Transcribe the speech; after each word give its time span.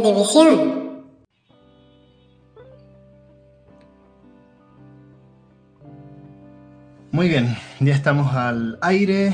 Ludivisión. 0.00 0.88
Muy 7.10 7.28
bien, 7.28 7.56
ya 7.80 7.94
estamos 7.94 8.32
al 8.34 8.78
aire. 8.80 9.32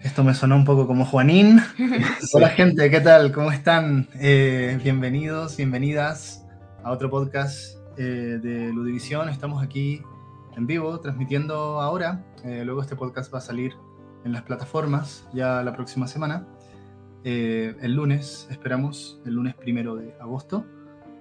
Esto 0.00 0.24
me 0.24 0.34
sonó 0.34 0.56
un 0.56 0.64
poco 0.64 0.86
como 0.88 1.04
Juanín. 1.04 1.60
Hola 2.32 2.48
gente, 2.48 2.90
¿qué 2.90 3.00
tal? 3.00 3.30
¿Cómo 3.30 3.52
están? 3.52 4.08
Eh, 4.14 4.80
bienvenidos, 4.82 5.56
bienvenidas 5.56 6.44
a 6.82 6.90
otro 6.90 7.08
podcast 7.08 7.76
eh, 7.96 8.40
de 8.42 8.72
Ludivisión. 8.72 9.28
Estamos 9.28 9.62
aquí 9.62 10.02
en 10.56 10.66
vivo, 10.66 10.98
transmitiendo 10.98 11.80
ahora. 11.80 12.24
Eh, 12.44 12.62
luego 12.64 12.82
este 12.82 12.96
podcast 12.96 13.32
va 13.32 13.38
a 13.38 13.42
salir 13.42 13.74
en 14.24 14.32
las 14.32 14.42
plataformas 14.42 15.28
ya 15.32 15.62
la 15.62 15.72
próxima 15.72 16.08
semana. 16.08 16.46
Eh, 17.24 17.74
el 17.80 17.94
lunes, 17.94 18.48
esperamos, 18.50 19.20
el 19.24 19.34
lunes 19.34 19.54
primero 19.54 19.96
de 19.96 20.14
agosto. 20.20 20.64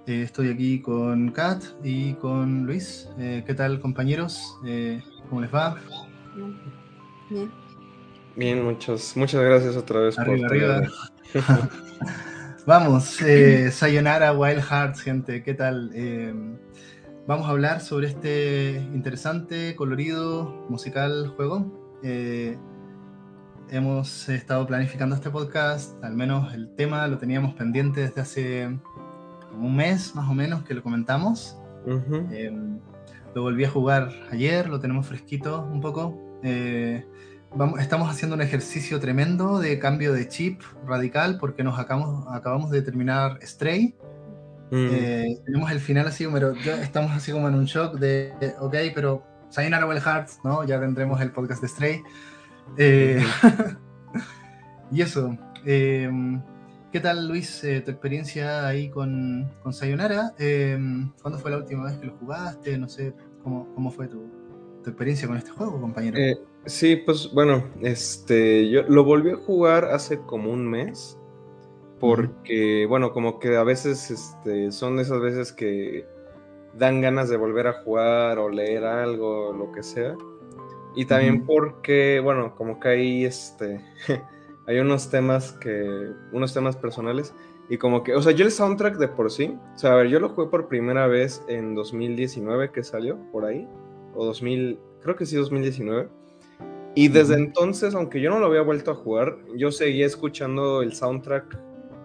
Eh, 0.08 0.24
estoy 0.24 0.50
aquí 0.50 0.82
con 0.82 1.32
Kat 1.32 1.64
y 1.84 2.14
con 2.16 2.66
Luis. 2.66 3.10
Eh, 3.20 3.44
¿Qué 3.46 3.54
tal, 3.54 3.80
compañeros? 3.80 4.58
Eh, 4.66 5.02
¿Cómo 5.30 5.42
les 5.42 5.54
va? 5.54 5.78
Bien. 7.30 7.52
Bien, 8.36 8.64
muchas, 8.64 9.16
muchas 9.16 9.44
gracias 9.44 9.76
otra 9.76 10.00
vez 10.00 10.18
Arriba, 10.18 10.48
por 10.48 10.56
arriba. 10.56 10.82
Vamos, 12.66 13.22
eh, 13.22 13.72
Sayonara 13.72 14.34
Wild 14.34 14.62
Hearts, 14.62 15.02
gente, 15.02 15.44
¿qué 15.44 15.54
tal? 15.54 15.92
Eh, 15.96 16.34
vamos 17.28 17.48
a 17.48 17.50
hablar 17.50 17.82
sobre 17.82 18.08
este 18.08 18.74
interesante, 18.94 19.76
colorido, 19.76 20.66
musical 20.70 21.34
juego. 21.36 22.00
Eh, 22.04 22.58
hemos 23.72 24.28
estado 24.28 24.68
planificando 24.68 25.16
este 25.16 25.30
podcast, 25.30 25.92
al 26.04 26.14
menos 26.14 26.54
el 26.54 26.70
tema 26.76 27.08
lo 27.08 27.18
teníamos 27.18 27.54
pendiente 27.56 28.02
desde 28.02 28.22
hace 28.22 28.80
como 29.50 29.68
un 29.68 29.76
mes 29.76 30.14
más 30.14 30.30
o 30.30 30.34
menos 30.34 30.64
que 30.64 30.74
lo 30.74 30.84
comentamos. 30.84 31.58
Ujú. 31.86 32.28
Eh, 32.32 32.52
lo 33.34 33.44
volví 33.44 33.64
a 33.64 33.70
jugar 33.70 34.12
ayer, 34.30 34.68
lo 34.70 34.82
tenemos 34.82 35.08
fresquito 35.08 35.64
un 35.72 35.80
poco. 35.80 36.20
Eh, 36.44 37.06
vamos, 37.56 37.80
estamos 37.80 38.10
haciendo 38.10 38.36
un 38.36 38.42
ejercicio 38.42 39.00
tremendo 39.00 39.60
de 39.60 39.80
cambio 39.80 40.12
de 40.12 40.28
chip 40.28 40.62
radical 40.86 41.38
porque 41.40 41.64
nos 41.64 41.80
acabamos, 41.80 42.26
acabamos 42.30 42.72
de 42.72 42.82
terminar 42.82 43.40
Stray. 43.42 43.96
Mm. 44.70 44.88
Eh, 44.92 45.38
tenemos 45.46 45.72
el 45.72 45.80
final 45.80 46.08
así, 46.08 46.28
pero 46.32 46.54
ya 46.56 46.82
estamos 46.82 47.12
así 47.12 47.32
como 47.32 47.48
en 47.48 47.56
un 47.56 47.66
shock 47.66 47.96
de, 47.96 48.34
ok, 48.60 48.76
pero 48.94 49.24
Sayonara 49.50 49.86
Wild 49.86 50.02
Hearts, 50.02 50.40
¿no? 50.44 50.66
Ya 50.66 50.80
tendremos 50.80 51.22
el 51.22 51.32
podcast 51.32 51.62
de 51.62 51.68
Stray. 51.70 52.04
Eh, 52.78 53.22
y 54.92 55.02
eso. 55.02 55.38
eh, 55.66 56.10
¿Qué 56.92 57.00
tal, 57.00 57.26
Luis, 57.30 57.64
eh, 57.64 57.80
tu 57.80 57.92
experiencia 57.92 58.68
ahí 58.68 58.90
con, 58.90 59.50
con 59.64 59.72
Sayonara? 59.72 60.34
Eh, 60.38 60.78
¿Cuándo 61.22 61.40
fue 61.40 61.50
la 61.52 61.58
última 61.58 61.86
vez 61.86 61.98
que 61.98 62.08
lo 62.08 62.18
jugaste? 62.18 62.78
No 62.78 62.90
sé, 62.90 63.14
¿cómo, 63.44 63.74
cómo 63.74 63.92
fue 63.92 64.10
tu, 64.10 64.30
tu 64.84 64.90
experiencia 64.90 65.26
con 65.26 65.38
este 65.38 65.52
juego, 65.52 65.80
compañero? 65.80 66.18
Eh, 66.18 66.38
sí, 66.66 66.98
pues 66.98 67.32
bueno, 67.34 67.64
este, 67.82 68.70
yo 68.70 68.84
lo 68.84 69.06
volví 69.06 69.32
a 69.32 69.38
jugar 69.38 69.86
hace 69.86 70.20
como 70.20 70.52
un 70.52 70.70
mes, 70.70 71.18
porque, 71.98 72.86
bueno, 72.90 73.14
como 73.14 73.40
que 73.40 73.56
a 73.56 73.64
veces 73.64 74.12
este, 74.12 74.74
son 74.74 75.00
esas 75.00 75.22
veces 75.22 75.54
que 75.54 76.06
dan 76.78 77.00
ganas 77.00 77.30
de 77.30 77.38
volver 77.38 77.68
a 77.68 77.84
jugar 77.84 78.38
o 78.38 78.50
leer 78.50 78.84
algo, 78.84 79.54
lo 79.54 79.72
que 79.72 79.82
sea. 79.82 80.16
Y 80.96 81.06
también 81.06 81.46
porque, 81.46 82.20
bueno, 82.20 82.56
como 82.56 82.80
que 82.80 82.90
hay 82.90 83.26
este, 83.26 83.84
hay 84.68 84.80
unos 84.80 85.10
temas 85.10 85.54
que, 85.54 86.12
unos 86.32 86.54
temas 86.54 86.76
personales. 86.76 87.34
Y 87.70 87.78
como 87.78 88.04
que, 88.04 88.14
o 88.16 88.22
sea, 88.22 88.34
yo 88.34 88.46
el 88.46 88.52
soundtrack 88.52 88.98
de 88.98 89.08
por 89.08 89.32
sí, 89.32 89.58
o 89.76 89.78
sea, 89.78 89.94
a 89.94 89.96
ver, 89.96 90.08
yo 90.08 90.20
lo 90.20 90.30
jugué 90.30 90.50
por 90.50 90.68
primera 90.68 91.08
vez 91.08 91.42
en 91.48 91.74
2019 91.74 92.72
que 92.72 92.84
salió, 92.84 93.18
por 93.32 93.46
ahí, 93.46 93.66
o 94.14 94.26
2000, 94.26 94.78
creo 95.02 95.16
que 95.16 95.26
sí, 95.26 95.38
2019. 95.38 96.10
Y 96.96 97.08
desde 97.08 97.36
entonces, 97.36 97.96
aunque 97.96 98.20
yo 98.20 98.30
no 98.30 98.40
lo 98.40 98.48
había 98.48 98.62
vuelto 98.62 98.92
a 98.92 98.96
jugar, 98.96 99.38
yo 99.56 99.72
seguía 99.72 100.06
escuchando 100.06 100.82
el 100.82 100.94
soundtrack 100.94 101.58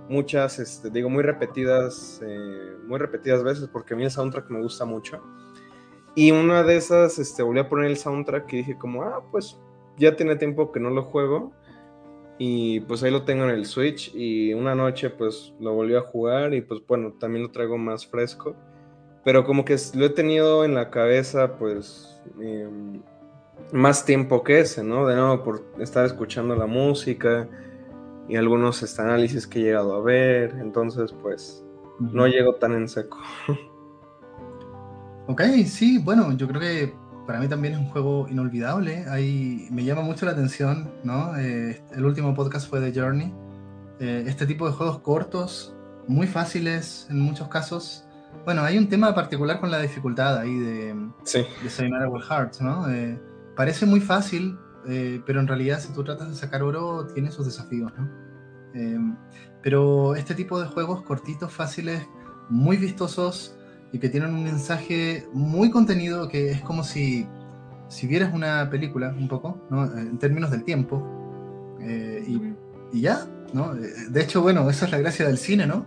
muchas, 0.09 0.61
este, 0.61 0.91
digo, 0.91 1.11
muy 1.11 1.25
repetidas, 1.25 2.21
eh, 2.25 2.77
muy 2.87 2.99
repetidas 2.99 3.43
veces, 3.43 3.69
porque 3.69 3.95
a 3.95 3.97
mí 3.97 4.05
el 4.05 4.11
soundtrack 4.11 4.49
me 4.51 4.63
gusta 4.63 4.85
mucho. 4.85 5.21
Y 6.17 6.31
una 6.31 6.63
de 6.63 6.77
esas, 6.77 7.19
este, 7.19 7.43
volví 7.43 7.61
a 7.61 7.69
poner 7.69 7.91
el 7.91 7.99
soundtrack 7.99 8.51
y 8.55 8.57
dije 8.57 8.79
como, 8.79 9.03
ah, 9.03 9.23
pues 9.31 9.61
ya 9.99 10.17
tiene 10.17 10.37
tiempo 10.37 10.73
que 10.73 10.81
no 10.81 10.89
lo 10.89 11.05
juego. 11.05 11.53
Y 12.39 12.81
pues 12.81 13.03
ahí 13.03 13.11
lo 13.11 13.25
tengo 13.25 13.45
en 13.45 13.51
el 13.51 13.67
Switch 13.67 14.15
y 14.15 14.55
una 14.55 14.75
noche 14.75 15.11
pues 15.11 15.53
lo 15.61 15.75
volví 15.75 15.95
a 15.95 16.01
jugar 16.01 16.55
y 16.55 16.63
pues 16.63 16.81
bueno, 16.87 17.13
también 17.13 17.45
lo 17.45 17.51
traigo 17.51 17.77
más 17.77 18.07
fresco. 18.07 18.57
Pero 19.25 19.45
como 19.45 19.65
que 19.67 19.77
lo 19.95 20.07
he 20.07 20.11
tenido 20.11 20.65
en 20.65 20.75
la 20.75 20.91
cabeza 20.91 21.59
pues 21.59 22.19
em, 22.41 23.03
más 23.73 24.07
tiempo 24.07 24.43
que 24.43 24.61
ese, 24.61 24.83
¿no? 24.83 25.07
De 25.07 25.17
nuevo 25.17 25.45
por 25.45 25.65
estar 25.79 26.07
escuchando 26.07 26.57
la 26.57 26.67
música 26.67 27.47
y 28.27 28.37
algunos 28.37 28.99
análisis 28.99 29.47
que 29.47 29.59
he 29.61 29.63
llegado 29.65 29.95
a 29.95 30.01
ver. 30.01 30.55
Entonces 30.61 31.13
pues 31.23 31.63
no 32.01 32.27
llego 32.27 32.55
tan 32.55 32.73
en 32.73 32.89
seco. 32.89 33.19
Ok, 35.27 35.43
sí, 35.67 35.99
bueno, 35.99 36.33
yo 36.33 36.47
creo 36.49 36.61
que 36.61 36.95
para 37.27 37.41
mí 37.41 37.49
también 37.49 37.75
es 37.75 37.81
un 37.81 37.87
juego 37.89 38.29
inolvidable. 38.29 39.05
Ahí 39.09 39.67
me 39.71 39.85
llama 39.85 40.03
mucho 40.03 40.25
la 40.27 40.33
atención, 40.33 40.91
¿no? 41.03 41.37
Eh, 41.37 41.83
el 41.93 42.05
último 42.05 42.35
podcast 42.35 42.69
fue 42.69 42.81
de 42.81 42.93
Journey. 42.99 43.35
Eh, 43.99 44.25
este 44.27 44.47
tipo 44.47 44.67
de 44.67 44.73
juegos 44.73 45.01
cortos, 45.01 45.75
muy 46.07 46.27
fáciles 46.29 47.07
en 47.11 47.19
muchos 47.21 47.49
casos. 47.49 48.05
Bueno, 48.45 48.63
hay 48.63 48.79
un 48.79 48.89
tema 48.89 49.15
particular 49.15 49.59
con 49.59 49.71
la 49.71 49.81
dificultad 49.81 50.39
ahí 50.39 50.57
de, 50.59 50.95
Sí. 51.25 51.43
de 51.63 51.71
Sayonara 51.71 52.09
Wild 52.09 52.25
Hearts, 52.27 52.61
¿no? 52.61 52.89
Eh, 52.91 53.19
parece 53.57 53.87
muy 53.87 54.01
fácil, 54.01 54.57
eh, 54.87 55.21
pero 55.27 55.41
en 55.41 55.49
realidad 55.49 55.81
si 55.81 55.93
tú 55.93 56.05
tratas 56.05 56.29
de 56.29 56.35
sacar 56.37 56.63
oro, 56.63 57.07
tiene 57.13 57.33
sus 57.33 57.47
desafíos, 57.47 57.93
¿no? 57.99 58.09
Eh, 58.75 58.99
pero 59.63 60.15
este 60.15 60.35
tipo 60.37 60.61
de 60.61 60.69
juegos 60.69 61.03
cortitos, 61.03 61.51
fáciles, 61.53 62.07
muy 62.49 62.77
vistosos 62.77 63.56
y 63.93 63.99
que 63.99 64.09
tienen 64.09 64.35
un 64.35 64.45
mensaje 64.45 65.27
muy 65.33 65.71
contenido 65.71 66.29
que 66.29 66.51
es 66.51 66.61
como 66.63 66.83
si, 66.85 67.27
si 67.89 68.07
vieras 68.07 68.35
una 68.35 68.69
película 68.71 69.15
un 69.17 69.29
poco, 69.29 69.61
¿no? 69.71 69.85
Eh, 69.85 70.01
En 70.01 70.19
términos 70.19 70.51
del 70.51 70.65
tiempo. 70.65 71.03
Eh, 71.81 72.25
y, 72.27 72.55
y 72.93 73.01
ya, 73.03 73.27
¿no? 73.53 73.75
Eh, 73.75 73.93
De 74.11 74.23
hecho, 74.23 74.43
bueno, 74.43 74.69
esa 74.69 74.87
es 74.87 74.93
la 74.93 74.99
gracia 74.99 75.27
del 75.27 75.39
cine, 75.39 75.67
¿no? 75.67 75.87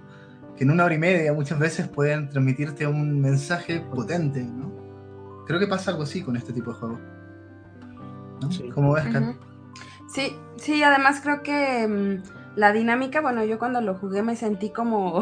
Que 0.58 0.64
en 0.64 0.72
una 0.72 0.86
hora 0.86 0.96
y 0.96 1.00
media 1.00 1.34
muchas 1.34 1.60
veces 1.60 1.88
pueden 1.88 2.30
transmitirte 2.30 2.88
un 2.88 3.20
mensaje 3.22 3.82
potente, 3.82 4.44
¿no? 4.44 4.72
Creo 5.46 5.60
que 5.60 5.68
pasa 5.68 5.92
algo 5.92 6.04
así 6.04 6.22
con 6.22 6.36
este 6.38 6.54
tipo 6.54 6.72
de 6.72 6.80
juegos. 6.80 7.00
¿no? 8.42 8.52
Sí. 8.52 8.70
¿Cómo 8.74 8.94
ves? 8.94 9.06
Ujú. 9.08 9.36
Sí, 10.14 10.36
sí, 10.58 10.82
además 10.84 11.22
creo 11.22 11.44
que 11.44 11.88
mm, 11.88 12.58
la 12.58 12.72
dinámica, 12.72 13.22
bueno, 13.22 13.44
yo 13.44 13.60
cuando 13.60 13.82
lo 13.82 13.96
jugué 13.96 14.24
me 14.24 14.36
sentí 14.36 14.70
como, 14.72 15.20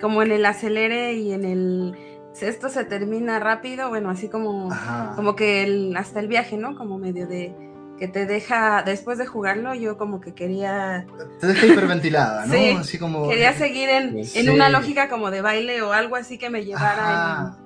como 0.00 0.22
en 0.22 0.32
el 0.32 0.44
acelere 0.46 1.14
y 1.14 1.32
en 1.32 1.44
el 1.44 1.96
esto 2.40 2.68
se 2.68 2.84
termina 2.84 3.38
rápido, 3.38 3.88
bueno, 3.88 4.10
así 4.10 4.28
como, 4.28 4.70
Ajá. 4.70 5.14
como 5.16 5.34
que 5.36 5.62
el- 5.64 5.96
hasta 5.96 6.20
el 6.20 6.28
viaje, 6.28 6.58
¿no? 6.58 6.76
Como 6.76 6.98
medio 6.98 7.26
de 7.26 7.56
que 7.98 8.08
te 8.08 8.26
deja, 8.26 8.82
después 8.82 9.16
de 9.16 9.24
jugarlo, 9.24 9.72
yo 9.72 9.96
como 9.96 10.20
que 10.20 10.34
quería, 10.34 11.06
Te 11.40 11.46
deja 11.46 11.66
hiperventilada, 11.66 12.44
¿no? 12.44 12.52
Sí, 12.54 12.76
Así 12.78 12.98
como... 12.98 13.26
quería 13.30 13.54
seguir 13.54 13.88
en, 13.88 14.22
Sí. 14.26 14.40
en 14.40 14.50
una 14.50 14.68
lógica 14.68 15.08
como 15.08 15.30
de 15.30 15.40
baile 15.40 15.80
o 15.80 15.94
algo 15.94 16.14
así 16.16 16.36
que 16.36 16.50
me 16.50 16.62
llevara 16.62 17.32
Ajá. 17.32 17.58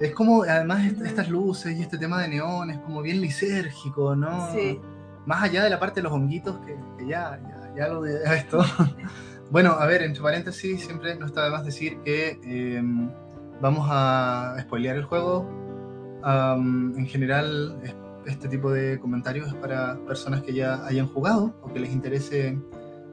Es 0.00 0.12
como, 0.12 0.42
además, 0.44 0.86
est- 0.86 1.02
estas 1.02 1.28
luces 1.28 1.76
y 1.78 1.82
este 1.82 1.98
tema 1.98 2.22
de 2.22 2.28
neón 2.28 2.70
es 2.70 2.78
como 2.78 3.02
bien 3.02 3.20
lisérgico, 3.20 4.16
¿no? 4.16 4.50
Sí. 4.54 4.80
Más 5.26 5.42
allá 5.42 5.62
de 5.64 5.68
la 5.70 5.78
parte 5.78 6.00
de 6.00 6.04
los 6.04 6.12
honguitos, 6.12 6.56
que, 6.64 6.76
que 6.98 7.06
ya, 7.06 7.38
ya, 7.46 7.72
ya 7.76 7.88
lo 7.88 8.00
de 8.00 8.22
esto. 8.36 8.64
Bueno, 9.54 9.70
a 9.78 9.86
ver, 9.86 10.02
entre 10.02 10.20
paréntesis, 10.20 10.84
siempre 10.84 11.14
no 11.14 11.26
está 11.26 11.44
de 11.44 11.50
más 11.50 11.64
decir 11.64 11.98
que 12.04 12.40
eh, 12.44 12.82
vamos 13.60 13.86
a 13.88 14.56
spoilear 14.62 14.96
el 14.96 15.04
juego. 15.04 15.48
Am, 16.24 16.92
en 16.98 17.06
general, 17.06 17.78
es- 17.84 17.94
este 18.26 18.48
tipo 18.48 18.72
de 18.72 18.98
comentarios 18.98 19.46
es 19.48 19.54
para 19.54 19.96
personas 20.06 20.42
que 20.42 20.52
ya 20.54 20.84
hayan 20.86 21.06
jugado 21.06 21.54
o 21.62 21.72
que 21.72 21.78
les 21.78 21.90
interese 21.92 22.58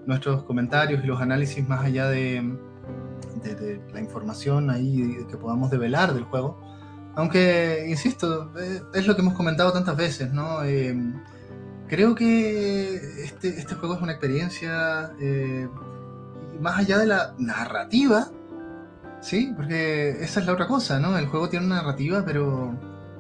nuestros 0.07 0.41
comentarios 0.43 1.03
y 1.03 1.07
los 1.07 1.21
análisis 1.21 1.67
más 1.67 1.85
allá 1.85 2.07
de, 2.09 2.41
de- 3.43 3.55
de 3.55 3.81
la 3.93 3.99
información 3.99 4.69
ahí 4.71 5.17
que 5.29 5.38
podamos 5.38 5.69
develar 5.69 6.13
del 6.15 6.23
juego. 6.23 6.57
Aunque, 7.15 7.85
insisto, 7.88 8.51
eh, 8.57 8.81
es 8.95 9.05
lo 9.05 9.15
que 9.15 9.21
hemos 9.21 9.35
comentado 9.35 9.71
tantas 9.73 9.95
veces, 9.95 10.33
¿no? 10.33 10.63
Eh, 10.63 10.95
creo 11.88 12.15
que 12.15 12.95
este, 13.25 13.49
este 13.49 13.75
juego 13.75 13.93
es 13.95 14.01
una 14.01 14.13
experiencia 14.13 15.11
eh, 15.19 15.67
más 16.62 16.80
allá 16.80 16.98
de 17.00 17.08
la 17.08 17.34
narrativa, 17.40 18.28
¿sí? 19.22 19.54
Porque 19.56 20.12
esa 20.24 20.40
es 20.42 20.46
la 20.46 20.54
otra 20.54 20.68
cosa, 20.68 21.00
¿no? 21.00 21.18
El 21.18 21.28
juego 21.28 21.50
tiene 21.50 21.66
una 21.66 21.75
narrativa, 21.78 22.24
pero 22.25 22.74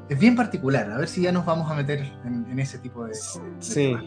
es 0.09 0.19
bien 0.19 0.35
particular. 0.35 0.89
A 0.91 0.97
ver 0.97 1.07
si 1.07 1.21
ya 1.21 1.31
nos 1.31 1.45
vamos 1.45 1.69
a 1.71 1.75
meter 1.75 1.99
en, 2.25 2.45
en 2.49 2.59
ese 2.59 2.79
tipo 2.79 3.03
de... 3.05 3.11
de 3.11 3.15
Sí. 3.59 3.87
temas. 3.97 4.03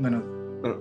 Bueno, 0.00 0.22
Bueno, 0.60 0.76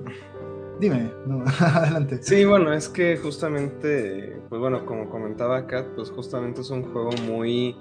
Dime, 0.79 1.11
no, 1.25 1.43
adelante. 1.59 2.19
Sí, 2.21 2.45
bueno, 2.45 2.71
es 2.71 2.87
que 2.87 3.17
justamente, 3.17 4.39
pues 4.47 4.61
bueno, 4.61 4.85
como 4.85 5.09
comentaba 5.09 5.65
Kat, 5.65 5.87
pues 5.95 6.11
justamente 6.11 6.61
es 6.61 6.69
un 6.69 6.83
juego 6.83 7.09
muy, 7.27 7.75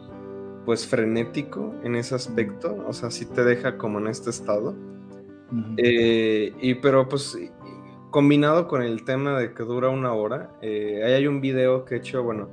pues 0.65 0.87
frenético 0.87 1.75
en 1.83 1.95
ese 1.95 2.15
aspecto, 2.15 2.85
o 2.89 2.93
sea, 2.95 3.11
sí 3.11 3.27
te 3.27 3.45
deja 3.45 3.77
como 3.77 3.99
en 3.99 4.07
este 4.07 4.31
estado. 4.31 4.75
Eh, 5.77 6.55
y 6.61 6.75
pero 6.77 7.07
pues 7.09 7.39
combinado 8.17 8.67
con 8.67 8.83
el 8.83 9.05
tema 9.05 9.39
de 9.39 9.53
que 9.53 9.63
dura 9.63 9.91
una 9.91 10.15
hora, 10.15 10.51
eh, 10.63 11.03
ahí 11.05 11.13
hay 11.13 11.27
un 11.27 11.43
video 11.43 11.85
que 11.85 11.97
he 11.97 11.99
hecho, 11.99 12.23
bueno, 12.23 12.49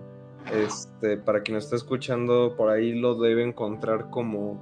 este, 0.51 1.15
para 1.15 1.41
quien 1.41 1.55
está 1.55 1.77
escuchando, 1.77 2.57
por 2.57 2.69
ahí 2.69 2.91
lo 2.91 3.15
debe 3.15 3.45
encontrar 3.45 4.09
como 4.09 4.61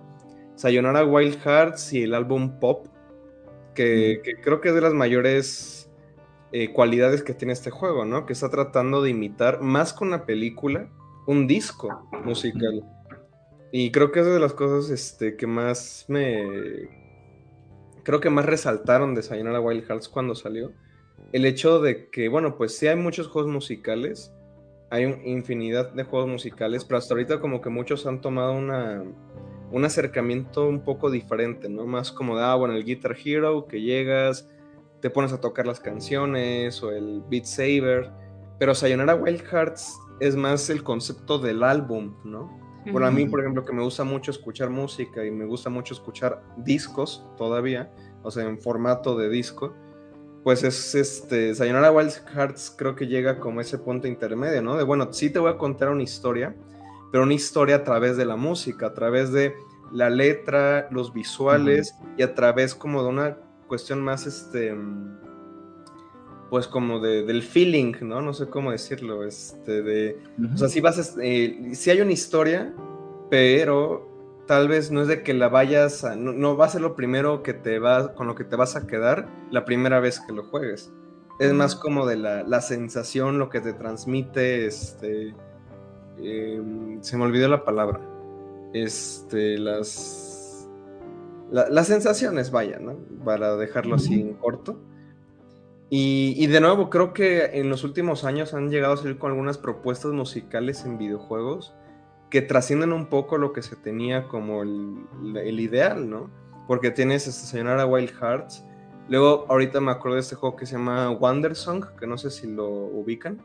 Sayonara 0.53 1.03
Wild 1.03 1.39
Hearts 1.39 1.92
y 1.94 2.03
el 2.03 2.13
álbum 2.13 2.59
Pop, 2.59 2.86
que, 3.74 4.21
creo 4.44 4.62
que 4.62 4.69
es 4.69 4.75
de 4.75 4.81
las 4.81 4.94
mayores 4.94 5.92
eh, 6.51 6.71
cualidades 6.71 7.24
que 7.24 7.33
tiene 7.33 7.53
este 7.53 7.71
juego, 7.71 8.06
¿no? 8.06 8.27
Que 8.27 8.33
está 8.33 8.51
tratando 8.51 9.01
de 9.01 9.09
imitar, 9.09 9.59
más 9.59 9.94
que 9.94 10.03
una 10.03 10.27
película, 10.27 10.88
un 11.25 11.48
disco 11.48 12.07
musical. 12.24 12.83
Y 13.71 13.89
creo 13.89 14.12
que 14.12 14.19
es 14.19 14.27
de 14.27 14.39
las 14.39 14.53
cosas 14.53 14.92
este, 14.92 15.36
que 15.36 15.48
más 15.48 16.06
me. 16.09 16.92
Creo 18.03 18.19
que 18.19 18.30
más 18.30 18.45
resaltaron 18.45 19.15
de 19.15 19.24
Sayonara 19.24 19.59
Wild 19.59 19.83
Hearts 19.88 20.07
cuando 20.07 20.36
salió. 20.36 20.71
El 21.32 21.46
hecho 21.46 21.80
de 21.80 22.10
que, 22.10 22.28
bueno, 22.30 22.56
pues 22.58 22.78
sí 22.78 22.88
hay 22.88 22.96
muchos 22.96 23.28
juegos 23.28 23.52
musicales, 23.52 24.34
hay 24.90 25.06
una 25.06 25.24
infinidad 25.26 25.92
de 25.94 26.04
juegos 26.04 26.30
musicales, 26.30 26.84
pero 26.84 26.98
hasta 26.98 27.14
ahorita 27.14 27.40
como 27.40 27.62
que 27.62 27.70
muchos 27.70 28.06
han 28.06 28.20
tomado 28.22 28.54
una, 28.54 29.04
un 29.72 29.86
acercamiento 29.86 30.68
un 30.68 30.82
poco 30.82 31.10
diferente, 31.10 31.70
¿no? 31.70 31.86
Más 31.86 32.12
como 32.12 32.38
de, 32.38 32.44
ah, 32.44 32.56
bueno, 32.56 32.76
el 32.76 32.84
Guitar 32.84 33.16
Hero, 33.24 33.68
que 33.68 33.82
llegas, 33.82 34.50
te 35.00 35.10
pones 35.10 35.32
a 35.32 35.40
tocar 35.40 35.66
las 35.66 35.80
canciones, 35.80 36.84
o 36.84 36.92
el 36.92 37.24
Beat 37.30 37.46
Saber, 37.46 38.12
pero 38.60 38.76
Sayonara 38.76 39.16
Wild 39.16 39.44
Hearts 39.44 39.98
es 40.20 40.36
más 40.36 40.70
el 40.70 40.84
concepto 40.84 41.40
del 41.40 41.64
álbum, 41.64 42.16
¿no? 42.24 42.60
Bueno, 42.92 43.06
a 43.06 43.12
mí, 43.12 43.26
por 43.28 43.40
ejemplo, 43.40 43.64
que 43.64 43.74
me 43.74 43.84
gusta 43.84 44.04
mucho 44.04 44.32
escuchar 44.32 44.70
música 44.72 45.24
y 45.24 45.30
me 45.30 45.46
gusta 45.46 45.70
mucho 45.70 45.94
escuchar 45.94 46.44
discos 46.58 47.24
todavía, 47.38 47.92
o 48.24 48.32
sea, 48.32 48.44
en 48.44 48.60
formato 48.60 49.16
de 49.16 49.30
disco, 49.30 49.76
pues 50.44 50.64
es 50.64 50.96
este, 50.96 51.54
Sayonara 51.54 51.92
Wild 51.92 52.14
Hearts 52.34 52.74
creo 52.76 52.96
que 52.96 53.08
llega 53.08 53.40
como 53.40 53.62
ese 53.62 53.78
punto 53.78 54.08
intermedio, 54.08 54.62
¿no? 54.62 54.78
De 54.78 54.84
bueno, 54.84 55.12
sí 55.14 55.30
te 55.30 55.40
voy 55.40 55.52
a 55.52 55.58
contar 55.58 55.90
una 55.90 56.04
historia, 56.04 56.56
pero 57.12 57.24
una 57.24 57.34
historia 57.34 57.78
a 57.78 57.84
través 57.84 58.18
de 58.18 58.26
la 58.26 58.36
música, 58.36 58.88
a 58.88 58.94
través 58.94 59.32
de 59.32 59.56
la 59.92 60.10
letra, 60.10 60.88
los 60.92 61.14
visuales 61.14 61.96
y 62.18 62.24
a 62.24 62.34
través 62.34 62.74
como 62.74 63.04
de 63.04 63.10
una 63.10 63.38
cuestión 63.68 64.02
más, 64.02 64.26
este, 64.26 64.76
pues 66.50 66.68
como 66.68 67.00
de, 67.00 67.24
del 67.24 67.44
feeling, 67.44 67.94
¿no? 68.02 68.22
No 68.22 68.34
sé 68.34 68.48
cómo 68.48 68.72
decirlo, 68.72 69.24
este, 69.24 69.82
de, 69.82 70.18
o 70.54 70.58
sea, 70.58 70.70
si 70.70 70.82
vas, 70.82 71.18
eh, 71.22 71.72
si 71.74 71.90
hay 71.92 72.02
una 72.02 72.12
historia, 72.12 72.74
pero 73.30 74.11
tal 74.46 74.68
vez 74.68 74.92
no 74.92 75.02
es 75.02 75.08
de 75.08 75.24
que 75.24 75.34
la 75.34 75.50
vayas 75.50 76.04
a, 76.04 76.16
no, 76.16 76.58
va 76.58 76.66
a 76.66 76.70
ser 76.70 76.82
lo 76.82 76.96
primero 76.96 77.44
que 77.44 77.54
te 77.54 77.80
va, 77.80 78.14
con 78.14 78.28
lo 78.28 78.36
que 78.36 78.44
te 78.44 78.56
vas 78.56 78.76
a 78.76 78.88
quedar 78.88 79.28
la 79.50 79.66
primera 79.66 80.00
vez 80.00 80.20
que 80.20 80.34
lo 80.34 80.44
juegues. 80.44 80.92
Es 81.40 81.54
más 81.54 81.76
como 81.76 82.06
de 82.06 82.18
la, 82.18 82.44
la 82.44 82.62
sensación, 82.62 83.40
lo 83.40 83.50
que 83.50 83.62
te 83.62 83.74
transmite, 83.74 84.66
este, 84.68 85.34
em, 86.18 87.02
se 87.02 87.18
me 87.18 87.24
olvidó 87.24 87.48
la 87.48 87.64
palabra, 87.64 88.00
este, 88.74 89.58
las, 89.58 90.70
las 91.50 91.88
sensaciones, 91.88 92.52
vaya, 92.52 92.78
¿no? 92.80 92.96
Para 93.26 93.56
dejarlo 93.56 93.96
así 93.96 94.22
en 94.22 94.34
corto. 94.36 94.80
Y, 95.90 96.36
y, 96.38 96.48
de 96.48 96.62
nuevo, 96.62 96.90
creo 96.90 97.12
que 97.12 97.60
en 97.60 97.70
los 97.70 97.84
últimos 97.84 98.24
años 98.24 98.54
han 98.54 98.70
llegado 98.70 98.94
a 98.94 98.98
salir 98.98 99.18
con 99.18 99.32
algunas 99.32 99.58
propuestas 99.58 100.14
musicales 100.14 100.86
en 100.86 100.98
videojuegos 100.98 101.74
que 102.31 102.42
trascienden 102.42 102.94
un 102.94 103.07
poco 103.07 103.38
lo 103.38 103.51
que 103.54 103.62
se 103.62 103.75
tenía 103.75 104.28
como 104.28 104.63
el, 104.63 105.60
ideal, 105.60 106.10
¿no? 106.10 106.31
Porque 106.66 106.89
tienes 106.89 107.28
esta 107.28 107.45
señora 107.45 107.86
Wild 107.86 108.10
Hearts. 108.10 108.63
Luego, 109.10 109.45
ahorita 109.50 109.81
me 109.81 109.92
acuerdo 109.92 110.16
de 110.16 110.22
este 110.22 110.36
juego 110.36 110.56
que 110.56 110.66
se 110.66 110.78
llama 110.78 111.10
Wonder 111.10 111.56
Song, 111.56 111.86
que 112.00 112.07
no 112.07 112.18
sé 112.18 112.31
si 112.31 112.48
lo 112.48 112.69
ubican, 112.69 113.42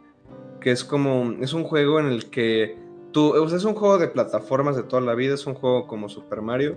que 0.60 0.70
es 0.70 0.84
como, 0.84 1.34
es 1.40 1.52
un 1.52 1.64
juego 1.64 1.98
en 1.98 2.06
el 2.06 2.30
que 2.30 2.78
tú, 3.10 3.34
o 3.34 3.48
sea, 3.48 3.58
es 3.58 3.64
un 3.64 3.74
juego 3.74 3.98
de 3.98 4.06
plataformas 4.06 4.76
de 4.76 4.84
toda 4.84 5.02
la 5.02 5.14
vida, 5.14 5.34
es 5.34 5.46
un 5.46 5.54
juego 5.54 5.88
como 5.88 6.08
Super 6.08 6.40
Mario, 6.40 6.76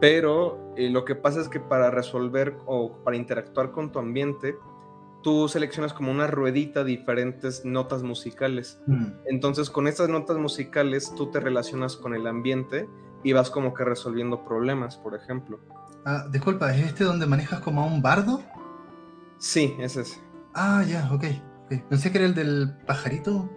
pero 0.00 0.72
eh, 0.76 0.88
lo 0.88 1.04
que 1.04 1.14
pasa 1.14 1.42
es 1.42 1.48
que 1.48 1.60
para 1.60 1.90
resolver 1.90 2.56
o 2.64 3.02
para 3.04 3.18
interactuar 3.18 3.70
con 3.70 3.92
tu 3.92 3.98
ambiente, 3.98 4.56
tú 5.24 5.48
seleccionas 5.48 5.92
como 5.92 6.12
una 6.12 6.28
ruedita 6.28 6.84
diferentes 6.84 7.64
notas 7.64 8.02
musicales. 8.04 8.78
Mm. 8.86 9.06
Entonces, 9.26 9.70
con 9.70 9.88
estas 9.88 10.08
notas 10.08 10.36
musicales, 10.36 11.12
tú 11.16 11.30
te 11.30 11.40
relacionas 11.40 11.96
con 11.96 12.14
el 12.14 12.26
ambiente 12.28 12.86
y 13.24 13.32
vas 13.32 13.50
como 13.50 13.72
que 13.72 13.84
resolviendo 13.84 14.44
problemas, 14.44 14.96
por 14.96 15.16
ejemplo. 15.16 15.58
Ah, 16.04 16.26
disculpa, 16.30 16.72
¿es 16.76 16.86
este 16.86 17.04
donde 17.04 17.26
manejas 17.26 17.60
como 17.60 17.82
a 17.82 17.86
un 17.86 18.02
bardo? 18.02 18.42
Sí, 19.38 19.74
es 19.80 19.96
ese. 19.96 20.20
Ah, 20.54 20.84
ya, 20.86 21.10
ok. 21.12 21.24
Pensé 21.88 22.12
que 22.12 22.18
era 22.18 22.26
el 22.26 22.34
del 22.34 22.76
pajarito. 22.86 23.50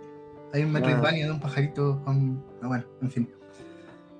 Hay 0.53 0.63
un 0.63 0.71
Metroidvania 0.71 1.25
de 1.25 1.31
un 1.31 1.41
pajarito 1.41 2.01
con. 2.05 2.43
Ah, 2.61 2.67
bueno, 2.67 2.85
en 3.01 3.11
fin. 3.11 3.29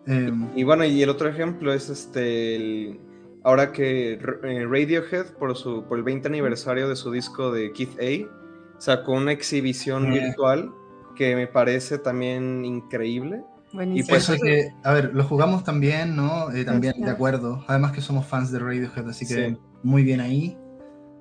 Em, 0.05 0.49
y, 0.53 0.63
bueno, 0.63 0.83
y 0.83 1.01
el 1.01 1.09
otro 1.09 1.29
ejemplo 1.29 1.73
es 1.73 1.89
este 1.89 2.99
ahora 3.43 3.71
que 3.71 4.13
eh, 4.13 4.67
Radiohead, 4.69 5.27
por, 5.37 5.55
su, 5.55 5.83
por 5.85 5.97
el 5.97 6.03
20 6.03 6.27
aniversario 6.27 6.89
de 6.89 6.95
su 6.95 7.11
disco 7.11 7.51
de 7.51 7.71
Keith 7.71 7.97
A, 7.99 8.29
sacó 8.77 9.13
una 9.13 9.31
exhibición 9.31 10.11
virtual 10.11 10.71
que 11.15 11.35
me 11.35 11.47
parece 11.47 11.97
también 11.97 12.63
increíble. 12.63 13.43
Y 13.73 14.03
pues 14.03 14.29
Eso 14.29 14.41
que, 14.41 14.73
a 14.83 14.93
ver, 14.93 15.13
lo 15.13 15.23
jugamos 15.23 15.63
también, 15.63 16.15
¿no? 16.15 16.51
Eh, 16.51 16.63
también, 16.63 17.01
de 17.01 17.11
acuerdo. 17.11 17.63
Además 17.67 17.91
que 17.91 18.01
somos 18.01 18.25
fans 18.25 18.51
de 18.51 18.59
Radiohead, 18.59 19.09
así 19.09 19.27
que 19.27 19.57
muy 19.83 20.03
bien 20.03 20.21
ahí. 20.21 20.57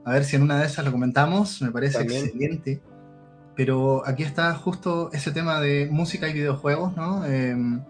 A 0.04 0.12
ver 0.12 0.24
si 0.24 0.36
en 0.36 0.42
una 0.42 0.60
de 0.60 0.66
esas 0.66 0.84
lo 0.84 0.92
comentamos, 0.92 1.60
me 1.60 1.72
parece 1.72 2.02
excelente. 2.02 2.80
Pero 3.56 4.06
aquí 4.06 4.22
está 4.22 4.54
justo 4.54 5.10
ese 5.12 5.32
tema 5.32 5.60
de 5.60 5.88
música 5.90 6.28
y 6.28 6.34
videojuegos, 6.34 6.94
¿no? 6.94 7.24
Em, 7.24 7.82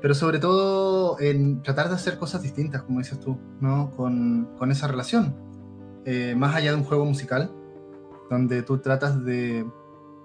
pero 0.00 0.14
sobre 0.14 0.38
todo 0.38 1.18
en 1.20 1.62
tratar 1.62 1.88
de 1.88 1.96
hacer 1.96 2.18
cosas 2.18 2.42
distintas, 2.42 2.82
como 2.82 3.00
dices 3.00 3.18
tú, 3.20 3.38
¿no? 3.60 3.90
Con, 3.92 4.48
con 4.58 4.70
esa 4.70 4.86
relación. 4.86 5.34
Eh, 6.04 6.34
más 6.36 6.54
allá 6.54 6.70
de 6.70 6.76
un 6.76 6.84
juego 6.84 7.04
musical, 7.04 7.50
donde 8.30 8.62
tú 8.62 8.78
tratas 8.78 9.24
de, 9.24 9.66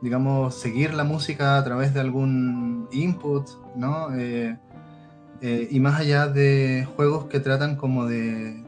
digamos, 0.01 0.55
seguir 0.55 0.93
la 0.93 1.03
música 1.03 1.57
a 1.57 1.63
través 1.63 1.93
de 1.93 1.99
algún 1.99 2.87
input, 2.91 3.49
¿no? 3.75 4.13
Eh, 4.15 4.57
eh, 5.41 5.67
y 5.71 5.79
más 5.79 5.99
allá 5.99 6.27
de 6.27 6.87
juegos 6.95 7.25
que 7.25 7.39
tratan 7.39 7.75
como 7.75 8.05
de 8.05 8.63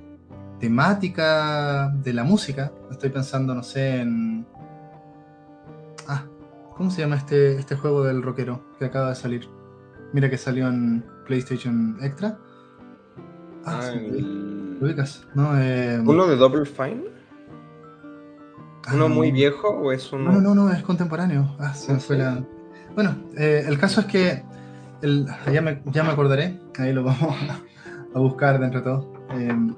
temática 0.59 1.89
de 2.03 2.13
la 2.13 2.23
música, 2.23 2.71
estoy 2.91 3.09
pensando, 3.11 3.53
no 3.53 3.63
sé, 3.63 4.01
en... 4.01 4.45
Ah, 6.07 6.25
¿cómo 6.75 6.91
se 6.91 7.01
llama 7.01 7.15
este, 7.15 7.57
este 7.57 7.75
juego 7.75 8.03
del 8.03 8.23
rockero 8.23 8.61
que 8.77 8.85
acaba 8.85 9.09
de 9.09 9.15
salir? 9.15 9.54
Mira 10.13 10.29
que 10.29 10.37
salió 10.37 10.67
en 10.67 11.03
PlayStation 11.25 11.97
Extra. 12.01 12.37
Ah, 13.65 13.81
ah 13.83 13.91
¿Lo 13.91 14.87
ubicas? 14.87 15.25
¿No? 15.33 15.59
Eh, 15.59 15.99
¿Uno 16.05 16.27
de 16.27 16.35
Double 16.35 16.65
Fine? 16.65 17.03
¿Uno 18.93 19.05
ah, 19.05 19.09
muy 19.09 19.31
viejo 19.31 19.69
o 19.69 19.91
es 19.91 20.11
uno.? 20.11 20.31
No, 20.31 20.41
no, 20.41 20.55
no, 20.55 20.71
es 20.71 20.83
contemporáneo. 20.83 21.55
Ah, 21.59 21.73
se 21.73 21.93
me 21.93 21.99
fue 21.99 22.17
la. 22.17 22.43
Bueno, 22.93 23.15
eh, 23.37 23.63
el 23.67 23.77
caso 23.79 24.01
es 24.01 24.07
que. 24.07 24.43
El... 25.01 25.25
Ya, 25.51 25.61
me, 25.61 25.81
ya 25.91 26.03
me 26.03 26.11
acordaré, 26.11 26.59
ahí 26.77 26.93
lo 26.93 27.03
vamos 27.03 27.35
a 28.13 28.19
buscar 28.19 28.59
dentro 28.59 28.79
de 28.79 28.85
todo. 28.85 29.13
Em, 29.31 29.75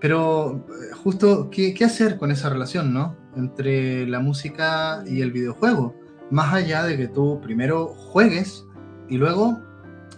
pero 0.00 0.64
eh, 0.68 0.94
justo, 1.02 1.50
¿qué, 1.50 1.74
¿qué, 1.74 1.84
hacer 1.84 2.16
con 2.16 2.30
esa 2.30 2.48
relación, 2.48 2.94
no? 2.94 3.16
Entre 3.36 4.06
la 4.06 4.20
música 4.20 5.02
y 5.06 5.20
el 5.20 5.32
videojuego. 5.32 5.94
Más 6.30 6.54
allá 6.54 6.84
de 6.84 6.96
que 6.96 7.08
tú 7.08 7.40
primero 7.42 7.88
juegues 7.88 8.64
y 9.08 9.16
luego 9.18 9.60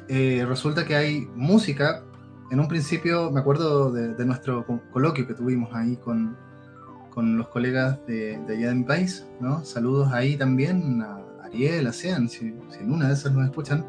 eh, 0.09 0.45
resulta 0.47 0.85
que 0.85 0.97
hay 0.97 1.29
música. 1.35 2.03
En 2.51 2.61
un 2.61 2.69
principio, 2.69 3.31
me 3.31 3.41
acuerdo 3.41 3.91
de, 3.91 4.25
nuestro 4.25 4.65
coloquio 4.93 5.27
que 5.27 5.35
tuvimos 5.35 5.75
ahí 5.75 5.97
con, 5.97 6.37
con 7.11 7.37
los 7.37 7.49
colegas 7.49 7.99
de, 8.07 8.39
allá 8.49 8.69
de 8.69 8.75
mi 8.75 8.85
país, 8.85 9.27
¿no? 9.41 9.65
Saludos 9.65 10.13
ahí 10.13 10.37
también 10.37 11.03
a 11.03 11.19
Ariel, 11.45 11.87
a 11.87 11.93
Sean, 11.93 12.29
si, 12.29 12.55
en 12.79 12.93
una 12.93 13.09
de 13.09 13.15
esas 13.15 13.33
nos 13.33 13.45
escuchan, 13.47 13.85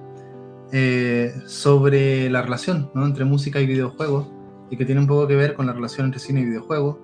eh, 0.71 1.33
sobre 1.45 2.29
la 2.29 2.41
relación 2.41 2.89
¿no? 2.93 3.05
entre 3.05 3.23
música 3.25 3.61
y 3.61 3.65
videojuegos 3.65 4.27
y 4.69 4.75
que 4.75 4.85
tiene 4.85 4.99
un 4.99 5.07
poco 5.07 5.27
que 5.27 5.35
ver 5.35 5.53
con 5.53 5.65
la 5.65 5.73
relación 5.73 6.07
entre 6.07 6.19
cine 6.19 6.41
y 6.41 6.45
videojuegos, 6.45 6.97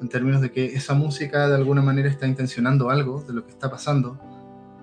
en 0.00 0.08
términos 0.08 0.40
de 0.40 0.50
que 0.50 0.66
esa 0.66 0.94
música 0.94 1.48
de 1.48 1.56
alguna 1.56 1.82
manera 1.82 2.08
está 2.08 2.26
intencionando 2.26 2.90
algo 2.90 3.22
de 3.22 3.34
lo 3.34 3.44
que 3.44 3.50
está 3.50 3.70
pasando 3.70 4.18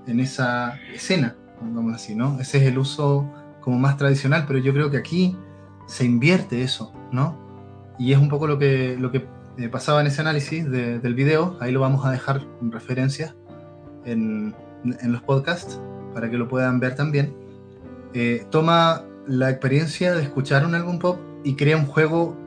en 0.05 0.19
esa 0.19 0.79
escena, 0.93 1.35
digamos 1.61 1.95
así, 1.95 2.15
¿no? 2.15 2.39
Ese 2.39 2.57
es 2.57 2.63
el 2.63 2.77
uso 2.77 3.29
como 3.61 3.77
más 3.77 3.97
tradicional, 3.97 4.45
pero 4.47 4.59
yo 4.59 4.73
creo 4.73 4.89
que 4.89 4.97
aquí 4.97 5.37
se 5.85 6.05
invierte 6.05 6.61
eso, 6.61 6.93
¿no? 7.11 7.37
Y 7.97 8.13
es 8.13 8.19
un 8.19 8.29
poco 8.29 8.47
lo 8.47 8.57
que, 8.57 8.95
lo 8.97 9.11
que 9.11 9.27
eh, 9.57 9.69
pasaba 9.69 10.01
en 10.01 10.07
ese 10.07 10.21
análisis 10.21 10.69
del 10.69 11.13
video, 11.15 11.57
ahí 11.59 11.71
lo 11.71 11.81
vamos 11.81 12.05
a 12.05 12.11
dejar 12.11 12.41
en 12.61 12.71
referencia 12.71 13.35
en, 14.05 14.55
los 15.03 15.21
podcasts 15.23 15.81
para 16.13 16.29
que 16.29 16.37
lo 16.37 16.47
puedan 16.47 16.79
ver 16.79 16.95
también, 16.95 17.35
eh, 18.13 18.45
toma 18.49 19.03
la 19.27 19.49
experiencia 19.49 20.13
de 20.13 20.23
escuchar 20.23 20.65
un 20.65 20.75
álbum 20.75 20.97
pop 20.97 21.19
y 21.43 21.55
crea 21.55 21.75
un 21.75 21.85
juego 21.85 22.37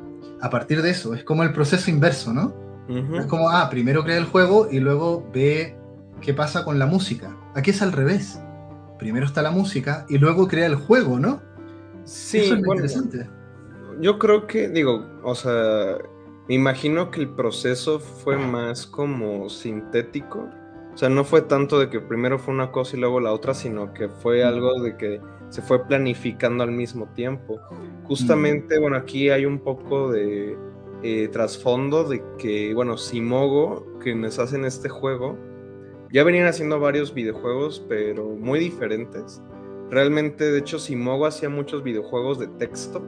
a 0.41 0.51
partir 0.51 0.83
de 0.83 0.91
eso. 0.91 1.15
Es 1.15 1.23
como 1.23 1.43
el 1.43 1.53
proceso 1.53 1.91
inverso, 1.91 2.33
¿no? 2.33 2.55
Es 2.89 3.27
como, 3.27 3.49
ah, 3.49 3.71
primero 3.71 4.05
crea 4.05 4.19
el 4.19 4.25
juego 4.25 4.69
y 4.71 4.81
luego 4.81 5.27
ve 5.33 5.77
qué 6.21 6.35
pasa 6.35 6.65
con 6.65 6.79
la 6.79 6.87
música. 6.87 7.35
Aquí 7.55 7.71
es 7.71 7.81
al 7.81 7.93
revés. 7.93 8.41
Primero 9.03 9.27
está 9.27 9.43
la 9.43 9.51
música 9.51 10.07
y 10.09 10.19
luego 10.19 10.47
crea 10.47 10.67
el 10.67 10.77
juego, 10.77 11.19
¿no? 11.19 11.43
Sí, 12.05 12.39
Eso 12.39 12.55
es 12.55 12.61
interesante. 12.61 13.29
Yo 14.01 14.17
creo 14.21 14.47
que, 14.47 14.69
digo, 14.69 15.05
o 15.25 15.35
sea, 15.35 15.99
me 16.49 16.55
imagino 16.55 17.11
que 17.11 17.21
el 17.21 17.29
proceso 17.29 17.99
fue 17.99 18.37
más 18.39 18.87
como 18.87 19.49
sintético. 19.49 20.49
O 20.95 20.97
sea, 20.97 21.09
no 21.09 21.25
fue 21.25 21.43
tanto 21.43 21.81
de 21.81 21.91
que 21.91 21.99
primero 22.01 22.39
fue 22.39 22.55
una 22.55 22.71
cosa 22.71 22.97
y 22.97 23.01
luego 23.01 23.19
la 23.19 23.33
otra, 23.33 23.55
sino 23.55 23.93
que 23.93 24.09
fue 24.09 24.45
algo 24.45 24.81
de 24.81 24.97
que 24.97 25.21
se 25.49 25.63
fue 25.63 25.85
planificando 25.85 26.63
al 26.63 26.71
mismo 26.71 27.09
tiempo. 27.15 27.61
Justamente, 28.05 28.79
bueno, 28.79 28.97
aquí 28.97 29.31
hay 29.31 29.47
un 29.47 29.59
poco 29.59 30.13
de 30.13 30.57
eh, 31.03 31.29
trasfondo 31.33 32.05
de 32.05 32.23
que, 32.39 32.73
bueno, 32.73 32.97
Simogo, 32.97 33.99
quienes 33.99 34.39
hacen 34.39 34.65
este 34.65 34.89
juego, 34.89 35.37
ya 36.13 36.25
venían 36.25 36.47
haciendo 36.47 36.79
varios 36.79 37.15
videojuegos, 37.15 37.85
pero 37.89 38.25
muy 38.25 38.61
diferentes. 38.61 39.43
Realmente, 39.91 40.51
de 40.51 40.59
hecho, 40.59 40.79
Simogo 40.79 41.27
hacía 41.27 41.49
muchos 41.49 41.83
videojuegos 41.83 42.39
de 42.39 42.49
texto, 42.49 43.03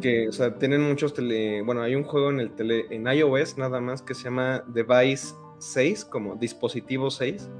que, 0.00 0.28
o 0.28 0.32
sea, 0.32 0.58
tienen 0.58 0.80
muchos 0.82 1.12
tele... 1.12 1.60
Bueno, 1.62 1.82
hay 1.82 1.94
un 1.94 2.04
juego 2.04 2.30
en 2.30 2.40
el 2.40 2.50
tele... 2.52 2.86
en 2.90 3.06
iOS 3.06 3.58
nada 3.58 3.80
más 3.80 4.00
que 4.00 4.14
se 4.14 4.24
llama 4.24 4.64
Device 4.68 5.34
6, 5.58 6.06
como 6.06 6.36
dispositivo 6.36 7.10
6, 7.10 7.50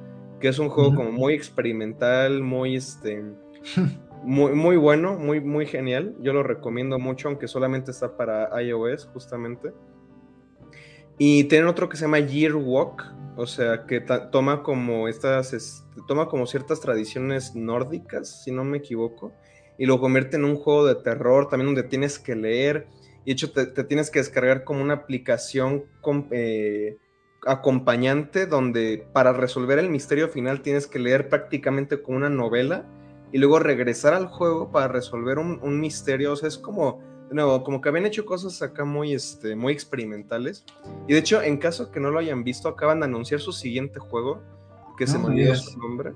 que 0.41 0.49
es 0.49 0.59
un 0.59 0.71
juego 0.71 0.95
como 0.95 1.13
muy 1.13 1.35
experimental, 1.35 2.43
muy, 2.43 2.77
este 2.77 3.23
muy, 4.23 4.53
muy 4.53 4.77
bueno, 4.77 5.19
muy, 5.19 5.41
muy 5.41 5.67
genial. 5.67 6.15
Yo 6.21 6.33
lo 6.33 6.43
recomiendo 6.43 6.99
mucho, 6.99 7.29
aunque 7.29 7.49
solamente 7.49 7.91
está 7.91 8.17
para 8.17 8.51
iOS, 8.63 9.07
justamente. 9.13 9.73
Y 11.19 11.45
tienen 11.45 11.69
otro 11.69 11.89
que 11.89 11.97
se 11.97 12.03
llama 12.03 12.19
Year 12.19 12.55
Walk, 12.55 13.05
o 13.37 13.47
sea, 13.47 13.87
que 13.87 14.01
toma 14.31 14.63
como 14.63 15.09
estas, 15.09 15.85
toma 16.07 16.29
como 16.29 16.47
ciertas 16.47 16.81
tradiciones 16.81 17.55
nórdicas, 17.55 18.43
si 18.45 18.51
no 18.51 18.65
me 18.65 18.79
equivoco, 18.79 19.33
y 19.79 19.87
lo 19.87 20.01
convierte 20.01 20.37
en 20.37 20.45
un 20.45 20.57
juego 20.57 20.87
de 20.87 20.95
terror, 20.97 21.49
también 21.49 21.75
donde 21.75 21.89
tienes 21.89 22.19
que 22.19 22.35
leer, 22.35 22.89
y 23.25 23.31
de 23.31 23.33
hecho 23.33 23.53
te, 23.53 23.67
tienes 23.85 24.11
que 24.11 24.21
descargar 24.21 24.65
como 24.65 24.83
una 24.83 24.95
aplicación 24.95 25.85
eh, 26.31 26.97
acompañante, 27.47 28.47
donde 28.47 29.07
para 29.13 29.33
resolver 29.33 29.79
el 29.79 29.91
misterio 29.91 30.29
final 30.29 30.63
tienes 30.63 30.87
que 30.87 30.99
leer 30.99 31.29
prácticamente 31.29 32.01
como 32.01 32.19
una 32.19 32.31
novela, 32.31 32.87
y 33.33 33.39
luego 33.39 33.59
regresar 33.59 34.15
al 34.15 34.27
juego 34.29 34.71
para 34.71 34.89
resolver 34.89 35.39
un, 35.39 35.81
misterio. 35.81 36.33
O 36.33 36.37
sea, 36.37 36.49
es 36.49 36.59
como, 36.59 37.01
nuevo, 37.31 37.63
como 37.63 37.81
que 37.81 37.89
habían 37.89 38.07
hecho 38.07 38.25
cosas 38.25 38.63
acá 38.63 38.85
muy, 38.85 39.13
este, 39.13 39.57
muy 39.57 39.73
experimentales. 39.73 40.65
Y 41.07 41.13
de 41.13 41.19
hecho, 41.19 41.43
en 41.43 41.59
caso 41.59 41.91
que 41.91 42.01
no 42.01 42.11
lo 42.11 42.19
hayan 42.19 42.45
visto, 42.45 42.69
acaban 42.69 43.01
de 43.01 43.07
anunciar 43.07 43.41
su 43.41 43.53
siguiente 43.53 43.99
juego, 43.99 44.43
que 44.97 45.07
se 45.07 45.19
me 45.19 45.27
olvidó 45.27 45.55
su 45.55 45.79
nombre. 45.79 46.13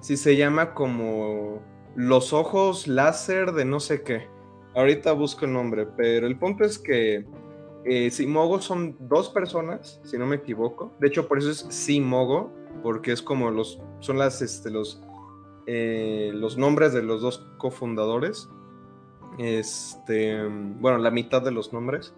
Sí, 0.00 0.16
se 0.16 0.36
llama 0.36 0.74
como 0.74 1.62
Los 1.96 2.32
Ojos 2.32 2.86
Láser 2.86 3.52
de 3.52 3.64
no 3.64 3.80
sé 3.80 4.02
qué. 4.02 4.28
Ahorita 4.74 5.12
busco 5.12 5.44
el 5.44 5.52
nombre, 5.52 5.86
pero 5.96 6.26
el 6.26 6.38
punto 6.38 6.64
es 6.64 6.78
que 6.78 7.24
eh, 7.84 8.10
Simogo 8.10 8.60
son 8.60 8.96
dos 9.00 9.28
personas, 9.28 10.00
si 10.04 10.18
no 10.18 10.26
me 10.26 10.36
equivoco. 10.36 10.92
De 11.00 11.08
hecho, 11.08 11.28
por 11.28 11.38
eso 11.38 11.50
es 11.50 11.66
Simogo, 11.68 12.50
porque 12.82 13.12
es 13.12 13.22
como 13.22 13.50
los, 13.50 13.80
son 14.00 14.18
las, 14.18 14.42
este, 14.42 14.70
los 14.70 15.00
eh, 15.66 16.30
los 16.34 16.58
nombres 16.58 16.92
de 16.92 17.02
los 17.02 17.22
dos 17.22 17.46
cofundadores. 17.58 18.48
Este, 19.38 20.42
bueno, 20.46 20.98
la 20.98 21.10
mitad 21.10 21.42
de 21.42 21.50
los 21.50 21.72
nombres. 21.72 22.14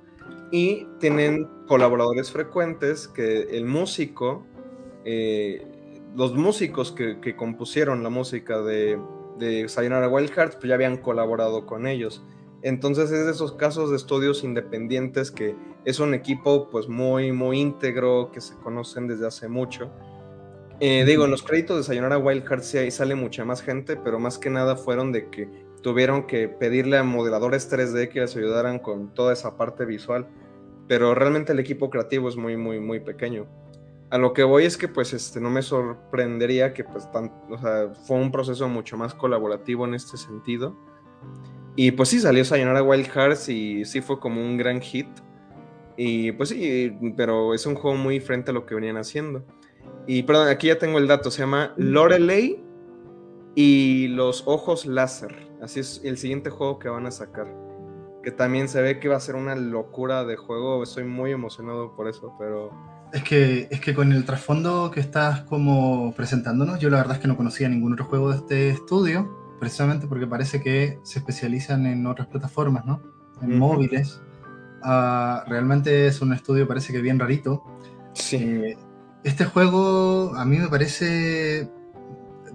Y 0.51 0.87
tienen 1.01 1.49
colaboradores 1.67 2.31
frecuentes 2.31 3.09
que 3.09 3.43
el 3.57 3.65
músico, 3.65 4.45
eh, 5.05 5.67
los 6.15 6.35
músicos 6.35 6.93
que, 6.93 7.37
compusieron 7.37 8.03
la 8.03 8.11
música 8.11 8.61
de, 8.63 8.99
de 9.39 9.69
Sayonara 9.69 10.09
Wild 10.09 10.31
Hearts, 10.31 10.57
pues 10.57 10.69
ya 10.69 10.75
habían 10.75 10.99
colaborado 10.99 11.67
con 11.67 11.87
ellos. 11.87 12.23
Entonces 12.63 13.11
es 13.11 13.27
de 13.27 13.33
esos 13.33 13.53
casos 13.53 13.91
de 13.91 13.97
estudios 13.97 14.43
independientes 14.43 15.31
que 15.31 15.55
es 15.85 16.01
un 16.01 16.15
equipo 16.15 16.69
pues 16.71 16.89
muy, 16.89 17.33
muy 17.33 17.61
íntegro, 17.61 18.31
que 18.33 18.41
se 18.41 18.55
conocen 18.57 19.07
desde 19.07 19.27
hace 19.27 19.49
mucho 19.49 19.91
eh, 20.79 21.05
digo, 21.07 21.25
en 21.25 21.31
los 21.31 21.43
créditos 21.43 21.79
de 21.79 21.83
Sayonara 21.85 22.19
Wild 22.19 22.47
Hearts 22.47 22.67
sí 22.67 22.79
ahí 22.79 22.91
sale 22.91 23.15
mucha 23.15 23.45
más 23.47 23.63
gente, 23.63 23.97
pero 23.97 24.19
más 24.19 24.37
que 24.39 24.51
nada 24.51 24.77
fueron 24.77 25.11
de 25.11 25.31
que 25.31 25.49
tuvieron 25.87 26.27
que 26.27 26.49
pedirle 26.49 26.99
a 26.99 27.05
modeladores 27.05 27.71
3D 27.71 28.09
que 28.09 28.19
les 28.19 28.35
ayudaran 28.35 28.81
con 28.81 29.15
toda 29.15 29.33
esa 29.33 29.57
parte 29.57 29.85
visual. 29.85 30.27
Pero 30.89 31.15
realmente 31.15 31.53
el 31.53 31.61
equipo 31.61 31.91
creativo 31.91 32.29
es 32.29 32.35
muy, 32.35 32.57
muy, 32.57 32.81
muy 32.81 32.99
pequeño. 32.99 33.47
A 34.11 34.19
lo 34.19 34.33
que 34.33 34.43
voy 34.43 34.65
es 34.65 34.77
que 34.77 34.89
pues 34.89 35.13
este, 35.13 35.41
no 35.41 35.49
me 35.49 35.63
sorprendería 35.63 36.75
que 36.75 36.83
pues 36.83 37.09
o 37.49 37.59
sea, 37.59 37.95
fue 38.05 38.17
un 38.17 38.33
proceso 38.33 38.69
mucho 38.69 38.97
más 38.97 39.15
colaborativo 39.15 39.85
en 39.85 39.95
este 39.95 40.17
sentido. 40.17 40.77
Y 41.77 41.93
pues 41.93 42.09
sí, 42.09 42.19
salió 42.19 42.45
Sayonara 42.45 42.83
Wild 42.83 43.07
Hearts 43.07 43.49
y 43.49 43.85
sí 43.85 44.01
fue 44.01 44.19
como 44.19 44.41
un 44.41 44.57
gran 44.57 44.81
hit. 44.81 45.07
Y 45.97 46.33
pues 46.33 46.49
sí, 46.49 46.99
pero 47.17 47.55
es 47.55 47.65
un 47.65 47.77
juego 47.77 47.97
muy 47.97 48.15
diferente 48.15 48.51
a 48.51 48.55
lo 48.55 48.67
que 48.67 48.75
venían 48.75 48.97
haciendo. 48.97 49.45
Y 50.09 50.25
perdón, 50.25 50.49
aquí 50.49 50.67
ya 50.67 50.81
tengo 50.81 50.99
el 50.99 51.07
dato, 51.07 51.31
se 51.31 51.43
llama 51.43 51.75
Lorelei 51.77 52.61
y 53.55 54.09
los 54.09 54.43
ojos 54.49 54.85
láser. 54.85 55.46
Así 55.63 55.81
es 55.81 56.01
el 56.05 56.19
siguiente 56.19 56.51
juego 56.51 56.79
que 56.79 56.89
van 56.89 57.07
a 57.07 57.11
sacar. 57.11 57.47
Que 58.23 58.31
también 58.31 58.69
se 58.69 58.83
ve 58.83 58.99
que 58.99 59.09
va 59.09 59.17
a 59.17 59.21
ser 59.21 59.37
una 59.37 59.55
locura 59.55 60.25
de 60.25 60.37
juego. 60.37 60.83
Estoy 60.83 61.05
muy 61.05 61.33
emocionado 61.33 61.95
por 61.95 62.09
eso, 62.09 62.35
pero... 62.39 62.71
Es 63.13 63.23
que, 63.23 63.69
es 63.71 63.81
que 63.81 63.95
con 63.95 64.13
el 64.13 64.25
trasfondo 64.25 64.91
que 64.91 65.01
estás 65.01 65.43
como 65.43 66.13
presentándonos, 66.15 66.81
yo 66.81 66.91
la 66.91 66.99
verdad 66.99 67.17
es 67.17 67.23
que 67.23 67.29
no 67.29 67.37
conocía 67.37 67.69
ningún 67.69 67.93
otro 67.93 68.05
juego 68.07 68.31
de 68.31 68.37
este 68.37 68.71
estudio, 68.71 69.57
precisamente 69.61 70.09
porque 70.09 70.27
parece 70.27 70.61
que 70.61 70.99
se 71.05 71.21
especializan 71.21 71.87
en 71.87 72.05
otras 72.07 72.27
plataformas, 72.27 72.85
¿no? 72.85 73.01
En 73.41 73.59
móviles. 73.59 74.21
Ah, 74.83 75.45
realmente 75.47 76.09
es 76.09 76.21
un 76.21 76.33
estudio, 76.33 76.67
parece 76.67 76.93
que 76.93 77.01
bien 77.01 77.19
rarito. 77.19 77.63
Sí. 78.13 78.37
Eh, 78.37 78.79
este 79.25 79.45
juego 79.45 80.35
a 80.37 80.45
mí 80.45 80.59
me 80.59 80.69
parece, 80.69 81.71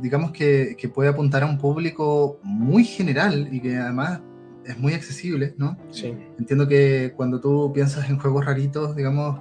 digamos 0.02 0.32
que, 0.32 0.76
puede 0.94 1.10
apuntar 1.10 1.44
a 1.44 1.46
un 1.46 1.58
público 1.58 2.40
muy 2.44 2.84
general 2.84 3.50
y 3.52 3.62
que 3.62 3.78
además 3.78 4.22
es 4.66 4.78
muy 4.78 4.94
accesible, 4.94 5.54
¿no? 5.58 5.78
Sí. 5.92 6.16
Entiendo 6.38 6.68
que 6.68 7.14
cuando 7.16 7.40
tú 7.40 7.72
piensas 7.74 8.10
en 8.10 8.18
juegos 8.18 8.46
raritos, 8.46 8.96
digamos, 8.96 9.40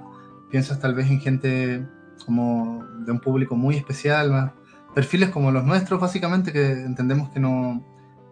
piensas 0.49 0.79
tal 0.79 0.93
vez 0.93 1.09
en 1.09 1.19
gente 1.19 1.85
como 2.25 2.83
de 3.05 3.11
un 3.11 3.19
público 3.19 3.55
muy 3.55 3.75
especial, 3.75 4.53
perfiles 4.93 5.29
como 5.29 5.51
los 5.51 5.65
nuestros, 5.65 5.99
básicamente, 5.99 6.51
que 6.51 6.71
entendemos 6.71 7.29
que 7.29 7.39
no, 7.39 7.83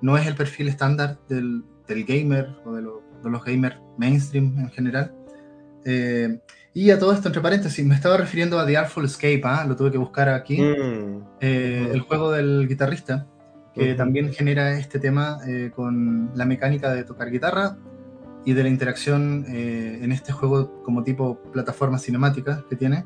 no 0.01 0.17
es 0.17 0.27
el 0.27 0.35
perfil 0.35 0.67
estándar 0.67 1.19
del, 1.27 1.63
gamer 1.87 2.55
o 2.65 2.73
de, 2.73 2.83
de, 2.83 3.29
los 3.29 3.43
gamers 3.43 3.77
mainstream 3.97 4.57
en 4.59 4.69
general. 4.69 5.13
Eh, 5.85 6.39
y 6.73 6.91
a 6.91 6.99
todo 6.99 7.13
esto, 7.13 7.27
entre 7.27 7.41
paréntesis, 7.41 7.83
me 7.85 7.95
estaba 7.95 8.17
refiriendo 8.17 8.59
a 8.59 8.65
The 8.65 8.77
Artful 8.77 9.05
Escape, 9.05 9.41
¿ah? 9.43 9.65
lo 9.67 9.75
tuve 9.75 9.91
que 9.91 9.97
buscar 9.97 10.29
aquí, 10.29 10.61
mm. 10.61 11.23
eh, 11.41 11.89
el 11.91 12.01
juego 12.01 12.31
del 12.31 12.67
guitarrista, 12.67 13.27
que 13.73 13.93
también 13.93 14.33
genera 14.33 14.77
este 14.77 14.99
tema 14.99 15.39
eh, 15.47 15.71
con 15.73 16.31
la 16.35 16.45
mecánica 16.45 16.93
de 16.93 17.05
tocar 17.05 17.31
guitarra 17.31 17.77
y 18.45 18.53
de 18.53 18.63
la 18.63 18.69
interacción 18.69 19.45
eh, 19.47 19.99
en 20.01 20.11
este 20.11 20.33
juego 20.33 20.83
como 20.83 21.03
tipo 21.03 21.39
plataforma 21.53 21.97
cinemática 21.97 22.65
que 22.69 22.75
tiene. 22.75 23.05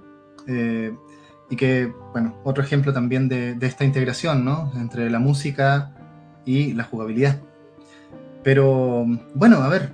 y 1.49 1.55
que, 1.55 1.93
bueno, 2.11 2.39
otro 2.43 2.63
ejemplo 2.63 2.91
también 2.91 3.29
de, 3.29 3.53
de 3.53 3.67
esta 3.67 3.85
integración, 3.85 4.43
¿no? 4.43 4.71
Entre 4.75 5.09
la 5.09 5.19
música 5.19 5.93
y 6.45 6.73
la 6.73 6.83
jugabilidad. 6.83 7.39
Pero, 8.43 9.05
bueno, 9.35 9.57
a 9.57 9.69
ver, 9.69 9.93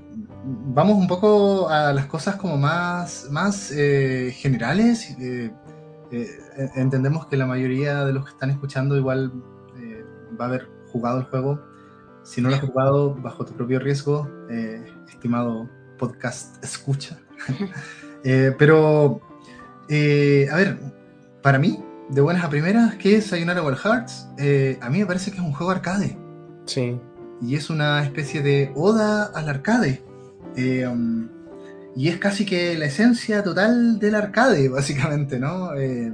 vamos 0.49 0.97
un 0.97 1.07
poco 1.07 1.69
a 1.69 1.93
las 1.93 2.05
cosas 2.07 2.35
como 2.35 2.57
más, 2.57 3.27
más 3.31 3.71
eh, 3.71 4.33
generales. 4.35 5.15
Eh, 5.19 5.51
eh, 6.11 6.27
entendemos 6.75 7.27
que 7.27 7.37
la 7.37 7.45
mayoría 7.45 8.05
de 8.05 8.13
los 8.13 8.25
que 8.25 8.31
están 8.31 8.49
escuchando 8.49 8.97
igual 8.97 9.31
va 10.39 10.45
a 10.45 10.47
haber 10.47 10.69
jugado 10.91 11.19
el 11.19 11.25
juego. 11.25 11.59
Si 12.23 12.41
no 12.41 12.49
lo 12.49 12.55
has 12.55 12.61
jugado, 12.61 13.15
bajo 13.15 13.45
tu 13.45 13.53
propio 13.53 13.79
riesgo, 13.79 14.29
estimado 15.09 15.69
podcast 15.97 16.63
escucha. 16.63 17.17
pero, 18.57 19.21
a 19.89 20.55
ver, 20.55 20.79
para 21.41 21.59
mí, 21.59 21.83
de 22.09 22.21
buenas 22.21 22.43
a 22.43 22.49
primeras, 22.49 22.95
¿qué 22.95 23.17
es 23.17 23.27
Sayonara 23.27 23.61
Wild 23.61 23.77
Hearts? 23.77 24.27
a 24.81 24.89
mí 24.89 24.99
me 24.99 25.05
parece 25.05 25.31
que 25.31 25.37
es 25.37 25.43
un 25.43 25.53
juego 25.53 25.71
arcade. 25.71 26.17
Sí. 26.65 26.99
Y 27.41 27.55
es 27.55 27.69
una 27.69 28.03
especie 28.03 28.41
de 28.41 28.71
oda 28.75 29.25
al 29.33 29.49
arcade. 29.49 30.03
Eh, 30.55 30.87
um, 30.87 31.29
y 31.95 32.09
es 32.09 32.17
casi 32.17 32.45
que 32.45 32.77
la 32.77 32.85
esencia 32.85 33.43
total 33.43 33.99
del 33.99 34.15
arcade, 34.15 34.69
básicamente, 34.69 35.39
¿no? 35.39 35.73
Eh, 35.75 36.13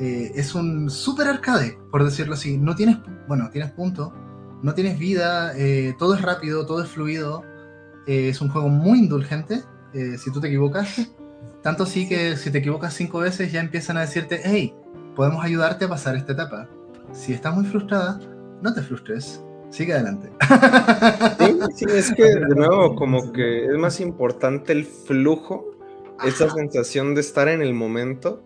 eh, 0.00 0.32
es 0.34 0.54
un 0.54 0.90
super 0.90 1.28
arcade, 1.28 1.78
por 1.90 2.04
decirlo 2.04 2.34
así. 2.34 2.58
No 2.58 2.74
tienes, 2.74 2.98
bueno, 3.28 3.50
tienes 3.50 3.70
puntos, 3.72 4.12
no 4.62 4.74
tienes 4.74 4.98
vida, 4.98 5.52
todo 5.98 6.14
es 6.14 6.22
rápido, 6.22 6.66
todo 6.66 6.82
es 6.82 6.88
fluido. 6.88 7.44
es 8.06 8.40
un 8.40 8.48
juego 8.48 8.68
muy 8.68 9.00
indulgente, 9.00 9.62
si 9.92 10.32
tú 10.32 10.40
te 10.40 10.48
equivocas. 10.48 11.10
Tanto 11.62 11.84
así 11.84 12.08
que 12.08 12.36
si 12.36 12.50
te 12.50 12.58
equivocas 12.58 12.94
cinco 12.94 13.18
veces 13.18 13.52
ya 13.52 13.60
empiezan 13.60 13.96
a 13.96 14.00
decirte, 14.02 14.40
hey, 14.44 14.74
podemos 15.14 15.44
ayudarte 15.44 15.84
a 15.84 15.88
pasar 15.88 16.16
esta 16.16 16.32
etapa. 16.32 16.68
Si 17.12 17.32
estás 17.32 17.54
muy 17.54 17.64
frustrada, 17.64 18.18
no 18.62 18.72
te 18.72 18.82
frustres, 18.82 19.42
sigue 19.72 19.94
adelante. 19.94 20.30
Sí, 21.38 21.58
sí, 21.74 21.84
es 21.88 22.12
que 22.14 22.24
de 22.24 22.54
nuevo 22.54 22.94
como 22.94 23.32
que 23.32 23.64
es 23.64 23.76
más 23.76 24.00
importante 24.00 24.72
el 24.72 24.84
flujo, 24.84 25.64
esa 26.24 26.48
sensación 26.50 27.14
de 27.14 27.22
estar 27.22 27.48
en 27.48 27.62
el 27.62 27.74
momento, 27.74 28.42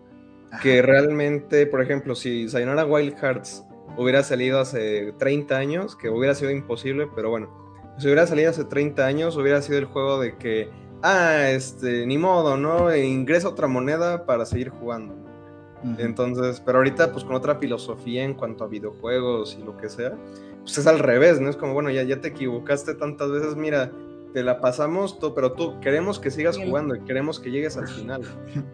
que 0.61 0.81
realmente, 0.81 1.67
por 1.67 1.81
ejemplo, 1.81 2.15
si 2.15 2.47
Sayonara 2.49 2.85
Wild 2.85 3.17
Hearts 3.17 3.63
hubiera 3.97 4.23
salido 4.23 4.59
hace 4.59 5.13
30 5.19 5.57
años, 5.57 5.95
que 5.95 6.09
hubiera 6.09 6.33
sido 6.33 6.51
imposible, 6.51 7.07
pero 7.13 7.29
bueno, 7.29 7.49
si 7.97 8.05
hubiera 8.05 8.25
salido 8.25 8.49
hace 8.49 8.63
30 8.63 9.05
años, 9.05 9.35
hubiera 9.37 9.61
sido 9.61 9.79
el 9.79 9.85
juego 9.85 10.19
de 10.19 10.37
que, 10.37 10.69
ah, 11.03 11.49
este, 11.49 12.05
ni 12.05 12.17
modo, 12.17 12.57
¿no? 12.57 12.89
E 12.89 13.05
ingresa 13.05 13.49
otra 13.49 13.67
moneda 13.67 14.25
para 14.25 14.45
seguir 14.45 14.69
jugando. 14.69 15.26
Entonces, 15.97 16.61
pero 16.65 16.79
ahorita 16.79 17.11
pues 17.11 17.23
con 17.23 17.35
otra 17.35 17.55
filosofía 17.55 18.23
en 18.23 18.33
cuanto 18.33 18.63
a 18.63 18.67
videojuegos 18.67 19.57
y 19.59 19.63
lo 19.63 19.77
que 19.77 19.89
sea, 19.89 20.13
pues 20.61 20.77
es 20.77 20.87
al 20.87 20.99
revés, 20.99 21.39
¿no? 21.39 21.49
Es 21.49 21.55
como, 21.55 21.73
bueno, 21.73 21.89
ya, 21.89 22.03
ya 22.03 22.19
te 22.19 22.29
equivocaste 22.29 22.95
tantas 22.95 23.31
veces, 23.31 23.55
mira, 23.55 23.91
te 24.33 24.43
la 24.43 24.59
pasamos, 24.59 25.19
todo, 25.19 25.33
pero 25.33 25.53
tú 25.53 25.79
queremos 25.79 26.19
que 26.19 26.31
sigas 26.31 26.57
jugando 26.57 26.95
y 26.95 27.01
queremos 27.01 27.39
que 27.39 27.51
llegues 27.51 27.77
al 27.77 27.87
final. 27.87 28.21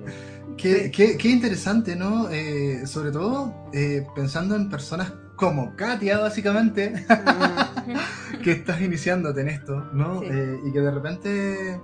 qué, 0.57 0.91
qué, 0.91 1.17
qué, 1.17 1.29
interesante, 1.29 1.95
¿no? 1.95 2.29
Eh, 2.29 2.85
sobre 2.87 3.11
todo 3.11 3.53
eh, 3.73 4.05
pensando 4.15 4.55
en 4.55 4.69
personas 4.69 5.13
como 5.35 5.75
Katia, 5.75 6.19
básicamente, 6.19 6.93
que 8.43 8.51
estás 8.51 8.81
iniciándote 8.81 9.41
en 9.41 9.49
esto, 9.49 9.75
¿no? 9.93 10.21
Eh, 10.23 10.59
y 10.65 10.71
que 10.71 10.79
de 10.79 10.91
repente, 10.91 11.81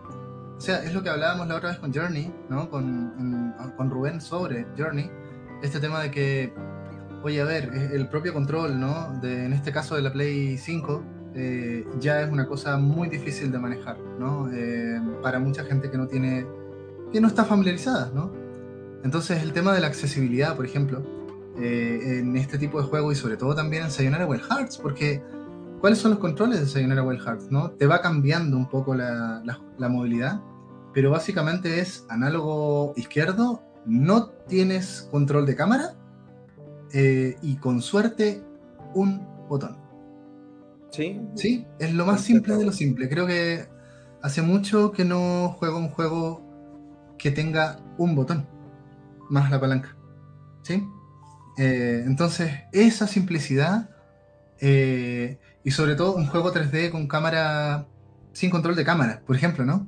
o 0.60 0.62
sea, 0.62 0.84
es 0.84 0.94
lo 0.94 1.02
que 1.02 1.10
hablábamos 1.10 1.48
la 1.48 1.56
otra 1.56 1.70
vez 1.70 1.80
con 1.80 1.92
Journey, 1.92 2.32
¿no? 2.50 2.70
Con, 2.70 3.56
con 3.76 3.90
Rubén 3.90 4.22
sobre 4.22 4.68
Journey, 4.78 5.10
este 5.64 5.80
tema 5.80 6.02
de 6.02 6.12
que 6.12 6.54
Oye, 7.22 7.42
a 7.42 7.44
ver, 7.44 7.74
el 7.92 8.08
propio 8.08 8.34
control, 8.34 8.80
¿no? 8.80 9.20
De, 9.22 9.46
en 9.46 9.52
este 9.52 9.74
caso 9.74 9.96
de 9.96 10.02
la 10.02 10.14
Play 10.14 10.58
5, 10.58 11.04
eh, 11.36 11.86
ya 12.00 12.22
es 12.22 12.32
una 12.32 12.48
cosa 12.48 12.78
muy 12.78 13.10
difícil 13.10 13.52
de 13.52 13.60
manejar, 13.60 13.98
¿no? 14.18 14.50
Eh, 14.54 15.02
para 15.22 15.40
mucha 15.40 15.66
gente 15.66 15.92
que 15.92 15.98
no 15.98 16.08
tiene, 16.08 16.48
que 17.12 17.20
no 17.20 17.28
está 17.28 17.44
familiarizada, 17.44 18.10
¿no? 18.16 18.32
Entonces 19.04 19.44
el 19.44 19.52
tema 19.52 19.74
de 19.74 19.82
la 19.82 19.88
accesibilidad, 19.88 20.56
por 20.56 20.66
ejemplo, 20.66 21.04
eh, 21.58 22.20
en 22.20 22.38
este 22.38 22.58
tipo 22.58 22.82
de 22.82 22.88
juego 22.88 23.12
y 23.12 23.16
sobre 23.16 23.36
todo 23.36 23.54
también 23.54 23.84
en 23.84 23.92
Sayonara 23.92 24.26
Wild 24.26 24.44
Hearts, 24.44 24.78
porque 24.78 25.22
¿cuáles 25.82 26.00
son 26.00 26.12
los 26.12 26.20
controles 26.20 26.62
de 26.62 26.68
Sayonara 26.68 27.04
Wild 27.04 27.22
Hearts, 27.22 27.52
no? 27.52 27.72
Te 27.72 27.86
va 27.86 28.00
cambiando 28.00 28.56
un 28.56 28.70
poco 28.70 28.96
la, 28.96 29.44
la 29.78 29.90
movilidad, 29.90 30.42
pero 30.94 31.12
básicamente 31.12 31.80
es 31.80 32.06
análogo 32.10 32.94
izquierdo, 32.96 33.64
no 33.86 34.30
tienes 34.48 35.08
control 35.12 35.46
de 35.46 35.56
cámara 35.56 35.96
eh, 36.94 37.38
y 37.42 37.58
con 37.58 37.82
suerte 37.82 38.44
un 38.94 39.26
botón. 39.48 39.78
Sí. 40.92 41.22
Sí, 41.36 41.68
es 41.80 41.94
lo 41.94 42.06
más 42.06 42.22
simple 42.22 42.56
de 42.56 42.66
lo 42.66 42.72
simple. 42.72 43.10
Creo 43.10 43.28
que 43.28 43.68
hace 44.22 44.42
mucho 44.42 44.92
que 44.92 45.06
no 45.06 45.56
juego 45.60 45.78
un 45.78 45.90
juego 45.90 46.44
que 47.18 47.32
tenga 47.32 47.80
un 47.98 48.16
botón 48.16 48.48
más 49.30 49.52
la 49.52 49.60
palanca. 49.60 49.96
¿Sí? 50.64 50.84
Eh, 51.58 52.04
entonces, 52.06 52.52
esa 52.72 53.06
simplicidad 53.06 53.90
eh, 54.60 55.40
y 55.64 55.72
sobre 55.72 55.96
todo 55.96 56.16
un 56.16 56.28
juego 56.28 56.54
3D 56.54 56.90
con 56.90 57.08
cámara 57.08 57.88
sin 58.34 58.50
control 58.50 58.76
de 58.76 58.86
cámara, 58.86 59.22
por 59.26 59.36
ejemplo, 59.36 59.66
¿no? 59.66 59.88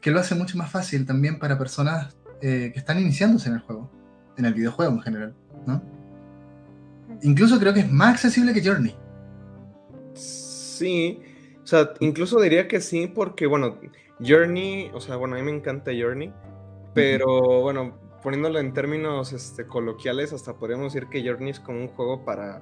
Que 0.00 0.10
lo 0.10 0.20
hace 0.20 0.34
mucho 0.34 0.56
más 0.58 0.70
fácil 0.70 1.06
también 1.06 1.38
para 1.38 1.58
personas 1.58 2.16
que 2.40 2.72
están 2.74 2.98
iniciándose 2.98 3.48
en 3.48 3.56
el 3.56 3.60
juego, 3.60 3.90
en 4.36 4.44
el 4.44 4.54
videojuego 4.54 4.92
en 4.92 5.00
general. 5.00 5.34
¿no? 5.66 5.82
Incluso 7.22 7.58
creo 7.58 7.72
que 7.72 7.80
es 7.80 7.90
más 7.90 8.14
accesible 8.14 8.52
que 8.52 8.64
Journey. 8.64 8.96
Sí, 10.14 11.20
o 11.62 11.66
sea, 11.66 11.92
incluso 12.00 12.40
diría 12.40 12.66
que 12.66 12.80
sí, 12.80 13.06
porque 13.06 13.46
bueno, 13.46 13.78
Journey, 14.20 14.90
o 14.92 15.00
sea, 15.00 15.16
bueno, 15.16 15.36
a 15.36 15.38
mí 15.38 15.44
me 15.44 15.56
encanta 15.56 15.92
Journey, 15.96 16.32
pero 16.94 17.62
bueno, 17.62 17.98
poniéndolo 18.22 18.58
en 18.58 18.72
términos 18.72 19.32
este, 19.32 19.66
coloquiales, 19.66 20.32
hasta 20.32 20.54
podríamos 20.54 20.92
decir 20.92 21.08
que 21.08 21.26
Journey 21.26 21.50
es 21.50 21.60
como 21.60 21.80
un 21.80 21.88
juego 21.88 22.24
para 22.24 22.60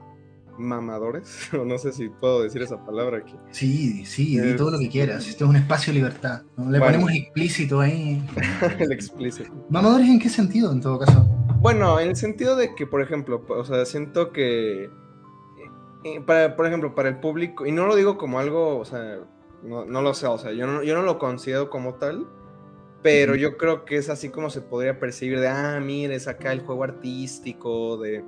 mamadores, 0.60 1.52
o 1.58 1.64
no 1.64 1.78
sé 1.78 1.92
si 1.92 2.08
puedo 2.08 2.42
decir 2.42 2.62
esa 2.62 2.84
palabra 2.84 3.18
aquí. 3.18 3.34
Sí, 3.50 4.04
sí, 4.04 4.38
di 4.38 4.56
todo 4.56 4.72
lo 4.72 4.78
que 4.78 4.88
quieras, 4.88 5.26
esto 5.26 5.44
es 5.44 5.50
un 5.50 5.56
espacio 5.56 5.92
de 5.92 6.00
libertad, 6.00 6.42
le 6.56 6.78
ponemos 6.78 7.10
explícito 7.10 7.80
ahí. 7.80 8.22
El 8.78 8.92
explícito. 8.92 9.50
¿Mamadores 9.68 10.08
en 10.08 10.18
qué 10.18 10.28
sentido, 10.28 10.72
en 10.72 10.80
todo 10.80 10.98
caso? 10.98 11.26
Bueno, 11.60 12.00
en 12.00 12.08
el 12.08 12.16
sentido 12.16 12.56
de 12.56 12.74
que, 12.74 12.86
por 12.86 13.02
ejemplo, 13.02 13.44
o 13.48 13.64
sea, 13.64 13.84
siento 13.84 14.32
que, 14.32 14.84
eh, 14.84 14.90
eh, 16.04 16.20
para, 16.24 16.56
por 16.56 16.66
ejemplo, 16.66 16.94
para 16.94 17.10
el 17.10 17.20
público, 17.20 17.66
y 17.66 17.72
no 17.72 17.86
lo 17.86 17.96
digo 17.96 18.16
como 18.16 18.38
algo, 18.38 18.78
o 18.78 18.84
sea, 18.86 19.18
no, 19.62 19.84
lo 19.84 20.14
sé, 20.14 20.26
o 20.26 20.38
sea, 20.38 20.52
yo 20.52 20.66
no, 20.66 20.82
yo 20.82 20.94
no 20.94 21.02
lo 21.02 21.18
considero 21.18 21.68
como 21.68 21.94
tal, 21.96 22.26
pero 23.02 23.34
yo 23.34 23.56
creo 23.56 23.84
que 23.84 23.96
es 23.96 24.08
así 24.08 24.30
como 24.30 24.50
se 24.50 24.62
podría 24.62 24.98
percibir 24.98 25.40
de, 25.40 25.48
ah, 25.48 25.80
mire, 25.80 26.14
es 26.14 26.28
acá 26.28 26.52
el 26.52 26.60
juego 26.60 26.84
artístico, 26.84 27.98
de, 27.98 28.24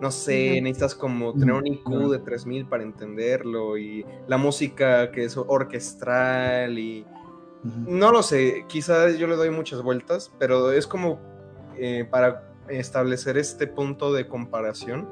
no 0.00 0.10
sé, 0.10 0.60
necesitas 0.60 0.94
como 0.94 1.32
tener 1.32 1.54
un 1.54 1.66
IQ 1.66 2.10
de 2.10 2.18
3000 2.18 2.66
para 2.66 2.82
entenderlo, 2.82 3.78
y 3.78 4.04
la 4.26 4.36
música 4.36 5.10
que 5.10 5.24
es 5.24 5.36
orquestral, 5.36 6.78
y 6.78 7.04
no 7.86 8.12
lo 8.12 8.22
sé, 8.22 8.64
quizás 8.68 9.18
yo 9.18 9.26
le 9.26 9.36
doy 9.36 9.50
muchas 9.50 9.82
vueltas, 9.82 10.32
pero 10.38 10.72
es 10.72 10.86
como 10.86 11.18
eh, 11.76 12.06
para 12.10 12.48
establecer 12.68 13.38
este 13.38 13.66
punto 13.66 14.12
de 14.12 14.26
comparación 14.28 15.08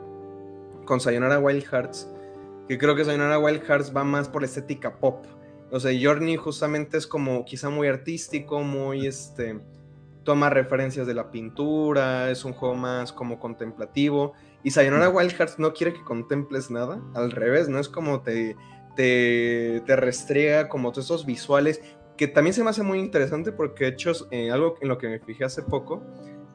con 0.85 1.01
Sayonara 1.01 1.39
Wild 1.39 1.65
Hearts, 1.65 2.11
que 2.69 2.79
creo 2.79 2.95
que 2.95 3.05
Sayonara 3.05 3.39
Wild 3.39 3.63
Hearts 3.63 3.93
va 3.95 4.05
más 4.05 4.29
por 4.29 4.43
la 4.43 4.47
estética 4.47 4.99
pop. 4.99 5.25
O 5.71 5.81
sea, 5.81 5.93
Journey 6.01 6.37
justamente 6.37 6.97
es 6.97 7.07
como 7.07 7.45
quizá 7.45 7.71
muy 7.71 7.89
artístico, 7.89 8.61
muy 8.61 9.07
este 9.07 9.61
toma 10.25 10.51
referencias 10.51 11.07
de 11.07 11.15
la 11.15 11.31
pintura, 11.31 12.31
es 12.31 12.45
un 12.45 12.55
juego 12.55 12.75
más 12.75 13.13
como 13.13 13.39
contemplativo. 13.39 14.33
Y 14.65 14.71
Sayonara 14.71 15.11
Wild 15.11 15.33
Hearts 15.33 15.59
no 15.59 15.73
quiere 15.73 15.93
que 15.93 16.03
contemples 16.03 16.71
nada, 16.71 17.01
al 17.15 17.31
revés, 17.31 17.69
no 17.69 17.79
es 17.79 17.89
como 17.89 18.23
te, 18.23 18.57
te, 18.97 19.83
te 19.87 19.97
restriega 19.97 20.69
como 20.69 20.91
todos 20.91 21.05
esos 21.05 21.27
visuales, 21.27 21.81
que 22.17 22.29
también 22.29 22.55
se 22.55 22.65
me 22.65 22.71
hace 22.71 22.83
muy 22.83 22.99
interesante 22.99 23.53
porque, 23.53 23.85
de 23.85 23.91
hecho, 23.91 24.13
eh, 24.31 24.51
algo 24.51 24.77
en 24.81 24.89
lo 24.89 24.99
que 24.99 25.09
me 25.09 25.21
fijé 25.21 25.45
hace 25.45 25.63
poco, 25.63 26.03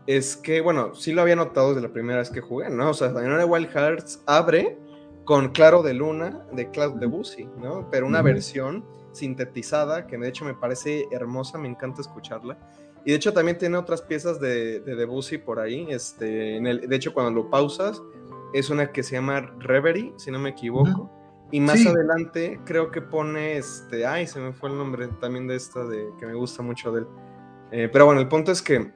es 0.08 0.36
que, 0.36 0.60
bueno, 0.60 0.96
sí 0.96 1.14
lo 1.14 1.22
había 1.22 1.36
notado 1.36 1.70
desde 1.70 1.88
la 1.88 1.94
primera 1.94 2.20
vez 2.20 2.32
que 2.32 2.42
jugué, 2.42 2.70
¿no? 2.70 2.90
O 2.90 2.94
sea, 2.94 3.14
Sayonara 3.14 3.46
Wild 3.46 3.70
Hearts 3.70 4.24
abre 4.26 4.78
con 5.24 5.50
Claro 5.50 5.84
de 5.84 5.94
Luna 5.94 6.44
de 6.52 6.72
Cloud 6.72 7.00
Debussy, 7.00 7.48
¿no? 7.58 7.88
Pero 7.92 8.08
una 8.08 8.24
versión 8.24 8.84
sintetizada 9.12 10.08
que 10.08 10.18
de 10.18 10.28
hecho 10.28 10.46
me 10.46 10.56
parece 10.56 11.08
hermosa, 11.12 11.60
me 11.60 11.68
encanta 11.68 12.02
escucharla. 12.02 12.58
Y 13.06 13.12
de 13.12 13.18
hecho 13.18 13.34
también 13.34 13.58
tiene 13.58 13.78
otras 13.78 14.02
piezas 14.02 14.40
de, 14.40 14.80
Debussy 14.82 15.38
por 15.38 15.60
ahí. 15.60 15.88
Este, 15.90 16.58
en 16.58 16.68
el, 16.68 16.88
de 16.88 16.96
hecho, 16.96 17.14
cuando 17.14 17.32
lo 17.32 17.50
pausas, 17.50 18.02
es 18.54 18.70
una 18.70 18.92
que 18.92 19.04
se 19.04 19.16
llama 19.16 19.54
Reverie, 19.60 20.14
si 20.18 20.32
no 20.32 20.40
me 20.40 20.50
equivoco. 20.50 21.10
Y 21.52 21.60
más 21.60 21.84
adelante 21.86 22.60
creo 22.66 22.92
que 22.92 23.02
pone 23.02 23.58
este. 23.58 24.06
Ay, 24.06 24.28
se 24.28 24.40
me 24.40 24.54
fue 24.54 24.70
el 24.70 24.78
nombre 24.78 25.08
también 25.20 25.48
de 25.48 25.56
esta 25.56 25.84
de 25.84 26.10
que 26.20 26.26
me 26.28 26.36
gusta 26.36 26.62
mucho 26.62 26.92
de 26.92 27.02
él. 27.02 27.08
Eh, 27.72 27.90
pero 27.92 28.06
bueno, 28.06 28.22
el 28.22 28.28
punto 28.28 28.52
es 28.52 28.62
que 28.62 28.92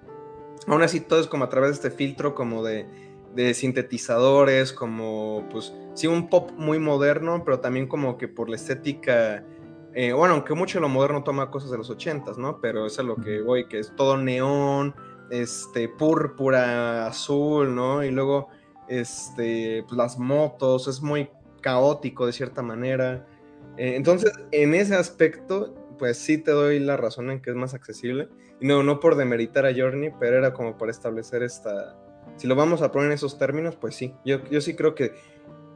aún 0.68 0.82
así 0.82 1.00
todo 1.00 1.20
es 1.20 1.28
como 1.28 1.44
a 1.44 1.50
través 1.50 1.72
de 1.72 1.88
este 1.88 1.92
filtro 1.92 2.36
como 2.36 2.63
de, 2.63 2.86
sintetizadores, 3.54 4.72
como 4.72 5.48
pues 5.52 5.74
sí 5.96 6.06
un 6.06 6.30
pop 6.30 6.52
muy 6.56 6.78
moderno, 6.78 7.44
pero 7.44 7.60
también 7.60 7.88
como 7.88 8.18
que 8.18 8.28
por 8.28 8.50
la 8.50 8.56
estética, 8.56 9.44
eh, 9.96 10.14
bueno, 10.14 10.36
aunque 10.36 10.54
mucho 10.54 10.80
de 10.80 10.82
lo 10.82 10.90
moderno 10.90 11.24
toma 11.24 11.52
cosas 11.52 11.72
de 11.72 11.78
los 11.78 11.90
ochentas, 11.90 12.38
¿no? 12.38 12.60
Pero 12.60 12.86
es 12.86 12.98
a 13.00 13.04
lo 13.04 13.16
que 13.16 13.42
voy, 13.42 13.68
que 13.68 13.80
es 13.80 13.96
todo 13.96 14.18
neón, 14.18 14.96
este, 15.30 15.88
púrpura, 15.88 17.08
azul, 17.08 17.76
¿no? 17.76 18.04
Y 18.04 18.12
luego, 18.12 18.50
este, 18.88 19.84
pues 19.84 19.98
las 19.98 20.18
motos, 20.18 20.88
es 20.88 21.02
muy 21.02 21.30
caótico 21.62 22.26
de 22.26 22.34
cierta 22.34 22.62
manera. 22.62 23.28
Eh, 23.78 23.96
entonces, 23.96 24.34
en 24.52 24.74
ese 24.74 24.96
aspecto, 24.96 25.76
pues 25.98 26.18
sí 26.18 26.38
te 26.38 26.52
doy 26.52 26.80
la 26.80 26.98
razón 26.98 27.30
en 27.30 27.42
que 27.42 27.52
es 27.52 27.56
más 27.56 27.74
accesible. 27.74 28.30
Y 28.60 28.68
no, 28.68 28.84
no 28.84 29.00
por 29.00 29.16
demeritar 29.16 29.66
a 29.66 29.74
Journey, 29.74 30.12
pero 30.20 30.38
era 30.38 30.54
como 30.54 30.78
para 30.78 30.92
establecer 30.92 31.44
esta... 31.44 31.96
Si 32.38 32.48
lo 32.48 32.56
vamos 32.56 32.82
a 32.82 32.92
poner 32.92 33.08
en 33.08 33.14
esos 33.14 33.38
términos, 33.38 33.76
pues 33.76 33.96
sí. 33.96 34.16
Yo, 34.26 34.44
yo 34.50 34.60
sí 34.60 34.76
creo 34.76 34.96
que 34.96 35.14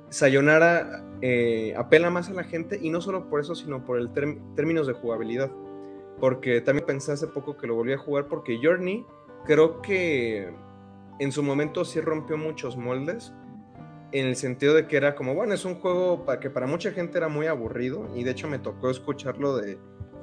Sayonara 0.09 1.03
eh, 1.21 1.73
apela 1.77 2.09
más 2.09 2.29
a 2.29 2.33
la 2.33 2.43
gente 2.43 2.79
y 2.81 2.89
no 2.89 3.01
solo 3.01 3.29
por 3.29 3.39
eso, 3.39 3.55
sino 3.55 3.83
por 3.83 3.97
el 3.97 4.11
términos 4.55 4.87
de 4.87 4.93
jugabilidad. 4.93 5.51
porque 6.19 6.61
también 6.61 6.85
pensé 6.85 7.11
hace 7.11 7.27
poco 7.27 7.57
que 7.57 7.67
lo 7.67 7.75
volví 7.75 7.93
a 7.93 7.97
jugar 7.97 8.27
porque 8.27 8.59
Journey 8.61 9.05
creo 9.45 9.81
que 9.81 10.51
en 11.19 11.31
su 11.31 11.43
momento 11.43 11.85
sí 11.85 12.01
rompió 12.01 12.37
muchos 12.37 12.75
moldes 12.75 13.33
en 14.11 14.25
el 14.25 14.35
sentido 14.35 14.73
de 14.73 14.87
que 14.87 14.97
era 14.97 15.15
como, 15.15 15.35
bueno, 15.35 15.53
es 15.53 15.65
un 15.65 15.75
juego 15.75 16.25
que 16.39 16.49
para 16.49 16.65
mucha 16.65 16.91
gente 16.91 17.17
era 17.17 17.27
muy 17.27 17.47
aburrido 17.47 18.07
y 18.15 18.23
de 18.23 18.31
hecho 18.31 18.47
me 18.47 18.57
tocó 18.57 18.89
escucharlo 18.89 19.57
de, 19.57 19.77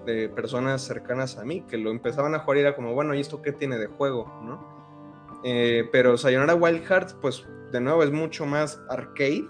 de 0.05 0.29
personas 0.29 0.83
cercanas 0.83 1.39
a 1.39 1.45
mí 1.45 1.63
que 1.69 1.77
lo 1.77 1.91
empezaban 1.91 2.35
a 2.35 2.41
jugar 2.41 2.59
y 2.59 2.61
era 2.61 2.75
como, 2.75 2.95
bueno, 2.95 3.15
¿y 3.15 3.21
esto 3.21 3.43
qué 3.43 3.53
tiene 3.53 3.79
de 3.79 3.87
juego? 3.87 4.27
¿no? 4.43 5.41
Eh, 5.45 5.89
pero 5.93 6.17
Sayonara 6.17 6.55
Wild 6.55 6.85
Hearts, 6.85 7.15
pues 7.21 7.47
de 7.71 7.81
nuevo 7.81 8.03
es 8.03 8.11
mucho 8.11 8.47
más 8.47 8.81
arcade 8.89 9.47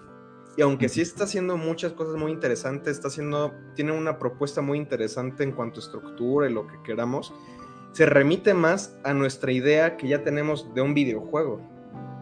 y 0.56 0.62
aunque 0.62 0.88
sí 0.88 1.00
está 1.00 1.24
haciendo 1.24 1.56
muchas 1.56 1.92
cosas 1.92 2.16
muy 2.16 2.30
interesantes, 2.32 2.96
está 2.96 3.08
haciendo, 3.08 3.54
tiene 3.74 3.92
una 3.92 4.18
propuesta 4.18 4.60
muy 4.60 4.78
interesante 4.78 5.42
en 5.42 5.52
cuanto 5.52 5.80
a 5.80 5.82
estructura 5.82 6.48
y 6.48 6.52
lo 6.52 6.66
que 6.66 6.80
queramos, 6.84 7.34
se 7.92 8.06
remite 8.06 8.54
más 8.54 8.96
a 9.04 9.14
nuestra 9.14 9.52
idea 9.52 9.96
que 9.96 10.08
ya 10.08 10.22
tenemos 10.22 10.72
de 10.74 10.82
un 10.82 10.94
videojuego. 10.94 11.60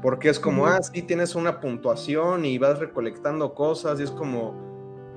Porque 0.03 0.31
es 0.31 0.41
como, 0.41 0.67
ah, 0.67 0.83
sí, 0.83 1.03
tienes 1.03 1.35
una 1.35 1.61
puntuación 1.61 2.45
y 2.45 2.59
vas 2.59 2.79
recolectando 2.79 3.55
cosas 3.55 4.01
y 4.01 4.03
es 4.03 4.11
como 4.11 4.53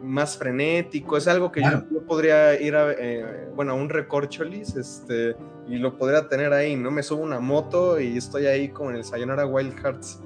más 0.03 0.37
frenético. 0.37 1.17
Es 1.17 1.27
algo 1.27 1.51
que 1.51 1.61
yo, 1.63 2.05
podría 2.05 2.59
ir 2.61 2.75
a, 2.75 2.91
eh, 2.91 3.49
bueno, 3.55 3.71
a 3.71 3.75
un 3.75 3.89
recorcholis 3.89 4.75
este, 4.75 5.35
y 5.67 5.77
lo 5.77 5.97
podría 5.97 6.29
tener 6.29 6.53
ahí, 6.53 6.75
¿no? 6.75 6.91
Me 6.91 7.01
subo 7.01 7.23
una 7.23 7.39
moto 7.39 7.99
y 7.99 8.15
estoy 8.17 8.45
ahí 8.45 8.69
como 8.69 8.91
en 8.91 8.97
el 8.97 9.03
Sayonara 9.03 9.47
Wild 9.47 9.75
Hearts 9.79 10.19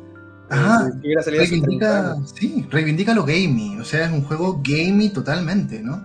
Ajá, 0.50 0.92
reivindica, 1.28 2.18
sí, 2.34 2.68
reivindica 2.72 3.14
lo 3.14 3.24
gamey, 3.24 3.78
o 3.80 3.86
sea, 3.86 4.06
es 4.06 4.12
un 4.12 4.24
juego 4.24 4.62
gamey 4.64 5.10
totalmente, 5.10 5.82
¿no? 5.82 6.04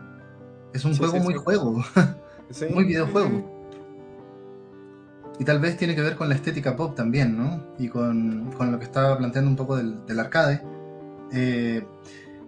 Es 0.72 0.85
un 0.85 0.96
juego 0.96 1.18
muy 1.18 1.35
juego, 1.35 1.83
muy 2.70 2.85
videojuego. 2.85 3.54
Y 5.38 5.44
tal 5.44 5.59
vez 5.59 5.76
tiene 5.76 5.94
que 5.94 6.02
ver 6.02 6.14
con 6.14 6.28
la 6.28 6.35
estética 6.35 6.76
pop 6.76 6.94
también, 6.94 7.37
¿no? 7.37 7.64
Y 7.78 7.88
con, 7.88 8.50
lo 8.59 8.78
que 8.78 8.85
estaba 8.85 9.16
planteando 9.18 9.50
un 9.50 9.57
poco 9.57 9.76
del, 9.76 10.20
arcade. 10.20 10.62
Eh, 11.33 11.85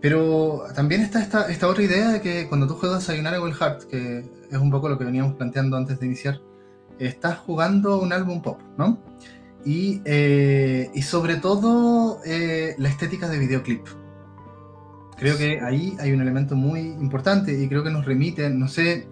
pero 0.01 0.65
también 0.75 1.01
está 1.01 1.21
esta, 1.21 1.51
esta, 1.51 1.67
otra 1.67 1.83
idea 1.83 2.11
de 2.11 2.21
que 2.21 2.47
cuando 2.49 2.67
tú 2.67 2.75
juegas 2.75 3.05
Sayonara 3.05 3.41
Wild 3.41 3.57
Heart, 3.57 3.83
que 3.85 4.25
es 4.51 4.59
un 4.59 4.71
poco 4.71 4.89
lo 4.89 4.99
que 4.99 5.05
veníamos 5.05 5.35
planteando 5.35 5.77
antes 5.77 5.99
de 5.99 6.07
iniciar, 6.07 6.41
estás 6.99 7.39
jugando 7.39 8.01
un 8.01 8.13
álbum 8.13 8.41
pop, 8.43 8.61
¿no? 8.77 8.99
Y, 9.67 10.01
eh, 10.05 10.93
y 10.95 11.03
sobre 11.03 11.37
todo 11.37 12.21
eh, 12.25 12.77
la 12.79 12.89
estética 12.89 13.29
de 13.29 13.39
videoclip. 13.39 13.85
Creo 15.19 15.37
que 15.37 15.61
ahí 15.61 15.97
hay 15.99 16.13
un 16.13 16.21
elemento 16.21 16.55
muy 16.55 16.81
importante 16.81 17.53
y 17.53 17.69
creo 17.69 17.83
que 17.83 17.91
nos 17.91 18.05
remite, 18.05 18.49
no 18.49 18.69
sé, 18.69 19.09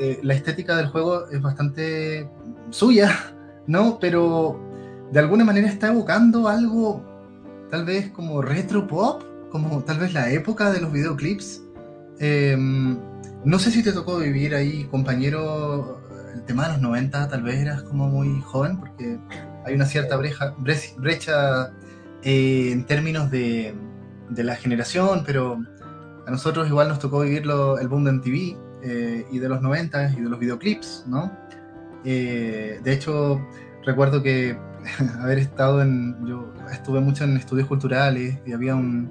eh, 0.00 0.18
la 0.22 0.34
estética 0.34 0.76
del 0.76 0.88
juego 0.88 1.28
es 1.30 1.40
bastante 1.40 2.28
suya, 2.70 3.36
¿no? 3.68 3.98
Pero 4.00 4.60
de 5.12 5.20
alguna 5.20 5.44
manera 5.44 5.68
está 5.68 5.88
evocando 5.88 6.48
algo 6.48 7.04
tal 7.70 7.84
vez 7.84 8.10
como 8.10 8.42
retro 8.42 8.88
pop, 8.88 9.22
como 9.50 9.84
tal 9.84 10.00
vez 10.00 10.12
la 10.12 10.30
época 10.30 10.72
de 10.72 10.80
los 10.80 10.92
videoclips. 10.92 11.62
Em, 12.18 12.98
no 13.44 13.58
sé 13.60 13.70
si 13.70 13.84
te 13.84 13.92
tocó 13.92 14.18
vivir 14.18 14.56
ahí, 14.56 14.84
compañero, 14.90 16.00
el 16.34 16.42
tema 16.46 16.66
de 16.66 16.72
los 16.72 16.82
90, 16.82 17.28
tal 17.28 17.42
vez 17.42 17.60
eras 17.60 17.82
como 17.84 18.08
muy 18.08 18.40
joven, 18.40 18.78
porque 18.78 19.18
hay 19.64 19.74
una 19.74 19.86
cierta 19.86 20.16
brecha, 20.16 20.54
brecha 20.98 21.72
eh, 22.22 22.70
en 22.72 22.84
términos 22.84 23.30
de, 23.30 23.74
de, 24.30 24.44
la 24.44 24.56
generación, 24.56 25.22
pero 25.26 25.62
a 26.26 26.30
nosotros 26.30 26.68
igual 26.68 26.88
nos 26.88 26.98
tocó 26.98 27.20
vivir 27.20 27.42
el 27.42 27.88
boom 27.88 28.04
de 28.04 28.12
MTV 28.12 28.56
eh, 28.82 29.26
y 29.30 29.38
de 29.38 29.48
los 29.48 29.60
90 29.62 30.12
y 30.12 30.20
de 30.20 30.28
los 30.28 30.38
videoclips, 30.38 31.04
¿no? 31.06 31.36
Eh, 32.04 32.80
de 32.82 32.92
hecho, 32.92 33.40
recuerdo 33.84 34.22
que 34.22 34.56
haber 35.20 35.38
estado 35.38 35.82
en, 35.82 36.26
yo 36.26 36.52
estuve 36.72 37.00
mucho 37.00 37.24
en 37.24 37.36
estudios 37.36 37.68
culturales 37.68 38.38
y 38.46 38.52
había 38.52 38.74
un, 38.74 39.10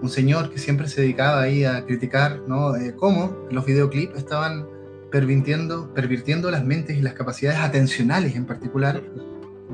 un 0.00 0.08
señor 0.08 0.50
que 0.50 0.58
siempre 0.58 0.88
se 0.88 1.02
dedicaba 1.02 1.42
ahí 1.42 1.64
a 1.64 1.84
criticar, 1.84 2.40
¿no? 2.46 2.72
cómo 2.96 3.36
los 3.50 3.64
videoclips 3.64 4.16
estaban 4.16 4.66
pervirtiendo, 5.10 5.92
pervirtiendo 5.94 6.50
las 6.50 6.64
mentes 6.64 6.96
y 6.96 7.02
las 7.02 7.14
capacidades 7.14 7.60
atencionales 7.60 8.36
en 8.36 8.46
particular 8.46 9.02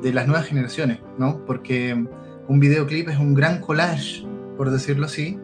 de 0.02 0.12
las 0.12 0.26
nuevas 0.26 0.46
generaciones, 0.46 1.00
¿no? 1.18 1.44
Porque 1.44 2.06
un 2.48 2.60
videoclip 2.60 3.08
es 3.08 3.18
un 3.18 3.34
gran 3.34 3.60
collage, 3.60 4.26
por 4.56 4.70
decirlo 4.70 5.06
así, 5.06 5.38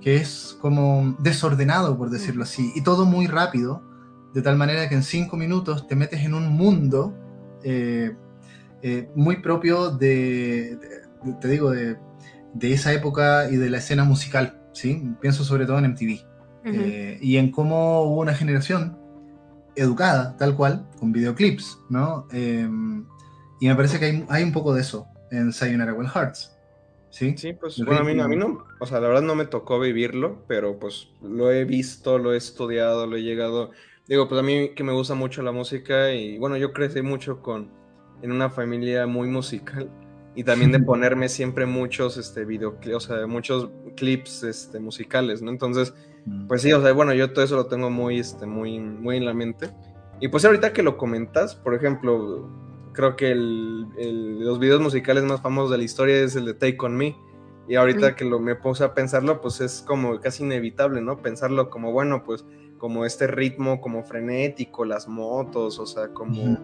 que 0.00 0.16
es 0.16 0.56
como 0.60 1.16
desordenado, 1.18 1.96
por 1.96 2.10
decirlo 2.10 2.44
así, 2.44 2.72
y 2.74 2.82
todo 2.82 3.04
muy 3.04 3.26
rápido, 3.26 3.82
de 4.34 4.42
tal 4.42 4.56
manera 4.56 4.88
que 4.88 4.94
en 4.94 5.02
cinco 5.02 5.36
minutos 5.36 5.86
te 5.88 5.96
metes 5.96 6.20
en 6.20 6.34
un 6.34 6.48
mundo 6.52 7.14
eh, 7.62 8.14
eh, 8.82 9.08
muy 9.14 9.40
propio 9.40 9.90
de, 9.90 10.78
te 11.40 11.48
digo, 11.48 11.70
de, 11.70 11.98
esa 12.60 12.92
época 12.92 13.50
y 13.50 13.56
de 13.56 13.70
la 13.70 13.78
escena 13.78 14.04
musical, 14.04 14.60
¿sí? 14.72 15.02
Pienso 15.20 15.44
sobre 15.44 15.66
todo 15.66 15.78
en 15.78 15.90
MTV. 15.92 16.24
Eh, 16.68 17.18
y 17.22 17.36
en 17.36 17.52
cómo 17.52 18.02
hubo 18.02 18.20
una 18.20 18.34
generación 18.34 18.98
educada, 19.76 20.36
tal 20.36 20.56
cual, 20.56 20.88
con 20.98 21.12
videoclips, 21.12 21.78
¿no? 21.88 22.26
Y 23.60 23.68
me 23.68 23.74
parece 23.74 23.98
que 23.98 24.24
hay, 24.28 24.42
un 24.42 24.52
poco 24.52 24.74
de 24.74 24.82
eso 24.82 25.06
en 25.30 25.52
Sayonara 25.52 25.94
Wild 25.94 26.10
Hearts. 26.10 26.56
Sí, 27.10 27.34
sí 27.38 27.54
pues 27.54 27.82
bueno, 27.82 28.00
a 28.00 28.04
mí, 28.04 28.20
a 28.20 28.28
mí 28.28 28.36
no, 28.36 28.64
o 28.78 28.86
sea, 28.86 29.00
la 29.00 29.08
verdad 29.08 29.22
no 29.22 29.34
me 29.34 29.46
tocó 29.46 29.80
vivirlo, 29.80 30.44
pero 30.46 30.78
pues 30.78 31.08
lo 31.22 31.50
he 31.50 31.64
visto, 31.64 32.18
lo 32.18 32.34
he 32.34 32.36
estudiado, 32.36 33.06
lo 33.06 33.16
he 33.16 33.22
llegado. 33.22 33.70
Digo, 34.06 34.28
pues 34.28 34.38
a 34.38 34.42
mí 34.42 34.70
que 34.74 34.84
me 34.84 34.92
gusta 34.92 35.14
mucho 35.14 35.42
la 35.42 35.52
música 35.52 36.12
y 36.12 36.36
bueno, 36.38 36.56
yo 36.56 36.72
crecí 36.72 37.00
mucho 37.02 37.40
con 37.40 37.70
en 38.22 38.32
una 38.32 38.50
familia 38.50 39.06
muy 39.06 39.28
musical 39.28 39.90
y 40.34 40.44
también 40.44 40.72
de 40.72 40.78
ponerme 40.80 41.28
siempre 41.28 41.64
muchos 41.64 42.18
este 42.18 42.44
videoclips, 42.44 42.96
o 42.96 43.00
sea, 43.00 43.26
muchos 43.26 43.70
clips 43.96 44.42
este 44.42 44.78
musicales, 44.78 45.40
¿no? 45.40 45.50
Entonces, 45.50 45.94
mm. 46.26 46.46
pues 46.46 46.62
sí, 46.62 46.72
o 46.72 46.82
sea, 46.82 46.92
bueno, 46.92 47.14
yo 47.14 47.32
todo 47.32 47.44
eso 47.44 47.56
lo 47.56 47.66
tengo 47.66 47.88
muy 47.88 48.18
este 48.18 48.46
muy 48.46 48.78
muy 48.78 49.16
en 49.16 49.24
la 49.24 49.32
mente. 49.32 49.70
Y 50.20 50.28
pues 50.28 50.44
ahorita 50.44 50.72
que 50.72 50.82
lo 50.82 50.96
comentas, 50.96 51.54
por 51.54 51.74
ejemplo, 51.74 52.48
creo 52.96 53.14
que 53.14 53.30
el, 53.30 54.40
los 54.40 54.58
videos 54.58 54.80
musicales 54.80 55.22
más 55.22 55.42
famosos 55.42 55.70
de 55.70 55.78
la 55.78 55.84
historia 55.84 56.16
es 56.16 56.34
el 56.34 56.46
de 56.46 56.54
Take 56.54 56.78
On 56.80 56.96
Me. 56.96 57.16
Y 57.68 57.74
ahorita 57.74 58.14
que 58.14 58.24
lo, 58.24 58.40
me 58.40 58.54
puse 58.54 58.84
a 58.84 58.94
pensarlo, 58.94 59.40
pues 59.40 59.60
es 59.60 59.82
como 59.86 60.20
casi 60.20 60.44
inevitable, 60.44 61.00
¿no? 61.00 61.20
Pensarlo 61.20 61.68
como, 61.68 61.92
bueno, 61.92 62.22
pues 62.24 62.44
como 62.78 63.04
este 63.04 63.26
ritmo 63.26 63.80
como 63.80 64.04
frenético, 64.04 64.84
las 64.84 65.08
motos, 65.08 65.78
o 65.78 65.86
sea, 65.86 66.08
como, 66.08 66.58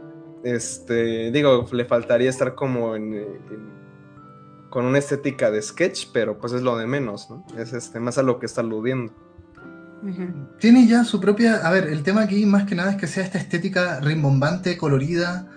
este, 0.45 1.33
digo, 1.33 1.67
le 1.73 1.85
faltaría 1.87 2.31
estar 2.31 2.55
como 2.55 2.95
en, 2.95 3.27
con 4.71 4.85
una 4.85 4.99
estética 4.99 5.51
de 5.51 5.61
sketch, 5.61 6.09
pero 6.13 6.39
pues 6.39 6.53
es 6.53 6.63
lo 6.63 6.77
de 6.77 6.87
menos, 6.87 7.29
¿no? 7.31 7.45
Es 7.59 7.73
este, 7.73 7.99
más 7.99 8.19
a 8.19 8.23
lo 8.23 8.39
que 8.39 8.47
está 8.47 8.61
aludiendo. 8.61 9.13
Tiene 10.59 10.87
ya 10.87 11.05
su 11.05 11.21
propia, 11.21 11.67
a 11.67 11.71
ver, 11.71 11.89
el 11.89 12.03
tema 12.03 12.23
aquí 12.23 12.45
más 12.47 12.65
que 12.65 12.75
nada 12.75 12.93
es 12.93 12.97
que 12.97 13.07
sea 13.07 13.23
esta 13.25 13.39
estética 13.39 14.01
rimbombante, 14.01 14.77
colorida, 14.77 15.49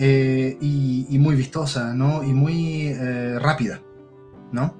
eh, 0.00 0.56
y, 0.60 1.18
muy 1.18 1.34
vistosa, 1.34 1.92
¿no? 1.92 2.22
Y 2.22 2.32
muy 2.32 2.86
eh, 2.86 3.36
rápida, 3.40 3.82
¿no? 4.52 4.76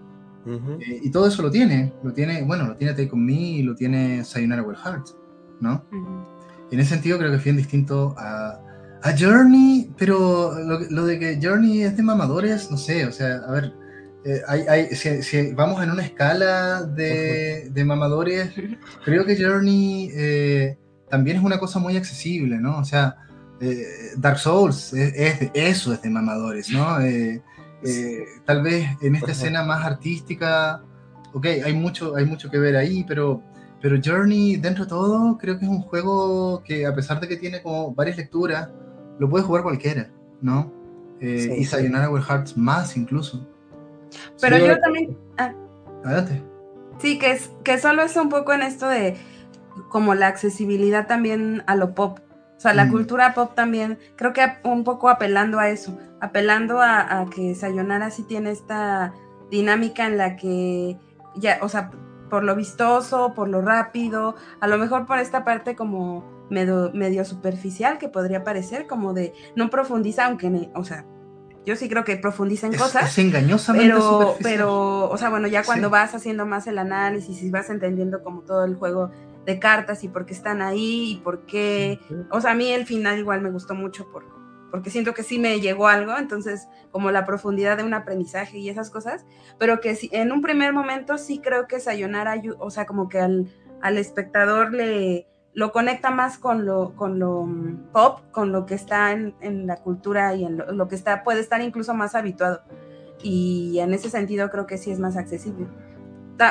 Eh, 0.46 1.00
y 1.02 1.10
todo 1.10 1.26
eso 1.26 1.42
lo 1.42 1.50
tiene, 1.50 1.92
lo 2.04 2.12
tiene, 2.12 2.42
bueno, 2.44 2.68
lo 2.68 2.76
tiene 2.76 2.94
Take 2.94 3.10
On 3.12 3.26
Me 3.26 3.32
y 3.32 3.62
lo 3.64 3.74
tiene 3.74 4.24
Sayonara 4.24 4.62
Wild 4.62 4.78
Heart, 4.78 5.08
¿no? 5.60 5.84
En 6.70 6.78
ese 6.78 6.90
sentido 6.90 7.18
creo 7.18 7.30
que 7.30 7.38
es 7.38 7.44
bien 7.44 7.56
distinto 7.56 8.14
a, 8.16 8.60
a 9.02 9.18
Journey, 9.18 9.90
pero 9.98 10.54
lo, 10.88 11.04
de 11.04 11.18
que 11.18 11.40
Journey 11.42 11.82
es 11.82 11.96
de 11.96 12.02
mamadores, 12.04 12.70
no 12.70 12.76
sé, 12.76 13.04
o 13.04 13.12
sea, 13.12 13.38
a 13.38 13.50
ver, 13.50 13.74
hay, 14.46 14.62
hay, 14.68 14.86
si, 14.94 15.52
vamos 15.52 15.82
en 15.82 15.90
una 15.90 16.04
escala 16.04 16.84
de, 16.84 17.70
de 17.70 17.84
mamadores, 17.84 18.52
creo 19.04 19.26
que 19.26 19.36
Journey 19.36 20.76
también 21.10 21.38
es 21.38 21.42
una 21.42 21.58
cosa 21.58 21.80
muy 21.80 21.96
accesible, 21.96 22.58
¿no? 22.58 22.78
O 22.78 22.84
sea, 22.84 23.27
eh, 23.60 24.12
Dark 24.16 24.38
Souls, 24.38 24.92
es, 24.92 25.50
eso 25.54 25.92
es 25.92 26.02
de 26.02 26.10
mamadores, 26.10 26.70
¿no? 26.70 26.98
Eh, 27.80 27.84
eh, 27.84 28.24
tal 28.44 28.62
vez 28.62 28.88
en 29.02 29.14
esta 29.14 29.30
escena 29.30 29.62
más 29.62 29.86
artística, 29.86 30.82
ok, 31.32 31.46
hay 31.64 31.72
mucho, 31.72 32.16
hay 32.16 32.24
mucho 32.24 32.50
que 32.50 32.58
ver 32.58 32.74
ahí, 32.74 33.04
pero, 33.06 33.40
pero 33.80 34.00
Journey, 34.04 34.56
dentro 34.56 34.82
de 34.84 34.88
todo, 34.88 35.38
creo 35.38 35.60
que 35.60 35.64
es 35.64 35.70
un 35.70 35.82
juego 35.82 36.60
que 36.64 36.86
a 36.86 36.92
pesar 36.92 37.20
de 37.20 37.28
que 37.28 37.36
tiene 37.36 37.62
como 37.62 37.94
varias 37.94 38.16
lecturas, 38.16 38.68
lo 39.20 39.30
puede 39.30 39.44
jugar 39.44 39.62
cualquiera, 39.62 40.10
¿no? 40.42 40.72
y 41.20 41.64
Sayonara 41.64 42.10
Wild 42.10 42.26
Hearts 42.26 42.56
más 42.56 42.96
incluso. 42.96 43.46
Pero 44.40 44.58
yo 44.58 44.78
también... 44.80 45.16
Ah. 45.36 45.52
Adelante. 46.04 46.42
Sí, 46.98 47.18
que, 47.18 47.32
es, 47.32 47.50
que 47.64 47.78
solo 47.78 48.02
es 48.02 48.16
un 48.16 48.28
poco 48.28 48.52
en 48.52 48.62
esto 48.62 48.88
de 48.88 49.16
como 49.88 50.14
la 50.14 50.26
accesibilidad 50.26 51.06
también 51.06 51.62
a 51.66 51.76
lo 51.76 51.94
pop. 51.94 52.18
O 52.58 52.60
sea, 52.60 52.74
la 52.74 52.86
mm. 52.86 52.90
cultura 52.90 53.34
pop 53.34 53.54
también, 53.54 54.00
creo 54.16 54.32
que 54.32 54.44
un 54.64 54.82
poco 54.82 55.08
apelando 55.08 55.60
a 55.60 55.70
eso, 55.70 55.96
apelando 56.20 56.80
a, 56.82 57.24
que 57.32 57.54
Sayonara 57.54 58.10
sí 58.10 58.24
tiene 58.24 58.50
esta 58.50 59.14
dinámica 59.48 60.06
en 60.06 60.18
la 60.18 60.34
que 60.36 60.98
ya, 61.36 61.60
o 61.62 61.68
sea, 61.68 61.92
por 62.28 62.42
lo 62.42 62.56
vistoso, 62.56 63.32
por 63.32 63.48
lo 63.48 63.62
rápido, 63.62 64.34
a 64.60 64.66
lo 64.66 64.76
mejor 64.76 65.06
por 65.06 65.18
esta 65.20 65.44
parte 65.44 65.76
como 65.76 66.24
medio, 66.50 66.90
medio 66.92 67.24
superficial 67.24 67.96
que 67.96 68.08
podría 68.08 68.42
parecer, 68.42 68.88
como 68.88 69.14
de 69.14 69.32
no 69.54 69.70
profundiza, 69.70 70.26
aunque, 70.26 70.68
o 70.74 70.84
sea, 70.84 71.06
yo 71.64 71.76
sí 71.76 71.88
creo 71.88 72.02
que 72.02 72.16
profundiza 72.16 72.66
en 72.66 72.74
cosas. 72.76 73.10
Es 73.10 73.18
engañosamente 73.18 73.92
pero, 73.92 74.36
pero, 74.42 75.10
o 75.10 75.16
sea, 75.16 75.28
bueno, 75.28 75.46
ya 75.48 75.62
cuando 75.62 75.90
vas 75.90 76.14
haciendo 76.14 76.44
más 76.46 76.66
el 76.66 76.78
análisis 76.78 77.42
y 77.42 77.50
vas 77.50 77.70
entendiendo 77.70 78.22
como 78.22 78.40
todo 78.40 78.64
el 78.64 78.74
juego 78.74 79.10
de 79.48 79.58
cartas 79.58 80.04
y 80.04 80.08
por 80.08 80.26
qué 80.26 80.34
están 80.34 80.60
ahí 80.60 81.12
y 81.12 81.16
por 81.16 81.46
qué, 81.46 81.98
o 82.30 82.38
sea, 82.38 82.50
a 82.50 82.54
mí 82.54 82.70
el 82.70 82.84
final 82.84 83.18
igual 83.18 83.40
me 83.40 83.50
gustó 83.50 83.74
mucho 83.74 84.06
por, 84.12 84.26
porque 84.70 84.90
siento 84.90 85.14
que 85.14 85.22
sí 85.22 85.38
me 85.38 85.58
llegó 85.58 85.88
algo, 85.88 86.18
entonces 86.18 86.68
como 86.90 87.10
la 87.10 87.24
profundidad 87.24 87.78
de 87.78 87.82
un 87.82 87.94
aprendizaje 87.94 88.58
y 88.58 88.68
esas 88.68 88.90
cosas, 88.90 89.24
pero 89.58 89.80
que 89.80 89.94
sí, 89.94 90.10
en 90.12 90.32
un 90.32 90.42
primer 90.42 90.74
momento 90.74 91.16
sí 91.16 91.40
creo 91.42 91.66
que 91.66 91.80
Sayonara, 91.80 92.34
o 92.58 92.70
sea, 92.70 92.84
como 92.84 93.08
que 93.08 93.20
al, 93.20 93.50
al 93.80 93.96
espectador 93.96 94.74
le 94.74 95.26
lo 95.54 95.72
conecta 95.72 96.10
más 96.10 96.36
con 96.36 96.66
lo, 96.66 96.94
con 96.94 97.18
lo 97.18 97.44
mm, 97.44 97.90
pop, 97.90 98.20
con 98.30 98.52
lo 98.52 98.66
que 98.66 98.74
está 98.74 99.12
en, 99.12 99.34
en 99.40 99.66
la 99.66 99.76
cultura 99.76 100.34
y 100.34 100.44
en 100.44 100.58
lo, 100.58 100.88
que 100.88 100.94
está, 100.94 101.24
puede 101.24 101.40
estar 101.40 101.62
incluso 101.62 101.94
más 101.94 102.14
habituado. 102.14 102.60
Y 103.22 103.78
en 103.80 103.94
ese 103.94 104.10
sentido 104.10 104.50
creo 104.50 104.66
que 104.66 104.76
sí 104.76 104.90
es 104.90 104.98
más 104.98 105.16
accesible. 105.16 105.66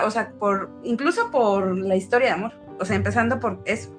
O 0.03 0.11
sea, 0.11 0.33
por, 0.37 0.71
incluso 0.83 1.29
por 1.29 1.77
la 1.77 1.95
historia 1.95 2.29
de 2.29 2.33
amor. 2.33 2.66
O 2.79 2.85
sea, 2.85 2.95
empezando 2.95 3.39
por 3.39 3.59
eso, 3.65 3.89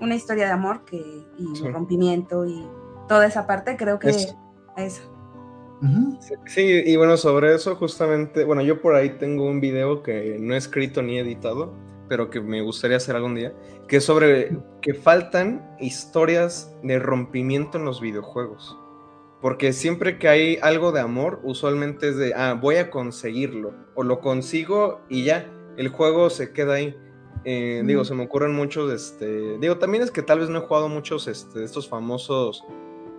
una 0.00 0.14
historia 0.14 0.46
de 0.46 0.52
amor 0.52 0.84
que, 0.84 0.96
y 0.96 1.68
rompimiento 1.70 2.46
y 2.46 2.66
toda 3.08 3.26
esa 3.26 3.46
parte, 3.46 3.76
creo 3.76 3.98
que 3.98 4.10
es 4.10 4.36
eso. 4.76 5.02
Sí, 6.46 6.82
y 6.84 6.96
bueno, 6.96 7.16
sobre 7.16 7.54
eso 7.54 7.76
justamente, 7.76 8.44
bueno, 8.44 8.62
yo 8.62 8.80
por 8.80 8.94
ahí 8.94 9.10
tengo 9.10 9.46
un 9.48 9.60
video 9.60 10.02
que 10.02 10.36
no 10.40 10.54
he 10.54 10.56
escrito 10.56 11.02
ni 11.02 11.18
editado, 11.18 11.72
pero 12.08 12.30
que 12.30 12.40
me 12.40 12.62
gustaría 12.62 12.96
hacer 12.96 13.14
algún 13.16 13.34
día, 13.34 13.52
que 13.86 13.98
es 13.98 14.04
sobre 14.04 14.56
que 14.82 14.94
faltan 14.94 15.76
historias 15.78 16.74
de 16.82 16.98
rompimiento 16.98 17.78
en 17.78 17.84
los 17.84 18.00
videojuegos. 18.00 18.76
Porque 19.40 19.72
siempre 19.72 20.18
que 20.18 20.28
hay 20.28 20.58
algo 20.62 20.90
de 20.90 21.00
amor, 21.00 21.40
usualmente 21.44 22.08
es 22.08 22.16
de, 22.16 22.34
ah, 22.34 22.58
voy 22.60 22.76
a 22.76 22.90
conseguirlo, 22.90 23.72
o 23.94 24.02
lo 24.02 24.20
consigo 24.20 25.00
y 25.08 25.24
ya, 25.24 25.48
el 25.76 25.88
juego 25.90 26.28
se 26.28 26.52
queda 26.52 26.74
ahí. 26.74 26.96
Eh, 27.44 27.82
digo, 27.84 28.04
se 28.04 28.14
me 28.14 28.24
ocurren 28.24 28.54
muchos, 28.54 28.92
este, 28.92 29.58
digo, 29.58 29.78
también 29.78 30.02
es 30.02 30.10
que 30.10 30.22
tal 30.22 30.40
vez 30.40 30.48
no 30.48 30.58
he 30.58 30.62
jugado 30.62 30.88
muchos 30.88 31.28
este, 31.28 31.60
de 31.60 31.64
estos 31.64 31.88
famosos 31.88 32.64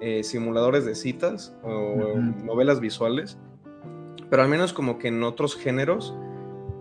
eh, 0.02 0.24
simuladores 0.24 0.86
de 0.86 0.96
citas 0.96 1.56
o 1.64 2.16
novelas 2.44 2.80
visuales, 2.80 3.38
pero 4.30 4.44
al 4.44 4.50
menos 4.50 4.74
como 4.74 4.98
que 4.98 5.08
en 5.08 5.24
otros 5.24 5.56
géneros, 5.56 6.16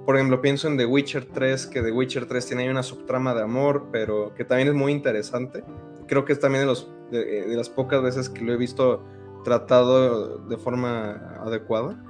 por 0.05 0.17
ejemplo, 0.17 0.41
pienso 0.41 0.69
en 0.69 0.77
The 0.77 0.87
Witcher 0.87 1.27
3, 1.27 1.67
que 1.67 1.83
The 1.83 1.93
Witcher 1.93 2.27
3 2.27 2.47
tiene 2.47 2.63
ahí 2.63 2.69
una 2.69 2.83
subtrama 2.83 3.35
de 3.35 3.43
amor, 3.43 3.89
pero 3.93 4.35
que 4.35 4.45
también 4.45 4.69
es 4.69 4.75
muy 4.75 4.93
interesante. 4.93 5.65
Creo 6.07 6.25
que 6.25 6.33
es 6.33 6.41
también 6.41 6.63
de, 6.63 6.67
los, 6.67 6.91
de, 7.11 7.47
las 7.49 7.69
pocas 7.69 8.03
veces 8.03 8.29
que 8.29 8.43
lo 8.43 8.53
he 8.53 8.57
visto 8.57 9.05
tratado 9.45 10.39
de 10.39 10.57
forma 10.57 11.37
adecuada. 11.41 12.03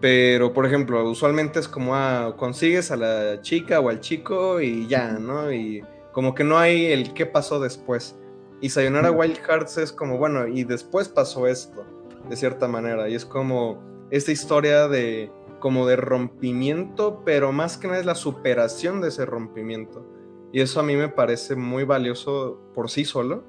Pero, 0.00 0.52
por 0.52 0.64
ejemplo, 0.64 1.08
usualmente 1.08 1.58
es 1.58 1.68
como, 1.68 1.94
ah, 1.94 2.34
consigues 2.36 2.90
a 2.90 2.96
la 2.96 3.40
chica 3.40 3.80
o 3.80 3.88
al 3.88 4.00
chico 4.00 4.60
y 4.60 4.86
ya, 4.86 5.12
¿no? 5.12 5.52
Y 5.52 5.82
como 6.12 6.34
que 6.34 6.44
no 6.44 6.58
hay 6.58 6.86
el 6.86 7.14
qué 7.14 7.26
pasó 7.26 7.58
después. 7.58 8.16
Y 8.60 8.70
Sayonara 8.70 9.10
Wild 9.10 9.38
Hearts 9.38 9.78
es 9.78 9.92
como, 9.92 10.18
bueno, 10.18 10.46
y 10.46 10.64
después 10.64 11.08
pasó 11.08 11.46
esto, 11.46 11.84
de 12.28 12.36
cierta 12.36 12.68
manera. 12.68 13.08
Y 13.08 13.14
es 13.14 13.24
como 13.24 13.78
esta 14.10 14.32
historia 14.32 14.88
de 14.88 15.30
como 15.58 15.86
de 15.86 15.96
rompimiento, 15.96 17.22
pero 17.24 17.50
más 17.50 17.76
que 17.76 17.88
nada 17.88 17.98
es 17.98 18.06
la 18.06 18.14
superación 18.14 19.00
de 19.00 19.08
ese 19.08 19.26
rompimiento. 19.26 20.06
Y 20.52 20.60
eso 20.60 20.80
a 20.80 20.82
mí 20.82 20.96
me 20.96 21.08
parece 21.08 21.56
muy 21.56 21.84
valioso 21.84 22.60
por 22.74 22.90
sí 22.90 23.04
solo. 23.04 23.44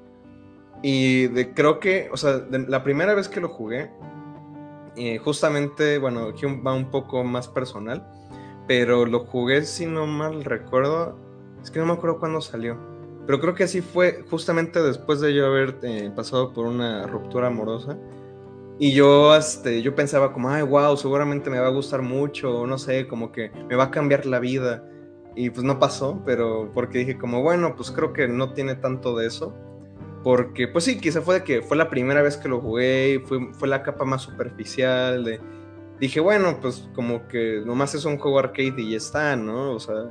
Y 0.82 1.28
de, 1.28 1.54
creo 1.54 1.78
que, 1.78 2.08
o 2.12 2.16
sea, 2.16 2.46
la 2.50 2.82
primera 2.82 3.14
vez 3.14 3.28
que 3.28 3.40
lo 3.40 3.48
jugué, 3.48 3.90
eh, 4.96 5.18
justamente, 5.18 5.98
bueno, 5.98 6.28
aquí 6.28 6.46
va 6.46 6.74
un 6.74 6.90
poco 6.90 7.24
más 7.24 7.48
personal, 7.48 8.06
pero 8.66 9.06
lo 9.06 9.20
jugué, 9.26 9.64
si 9.64 9.86
no 9.86 10.06
mal 10.06 10.44
recuerdo, 10.44 11.18
es 11.62 11.70
que 11.70 11.78
no 11.78 11.86
me 11.86 11.92
acuerdo 11.92 12.18
cuándo 12.18 12.40
salió 12.40 12.90
pero 13.30 13.40
creo 13.40 13.54
que 13.54 13.62
así 13.62 13.80
fue 13.80 14.24
justamente 14.28 14.82
después 14.82 15.20
de 15.20 15.32
yo 15.32 15.46
haber 15.46 15.78
eh, 15.82 16.10
pasado 16.16 16.52
por 16.52 16.66
una 16.66 17.06
ruptura 17.06 17.46
amorosa. 17.46 17.96
Y 18.76 18.92
yo, 18.92 19.36
este, 19.36 19.82
yo 19.82 19.94
pensaba 19.94 20.32
como, 20.32 20.48
ay, 20.48 20.62
wow, 20.62 20.96
seguramente 20.96 21.48
me 21.48 21.60
va 21.60 21.68
a 21.68 21.70
gustar 21.70 22.02
mucho, 22.02 22.66
no 22.66 22.76
sé, 22.76 23.06
como 23.06 23.30
que 23.30 23.52
me 23.68 23.76
va 23.76 23.84
a 23.84 23.90
cambiar 23.92 24.26
la 24.26 24.40
vida. 24.40 24.84
Y 25.36 25.50
pues 25.50 25.62
no 25.62 25.78
pasó, 25.78 26.20
pero 26.26 26.72
porque 26.74 26.98
dije 26.98 27.18
como, 27.18 27.40
bueno, 27.40 27.76
pues 27.76 27.92
creo 27.92 28.12
que 28.12 28.26
no 28.26 28.52
tiene 28.52 28.74
tanto 28.74 29.16
de 29.16 29.28
eso. 29.28 29.54
Porque, 30.22 30.68
pues 30.68 30.84
sí, 30.84 30.98
quizá 30.98 31.22
fue 31.22 31.36
de 31.36 31.44
que 31.44 31.62
fue 31.62 31.76
la 31.76 31.88
primera 31.88 32.22
vez 32.22 32.36
que 32.36 32.48
lo 32.48 32.60
jugué, 32.60 33.14
y 33.14 33.18
fue, 33.20 33.52
fue 33.54 33.68
la 33.68 33.82
capa 33.82 34.04
más 34.04 34.22
superficial. 34.22 35.40
Dije, 35.98 36.20
bueno, 36.20 36.58
pues 36.60 36.88
como 36.94 37.26
que 37.28 37.62
nomás 37.64 37.94
es 37.94 38.04
un 38.04 38.18
juego 38.18 38.38
arcade 38.38 38.74
y 38.78 38.90
ya 38.92 38.96
está, 38.96 39.36
¿no? 39.36 39.72
O 39.72 39.80
sea, 39.80 40.08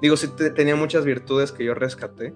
digo, 0.00 0.16
sí 0.16 0.28
tenía 0.54 0.76
muchas 0.76 1.04
virtudes 1.04 1.52
que 1.52 1.64
yo 1.64 1.74
rescaté, 1.74 2.34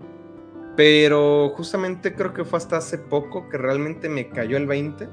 pero 0.77 1.51
justamente 1.57 2.15
creo 2.15 2.35
que 2.35 2.45
fue 2.45 2.57
hasta 2.59 2.79
hace 2.79 2.99
poco 2.99 3.49
que 3.49 3.59
realmente 3.59 4.09
me 4.09 4.29
cayó 4.29 4.57
el 4.57 4.67
20. 4.67 5.09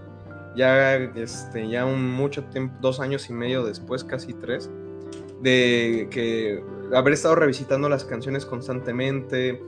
Ya, 0.56 0.96
este, 0.96 1.70
ya 1.70 1.86
un 1.86 2.12
mucho 2.12 2.44
tiempo, 2.46 2.76
dos 2.82 3.00
años 3.00 3.30
y 3.30 3.34
medio 3.34 3.64
después, 3.64 4.04
casi 4.04 4.34
tres, 4.34 4.70
de 5.42 6.10
que 6.12 6.62
haber 6.94 7.14
estado 7.14 7.36
revisitando 7.36 7.88
las 7.88 8.04
canciones 8.04 8.46
constantemente, 8.46 9.64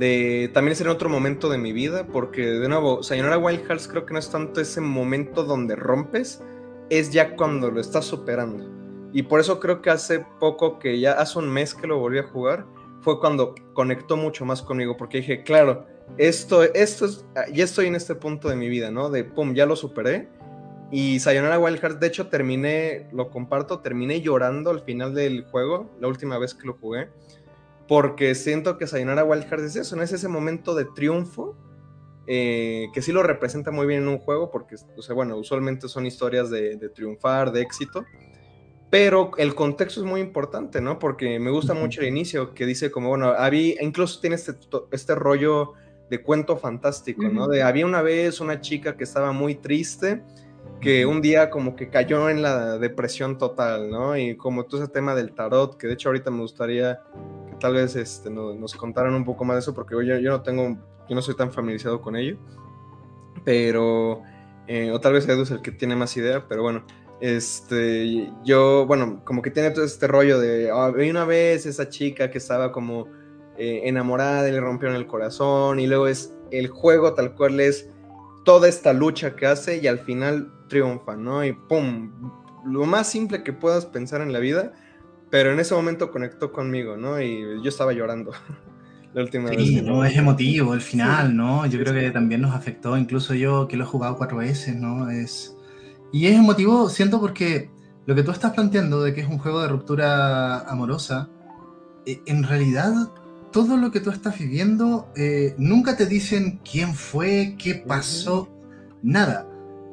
de 0.00 0.50
también 0.54 0.74
ser 0.74 0.86
en 0.86 0.92
otro 0.92 1.10
momento 1.10 1.50
de 1.50 1.58
mi 1.58 1.74
vida, 1.74 2.06
porque 2.06 2.40
de 2.46 2.68
nuevo, 2.70 3.02
Sayonara 3.02 3.36
Wild 3.36 3.66
Hearts 3.66 3.86
creo 3.86 4.06
que 4.06 4.14
no 4.14 4.18
es 4.18 4.30
tanto 4.30 4.62
ese 4.62 4.80
momento 4.80 5.44
donde 5.44 5.76
rompes, 5.76 6.42
es 6.88 7.10
ya 7.12 7.36
cuando 7.36 7.70
lo 7.70 7.82
estás 7.82 8.06
superando. 8.06 8.66
Y 9.12 9.24
por 9.24 9.40
eso 9.40 9.60
creo 9.60 9.82
que 9.82 9.90
hace 9.90 10.24
poco, 10.38 10.78
que 10.78 10.98
ya 10.98 11.12
hace 11.12 11.38
un 11.38 11.50
mes 11.50 11.74
que 11.74 11.86
lo 11.86 11.98
volví 11.98 12.18
a 12.18 12.22
jugar, 12.22 12.64
fue 13.02 13.20
cuando 13.20 13.54
conectó 13.74 14.16
mucho 14.16 14.46
más 14.46 14.62
conmigo, 14.62 14.96
porque 14.96 15.18
dije, 15.18 15.42
claro, 15.42 15.86
esto, 16.16 16.62
esto 16.62 17.04
es, 17.04 17.26
ah, 17.36 17.44
ya 17.52 17.64
estoy 17.64 17.86
en 17.86 17.94
este 17.94 18.14
punto 18.14 18.48
de 18.48 18.56
mi 18.56 18.70
vida, 18.70 18.90
¿no? 18.90 19.10
De, 19.10 19.24
pum, 19.24 19.54
ya 19.54 19.66
lo 19.66 19.76
superé. 19.76 20.30
Y 20.90 21.20
Sayonara 21.20 21.58
Wild 21.58 21.78
Hearts, 21.78 22.00
de 22.00 22.06
hecho, 22.06 22.28
terminé, 22.28 23.06
lo 23.12 23.28
comparto, 23.28 23.80
terminé 23.80 24.22
llorando 24.22 24.70
al 24.70 24.80
final 24.80 25.14
del 25.14 25.44
juego, 25.44 25.90
la 26.00 26.08
última 26.08 26.38
vez 26.38 26.54
que 26.54 26.66
lo 26.66 26.78
jugué, 26.80 27.10
porque 27.90 28.36
siento 28.36 28.78
que 28.78 28.86
Sayonara 28.86 29.24
Wild 29.24 29.48
Hearts 29.48 29.64
es 29.64 29.74
eso, 29.74 29.96
¿no? 29.96 30.04
Es 30.04 30.12
ese 30.12 30.28
momento 30.28 30.76
de 30.76 30.84
triunfo, 30.84 31.56
eh, 32.28 32.86
que 32.94 33.02
sí 33.02 33.10
lo 33.10 33.24
representa 33.24 33.72
muy 33.72 33.84
bien 33.84 34.02
en 34.02 34.08
un 34.08 34.18
juego, 34.18 34.48
porque, 34.48 34.76
o 34.96 35.02
sea, 35.02 35.12
bueno, 35.12 35.36
usualmente 35.36 35.88
son 35.88 36.06
historias 36.06 36.50
de, 36.50 36.76
de 36.76 36.88
triunfar, 36.88 37.50
de 37.50 37.62
éxito, 37.62 38.04
pero 38.90 39.32
el 39.38 39.56
contexto 39.56 39.98
es 39.98 40.06
muy 40.06 40.20
importante, 40.20 40.80
¿no? 40.80 41.00
Porque 41.00 41.40
me 41.40 41.50
gusta 41.50 41.74
mucho 41.74 42.00
el 42.00 42.06
inicio, 42.06 42.54
que 42.54 42.64
dice 42.64 42.92
como, 42.92 43.08
bueno, 43.08 43.30
había, 43.30 43.82
incluso 43.82 44.20
tiene 44.20 44.36
este, 44.36 44.52
este 44.92 45.16
rollo 45.16 45.72
de 46.08 46.22
cuento 46.22 46.56
fantástico, 46.58 47.24
¿no? 47.24 47.48
De 47.48 47.64
había 47.64 47.86
una 47.86 48.02
vez 48.02 48.40
una 48.40 48.60
chica 48.60 48.96
que 48.96 49.02
estaba 49.02 49.32
muy 49.32 49.56
triste, 49.56 50.22
que 50.80 51.06
un 51.06 51.20
día 51.20 51.50
como 51.50 51.74
que 51.74 51.90
cayó 51.90 52.30
en 52.30 52.40
la 52.40 52.78
depresión 52.78 53.36
total, 53.36 53.90
¿no? 53.90 54.16
Y 54.16 54.36
como 54.36 54.66
todo 54.66 54.80
ese 54.80 54.92
tema 54.92 55.16
del 55.16 55.32
tarot, 55.32 55.76
que 55.76 55.88
de 55.88 55.94
hecho 55.94 56.10
ahorita 56.10 56.30
me 56.30 56.42
gustaría 56.42 57.00
tal 57.60 57.74
vez 57.74 57.94
este, 57.94 58.30
nos, 58.30 58.74
contaran 58.74 59.14
un 59.14 59.24
poco 59.24 59.44
más 59.44 59.56
de 59.56 59.60
eso, 59.60 59.74
porque 59.74 59.94
yo, 59.94 60.18
yo 60.18 60.30
no 60.30 60.42
tengo, 60.42 60.76
yo 61.08 61.14
no 61.14 61.22
soy 61.22 61.36
tan 61.36 61.52
familiarizado 61.52 62.00
con 62.00 62.16
ello, 62.16 62.36
pero, 63.44 64.22
eh, 64.66 64.90
o 64.90 65.00
tal 65.00 65.12
vez 65.12 65.28
Edu 65.28 65.42
es 65.42 65.50
el 65.52 65.62
que 65.62 65.70
tiene 65.70 65.94
más 65.94 66.16
idea, 66.16 66.46
pero 66.48 66.62
bueno, 66.62 66.84
este, 67.20 68.32
yo, 68.44 68.86
bueno, 68.86 69.22
como 69.24 69.42
que 69.42 69.50
tiene 69.50 69.70
todo 69.70 69.84
este 69.84 70.06
rollo 70.06 70.40
de, 70.40 70.72
oh, 70.72 70.88
una 70.88 71.24
vez 71.24 71.66
esa 71.66 71.88
chica 71.88 72.30
que 72.30 72.38
estaba 72.38 72.72
como 72.72 73.06
eh, 73.58 73.82
enamorada 73.84 74.48
y 74.48 74.52
le 74.52 74.60
rompieron 74.60 74.96
el 74.96 75.06
corazón 75.06 75.80
y 75.80 75.86
luego 75.86 76.06
es 76.06 76.34
el 76.50 76.68
juego 76.68 77.12
tal 77.12 77.34
cual 77.34 77.60
es 77.60 77.90
toda 78.44 78.68
esta 78.68 78.94
lucha 78.94 79.36
que 79.36 79.46
hace 79.46 79.78
y 79.78 79.86
al 79.86 79.98
final 79.98 80.50
triunfa, 80.68 81.14
¿no? 81.14 81.44
Y 81.44 81.52
¡pum! 81.52 82.32
Lo 82.64 82.86
más 82.86 83.10
simple 83.10 83.42
que 83.42 83.52
puedas 83.52 83.84
pensar 83.84 84.22
en 84.22 84.32
la 84.32 84.38
vida, 84.38 84.72
pero 85.30 85.52
en 85.52 85.60
ese 85.60 85.74
momento 85.74 86.10
conectó 86.10 86.52
conmigo, 86.52 86.96
¿no? 86.96 87.20
Y 87.20 87.62
yo 87.62 87.68
estaba 87.68 87.92
llorando. 87.92 88.32
la 89.14 89.22
última 89.22 89.50
sí, 89.50 89.82
no, 89.82 90.04
es 90.04 90.16
emotivo 90.16 90.74
el 90.74 90.80
final, 90.80 91.36
¿no? 91.36 91.66
Yo 91.66 91.78
creo 91.80 91.94
que 91.94 92.10
también 92.10 92.40
nos 92.40 92.54
afectó, 92.54 92.96
incluso 92.96 93.34
yo 93.34 93.66
que 93.68 93.76
lo 93.76 93.84
he 93.84 93.86
jugado 93.86 94.16
cuatro 94.16 94.38
veces, 94.38 94.76
¿no? 94.76 95.10
Es 95.10 95.56
y 96.12 96.26
es 96.26 96.36
emotivo, 96.36 96.88
siento, 96.88 97.20
porque 97.20 97.70
lo 98.06 98.14
que 98.14 98.22
tú 98.22 98.32
estás 98.32 98.52
planteando 98.52 99.02
de 99.02 99.14
que 99.14 99.20
es 99.20 99.28
un 99.28 99.38
juego 99.38 99.62
de 99.62 99.68
ruptura 99.68 100.60
amorosa, 100.60 101.28
eh, 102.04 102.20
en 102.26 102.42
realidad 102.42 103.10
todo 103.52 103.76
lo 103.76 103.90
que 103.90 104.00
tú 104.00 104.10
estás 104.10 104.38
viviendo, 104.38 105.08
eh, 105.16 105.54
nunca 105.58 105.96
te 105.96 106.06
dicen 106.06 106.60
quién 106.68 106.94
fue, 106.94 107.56
qué 107.58 107.74
pasó, 107.74 108.48
nada. 109.02 109.46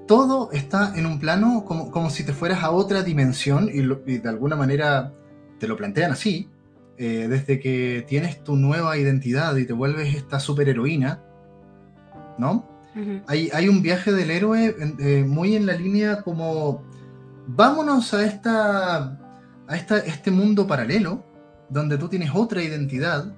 Todo 0.08 0.52
está 0.54 0.94
en 0.96 1.06
un 1.06 1.20
plano 1.20 1.66
como, 1.66 1.92
como 1.92 2.10
si 2.10 2.24
te 2.24 2.34
fueras 2.34 2.64
a 2.64 2.72
otra 2.72 3.04
dimensión 3.04 3.70
y, 3.72 3.82
de 4.18 4.30
alguna 4.30 4.56
manera 4.56 5.14
te 5.60 5.68
lo 5.68 5.76
plantean 5.78 6.12
así. 6.12 6.50
eh, 6.98 7.28
desde 7.30 7.60
que 7.60 8.04
tienes 8.08 8.44
tu 8.44 8.56
nueva 8.56 8.98
identidad 8.98 9.56
y 9.56 9.66
te 9.66 9.74
vuelves 9.74 10.16
esta 10.16 10.40
superheroína, 10.40 11.22
¿no? 12.40 12.66
hay, 13.28 13.52
hay, 13.54 13.70
un 13.70 13.84
viaje 13.84 14.12
del 14.12 14.32
héroe 14.32 14.76
eh, 15.00 15.24
muy 15.24 15.56
en 15.56 15.68
la 15.68 15.74
línea 15.74 16.24
como, 16.24 16.84
vámonos 17.46 18.12
a, 18.16 18.26
esta, 18.26 19.20
a 19.68 19.76
esta, 19.76 20.00
este 20.00 20.32
mundo 20.32 20.66
paralelo, 20.66 21.24
donde 21.70 22.00
tú 22.00 22.10
tienes 22.10 22.32
otra 22.34 22.64
identidad, 22.64 23.36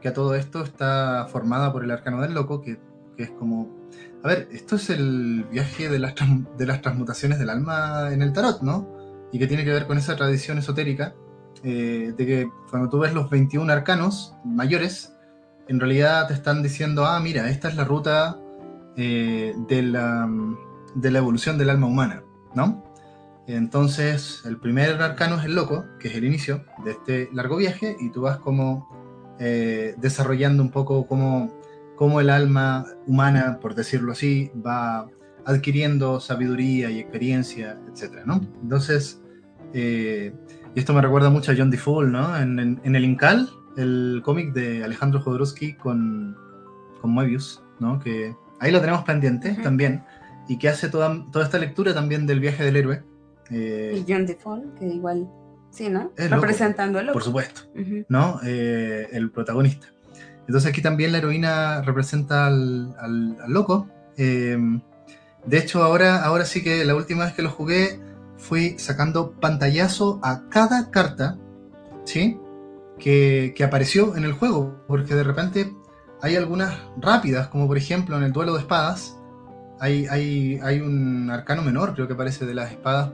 que 0.00 0.08
a 0.08 0.14
todo 0.14 0.34
esto 0.34 0.62
está 0.62 1.26
formada 1.30 1.72
por 1.72 1.84
el 1.84 1.90
arcano 1.90 2.22
del 2.22 2.32
loco, 2.32 2.62
que, 2.62 2.78
que 3.18 3.24
es 3.24 3.30
como, 3.32 3.70
a 4.24 4.28
ver, 4.28 4.48
esto 4.50 4.76
es 4.76 4.88
el 4.88 5.44
viaje 5.50 5.90
de 5.90 5.98
las, 5.98 6.14
de 6.56 6.66
las 6.66 6.80
transmutaciones 6.80 7.38
del 7.38 7.50
alma 7.50 8.10
en 8.12 8.22
el 8.22 8.32
tarot, 8.32 8.62
¿no? 8.62 8.88
Y 9.32 9.38
que 9.38 9.46
tiene 9.46 9.64
que 9.64 9.72
ver 9.72 9.86
con 9.86 9.98
esa 9.98 10.16
tradición 10.16 10.56
esotérica 10.56 11.14
eh, 11.62 12.12
de 12.16 12.26
que 12.26 12.50
cuando 12.70 12.88
tú 12.88 12.98
ves 12.98 13.12
los 13.14 13.30
21 13.30 13.72
arcanos 13.72 14.34
mayores, 14.44 15.14
en 15.68 15.80
realidad 15.80 16.28
te 16.28 16.34
están 16.34 16.62
diciendo, 16.62 17.06
ah, 17.06 17.18
mira, 17.20 17.48
esta 17.50 17.68
es 17.68 17.76
la 17.76 17.84
ruta 17.84 18.38
eh, 18.96 19.54
de, 19.68 19.82
la, 19.82 20.28
de, 20.94 21.10
la, 21.10 21.18
evolución 21.18 21.58
del 21.58 21.70
alma 21.70 21.86
humana, 21.86 22.22
¿no? 22.54 22.84
Entonces, 23.46 24.42
el 24.44 24.58
primer 24.58 25.00
arcano 25.02 25.38
es 25.38 25.44
el 25.44 25.54
loco, 25.54 25.84
que 26.00 26.08
es 26.08 26.14
el 26.16 26.24
inicio 26.24 26.64
de 26.84 26.92
este 26.92 27.28
largo 27.32 27.56
viaje, 27.56 27.96
y 28.00 28.10
tú 28.10 28.22
vas 28.22 28.38
como 28.38 28.88
eh, 29.38 29.94
desarrollando 29.98 30.62
un 30.62 30.70
poco 30.70 31.06
cómo, 31.06 31.52
cómo 31.94 32.20
el 32.20 32.30
alma 32.30 32.86
humana, 33.06 33.58
por 33.60 33.74
decirlo 33.74 34.12
así, 34.12 34.50
va 34.66 35.06
adquiriendo 35.44 36.20
sabiduría 36.20 36.90
y 36.90 36.98
experiencia, 36.98 37.78
etc. 37.88 38.24
¿no? 38.24 38.40
Entonces, 38.62 39.22
eh, 39.72 40.32
y 40.76 40.80
esto 40.80 40.92
me 40.92 41.00
recuerda 41.00 41.30
mucho 41.30 41.52
a 41.52 41.54
John 41.56 41.70
DeFool, 41.70 42.12
¿no? 42.12 42.36
En, 42.36 42.58
en, 42.58 42.96
el 42.96 43.02
Incal, 43.02 43.48
el 43.78 44.20
cómic 44.22 44.52
de 44.52 44.84
Alejandro 44.84 45.22
Jodorowsky 45.22 45.72
con, 45.72 46.36
con 47.00 47.12
Moebius, 47.12 47.62
¿no? 47.80 47.98
Que 47.98 48.36
ahí 48.60 48.70
lo 48.70 48.82
tenemos 48.82 49.02
pendiente 49.04 49.54
también, 49.62 50.04
y 50.48 50.58
que 50.58 50.68
hace 50.68 50.90
toda, 50.90 51.24
toda 51.32 51.46
esta 51.46 51.56
lectura 51.58 51.94
también 51.94 52.26
del 52.26 52.40
viaje 52.40 52.62
del 52.62 52.76
héroe. 52.76 53.02
Eh, 53.50 54.04
y 54.06 54.12
John 54.12 54.26
DeFool, 54.26 54.74
que 54.78 54.86
igual, 54.86 55.26
sí, 55.70 55.88
¿no? 55.88 56.12
Representando 56.14 57.00
Por 57.10 57.22
supuesto, 57.22 57.62
¿no? 58.10 58.38
Eh, 58.44 59.08
el 59.12 59.30
protagonista. 59.30 59.86
Entonces 60.40 60.68
aquí 60.68 60.82
también 60.82 61.10
la 61.10 61.18
heroína 61.18 61.80
representa 61.80 62.48
al, 62.48 62.94
al, 63.00 63.34
loco. 63.48 63.88
Eh, 64.18 64.58
de 65.46 65.58
hecho, 65.58 65.82
ahora, 65.82 66.22
ahora 66.22 66.44
sí 66.44 66.62
que 66.62 66.84
la 66.84 66.94
última 66.94 67.24
vez 67.24 67.32
que 67.32 67.40
lo 67.40 67.48
jugué 67.48 67.98
fui 68.38 68.78
sacando 68.78 69.32
pantallazo 69.32 70.20
a 70.22 70.48
cada 70.48 70.90
carta, 70.90 71.38
¿sí? 72.04 72.38
Que, 72.98 73.54
apareció 73.64 74.16
en 74.16 74.24
el 74.24 74.32
juego, 74.32 74.84
porque 74.86 75.14
de 75.14 75.24
repente 75.24 75.74
hay 76.22 76.36
algunas 76.36 76.78
rápidas, 76.98 77.48
como 77.48 77.66
por 77.66 77.76
ejemplo 77.76 78.16
en 78.16 78.22
el 78.22 78.32
duelo 78.32 78.54
de 78.54 78.60
espadas, 78.60 79.18
hay, 79.80 80.06
hay, 80.06 80.58
hay 80.62 80.80
un 80.80 81.30
arcano 81.30 81.62
menor, 81.62 81.94
creo 81.94 82.06
que 82.06 82.14
aparece 82.14 82.46
de 82.46 82.54
las 82.54 82.70
espadas, 82.70 83.12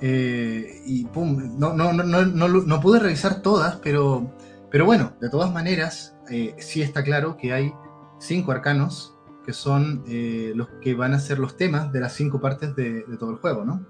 eh, 0.00 0.82
y 0.86 1.04
pum, 1.06 1.58
no, 1.58 1.74
no, 1.74 1.92
no, 1.92 2.04
no, 2.04 2.48
no 2.48 2.80
pude 2.80 3.00
revisar 3.00 3.42
todas, 3.42 3.76
pero, 3.76 4.32
pero 4.70 4.84
bueno, 4.84 5.14
de 5.20 5.28
todas 5.28 5.52
maneras, 5.52 6.16
eh, 6.30 6.54
sí 6.58 6.82
está 6.82 7.02
claro 7.02 7.36
que 7.36 7.52
hay 7.52 7.72
cinco 8.20 8.52
arcanos 8.52 9.14
que 9.44 9.52
son 9.52 10.04
eh, 10.06 10.52
los 10.54 10.68
que 10.82 10.94
van 10.94 11.14
a 11.14 11.18
ser 11.18 11.38
los 11.38 11.56
temas 11.56 11.90
de 11.90 12.00
las 12.00 12.12
cinco 12.12 12.40
partes 12.40 12.76
de, 12.76 13.04
de 13.04 13.16
todo 13.16 13.30
el 13.30 13.38
juego, 13.38 13.64
¿no? 13.64 13.84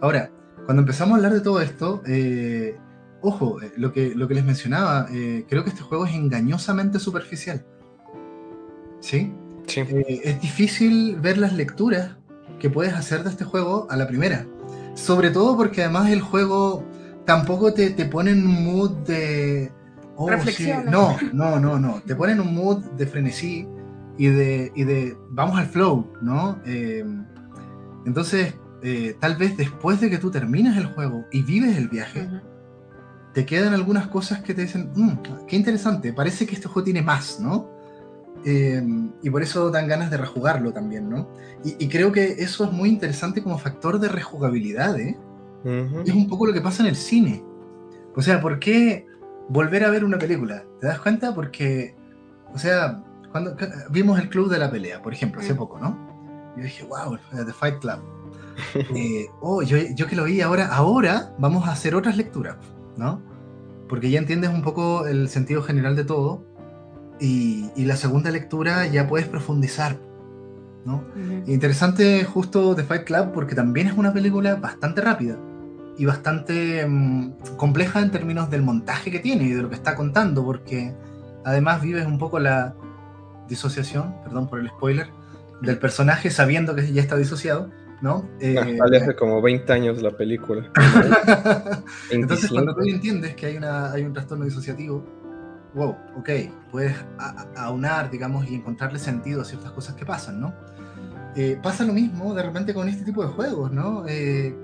Ahora, 0.00 0.30
cuando 0.64 0.82
empezamos 0.82 1.14
a 1.14 1.16
hablar 1.16 1.32
de 1.32 1.40
todo 1.40 1.60
esto, 1.60 2.02
eh, 2.06 2.76
ojo, 3.20 3.60
eh, 3.62 3.72
lo 3.76 3.92
que, 3.92 4.14
lo 4.14 4.28
que 4.28 4.34
les 4.34 4.44
mencionaba, 4.44 5.06
eh, 5.10 5.44
creo 5.48 5.64
que 5.64 5.70
este 5.70 5.82
juego 5.82 6.06
es 6.06 6.14
engañosamente 6.14 6.98
superficial. 6.98 7.64
¿Sí? 9.00 9.32
sí. 9.66 9.80
es 9.80 10.40
difícil 10.40 11.16
ver 11.20 11.38
las 11.38 11.52
lecturas 11.52 12.16
que 12.58 12.68
puedes 12.68 12.94
hacer 12.94 13.22
de 13.22 13.30
este 13.30 13.44
juego 13.44 13.86
a 13.90 13.96
la 13.96 14.06
primera. 14.06 14.46
Sobre 14.94 15.30
todo 15.30 15.56
porque 15.56 15.82
además 15.82 16.10
el 16.10 16.20
juego 16.20 16.84
tampoco 17.24 17.72
te, 17.72 17.90
te 17.90 18.04
pone 18.04 18.32
en 18.32 18.46
un 18.46 18.64
mood 18.64 18.90
de... 19.06 19.72
Oh, 20.16 20.28
No, 20.90 21.16
no, 21.32 21.60
no, 21.60 21.78
no. 21.78 22.02
Te 22.04 22.16
pone 22.16 22.32
en 22.32 22.40
un 22.40 22.54
mood 22.54 22.84
de 22.96 23.06
frenesí 23.06 23.68
y 24.16 24.26
de, 24.26 24.72
y 24.74 24.84
de 24.84 25.16
vamos 25.30 25.58
al 25.58 25.66
flow, 25.66 26.12
¿no? 26.20 26.60
entonces, 28.04 28.54
eh, 28.82 29.16
tal 29.18 29.36
vez 29.36 29.56
después 29.56 30.00
de 30.00 30.08
que 30.08 30.18
tú 30.18 30.30
terminas 30.30 30.76
el 30.76 30.86
juego 30.86 31.24
y 31.32 31.42
vives 31.42 31.76
el 31.76 31.88
viaje, 31.88 32.28
te 33.34 33.44
quedan 33.44 33.74
algunas 33.74 34.06
cosas 34.06 34.40
que 34.42 34.54
te 34.54 34.62
dicen, 34.62 34.92
mm, 34.94 35.46
qué 35.46 35.56
interesante, 35.56 36.12
parece 36.12 36.46
que 36.46 36.54
este 36.54 36.68
juego 36.68 36.84
tiene 36.84 37.02
más, 37.02 37.40
¿no? 37.40 37.68
Eh, 38.44 38.80
y 39.22 39.30
por 39.30 39.42
eso 39.42 39.70
dan 39.70 39.88
ganas 39.88 40.10
de 40.10 40.16
rejugarlo 40.16 40.72
también, 40.72 41.10
¿no? 41.10 41.28
Y, 41.64 41.88
creo 41.88 42.12
que 42.12 42.36
eso 42.38 42.64
es 42.64 42.72
muy 42.72 42.88
interesante 42.88 43.42
como 43.42 43.58
factor 43.58 43.98
de 43.98 44.08
rejugabilidad, 44.08 44.98
¿eh? 44.98 45.18
Es 45.64 46.14
un 46.14 46.28
poco 46.28 46.46
lo 46.46 46.52
que 46.52 46.60
pasa 46.60 46.84
en 46.84 46.88
el 46.88 46.96
cine. 46.96 47.44
O 48.14 48.22
sea, 48.22 48.40
¿por 48.40 48.60
qué 48.60 49.06
volver 49.48 49.84
a 49.84 49.90
ver 49.90 50.04
una 50.04 50.18
película? 50.18 50.64
¿Te 50.80 50.86
das 50.86 51.00
cuenta? 51.00 51.34
Porque, 51.34 51.96
o 52.54 52.58
sea, 52.58 53.02
cuando 53.32 53.56
vimos 53.90 54.20
el 54.20 54.28
Club 54.28 54.48
de 54.48 54.58
la 54.58 54.70
Pelea, 54.70 55.02
por 55.02 55.12
ejemplo, 55.12 55.40
hace 55.40 55.54
poco, 55.56 55.80
¿no? 55.80 56.54
Yo 56.56 56.62
dije, 56.62 56.84
wow, 56.84 57.18
The 57.44 57.52
Fight 57.52 57.80
Club 57.80 58.17
eh, 58.74 59.26
oh, 59.40 59.62
yo, 59.62 59.78
yo, 59.94 60.06
que 60.06 60.16
lo 60.16 60.24
vi 60.24 60.40
ahora, 60.40 60.66
ahora 60.66 61.34
vamos 61.38 61.66
a 61.68 61.72
hacer 61.72 61.94
otras 61.94 62.16
lecturas, 62.16 62.56
¿no? 62.96 63.22
Porque 63.88 64.10
ya 64.10 64.18
entiendes 64.18 64.50
un 64.50 64.62
poco 64.62 65.06
el 65.06 65.28
sentido 65.28 65.62
general 65.62 65.96
de 65.96 66.04
todo 66.04 66.44
y, 67.20 67.70
y 67.76 67.84
la 67.84 67.96
segunda 67.96 68.30
lectura 68.30 68.86
ya 68.86 69.06
puedes 69.06 69.26
profundizar, 69.26 69.98
¿no? 70.84 71.04
Interesante 71.46 72.24
justo 72.24 72.74
The 72.74 72.84
Fight 72.84 73.04
Club 73.04 73.32
porque 73.32 73.54
también 73.54 73.86
es 73.86 73.94
una 73.94 74.12
película 74.12 74.56
bastante 74.56 75.00
rápida 75.00 75.38
y 75.96 76.04
bastante 76.04 76.86
mm, 76.86 77.56
compleja 77.56 78.00
en 78.00 78.10
términos 78.10 78.50
del 78.50 78.62
montaje 78.62 79.10
que 79.10 79.18
tiene 79.18 79.44
y 79.44 79.52
de 79.52 79.62
lo 79.62 79.68
que 79.68 79.74
está 79.74 79.96
contando, 79.96 80.44
porque 80.44 80.94
además 81.44 81.82
vives 81.82 82.06
un 82.06 82.18
poco 82.18 82.38
la 82.38 82.74
disociación, 83.48 84.14
perdón 84.22 84.48
por 84.48 84.60
el 84.60 84.68
spoiler, 84.68 85.08
del 85.60 85.78
personaje 85.78 86.30
sabiendo 86.30 86.74
que 86.76 86.92
ya 86.92 87.02
está 87.02 87.16
disociado 87.16 87.70
¿no? 88.00 88.28
Eh, 88.40 88.56
hace 88.94 89.14
como 89.16 89.42
20 89.42 89.72
años 89.72 90.02
la 90.02 90.10
película. 90.10 90.70
Entonces, 92.10 92.50
cuando 92.50 92.74
tú 92.74 92.82
entiendes 92.82 93.34
que 93.34 93.46
hay, 93.46 93.56
una, 93.56 93.92
hay 93.92 94.02
un 94.02 94.12
trastorno 94.12 94.44
disociativo, 94.44 95.04
wow, 95.74 95.96
ok, 96.16 96.30
puedes 96.70 96.94
aunar, 97.56 98.10
digamos, 98.10 98.48
y 98.48 98.54
encontrarle 98.54 98.98
sentido 98.98 99.42
a 99.42 99.44
ciertas 99.44 99.72
cosas 99.72 99.94
que 99.94 100.06
pasan, 100.06 100.40
¿no? 100.40 100.54
Eh, 101.36 101.58
pasa 101.62 101.84
lo 101.84 101.92
mismo 101.92 102.34
de 102.34 102.42
repente 102.42 102.74
con 102.74 102.88
este 102.88 103.04
tipo 103.04 103.22
de 103.22 103.28
juegos, 103.28 103.70
¿no? 103.70 104.04
Eh, 104.08 104.54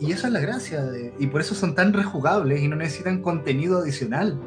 y 0.00 0.12
esa 0.12 0.28
es 0.28 0.32
la 0.32 0.40
gracia, 0.40 0.82
de, 0.84 1.14
y 1.18 1.26
por 1.26 1.40
eso 1.40 1.54
son 1.54 1.74
tan 1.74 1.92
rejugables 1.92 2.62
y 2.62 2.68
no 2.68 2.76
necesitan 2.76 3.22
contenido 3.22 3.78
adicional. 3.78 4.38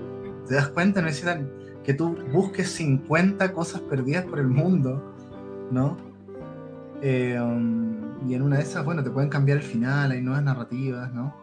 ¿Te 0.47 0.55
das 0.55 0.69
cuenta? 0.69 1.01
necesitan 1.01 1.49
que 1.83 1.93
tú 1.93 2.17
busques 2.31 2.69
50 2.71 3.53
cosas 3.53 3.81
perdidas 3.81 4.25
por 4.25 4.39
el 4.39 4.47
mundo, 4.47 5.13
¿no? 5.71 5.97
Eh, 7.01 7.37
um, 7.39 8.12
y 8.27 8.35
en 8.35 8.41
una 8.41 8.57
de 8.57 8.63
esas, 8.63 8.85
bueno, 8.85 9.03
te 9.03 9.09
pueden 9.09 9.29
cambiar 9.29 9.57
el 9.57 9.63
final, 9.63 10.11
hay 10.11 10.21
nuevas 10.21 10.43
narrativas, 10.43 11.11
¿no? 11.13 11.35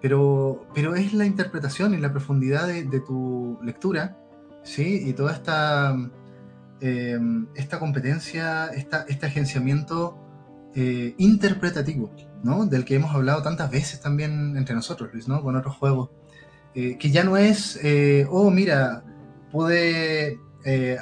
Pero, 0.00 0.66
pero 0.74 0.94
es 0.94 1.12
la 1.12 1.26
interpretación 1.26 1.94
y 1.94 1.98
la 1.98 2.10
profundidad 2.10 2.66
de, 2.68 3.00
tu 3.00 3.58
lectura, 3.62 4.16
¿sí? 4.62 5.02
Y 5.06 5.12
toda 5.12 5.32
esta, 5.32 5.94
em, 6.80 7.46
esta 7.54 7.78
competencia, 7.78 8.66
esta, 8.68 9.04
este 9.08 9.26
agenciamiento 9.26 10.18
eh, 10.74 11.14
interpretativo, 11.18 12.10
¿no? 12.42 12.66
Del 12.66 12.84
que 12.84 12.94
hemos 12.94 13.14
hablado 13.14 13.42
tantas 13.42 13.70
veces 13.70 14.00
también 14.00 14.56
entre 14.56 14.74
nosotros, 14.74 15.10
Luis, 15.12 15.28
¿no? 15.28 15.42
Con 15.42 15.56
otros 15.56 15.76
juegos. 15.76 16.10
Eh, 16.74 16.96
que 16.98 17.10
ya 17.10 17.24
no 17.24 17.36
es, 17.36 17.78
eh, 17.82 18.26
oh, 18.30 18.50
mira, 18.50 19.04
pude 19.50 20.38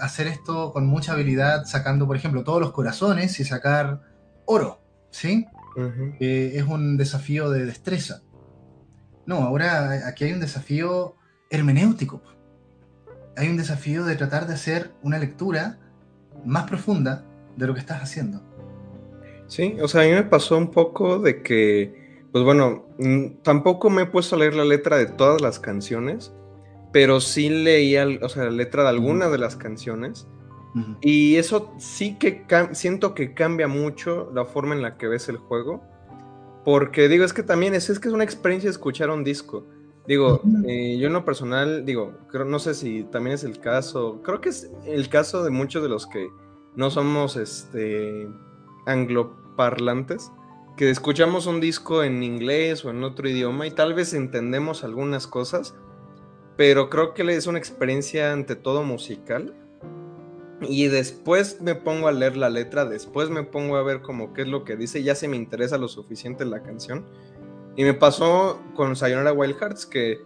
hacer 0.00 0.28
esto 0.28 0.72
con 0.72 0.86
mucha 0.86 1.14
habilidad 1.14 1.64
sacando, 1.64 2.06
por 2.06 2.16
ejemplo, 2.16 2.44
todos 2.44 2.60
los 2.60 2.70
corazones 2.70 3.40
y 3.40 3.44
sacar 3.44 4.02
oro, 4.44 4.80
¿sí? 5.10 5.46
Eh, 6.20 6.52
es 6.54 6.64
un 6.64 6.96
desafío 6.96 7.50
de 7.50 7.64
destreza. 7.64 8.22
No, 9.26 9.36
ahora 9.36 10.08
aquí 10.08 10.24
hay 10.24 10.32
un 10.32 10.40
desafío 10.40 11.14
hermenéutico. 11.50 12.22
Hay 13.36 13.48
un 13.48 13.56
desafío 13.56 14.04
de 14.04 14.16
tratar 14.16 14.46
de 14.46 14.54
hacer 14.54 14.92
una 15.02 15.18
lectura 15.18 15.78
más 16.44 16.66
profunda 16.66 17.24
de 17.56 17.66
lo 17.66 17.74
que 17.74 17.80
estás 17.80 18.02
haciendo. 18.02 18.42
Sí, 19.46 19.76
o 19.80 19.88
sea, 19.88 20.02
a 20.02 20.04
mí 20.04 20.10
me 20.12 20.24
pasó 20.24 20.58
un 20.58 20.70
poco 20.70 21.18
de 21.18 21.42
que, 21.42 22.24
pues 22.32 22.44
bueno, 22.44 22.86
mm, 22.98 23.42
tampoco 23.42 23.90
me 23.90 24.02
he 24.02 24.06
puesto 24.06 24.36
a 24.36 24.38
leer 24.38 24.54
la 24.54 24.64
letra 24.64 24.96
de 24.98 25.06
todas 25.06 25.40
las 25.40 25.58
canciones, 25.58 26.32
pero 26.92 27.20
sí 27.20 27.48
leía, 27.48 28.06
o 28.22 28.28
sea, 28.28 28.44
la 28.44 28.50
letra 28.50 28.82
de 28.82 28.90
algunas 28.90 29.30
de 29.30 29.38
las 29.38 29.56
canciones 29.56 30.26
y 31.00 31.36
eso 31.36 31.72
sí 31.78 32.16
que 32.18 32.44
siento 32.72 33.14
que 33.14 33.34
cambia 33.34 33.68
mucho 33.68 34.30
la 34.34 34.44
forma 34.44 34.74
en 34.74 34.82
la 34.82 34.96
que 34.96 35.08
ves 35.08 35.28
el 35.28 35.38
juego. 35.38 35.82
Porque 36.64 37.08
digo, 37.08 37.24
es 37.24 37.32
que 37.32 37.42
también 37.42 37.74
es, 37.74 37.88
es 37.88 37.98
que 37.98 38.08
es 38.08 38.14
una 38.14 38.24
experiencia 38.24 38.68
escuchar 38.68 39.10
un 39.10 39.24
disco. 39.24 39.66
Digo, 40.06 40.40
eh, 40.66 40.96
yo 40.98 41.06
en 41.06 41.12
lo 41.12 41.24
personal, 41.24 41.84
digo, 41.84 42.14
creo, 42.30 42.46
no 42.46 42.58
sé 42.58 42.74
si 42.74 43.04
también 43.04 43.34
es 43.34 43.44
el 43.44 43.60
caso, 43.60 44.22
creo 44.22 44.40
que 44.40 44.48
es 44.48 44.70
el 44.86 45.08
caso 45.10 45.44
de 45.44 45.50
muchos 45.50 45.82
de 45.82 45.90
los 45.90 46.06
que 46.06 46.28
no 46.76 46.90
somos 46.90 47.36
este 47.36 48.26
angloparlantes, 48.86 50.32
que 50.78 50.88
escuchamos 50.88 51.46
un 51.46 51.60
disco 51.60 52.02
en 52.02 52.22
inglés 52.22 52.84
o 52.84 52.90
en 52.90 53.04
otro 53.04 53.28
idioma 53.28 53.66
y 53.66 53.70
tal 53.70 53.92
vez 53.92 54.14
entendemos 54.14 54.82
algunas 54.82 55.26
cosas, 55.26 55.74
pero 56.56 56.88
creo 56.88 57.12
que 57.12 57.22
es 57.22 57.46
una 57.46 57.58
experiencia 57.58 58.32
ante 58.32 58.56
todo 58.56 58.84
musical. 58.84 59.54
Y 60.60 60.88
después 60.88 61.60
me 61.60 61.74
pongo 61.74 62.08
a 62.08 62.12
leer 62.12 62.36
la 62.36 62.50
letra, 62.50 62.84
después 62.84 63.30
me 63.30 63.44
pongo 63.44 63.76
a 63.76 63.82
ver 63.82 64.02
como 64.02 64.32
qué 64.32 64.42
es 64.42 64.48
lo 64.48 64.64
que 64.64 64.76
dice, 64.76 65.02
ya 65.02 65.14
se 65.14 65.28
me 65.28 65.36
interesa 65.36 65.78
lo 65.78 65.88
suficiente 65.88 66.44
la 66.44 66.62
canción 66.62 67.04
y 67.78 67.84
me 67.84 67.94
pasó 67.94 68.60
con 68.74 68.96
Sayonara 68.96 69.32
Wild 69.32 69.56
Hearts 69.56 69.86
que 69.86 70.20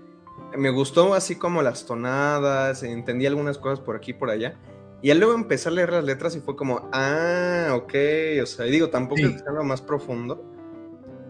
me 0.56 0.70
gustó 0.70 1.12
así 1.12 1.36
como 1.36 1.60
las 1.60 1.84
tonadas, 1.84 2.82
entendí 2.82 3.26
algunas 3.26 3.58
cosas 3.58 3.78
por 3.80 3.94
aquí 3.94 4.12
y 4.12 4.14
por 4.14 4.30
allá. 4.30 4.58
Y 5.02 5.12
luego 5.12 5.34
empecé 5.34 5.68
a 5.68 5.72
leer 5.72 5.92
las 5.92 6.04
letras 6.04 6.34
y 6.34 6.40
fue 6.40 6.56
como, 6.56 6.88
ah, 6.92 7.72
ok, 7.74 7.94
o 8.42 8.46
sea, 8.46 8.66
y 8.66 8.70
digo, 8.70 8.88
tampoco 8.88 9.20
es 9.20 9.46
algo 9.46 9.64
más 9.64 9.82
profundo, 9.82 10.42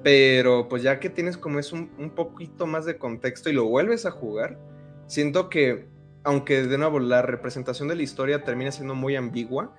pero 0.05 0.69
pues 0.69 0.85
ya 0.85 1.01
que 1.01 1.11
tienes 1.11 1.37
como 1.37 1.59
es 1.59 1.73
un, 1.73 1.91
un, 1.99 2.11
poquito 2.11 2.67
más 2.67 2.85
de 2.85 2.99
contexto 2.99 3.51
y 3.51 3.55
lo 3.55 3.65
vuelves 3.65 4.07
a 4.07 4.13
jugar, 4.13 4.61
siento 5.09 5.49
que, 5.49 5.89
aunque 6.25 6.63
de 6.63 6.79
nuevo 6.79 6.99
la 6.99 7.23
representación 7.23 7.89
de 7.89 7.97
la 7.97 8.03
historia 8.03 8.45
termina 8.45 8.73
siendo 8.73 8.95
muy 8.95 9.17
ambigua, 9.17 9.75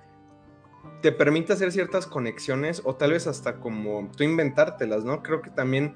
te 1.02 1.12
permite 1.12 1.52
hacer 1.52 1.72
ciertas 1.72 2.06
conexiones 2.06 2.82
o 2.84 2.96
tal 2.96 3.12
vez 3.12 3.26
hasta 3.26 3.56
como 3.60 4.10
tú 4.16 4.24
inventártelas, 4.24 5.04
¿no? 5.04 5.22
Creo 5.22 5.42
que 5.42 5.50
también 5.50 5.94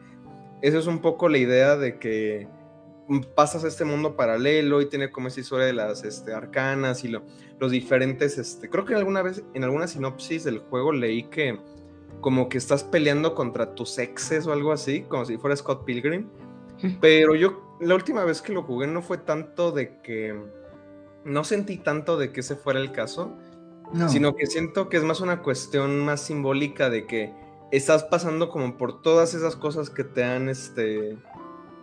eso 0.63 0.79
es 0.79 0.87
un 0.87 1.01
poco 1.01 1.29
la 1.29 1.39
idea 1.39 1.77
de 1.77 1.99
que 1.99 2.49
pasas 3.35 3.65
a 3.65 3.69
este 3.69 3.85
mundo 3.85 4.17
paralelo 4.17 4.83
y 4.83 4.87
tiene 4.89 5.11
como 5.11 5.29
esa 5.29 5.41
historia 5.41 5.67
de 5.67 5.73
las 5.73 6.05
este, 6.05 6.35
arcanas 6.35 7.05
y 7.05 7.09
los 7.09 7.71
diferentes, 7.71 8.37
este, 8.37 8.69
creo 8.69 8.85
que 8.85 8.95
alguna 8.95 9.23
vez 9.23 9.43
en 9.55 9.65
alguna 9.65 9.87
sinopsis 9.87 10.45
del 10.45 10.59
juego 10.59 10.93
leí 10.93 11.25
que 11.25 11.59
como 12.21 12.49
que 12.49 12.59
estás 12.59 12.85
peleando 12.85 13.35
contra 13.35 13.75
tus 13.75 13.99
exes 13.99 14.47
o 14.47 14.53
algo 14.53 14.73
así, 14.73 15.03
como 15.03 15.25
si 15.25 15.39
fuera 15.39 15.57
Scott 15.57 15.85
Pilgrim, 15.85 16.29
pero 17.01 17.35
yo 17.35 17.77
la 17.81 17.95
última 17.95 18.25
vez 18.25 18.43
que 18.43 18.53
lo 18.53 18.63
jugué 18.63 18.87
no 18.87 19.03
fue 19.03 19.19
tanto 19.19 19.73
de 19.73 20.01
que, 20.01 20.39
no 21.25 21.45
sentí 21.45 21.77
tanto 21.77 22.17
de 22.17 22.33
que 22.33 22.41
ese 22.41 22.57
fuera 22.57 22.81
el 22.81 22.93
caso, 22.93 23.37
sino 24.09 24.37
que 24.37 24.47
siento 24.47 24.89
que 24.89 24.99
es 24.99 25.03
más 25.03 25.21
una 25.21 25.43
cuestión 25.43 26.05
más 26.05 26.21
simbólica 26.21 26.91
de 26.91 27.07
que 27.07 27.35
estás 27.71 28.05
pasando 28.05 28.51
como 28.51 28.77
por 28.77 29.01
todas 29.01 29.35
esas 29.35 29.57
cosas 29.57 29.91
que 29.91 30.05
te 30.05 30.25
han, 30.25 30.49
este, 30.49 31.17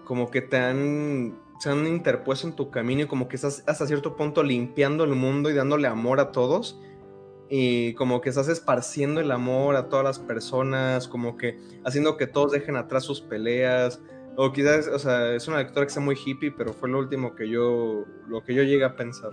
como 0.04 0.30
que 0.30 0.42
te 0.42 0.58
han, 0.58 1.38
se 1.60 1.70
han 1.70 1.88
interpuesto 1.88 2.48
en 2.48 2.56
tu 2.56 2.70
camino 2.70 3.04
y 3.04 3.08
como 3.08 3.28
que 3.28 3.36
estás 3.36 3.64
hasta 3.66 3.88
cierto 3.88 4.16
punto 4.16 4.44
limpiando 4.44 5.04
el 5.04 5.16
mundo 5.16 5.50
y 5.50 5.54
dándole 5.54 5.88
amor 5.88 6.20
a 6.20 6.32
todos 6.32 6.80
y 7.50 7.94
como 7.94 8.22
que 8.22 8.30
estás 8.30 8.48
esparciendo 8.48 9.22
el 9.22 9.32
amor 9.32 9.76
a 9.76 9.88
todas 9.88 10.04
las 10.04 10.20
personas, 10.20 11.08
como 11.08 11.38
que 11.38 11.60
haciendo 11.84 12.18
que 12.18 12.28
todos 12.28 12.52
dejen 12.52 12.76
atrás 12.76 13.04
sus 13.04 13.22
peleas. 13.22 14.02
O 14.38 14.52
quizás, 14.52 14.88
o 14.88 15.00
sea, 15.00 15.34
es 15.34 15.48
una 15.48 15.58
lectura 15.58 15.86
que 15.86 15.92
sea 15.92 16.02
muy 16.02 16.16
hippie, 16.16 16.52
pero 16.52 16.74
fue 16.74 16.90
lo 16.90 17.00
último 17.00 17.36
que 17.36 17.50
yo, 17.50 18.06
lo 18.28 18.44
que 18.44 18.54
yo 18.54 18.64
llegué 18.64 18.84
a 18.84 18.96
pensar. 18.96 19.32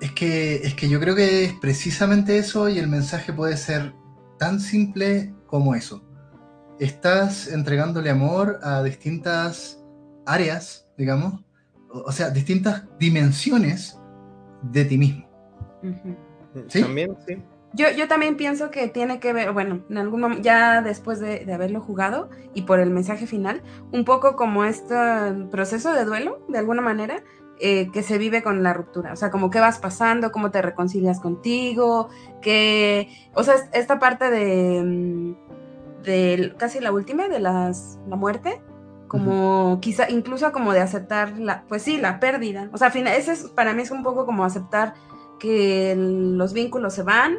Es 0.00 0.12
que, 0.12 0.56
es 0.56 0.74
que 0.74 0.88
yo 0.88 0.98
creo 0.98 1.14
que 1.14 1.44
es 1.44 1.52
precisamente 1.54 2.38
eso 2.38 2.68
y 2.68 2.78
el 2.78 2.88
mensaje 2.88 3.32
puede 3.32 3.56
ser 3.56 3.92
tan 4.38 4.60
simple 4.60 5.34
como 5.46 5.74
eso. 5.74 6.02
Estás 6.78 7.48
entregándole 7.48 8.08
amor 8.08 8.58
a 8.62 8.82
distintas 8.82 9.84
áreas, 10.24 10.88
digamos, 10.96 11.44
o 11.90 12.12
sea, 12.12 12.30
distintas 12.30 12.84
dimensiones 12.98 13.98
de 14.62 14.84
ti 14.86 14.96
mismo. 14.96 15.28
¿Sí? 16.68 16.80
También, 16.80 17.16
sí. 17.26 17.36
Yo, 17.72 17.88
yo, 17.90 18.08
también 18.08 18.36
pienso 18.36 18.70
que 18.70 18.88
tiene 18.88 19.20
que 19.20 19.32
ver, 19.32 19.52
bueno, 19.52 19.80
en 19.88 19.98
algún 19.98 20.20
momento, 20.20 20.42
ya 20.42 20.82
después 20.82 21.20
de, 21.20 21.44
de, 21.44 21.52
haberlo 21.52 21.80
jugado 21.80 22.28
y 22.52 22.62
por 22.62 22.80
el 22.80 22.90
mensaje 22.90 23.28
final, 23.28 23.62
un 23.92 24.04
poco 24.04 24.34
como 24.34 24.64
este 24.64 24.96
proceso 25.52 25.92
de 25.92 26.04
duelo, 26.04 26.44
de 26.48 26.58
alguna 26.58 26.82
manera, 26.82 27.22
eh, 27.62 27.90
que 27.92 28.02
se 28.02 28.16
vive 28.16 28.42
con 28.42 28.62
la 28.62 28.72
ruptura. 28.72 29.12
O 29.12 29.16
sea, 29.16 29.30
como 29.30 29.50
qué 29.50 29.60
vas 29.60 29.78
pasando, 29.78 30.32
cómo 30.32 30.50
te 30.50 30.62
reconcilias 30.62 31.20
contigo, 31.20 32.08
que, 32.40 33.10
o 33.34 33.44
sea, 33.44 33.54
esta 33.74 33.98
parte 33.98 34.30
de, 34.30 34.82
mm, 34.82 36.02
de 36.02 36.54
casi 36.56 36.80
la 36.80 36.90
última, 36.90 37.28
de 37.28 37.38
las, 37.38 37.98
la 38.08 38.16
muerte, 38.16 38.62
como 39.08 39.78
quizá 39.82 40.08
incluso 40.08 40.52
como 40.52 40.72
de 40.72 40.80
aceptar 40.80 41.38
la, 41.38 41.64
pues 41.68 41.82
sí, 41.82 41.98
la 41.98 42.18
pérdida. 42.18 42.70
O 42.72 42.78
sea, 42.78 42.90
fin, 42.90 43.06
ese 43.06 43.32
es, 43.32 43.44
para 43.48 43.74
mí 43.74 43.82
es 43.82 43.90
un 43.90 44.02
poco 44.02 44.24
como 44.24 44.44
aceptar 44.46 44.94
que 45.38 45.94
los 45.98 46.54
vínculos 46.54 46.94
se 46.94 47.02
van 47.02 47.36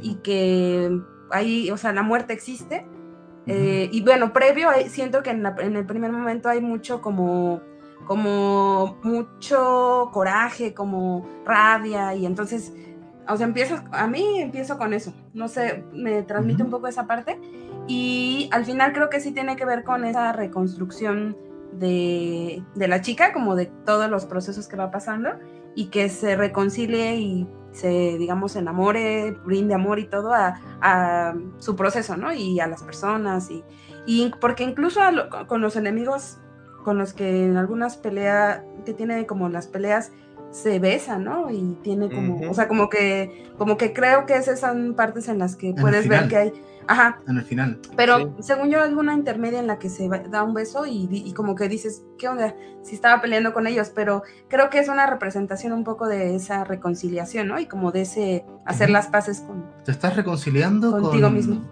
y 0.00 0.16
que 0.16 1.00
ahí, 1.30 1.70
o 1.70 1.76
sea, 1.76 1.92
la 1.92 2.02
muerte 2.02 2.32
existe. 2.32 2.86
Eh, 3.46 3.88
y 3.90 4.02
bueno, 4.02 4.32
previo, 4.32 4.68
siento 4.88 5.22
que 5.22 5.30
en, 5.30 5.44
en, 5.44 5.76
el 5.76 5.84
primer 5.84 6.12
momento 6.12 6.48
hay 6.48 6.60
mucho 6.60 7.00
como 7.00 7.60
como 8.06 8.98
mucho 9.02 10.10
coraje, 10.12 10.74
como 10.74 11.26
rabia, 11.44 12.14
y 12.14 12.26
entonces, 12.26 12.72
o 13.28 13.36
sea, 13.36 13.46
empiezo, 13.46 13.76
a 13.92 14.06
mí 14.06 14.40
empiezo 14.40 14.78
con 14.78 14.92
eso, 14.92 15.12
no 15.34 15.48
sé, 15.48 15.84
me 15.92 16.22
transmite 16.22 16.62
un 16.62 16.70
poco 16.70 16.88
esa 16.88 17.06
parte, 17.06 17.40
y 17.86 18.48
al 18.52 18.64
final 18.64 18.92
creo 18.92 19.08
que 19.08 19.20
sí 19.20 19.32
tiene 19.32 19.56
que 19.56 19.64
ver 19.64 19.84
con 19.84 20.04
esa 20.04 20.32
reconstrucción 20.32 21.36
de, 21.72 22.62
de 22.74 22.88
la 22.88 23.00
chica, 23.00 23.32
como 23.32 23.54
de 23.56 23.66
todos 23.66 24.10
los 24.10 24.26
procesos 24.26 24.68
que 24.68 24.76
va 24.76 24.90
pasando, 24.90 25.30
y 25.74 25.86
que 25.86 26.08
se 26.08 26.36
reconcilie 26.36 27.16
y 27.16 27.48
se, 27.72 28.18
digamos, 28.18 28.56
enamore, 28.56 29.32
brinde 29.44 29.74
amor 29.74 29.98
y 29.98 30.06
todo 30.06 30.34
a, 30.34 30.60
a 30.80 31.34
su 31.58 31.74
proceso, 31.74 32.16
¿no? 32.16 32.32
Y 32.32 32.60
a 32.60 32.66
las 32.66 32.82
personas, 32.82 33.50
y, 33.50 33.64
y 34.06 34.30
porque 34.40 34.64
incluso 34.64 35.00
con 35.46 35.60
los 35.60 35.76
enemigos 35.76 36.38
con 36.82 36.98
los 36.98 37.12
que 37.12 37.44
en 37.44 37.56
algunas 37.56 37.96
peleas, 37.96 38.62
que 38.84 38.92
tiene 38.92 39.26
como 39.26 39.48
las 39.48 39.68
peleas 39.68 40.12
se 40.50 40.78
besan, 40.78 41.24
¿no? 41.24 41.50
Y 41.50 41.78
tiene 41.82 42.10
como, 42.10 42.50
o 42.50 42.54
sea, 42.54 42.68
como 42.68 42.90
que, 42.90 43.50
como 43.56 43.76
que 43.78 43.92
creo 43.92 44.26
que 44.26 44.36
esas 44.36 44.60
son 44.60 44.94
partes 44.94 45.28
en 45.28 45.38
las 45.38 45.56
que 45.56 45.72
puedes 45.72 46.08
ver 46.08 46.28
que 46.28 46.36
hay, 46.36 46.52
ajá. 46.86 47.20
En 47.26 47.38
el 47.38 47.44
final. 47.44 47.78
Pero 47.96 48.34
según 48.40 48.70
yo, 48.70 48.82
alguna 48.82 49.14
intermedia 49.14 49.58
en 49.58 49.66
la 49.66 49.78
que 49.78 49.88
se 49.88 50.08
da 50.08 50.42
un 50.42 50.54
beso 50.54 50.86
y, 50.86 51.08
y, 51.10 51.32
como 51.32 51.54
que 51.54 51.68
dices, 51.68 52.04
¿qué 52.18 52.28
onda? 52.28 52.54
Si 52.82 52.94
estaba 52.94 53.20
peleando 53.20 53.52
con 53.52 53.66
ellos, 53.66 53.90
pero 53.94 54.22
creo 54.48 54.70
que 54.70 54.78
es 54.78 54.88
una 54.88 55.06
representación 55.06 55.72
un 55.72 55.84
poco 55.84 56.08
de 56.08 56.34
esa 56.34 56.64
reconciliación, 56.64 57.48
¿no? 57.48 57.58
Y 57.58 57.66
como 57.66 57.92
de 57.92 58.02
ese 58.02 58.44
hacer 58.64 58.90
las 58.90 59.08
paces 59.08 59.40
con... 59.40 59.64
Te 59.84 59.92
estás 59.92 60.16
reconciliando 60.16 60.92
contigo 60.92 61.30
mismo. 61.30 61.62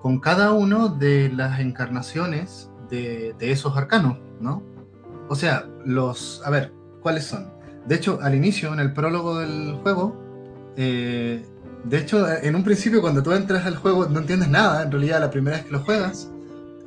Con 0.00 0.20
cada 0.20 0.52
uno 0.52 0.88
de 0.88 1.30
las 1.30 1.60
encarnaciones 1.60 2.70
de, 2.90 3.34
esos 3.40 3.76
arcanos, 3.76 4.18
¿no? 4.40 4.62
O 5.28 5.34
sea, 5.34 5.66
los... 5.84 6.42
A 6.44 6.50
ver, 6.50 6.72
¿cuáles 7.00 7.24
son? 7.24 7.52
De 7.86 7.94
hecho, 7.94 8.18
al 8.22 8.34
inicio, 8.34 8.72
en 8.72 8.80
el 8.80 8.92
prólogo 8.92 9.38
del 9.38 9.74
juego, 9.82 10.16
eh, 10.76 11.44
de 11.84 11.98
hecho, 11.98 12.26
en 12.42 12.54
un 12.54 12.64
principio 12.64 13.00
cuando 13.00 13.22
tú 13.22 13.32
entras 13.32 13.66
al 13.66 13.76
juego 13.76 14.06
no 14.06 14.20
entiendes 14.20 14.48
nada, 14.48 14.82
en 14.82 14.90
realidad 14.90 15.20
la 15.20 15.30
primera 15.30 15.56
vez 15.56 15.66
que 15.66 15.72
lo 15.72 15.80
juegas, 15.80 16.30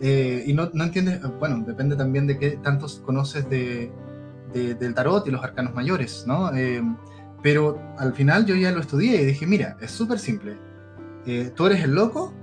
eh, 0.01 0.43
y 0.45 0.53
no, 0.53 0.69
no, 0.73 0.83
entiendes, 0.83 1.21
bueno, 1.39 1.63
depende 1.65 1.95
también 1.95 2.27
de 2.27 2.37
qué 2.37 2.51
tantos 2.63 3.01
conoces 3.05 3.49
de, 3.49 3.91
del 4.53 4.93
tarot 4.93 5.27
y 5.27 5.31
los 5.31 5.43
arcanos 5.43 5.73
mayores, 5.73 6.25
¿no? 6.27 6.53
Eh, 6.55 6.81
pero 7.43 7.79
al 7.97 8.13
final 8.13 8.45
yo 8.45 8.55
ya 8.55 8.71
lo 8.71 8.79
estudié 8.79 9.21
y 9.21 9.25
dije, 9.25 9.45
mira, 9.45 9.77
es 9.81 9.91
súper 9.91 10.19
simple. 10.19 10.57
tú 11.55 11.67
eres 11.67 11.83
el 11.83 11.93
loco, 11.93 12.33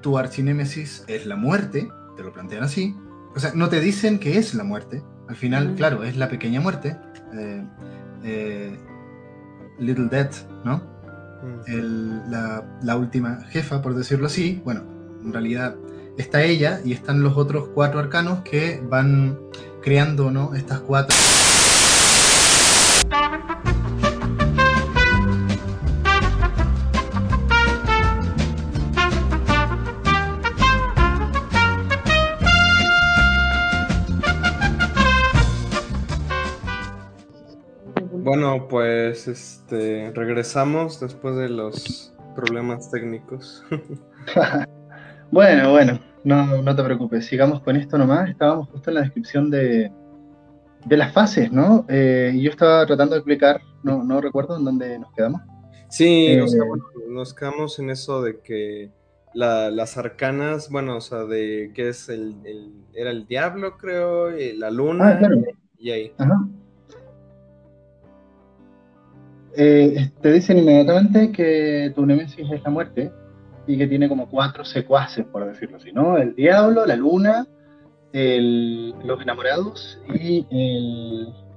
tu 0.00 0.18
archinémesis 0.18 1.04
es 1.06 1.26
la 1.26 1.36
muerte, 1.36 1.88
te 2.16 2.22
lo 2.22 2.32
plantean 2.32 2.64
así. 2.64 2.94
O 3.34 3.40
sea, 3.40 3.52
no 3.54 3.68
te 3.68 3.80
dicen 3.80 4.18
que 4.18 4.38
es 4.38 4.54
la 4.54 4.64
muerte. 4.64 5.02
Al 5.28 5.36
final, 5.36 5.74
claro, 5.76 6.02
es 6.04 6.16
la 6.16 6.28
pequeña 6.28 6.60
muerte. 6.60 6.96
Eh, 7.34 7.64
eh, 8.24 8.78
Little 9.78 10.08
Death, 10.08 10.48
¿no? 10.64 10.82
La, 11.66 12.64
la, 12.82 12.96
última 12.96 13.40
jefa, 13.50 13.82
por 13.82 13.94
decirlo 13.94 14.26
así. 14.26 14.60
Bueno, 14.64 14.82
en 15.24 15.32
realidad 15.32 15.76
está 16.16 16.42
ella 16.42 16.80
y 16.84 16.92
están 16.92 17.22
los 17.22 17.36
otros 17.36 17.68
cuatro 17.74 18.00
arcanos 18.00 18.40
que 18.42 18.82
van 18.88 19.38
creando, 19.82 20.30
¿no? 20.30 20.54
Estas 20.54 20.80
cuatro. 20.80 21.16
Bueno, 38.28 38.68
pues 38.68 39.26
este 39.26 40.12
regresamos 40.14 41.00
después 41.00 41.34
de 41.36 41.48
los 41.48 42.12
problemas 42.36 42.90
técnicos. 42.90 43.64
bueno, 45.30 45.70
bueno, 45.70 45.98
no, 46.24 46.60
no 46.60 46.76
te 46.76 46.84
preocupes, 46.84 47.24
sigamos 47.24 47.62
con 47.62 47.76
esto 47.76 47.96
nomás. 47.96 48.28
Estábamos 48.28 48.68
justo 48.68 48.90
en 48.90 48.96
la 48.96 49.00
descripción 49.00 49.50
de, 49.50 49.90
de 50.84 50.96
las 50.98 51.14
fases, 51.14 51.50
¿no? 51.50 51.86
Eh, 51.88 52.38
yo 52.38 52.50
estaba 52.50 52.84
tratando 52.84 53.14
de 53.14 53.20
explicar, 53.20 53.62
no, 53.82 54.04
no 54.04 54.20
recuerdo 54.20 54.58
en 54.58 54.64
dónde 54.66 54.98
nos 54.98 55.10
quedamos. 55.14 55.40
Sí, 55.88 56.38
o 56.38 56.46
sea, 56.48 56.64
bueno, 56.64 56.84
nos 57.08 57.32
quedamos 57.32 57.78
en 57.78 57.88
eso 57.88 58.20
de 58.20 58.40
que 58.40 58.90
las 59.32 59.96
arcanas, 59.96 60.68
bueno, 60.68 60.98
o 60.98 61.00
sea, 61.00 61.24
de 61.24 61.70
qué 61.74 61.88
es 61.88 62.10
el, 62.10 62.36
era 62.92 63.10
el 63.10 63.26
diablo, 63.26 63.78
creo, 63.78 64.38
y 64.38 64.52
la 64.52 64.70
luna, 64.70 65.12
ah, 65.12 65.18
claro. 65.18 65.36
y, 65.78 65.90
ahí. 65.92 66.12
Eh, 69.60 70.12
te 70.22 70.30
dicen 70.30 70.58
inmediatamente 70.58 71.32
que 71.32 71.90
tu 71.96 72.06
némesis 72.06 72.48
es 72.48 72.62
la 72.62 72.70
muerte 72.70 73.10
y 73.66 73.76
que 73.76 73.88
tiene 73.88 74.08
como 74.08 74.30
cuatro 74.30 74.64
secuaces, 74.64 75.26
por 75.26 75.44
decirlo 75.44 75.78
así, 75.78 75.90
¿no? 75.90 76.16
El 76.16 76.36
diablo, 76.36 76.86
la 76.86 76.94
luna, 76.94 77.44
los 78.12 79.20
enamorados 79.20 80.00
y 80.14 80.46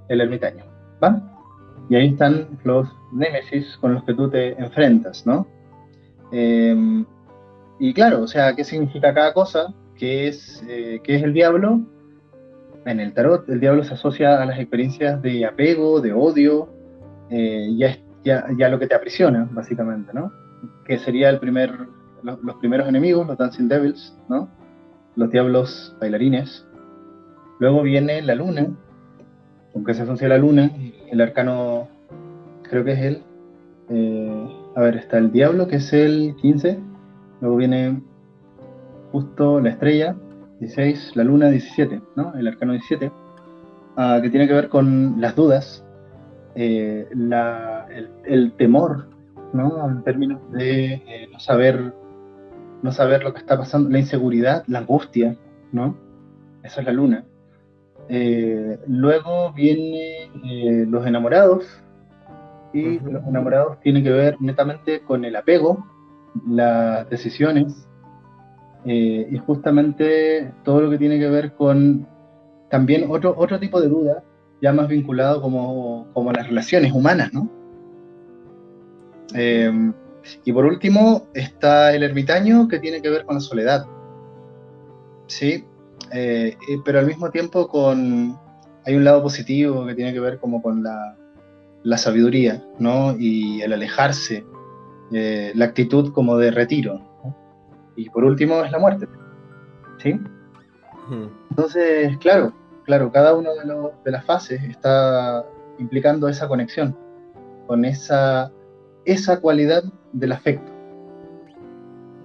el, 0.10 0.20
ermitaño, 0.20 0.66
¿va? 1.02 1.22
Y 1.91 1.95
ahí 1.95 2.08
están 2.08 2.47
los 2.64 2.88
némesis 3.14 3.78
con 3.80 3.93
los 3.93 4.04
que 4.04 4.16
tú 4.16 4.32
te 4.32 4.60
enfrentas, 4.60 5.24
¿no? 5.28 5.45
Eh, 6.32 7.06
y 7.78 7.93
claro, 7.93 8.24
o 8.24 8.28
sea, 8.28 8.56
¿qué 8.56 8.64
significa 8.64 9.14
cada 9.14 9.32
cosa? 9.32 9.76
¿Qué 9.95 10.28
es, 10.28 10.66
eh, 10.68 11.02
¿Qué 11.04 11.18
es 11.18 11.24
el 11.24 11.34
diablo? 11.34 11.82
En 12.84 12.99
el 12.99 13.14
tarot, 13.14 13.47
el 13.47 13.60
diablo 13.60 13.84
se 13.84 13.93
asocia 13.93 14.41
a 14.41 14.45
las 14.47 14.58
experiencias 14.58 15.22
de 15.22 15.45
apego, 15.45 16.02
de 16.02 16.14
odio, 16.14 16.81
eh, 17.32 17.70
ya, 18.24 18.70
lo 18.70 18.80
que 18.80 18.88
te 18.88 18.96
aprisiona, 18.96 19.48
básicamente, 19.52 20.12
¿no? 20.14 20.32
Que 20.86 21.00
sería 21.00 21.30
el 21.30 21.40
primer, 21.40 21.72
los, 22.24 22.56
primeros 22.60 22.88
enemigos, 22.88 23.26
los 23.26 23.38
Dancing 23.38 23.68
Devils, 23.68 24.16
¿no? 24.30 24.50
Los 25.16 25.32
diablos 25.32 25.96
bailarines. 26.00 26.68
Luego 27.60 27.82
viene 27.82 28.22
la 28.22 28.36
luna, 28.36 28.68
aunque 29.74 29.94
se 29.94 30.04
asocia 30.04 30.28
la 30.28 30.38
luna, 30.38 30.72
el 31.10 31.22
arcano, 31.22 31.88
creo 32.64 32.84
que 32.84 32.92
es 32.92 33.00
el, 33.00 33.24
eh, 33.90 34.48
a 34.76 34.82
ver, 34.82 34.98
está 34.98 35.18
el 35.18 35.32
diablo, 35.32 35.68
que 35.68 35.78
es 35.78 35.94
el 35.94 36.36
15, 36.42 36.80
Luego 37.42 37.58
viene 37.58 38.02
justo 39.12 39.60
la 39.60 39.70
estrella, 39.72 40.16
16, 40.60 41.16
la 41.16 41.24
luna, 41.24 41.50
17, 41.50 42.02
¿no? 42.16 42.34
El 42.36 42.48
arcano 42.48 42.74
17, 42.74 43.12
ah, 43.98 44.20
que 44.22 44.30
tiene 44.30 44.48
que 44.48 44.54
ver 44.54 44.70
con 44.70 45.20
las 45.20 45.36
dudas, 45.36 45.84
eh, 46.56 47.08
el, 48.26 48.54
temor, 48.54 49.10
¿no? 49.54 49.89
En 49.89 50.04
términos 50.04 50.39
de 50.52 50.93
eh, 50.93 51.30
no 51.32 51.39
saber 51.39 51.93
no 52.82 52.91
saber 52.91 53.24
lo 53.24 53.34
que 53.34 53.39
está 53.39 53.58
pasando, 53.58 53.89
la 53.89 53.99
inseguridad, 53.99 54.64
la 54.68 54.80
angustia, 54.80 55.36
¿no? 55.72 55.95
Esa 56.64 56.82
es 56.82 56.88
la 56.88 56.93
luna. 56.93 57.26
Eh, 58.10 58.80
luego 58.88 59.54
viene 59.54 60.32
los 60.88 61.06
enamorados, 61.06 61.82
y 62.74 62.99
los 62.99 63.26
enamorados 63.28 63.80
tienen 63.82 64.04
que 64.04 64.12
ver 64.12 64.38
netamente 64.39 65.02
con 65.02 65.26
el 65.26 65.36
apego, 65.36 65.86
las 66.47 67.10
decisiones 67.10 67.88
eh, 68.86 69.28
y 69.30 69.38
justamente 69.39 70.54
todo 70.64 70.82
lo 70.82 70.89
que 70.89 70.97
tiene 70.97 71.20
que 71.20 71.30
ver 71.30 71.54
con 71.54 72.08
también 72.70 73.06
otro, 73.10 73.34
otro 73.38 73.60
tipo 73.60 73.82
de 73.82 73.89
duda, 73.89 74.24
ya 74.62 74.72
más 74.72 74.88
vinculado 74.88 75.41
como, 75.41 76.07
como 76.14 76.32
las 76.32 76.47
relaciones 76.47 76.91
humanas, 76.91 77.34
¿no? 77.34 77.49
Em, 79.34 79.93
y 80.45 80.53
por 80.53 80.66
último 80.66 81.28
está 81.34 81.93
el 81.93 82.03
ermitaño 82.03 82.68
que 82.68 82.80
tiene 82.80 83.01
que 83.01 83.09
ver 83.09 83.26
con 83.26 83.36
la 83.36 83.41
soledad, 83.41 83.86
¿sí? 85.28 85.66
Eh, 86.14 86.55
pero 86.86 86.99
al 86.99 87.07
mismo 87.07 87.32
tiempo 87.32 87.68
con, 87.68 88.38
hay 88.86 88.95
un 88.95 89.03
lado 89.03 89.24
positivo 89.24 89.86
que 89.86 89.95
tiene 89.95 90.14
que 90.14 90.20
ver 90.20 90.39
como 90.39 90.62
con 90.62 90.84
la, 90.84 91.18
la 91.84 91.97
sabiduría, 91.97 92.64
¿no? 92.80 93.16
Y 93.18 93.62
el 93.62 93.74
alejarse 93.74 94.45
eh, 95.12 95.51
la 95.55 95.66
actitud 95.66 96.14
como 96.14 96.38
de 96.38 96.51
retiro. 96.51 97.01
Y 97.95 98.09
por 98.09 98.24
último 98.24 98.64
es 98.64 98.72
la 98.72 98.80
muerte. 98.80 99.07
¿Sí? 99.97 100.20
Entonces, 101.49 102.18
claro, 102.20 102.53
claro, 102.92 103.10
cada 103.10 103.34
una 103.36 103.52
de, 103.52 103.92
de, 104.04 104.12
las 104.12 104.26
fases 104.26 104.62
está 104.66 105.46
implicando 105.80 106.28
esa 106.28 106.46
conexión 106.50 106.94
con 107.66 107.86
esa, 107.86 108.52
esa 109.06 109.39
cualidad 109.39 109.82
del 110.12 110.34
afecto. 110.34 110.70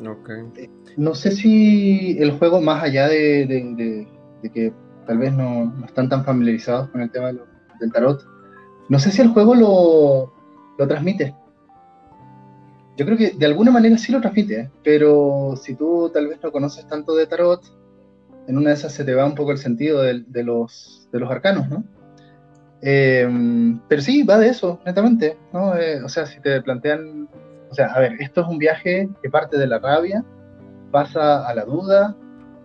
Okay. 0.00 0.68
No 0.96 1.14
sé 1.14 1.30
si 1.30 2.20
el 2.20 2.32
juego, 2.32 2.60
más 2.60 2.82
allá 2.82 3.06
de, 3.06 4.08
que 4.52 4.72
tal 5.06 5.18
vez 5.18 5.32
no, 5.32 5.72
están 5.84 6.08
tan 6.08 6.24
familiarizados 6.24 6.88
con 6.90 7.00
el 7.00 7.12
tema 7.12 7.28
del 7.28 7.92
tarot, 7.92 8.26
no 8.88 8.98
sé 8.98 9.12
si 9.12 9.22
el 9.22 9.28
juego 9.28 9.54
lo, 9.54 10.32
lo 10.78 10.88
transmite 10.88 11.32
yo 12.96 13.04
creo 13.04 13.16
que 13.16 13.30
de 13.30 13.46
alguna 13.46 13.70
manera 13.70 13.98
sí 13.98 14.10
lo 14.10 14.20
transmite, 14.20 14.60
¿eh? 14.60 14.70
pero 14.82 15.54
si 15.62 15.74
tú 15.74 16.10
tal 16.12 16.28
vez 16.28 16.42
no 16.42 16.50
conoces 16.50 16.88
tanto 16.88 17.14
de 17.14 17.26
tarot, 17.26 17.60
en 18.48 18.58
una 18.58 18.70
de 18.70 18.76
esas 18.76 18.92
se 18.92 19.04
te 19.04 19.14
va 19.14 19.24
un 19.24 19.34
poco 19.34 19.52
el 19.52 19.58
sentido 19.58 20.02
de, 20.02 20.44
los, 20.44 21.08
de 21.12 21.20
los 21.20 21.30
arcanos, 21.30 21.68
¿no? 21.68 21.84
Em, 22.82 23.80
pero 23.88 24.02
sí, 24.02 24.22
va 24.22 24.38
de 24.38 24.48
eso, 24.48 24.80
netamente, 24.84 25.38
¿no? 25.52 25.76
Eh, 25.76 26.02
o 26.02 26.08
sea, 26.08 26.26
si 26.26 26.40
te 26.40 26.60
plantean, 26.62 27.28
o 27.70 27.74
sea, 27.74 27.86
a 27.86 28.00
ver, 28.00 28.12
esto 28.20 28.42
es 28.42 28.48
un 28.48 28.58
viaje 28.58 29.08
que 29.22 29.30
parte 29.30 29.58
de 29.58 29.66
la 29.66 29.78
rabia, 29.78 30.24
pasa 30.90 31.46
a 31.46 31.54
la 31.54 31.64
duda, 31.64 32.16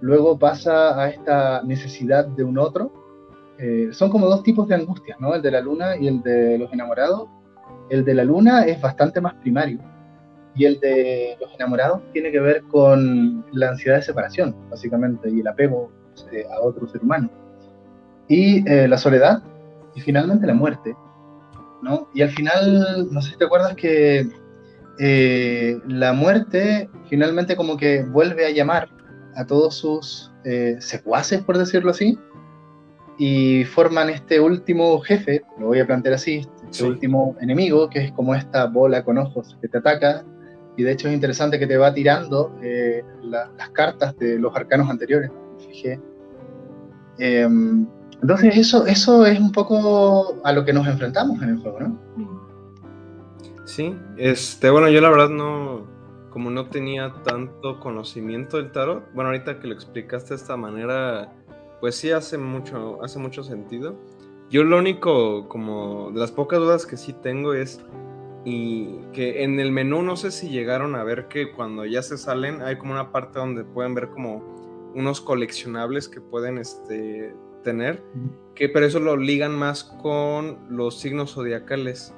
luego 0.02 0.38
pasa 0.38 1.02
a 1.02 1.10
esta 1.10 1.62
necesidad 1.64 2.26
de 2.26 2.44
un 2.44 2.58
otro. 2.58 2.92
Eh, 3.58 3.90
son 3.92 4.10
como 4.10 4.28
dos 4.28 4.44
tipos 4.44 4.68
de 4.68 4.76
angustias, 4.76 5.20
¿no? 5.20 5.34
El 5.34 5.42
de 5.42 5.52
la 5.52 5.62
luna 5.62 5.96
y 5.98 6.08
el 6.08 6.22
de 6.22 6.58
los 6.58 6.72
enamorados. 6.74 7.30
El 7.90 8.06
de 8.06 8.14
la 8.14 8.24
luna 8.24 8.66
es 8.66 8.80
bastante 8.82 9.22
más 9.22 9.34
primario, 9.36 9.80
y 10.56 10.66
el 10.66 10.80
de 10.80 11.38
los 11.39 11.54
enamorados 11.56 12.02
tiene 12.14 12.32
que 12.32 12.39
ver 12.39 12.64
con 12.64 13.45
la 13.52 13.70
ansiedad 13.70 13.97
de 13.97 14.04
separación, 14.04 14.56
básicamente, 14.70 15.30
y 15.30 15.39
el 15.39 15.47
apego 15.47 15.91
eh, 16.32 16.45
a 16.52 16.62
otro 16.62 16.88
ser 16.88 17.02
humano. 17.02 17.30
Y 18.28 18.68
eh, 18.70 18.88
la 18.88 18.97
soledad, 18.97 19.41
y 19.95 20.02
finalmente 20.02 20.45
la 20.45 20.54
muerte. 20.54 20.95
¿no? 21.82 22.10
Y 22.14 22.22
al 22.22 22.30
final, 22.30 23.08
no 23.12 23.22
sé 23.22 23.32
si 23.32 23.38
te 23.38 23.45
acuerdas 23.45 23.76
que 23.76 24.28
eh, 24.99 25.80
la 25.88 26.14
muerte 26.14 26.89
finalmente 27.10 27.56
como 27.56 27.78
que 27.78 28.04
vuelve 28.04 28.45
a 28.45 28.52
llamar 28.52 28.89
a 29.36 29.45
todos 29.45 29.76
sus 29.76 30.32
secuaces, 30.80 31.41
por 31.41 31.58
decirlo 31.58 31.91
así, 31.91 32.18
y 33.18 33.64
forman 33.66 34.10
este 34.10 34.39
último 34.39 34.99
jefe, 35.02 35.43
lo 35.60 35.68
voy 35.68 35.80
a 35.80 35.86
plantear 35.86 36.16
así, 36.16 36.47
este 36.70 36.84
último 36.84 37.36
enemigo, 37.39 37.88
que 37.89 38.06
es 38.06 38.12
como 38.14 38.34
esta 38.34 38.66
bola 38.66 39.04
con 39.04 39.20
ojos 39.20 39.56
que 39.62 39.68
te 39.68 39.78
ataca 39.78 40.26
y 40.78 40.84
de 40.84 40.91
hecho 40.91 41.07
es 41.07 41.13
interesante 41.13 41.59
que 41.59 41.67
te 41.67 41.78
va 41.78 41.93
tirando 41.93 42.55
eh, 42.61 43.03
las 43.24 43.69
cartas 43.72 44.17
de 44.17 44.39
los 44.39 44.55
arcanos 44.55 44.89
anteriores, 44.89 45.32
fijé. 45.59 45.99
Em, 47.17 47.86
entonces 48.22 48.57
eso, 48.57 48.86
eso 48.86 49.26
es 49.26 49.39
un 49.39 49.51
poco 49.51 50.38
a 50.43 50.53
lo 50.53 50.63
que 50.63 50.74
nos 50.74 50.88
enfrentamos 50.88 51.41
en 51.41 51.49
el 51.49 51.57
juego, 51.57 51.80
¿no? 51.80 51.99
Sí, 53.65 53.95
este, 54.17 54.69
bueno, 54.69 54.89
yo 54.89 55.01
la 55.01 55.09
verdad 55.09 55.30
no, 55.30 55.88
como 56.30 56.49
no 56.49 56.67
tenía 56.67 57.13
tanto 57.24 57.80
conocimiento 57.80 58.57
del 58.57 58.72
tarot, 58.72 59.03
bueno, 59.13 59.30
ahorita 59.30 59.59
que 59.59 59.67
lo 59.67 59.74
explicaste 59.74 60.30
de 60.30 60.36
esta 60.36 60.57
manera, 60.57 61.32
pues 61.80 61.95
sí 61.95 62.11
hace 62.11 62.38
mucho, 62.38 63.03
hace 63.03 63.19
mucho 63.19 63.43
sentido. 63.43 63.95
Yo 64.49 64.63
lo 64.63 64.78
único, 64.78 65.47
como 65.47 66.11
de 66.11 66.19
las 66.19 66.32
pocas 66.32 66.59
dudas 66.59 66.86
que 66.86 66.97
sí 66.97 67.13
tengo 67.13 67.53
es, 67.53 67.82
y 68.44 68.98
que 69.14 69.44
en 69.44 69.60
el 69.60 69.72
menú 69.72 70.02
no 70.02 70.16
sé 70.16 70.32
si 70.32 70.50
llegaron 70.50 70.96
a 70.96 71.04
ver 71.04 71.28
que 71.28 71.52
cuando 71.52 71.86
ya 71.86 72.02
se 72.02 72.18
salen 72.18 72.62
hay 72.62 72.78
como 72.78 72.94
una 72.94 73.12
parte 73.12 73.39
donde 73.39 73.64
pueden 73.64 73.94
ver 73.94 74.10
como 74.10 74.92
unos 74.96 75.22
coleccionables 75.22 76.10
que 76.10 76.22
pueden 76.22 76.58
este, 76.58 77.36
tener, 77.64 78.04
que 78.56 78.70
pero 78.70 78.86
eso 78.86 79.00
lo 79.00 79.16
ligan 79.16 79.56
más 79.56 79.84
con 79.84 80.60
los 80.70 81.00
signos 81.00 81.34
zodiacales. 81.34 82.14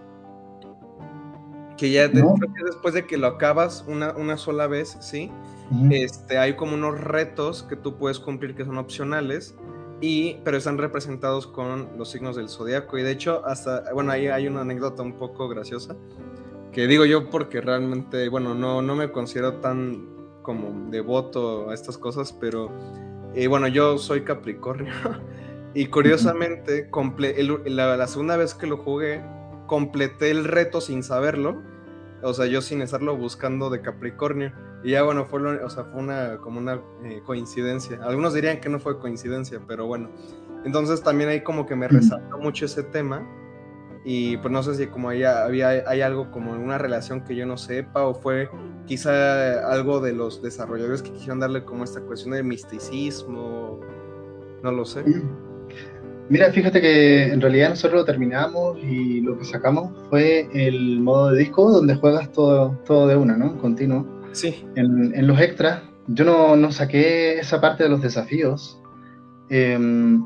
Que 1.78 1.91
ya 1.91 2.07
después 2.07 2.93
de 2.93 3.05
que 3.05 3.17
lo 3.17 3.28
acabas 3.28 3.84
una, 3.88 4.15
una 4.15 4.38
sola 4.38 4.67
vez, 4.67 4.95
¿sí? 5.01 5.32
este, 5.89 6.38
hay 6.38 6.55
como 6.55 6.76
unos 6.76 6.99
retos 6.99 7.63
que 7.63 7.76
tú 7.76 7.97
puedes 7.97 8.19
cumplir 8.19 8.55
que 8.55 8.63
son 8.63 8.78
opcionales, 8.78 9.55
y, 10.03 10.41
pero 10.43 10.57
están 10.57 10.77
representados 10.77 11.47
con 11.47 11.97
los 11.97 12.11
signos 12.11 12.35
del 12.35 12.49
zodiaco. 12.49 12.97
Y 12.97 13.03
de 13.03 13.11
hecho, 13.11 13.41
hasta, 13.45 13.85
bueno, 13.93 14.11
ahí 14.11 14.27
hay 14.27 14.47
una 14.47 14.59
anécdota 14.59 15.01
un 15.01 15.13
poco 15.13 15.47
graciosa, 15.47 15.95
que 16.73 16.87
digo 16.87 17.05
yo 17.05 17.29
porque 17.29 17.61
realmente, 17.61 18.27
bueno, 18.27 18.53
no, 18.53 18.81
no 18.81 18.95
me 18.97 19.13
considero 19.13 19.61
tan 19.61 20.09
como 20.41 20.91
devoto 20.91 21.69
a 21.69 21.73
estas 21.73 21.97
cosas, 21.97 22.33
pero 22.33 22.69
eh, 23.33 23.47
bueno, 23.47 23.69
yo 23.69 23.97
soy 23.97 24.25
Capricornio. 24.25 24.91
y 25.73 25.85
curiosamente, 25.85 26.89
la, 27.67 27.95
la 27.95 28.07
segunda 28.07 28.35
vez 28.35 28.55
que 28.55 28.67
lo 28.67 28.75
jugué, 28.75 29.23
completé 29.67 30.31
el 30.31 30.43
reto 30.43 30.81
sin 30.81 31.01
saberlo. 31.03 31.61
O 32.23 32.33
sea, 32.33 32.45
yo 32.45 32.59
sin 32.59 32.81
estarlo 32.81 33.15
buscando 33.15 33.69
de 33.69 33.79
Capricornio. 33.79 34.51
Y 34.84 34.91
ya 34.91 35.03
bueno, 35.03 35.25
fue, 35.25 35.41
o 35.41 35.69
sea, 35.69 35.86
fue 35.86 36.01
una, 36.01 36.38
como 36.38 36.59
una 36.59 36.81
eh, 37.03 37.21
coincidencia. 37.25 37.99
Algunos 38.03 38.34
dirían 38.34 38.59
que 38.59 38.69
no 38.69 38.79
fue 38.79 38.99
coincidencia, 38.99 39.61
pero 39.67 39.88
bueno. 39.88 40.09
Entonces 40.65 41.01
también 41.01 41.29
ahí 41.29 41.41
como 41.41 41.65
que 41.65 41.75
me 41.75 41.88
resaltó 41.88 42.38
mucho 42.38 42.65
ese 42.65 42.84
tema. 42.84 43.25
Y 44.05 44.36
pues 44.38 44.51
no 44.51 44.61
sé 44.61 44.75
si 44.75 44.88
como 44.88 45.09
había, 45.09 45.45
había 45.45 45.69
hay 45.88 46.01
algo 46.01 46.29
como 46.29 46.51
una 46.51 46.77
relación 46.77 47.23
que 47.23 47.36
yo 47.36 47.45
no 47.45 47.55
sepa 47.55 48.03
o 48.03 48.13
fue 48.13 48.49
quizá 48.86 49.71
algo 49.71 50.01
de 50.01 50.11
los 50.11 50.41
desarrolladores 50.41 51.01
que 51.01 51.11
quisieron 51.11 51.39
darle 51.39 51.63
como 51.63 51.86
esta 51.86 52.01
cuestión 52.01 52.34
de 52.34 52.43
misticismo, 52.43 53.79
no 54.61 54.71
lo 54.71 54.84
sé. 54.84 55.05
Mira, 56.29 56.51
fíjate 56.51 56.81
que 56.81 57.31
en 57.31 57.39
realidad 57.39 57.69
nosotros 57.69 58.01
lo 58.01 58.05
terminamos 58.05 58.77
y 58.81 59.21
lo 59.21 59.38
que 59.38 59.45
sacamos 59.45 59.91
fue 60.09 60.49
el 60.53 60.99
modo 60.99 61.31
de 61.31 61.39
disco 61.39 61.69
donde 61.71 61.95
juegas 61.95 62.31
todo, 62.31 62.77
todo 62.86 63.07
de 63.07 63.15
una, 63.15 63.38
¿no? 63.38 63.57
Continuo. 63.57 64.12
Sí. 64.34 64.65
En, 64.75 65.15
en 65.15 65.27
los 65.27 65.39
extras, 65.39 65.81
yo 66.07 66.25
no, 66.25 66.55
no, 66.55 66.71
saqué 66.71 67.39
esa 67.39 67.61
parte 67.61 67.84
de 67.84 67.89
los 67.89 68.01
desafíos, 68.01 68.81
em, 69.49 70.25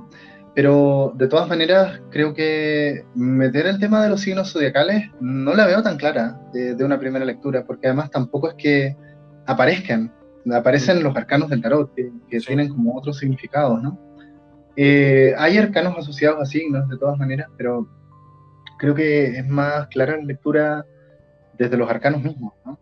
pero 0.56 1.14
de 1.16 1.28
todas 1.28 1.48
maneras 1.48 2.02
creo 2.10 2.34
que 2.34 3.06
meter 3.14 3.68
el 3.68 3.80
tema 3.80 4.02
de 4.02 4.10
los 4.10 4.22
signos 4.22 4.52
zodiacales 4.52 5.12
no 5.20 5.54
la 5.54 5.68
veo 5.68 5.84
tan 5.84 5.98
clara 5.98 6.40
de, 6.54 6.74
de 6.74 6.84
una 6.84 7.00
primera 7.00 7.26
lectura, 7.26 7.64
porque 7.66 7.88
además 7.88 8.10
tampoco 8.10 8.50
es 8.50 8.56
que 8.56 8.98
aparezcan, 9.46 10.12
aparecen 10.52 11.04
los 11.04 11.16
arcanos 11.16 11.50
del 11.50 11.62
tarot, 11.62 11.94
que, 11.94 12.12
que 12.30 12.40
tienen 12.40 12.70
como 12.70 12.98
otros 12.98 13.20
significados, 13.20 13.84
¿no? 13.84 14.00
Eh, 14.76 15.34
hay 15.38 15.58
arcanos 15.58 15.98
asociados 15.98 16.40
a 16.42 16.46
signos, 16.46 16.88
de 16.88 16.98
todas 16.98 17.18
maneras, 17.18 17.50
pero 17.58 17.88
creo 18.78 18.96
que 18.96 19.38
es 19.38 19.48
más 19.48 19.88
clara 19.88 20.18
la 20.18 20.24
lectura 20.24 20.86
desde 21.58 21.78
los 21.78 21.90
arcanos 21.90 22.22
mismos, 22.22 22.54
¿no? 22.66 22.80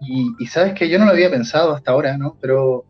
Y, 0.00 0.46
sabes 0.46 0.74
que 0.74 0.88
yo 0.88 0.98
no 0.98 1.06
lo 1.06 1.12
había 1.12 1.30
pensado 1.30 1.72
hasta 1.72 1.92
ahora, 1.92 2.18
¿no? 2.18 2.36
Pero 2.40 2.84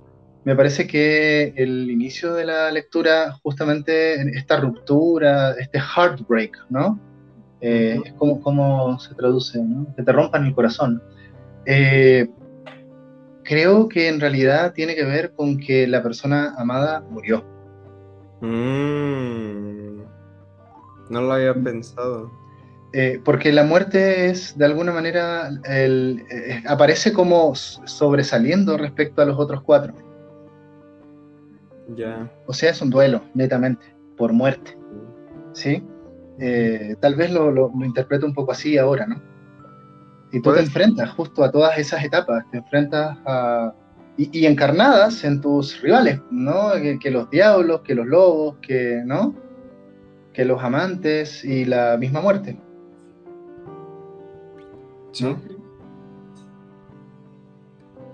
me 0.44 0.56
parece 0.56 0.86
que 0.86 1.54
el 1.56 1.90
inicio 1.90 2.34
de 2.34 2.44
la 2.44 2.70
lectura, 2.70 3.32
justamente 3.42 4.14
esta 4.36 4.58
ruptura, 4.58 5.52
este 5.52 5.78
heartbreak, 5.78 6.56
¿no? 6.70 6.98
Eh, 7.60 8.00
es 8.04 8.12
como, 8.14 8.40
como, 8.40 8.98
se 8.98 9.14
traduce, 9.14 9.62
¿no? 9.62 9.86
Que 9.96 10.02
te 10.02 10.12
rompan 10.12 10.44
el 10.44 10.54
corazón. 10.54 11.02
Eh, 11.66 12.28
creo 13.42 13.88
que 13.88 14.08
en 14.08 14.20
realidad 14.20 14.72
tiene 14.72 14.94
que 14.94 15.04
ver 15.04 15.32
con 15.34 15.58
que 15.58 15.86
la 15.86 16.02
persona 16.02 16.54
amada 16.58 17.00
murió. 17.10 17.44
Mm. 18.40 20.02
no 21.08 21.20
lo 21.22 21.32
había 21.32 21.54
pensado. 21.54 22.43
Eh, 22.96 23.20
porque 23.24 23.50
la 23.50 23.64
muerte 23.64 24.26
es, 24.30 24.56
de 24.56 24.66
alguna 24.66 24.92
manera, 24.92 25.50
eh, 25.68 26.62
aparece 26.64 27.12
como 27.12 27.52
sobresaliendo 27.56 28.78
respecto 28.78 29.20
a 29.20 29.24
los 29.24 29.36
otros 29.36 29.62
cuatro. 29.62 29.94
Ya. 31.96 32.30
O 32.46 32.52
sea, 32.52 32.70
es 32.70 32.80
un 32.80 32.90
duelo, 32.90 33.24
netamente, 33.34 33.84
por 34.16 34.32
muerte. 34.32 34.78
¿Sí? 35.54 35.82
Eh, 36.38 36.94
tal 37.00 37.16
vez 37.16 37.32
lo, 37.32 37.50
lo, 37.50 37.72
interpreto 37.84 38.26
un 38.26 38.34
poco 38.34 38.52
así 38.52 38.78
ahora, 38.78 39.08
¿no? 39.08 39.20
Y 40.30 40.40
tú 40.40 40.52
te 40.52 40.60
enfrentas 40.60 41.10
justo 41.10 41.42
a 41.42 41.50
todas 41.50 41.76
esas 41.76 42.04
etapas, 42.04 42.44
te 42.52 42.58
enfrentas 42.58 43.18
a, 43.26 43.74
y, 44.16 44.46
encarnadas 44.46 45.24
en 45.24 45.40
tus 45.40 45.80
rivales, 45.80 46.20
¿no? 46.30 46.70
Que, 47.00 47.10
los 47.10 47.28
diablos, 47.28 47.80
que 47.80 47.96
los 47.96 48.06
lobos, 48.06 48.56
que, 48.62 49.02
¿no? 49.04 49.34
Que 50.32 50.44
los 50.44 50.62
amantes 50.62 51.44
y 51.44 51.64
la 51.64 51.96
misma 51.96 52.20
muerte. 52.20 52.56
Sí. 55.14 55.36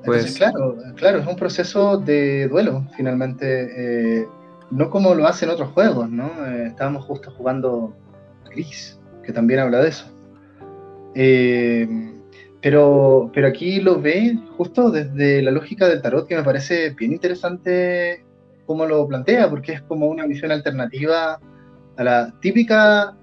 Pues 0.05 0.37
claro, 0.37 0.77
claro, 0.97 1.19
es 1.19 1.27
un 1.27 1.37
proceso 1.37 1.99
de 1.99 2.49
duelo, 2.49 2.87
finalmente. 2.97 4.21
Eh, 4.21 4.29
no 4.71 4.89
como 4.89 5.15
lo 5.15 5.27
hacen 5.27 5.51
otros 5.51 5.71
juegos, 5.71 6.09
¿no? 6.09 6.31
Eh, 6.47 6.67
estábamos 6.69 7.05
justo 7.05 7.31
jugando 7.33 7.95
Gris, 8.51 8.99
que 9.25 9.33
también 9.33 9.61
habla 9.61 9.81
de 9.81 9.89
eso. 9.89 10.07
Eh, 11.15 11.89
pero, 12.63 13.31
pero 13.35 13.49
aquí 13.49 13.81
lo 13.81 14.01
ve 14.01 14.39
justo 14.57 14.91
desde 14.91 15.43
la 15.43 15.51
lógica 15.51 15.89
del 15.89 16.03
tarot, 16.03 16.27
que 16.27 16.37
me 16.37 16.45
parece 16.45 16.91
bien 16.91 17.13
interesante 17.13 18.25
cómo 18.67 18.87
lo 18.87 19.07
plantea, 19.09 19.51
porque 19.51 19.73
es 19.73 19.83
como 19.83 20.07
una 20.07 20.27
visión 20.27 20.53
alternativa 20.53 21.41
a 21.97 22.05
la 22.05 22.33
típica, 22.41 23.17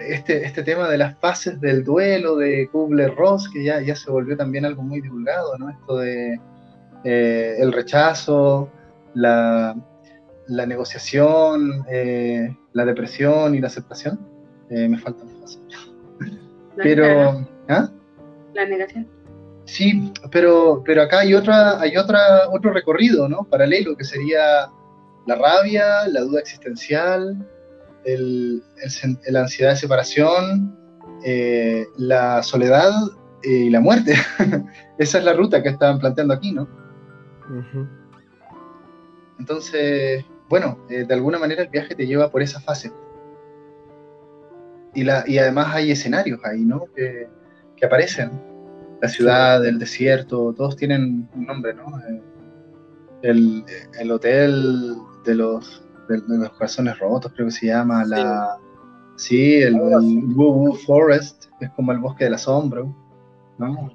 este, 0.00 0.44
este 0.44 0.62
tema 0.62 0.88
de 0.88 0.98
las 0.98 1.16
fases 1.18 1.60
del 1.60 1.84
duelo 1.84 2.36
de 2.36 2.68
Kubler-Ross, 2.70 3.48
que 3.52 3.64
ya, 3.64 3.80
ya 3.80 3.96
se 3.96 4.10
volvió 4.10 4.36
también 4.36 4.64
algo 4.64 4.82
muy 4.82 5.00
divulgado, 5.00 5.56
¿no? 5.58 5.70
Esto 5.70 5.98
de 5.98 6.40
eh, 7.04 7.56
el 7.58 7.72
rechazo, 7.72 8.70
la, 9.14 9.76
la 10.48 10.66
negociación, 10.66 11.84
eh, 11.88 12.56
la 12.72 12.84
depresión 12.84 13.54
y 13.54 13.60
la 13.60 13.68
aceptación. 13.68 14.18
Eh, 14.70 14.88
me 14.88 14.98
faltan 14.98 15.28
fases. 15.40 15.60
Pero, 16.76 17.46
¿ah? 17.68 17.90
la 18.54 18.66
negación. 18.66 19.06
Sí, 19.64 20.12
pero, 20.30 20.82
pero 20.84 21.02
acá 21.02 21.20
hay 21.20 21.34
otra, 21.34 21.80
hay 21.80 21.96
otra, 21.96 22.48
otro 22.50 22.72
recorrido, 22.72 23.28
¿no? 23.28 23.44
Paralelo, 23.44 23.96
que 23.96 24.04
sería 24.04 24.68
la 25.26 25.34
rabia, 25.36 26.06
la 26.08 26.20
duda 26.20 26.40
existencial, 26.40 27.46
el, 28.04 28.62
la 29.28 29.40
ansiedad 29.40 29.70
de 29.70 29.76
separación, 29.76 30.76
eh, 31.24 31.86
la 31.96 32.42
soledad 32.42 32.92
y 33.42 33.70
la 33.70 33.80
muerte. 33.80 34.14
Esa 34.98 35.18
es 35.18 35.24
la 35.24 35.32
ruta 35.32 35.62
que 35.62 35.70
estaban 35.70 35.98
planteando 35.98 36.34
aquí, 36.34 36.52
¿no? 36.52 36.68
Entonces, 39.38 40.24
bueno, 40.48 40.78
eh, 40.88 41.04
de 41.06 41.14
alguna 41.14 41.38
manera 41.38 41.62
el 41.62 41.68
viaje 41.68 41.94
te 41.94 42.06
lleva 42.06 42.30
por 42.30 42.42
esa 42.42 42.60
fase. 42.60 42.92
Y, 44.94 45.02
la, 45.02 45.24
y 45.26 45.38
además 45.38 45.74
hay 45.74 45.90
escenarios 45.90 46.40
ahí, 46.44 46.64
¿no? 46.64 46.86
Que, 46.94 47.28
que 47.76 47.86
aparecen. 47.86 48.30
La 49.02 49.08
ciudad, 49.08 49.64
el 49.66 49.78
desierto, 49.78 50.54
todos 50.56 50.76
tienen 50.76 51.28
un 51.34 51.46
nombre, 51.46 51.74
¿no? 51.74 51.98
Eh, 52.08 52.22
el, 53.22 53.64
el 53.98 54.10
hotel 54.10 54.94
de 55.24 55.34
los, 55.34 55.83
de, 56.08 56.22
los 56.26 56.50
corazones 56.50 56.98
rotos, 56.98 57.32
creo 57.34 57.46
que 57.46 57.52
se 57.52 57.66
llama. 57.66 58.04
La, 58.04 58.56
sí, 59.16 59.56
el, 59.56 59.74
Woo 60.34 60.74
Forest, 60.86 61.46
es 61.60 61.70
como 61.70 61.92
el 61.92 61.98
bosque 61.98 62.24
del 62.24 62.34
asombro, 62.34 62.94
¿no? 63.58 63.90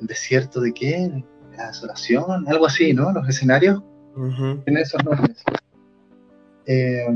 el 0.00 0.06
desierto 0.06 0.60
de 0.60 0.72
qué? 0.72 1.24
La 1.56 1.68
desolación, 1.68 2.46
algo 2.48 2.66
así, 2.66 2.92
¿no? 2.92 3.12
Los 3.12 3.28
escenarios 3.28 3.82
tienen 4.64 4.82
esos 4.82 5.04
nombres. 5.04 5.42
Eh, 6.66 7.06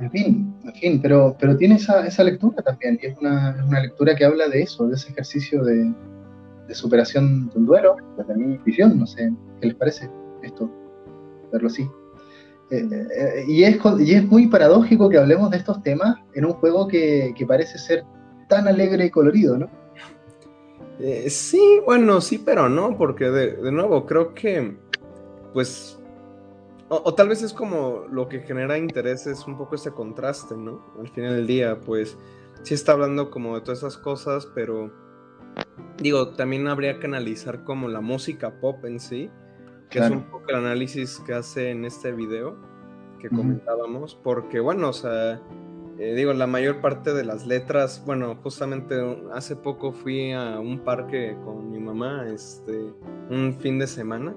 en 0.00 0.10
fin, 0.10 0.54
en 0.64 0.74
fin, 0.74 1.02
pero, 1.02 1.36
pero 1.38 1.56
tiene 1.56 1.74
esa, 1.74 2.06
esa 2.06 2.24
lectura 2.24 2.62
también, 2.62 2.98
y 3.02 3.06
es 3.06 3.18
una, 3.18 3.50
es 3.50 3.62
una, 3.66 3.80
lectura 3.80 4.14
que 4.16 4.24
habla 4.24 4.48
de 4.48 4.62
eso, 4.62 4.86
de 4.88 4.94
ese 4.94 5.10
ejercicio 5.10 5.62
de, 5.62 5.92
de, 6.66 6.74
superación 6.74 7.50
de 7.50 7.58
un 7.58 7.66
duelo, 7.66 7.96
desde 8.16 8.34
mi 8.34 8.56
visión, 8.58 8.98
no 8.98 9.06
sé, 9.06 9.30
¿qué 9.60 9.66
les 9.68 9.76
parece 9.76 10.10
esto? 10.42 10.70
Verlo 11.52 11.68
así. 11.68 11.86
Eh, 12.70 12.88
eh, 12.92 13.44
y, 13.48 13.64
es, 13.64 13.78
y 13.98 14.14
es 14.14 14.24
muy 14.24 14.46
paradójico 14.46 15.08
que 15.08 15.18
hablemos 15.18 15.50
de 15.50 15.56
estos 15.56 15.82
temas 15.82 16.16
en 16.34 16.44
un 16.44 16.52
juego 16.52 16.86
que, 16.86 17.34
que 17.36 17.44
parece 17.44 17.78
ser 17.78 18.04
tan 18.48 18.68
alegre 18.68 19.06
y 19.06 19.10
colorido, 19.10 19.58
¿no? 19.58 19.68
Eh, 21.00 21.30
sí, 21.30 21.80
bueno, 21.84 22.20
sí, 22.20 22.38
pero 22.38 22.68
no, 22.68 22.96
porque 22.96 23.30
de, 23.30 23.56
de 23.56 23.72
nuevo, 23.72 24.06
creo 24.06 24.34
que, 24.34 24.76
pues, 25.52 25.98
o, 26.92 27.14
tal 27.14 27.28
vez 27.28 27.42
es 27.42 27.52
como 27.52 28.04
lo 28.10 28.28
que 28.28 28.40
genera 28.40 28.76
interés 28.76 29.26
es 29.28 29.46
un 29.46 29.56
poco 29.56 29.76
ese 29.76 29.92
contraste, 29.92 30.56
¿no? 30.56 30.84
Al 30.98 31.08
final 31.08 31.36
del 31.36 31.46
día, 31.46 31.80
pues 31.80 32.18
sí 32.64 32.74
está 32.74 32.92
hablando 32.92 33.30
como 33.30 33.54
de 33.54 33.60
todas 33.60 33.78
esas 33.78 33.96
cosas, 33.96 34.46
pero 34.54 34.92
digo, 35.98 36.30
también 36.30 36.66
habría 36.66 36.98
que 36.98 37.06
analizar 37.06 37.62
como 37.62 37.88
la 37.88 38.00
música 38.00 38.60
pop 38.60 38.84
en 38.84 38.98
sí, 38.98 39.30
que 39.90 39.98
es 39.98 40.10
un 40.10 40.22
poco 40.22 40.48
el 40.48 40.56
análisis 40.56 41.20
que 41.26 41.34
hace 41.34 41.70
en 41.70 41.84
este 41.84 42.12
video 42.12 42.56
que 43.18 43.28
comentábamos, 43.28 44.14
porque 44.14 44.60
bueno, 44.60 44.88
o 44.88 44.92
sea, 44.92 45.40
eh, 45.98 46.14
digo, 46.14 46.32
la 46.32 46.46
mayor 46.46 46.80
parte 46.80 47.12
de 47.12 47.24
las 47.24 47.46
letras, 47.46 48.02
bueno, 48.06 48.36
justamente 48.42 48.96
hace 49.34 49.56
poco 49.56 49.92
fui 49.92 50.32
a 50.32 50.58
un 50.58 50.78
parque 50.78 51.36
con 51.44 51.70
mi 51.70 51.78
mamá, 51.78 52.26
este, 52.32 52.92
un 53.28 53.54
fin 53.60 53.78
de 53.78 53.86
semana, 53.86 54.34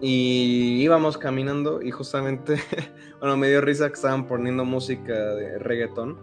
y 0.00 0.82
íbamos 0.82 1.16
caminando 1.16 1.80
y 1.80 1.90
justamente, 1.90 2.56
bueno, 3.20 3.38
me 3.38 3.48
dio 3.48 3.62
risa 3.62 3.88
que 3.88 3.94
estaban 3.94 4.26
poniendo 4.26 4.66
música 4.66 5.14
de 5.14 5.58
reggaetón, 5.58 6.18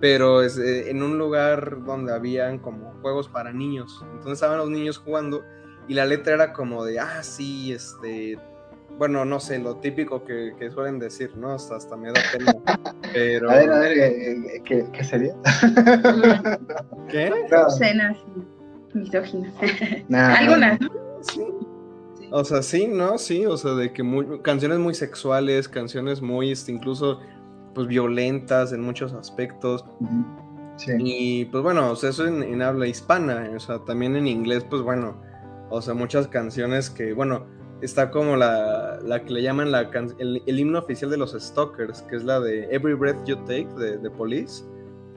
pero 0.00 0.42
es, 0.42 0.58
eh, 0.58 0.90
en 0.90 1.04
un 1.04 1.16
lugar 1.18 1.84
donde 1.84 2.12
habían 2.12 2.58
como 2.58 2.92
juegos 3.02 3.28
para 3.28 3.52
niños. 3.52 4.04
Entonces 4.06 4.32
estaban 4.32 4.58
los 4.58 4.68
niños 4.68 4.98
jugando 4.98 5.44
y 5.88 5.94
la 5.94 6.04
letra 6.04 6.34
era 6.34 6.52
como 6.52 6.84
de, 6.84 7.00
ah, 7.00 7.22
sí, 7.22 7.72
este, 7.72 8.38
bueno, 8.98 9.24
no 9.24 9.40
sé, 9.40 9.58
lo 9.58 9.76
típico 9.76 10.24
que, 10.24 10.70
suelen 10.72 10.98
decir, 10.98 11.36
¿no? 11.36 11.52
Hasta, 11.52 11.76
hasta 11.76 11.96
me 11.96 12.12
da 12.12 12.20
pena. 12.32 12.54
Pero... 13.12 13.50
A 13.50 13.54
ver, 13.56 13.72
a 13.72 13.78
ver, 13.80 14.62
¿qué, 14.64 14.86
qué, 14.92 15.04
sería? 15.04 15.34
¿Qué? 17.08 17.32
Cenas 17.78 18.16
misóginas. 18.94 19.52
Algunas, 20.12 20.80
¿no? 20.80 20.90
Sí. 21.20 21.42
O 22.30 22.44
sea, 22.44 22.62
sí, 22.62 22.88
¿no? 22.88 23.18
Sí, 23.18 23.44
o 23.44 23.56
sea, 23.56 23.72
de 23.72 23.92
que 23.92 24.02
muy, 24.02 24.40
canciones 24.40 24.78
muy 24.78 24.94
sexuales, 24.94 25.68
canciones 25.68 26.22
muy, 26.22 26.52
este, 26.52 26.72
incluso, 26.72 27.20
pues, 27.74 27.86
violentas 27.86 28.72
en 28.72 28.80
muchos 28.80 29.12
aspectos. 29.12 29.84
Sí. 30.76 30.92
Y, 30.98 31.44
pues, 31.46 31.62
bueno, 31.62 31.90
o 31.90 31.96
sea, 31.96 32.10
eso 32.10 32.26
en, 32.26 32.62
habla 32.62 32.86
hispana, 32.86 33.50
o 33.54 33.60
sea, 33.60 33.80
también 33.80 34.16
en 34.16 34.26
inglés, 34.26 34.64
pues, 34.68 34.80
bueno, 34.82 35.20
o 35.72 35.82
sea, 35.82 35.94
muchas 35.94 36.28
canciones 36.28 36.90
que, 36.90 37.12
bueno, 37.12 37.46
está 37.80 38.10
como 38.10 38.36
la, 38.36 38.98
la 39.02 39.24
que 39.24 39.32
le 39.32 39.42
llaman 39.42 39.72
la 39.72 39.90
el, 40.18 40.42
el, 40.46 40.58
himno 40.58 40.78
oficial 40.78 41.10
de 41.10 41.16
los 41.16 41.32
Stalkers, 41.32 42.02
que 42.02 42.16
es 42.16 42.24
la 42.24 42.40
de 42.40 42.64
Every 42.70 42.94
Breath 42.94 43.24
You 43.24 43.36
Take 43.44 43.68
de, 43.78 43.98
de 43.98 44.10
Police, 44.10 44.64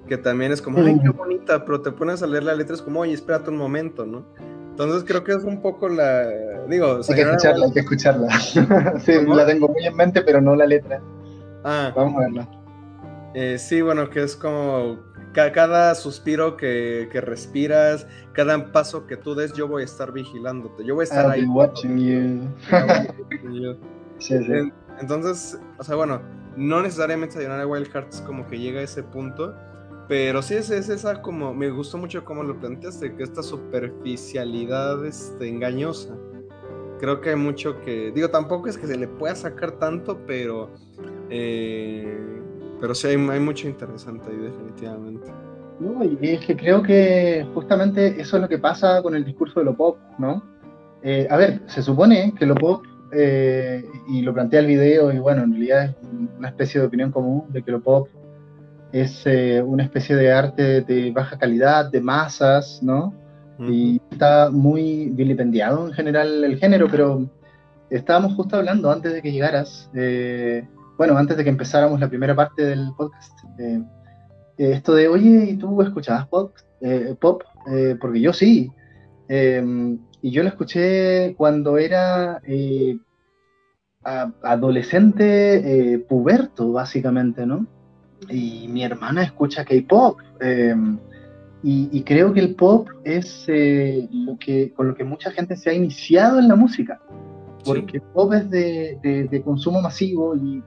que 0.08 0.18
también 0.18 0.52
es 0.52 0.62
como, 0.62 0.80
ay, 0.80 1.00
qué 1.02 1.10
bonita, 1.10 1.66
pero 1.66 1.82
te 1.82 1.92
pones 1.92 2.24
a 2.24 2.28
leer 2.28 2.44
la 2.44 2.56
letra, 2.56 2.76
es 2.76 2.82
como, 2.82 3.02
oye, 3.02 3.14
espérate 3.14 3.50
un 3.50 3.58
momento, 3.58 4.06
¿no? 4.06 4.26
Entonces 4.70 5.04
creo 5.06 5.24
que 5.24 5.32
es 5.32 5.44
un 5.44 5.62
poco 5.62 5.88
la. 5.88 6.66
Digo, 6.68 7.00
hay 7.08 7.16
que 7.16 7.22
escucharla, 7.22 7.66
hay 7.66 7.72
que 7.72 7.80
escucharla. 7.80 8.40
sí, 9.00 9.14
la 9.26 9.46
tengo 9.46 9.70
muy 9.70 9.86
en 9.86 9.96
mente, 9.96 10.22
pero 10.22 10.42
no 10.42 10.54
la 10.54 10.66
letra. 10.66 11.02
Ah. 11.64 11.94
Vamos 11.96 12.16
a 12.16 12.20
verla. 12.26 12.50
Eh, 13.34 13.58
sí, 13.58 13.82
bueno, 13.82 14.10
que 14.10 14.24
es 14.24 14.36
como 14.36 14.98
cada 15.36 15.94
suspiro 15.96 16.58
que, 16.58 17.10
que, 17.12 17.22
respiras, 17.22 18.08
cada 18.34 18.72
paso 18.72 19.06
que 19.06 19.18
tú 19.18 19.36
des, 19.36 19.54
yo 19.54 19.68
voy 19.68 19.82
a 19.82 19.86
estar 19.86 20.12
vigilándote. 20.12 20.86
Yo 20.86 20.96
voy 20.96 21.04
a 21.04 21.06
estar 21.06 21.30
ahí. 21.30 21.46
watching 21.46 21.98
you. 21.98 22.50
sí, 24.20 24.38
sí. 24.44 24.72
Entonces, 25.00 25.60
o 25.78 25.84
sea, 25.84 25.96
bueno, 25.96 26.22
no 26.56 26.82
necesariamente 26.82 27.36
Sayonara 27.36 27.68
Wild 27.68 27.92
Hearts 27.92 28.22
como 28.22 28.48
que 28.48 28.58
llega 28.58 28.80
a 28.80 28.84
ese 28.84 29.04
punto, 29.04 29.54
pero 30.08 30.42
sí 30.42 30.54
es, 30.54 30.70
esa 30.70 31.22
como, 31.22 31.54
me 31.54 31.70
gustó 31.70 31.98
mucho 31.98 32.24
cómo 32.24 32.44
lo 32.44 32.60
planteaste, 32.60 33.16
que 33.16 33.24
esta 33.24 33.44
superficialidad 33.44 35.06
este, 35.06 35.48
engañosa. 35.50 36.16
Creo 37.00 37.20
que 37.20 37.32
hay 37.32 37.36
mucho 37.36 37.82
que, 37.82 38.12
digo, 38.14 38.30
tampoco 38.30 38.70
es 38.70 38.78
que 38.78 38.88
se 38.88 38.98
le 38.98 39.08
pueda 39.08 39.36
sacar 39.36 39.74
tanto, 39.74 40.20
pero, 40.26 40.72
eh, 41.30 42.44
pero 42.80 42.96
sí 42.96 43.08
hay, 43.08 43.16
hay, 43.16 43.40
mucho 43.40 43.68
interesante 43.68 44.30
ahí 44.30 44.38
definitivamente. 44.38 45.28
No, 45.80 46.04
y 46.04 46.18
es 46.22 46.46
que 46.46 46.56
creo 46.56 46.82
que 46.82 47.46
justamente 47.54 48.20
eso 48.20 48.38
es 48.38 48.42
lo 48.42 48.48
que 48.48 48.58
pasa 48.58 49.02
con 49.02 49.16
el 49.16 49.26
discurso 49.26 49.60
de 49.60 49.66
lo 49.66 49.76
pop, 49.76 49.98
¿no? 50.18 50.44
Eh, 51.04 51.28
a 51.30 51.38
ver, 51.38 51.62
se 51.68 51.82
supone 51.82 52.34
que 52.38 52.46
lo 52.46 52.56
pop, 52.56 52.84
eh, 53.12 53.84
y 54.08 54.22
lo 54.22 54.34
plantea 54.34 54.62
el 54.62 54.68
video, 54.68 55.12
y 55.12 55.20
bueno, 55.20 55.44
en 55.44 55.52
realidad 55.52 55.86
es 55.86 55.96
una 56.38 56.50
especie 56.50 56.82
de 56.82 56.88
opinión 56.88 57.12
común 57.12 57.46
de 57.50 57.62
que 57.62 57.72
lo 57.72 57.82
pop 57.82 58.08
es 58.96 59.24
eh, 59.26 59.62
una 59.62 59.84
especie 59.84 60.16
de 60.16 60.32
arte 60.32 60.82
de 60.82 61.12
baja 61.12 61.38
calidad, 61.38 61.92
de 61.92 62.00
masas, 62.00 62.80
¿no? 62.82 63.14
Y 63.60 64.02
está 64.10 64.50
muy 64.50 65.10
vilipendiado 65.10 65.88
en 65.88 65.94
general 65.94 66.44
el 66.46 66.58
género, 66.58 66.88
pero 66.90 67.30
estábamos 67.90 68.36
justo 68.36 68.56
hablando 68.56 68.90
antes 68.90 69.14
de 69.14 69.22
que 69.22 69.34
llegaras, 69.34 69.90
eh, 69.94 70.66
bueno, 70.98 71.18
antes 71.18 71.38
de 71.38 71.44
que 71.44 71.50
empezáramos 71.50 72.00
la 72.00 72.10
primera 72.10 72.36
parte 72.36 72.64
del 72.64 72.92
podcast, 72.98 73.38
eh, 73.60 73.82
esto 74.58 74.96
de, 74.96 75.08
oye, 75.08 75.46
¿y 75.52 75.58
tú 75.58 75.82
escuchabas 75.82 76.28
pop? 76.28 76.54
pop? 77.20 77.44
porque 78.00 78.22
yo 78.22 78.32
sí. 78.32 78.72
Em, 79.28 79.98
y 80.22 80.32
yo 80.32 80.44
lo 80.44 80.50
escuché 80.50 81.34
cuando 81.36 81.78
era 81.78 82.42
adolescente 84.44 86.06
puberto, 86.08 86.72
básicamente, 86.72 87.46
¿no? 87.46 87.66
y 88.30 88.68
mi 88.68 88.84
hermana 88.84 89.24
escucha 89.24 89.66
K-pop. 89.66 90.20
Em, 90.40 90.98
y, 91.68 92.04
creo 92.04 92.32
que 92.32 92.42
el 92.42 92.54
pop 92.54 92.88
es 93.04 93.46
eh, 93.48 94.08
lo 94.12 94.38
que, 94.38 94.72
con 94.74 94.90
lo 94.90 94.96
que 94.96 95.04
mucha 95.04 95.32
gente 95.32 95.58
se 95.58 95.72
ha 95.72 95.74
iniciado 95.74 96.38
en 96.38 96.48
la 96.48 96.56
música. 96.56 97.02
Porque 97.64 97.98
el 97.98 98.04
pop 98.04 98.34
es 98.34 98.48
de, 98.52 99.42
consumo 99.44 99.82
masivo 99.82 100.36
y, 100.36 100.62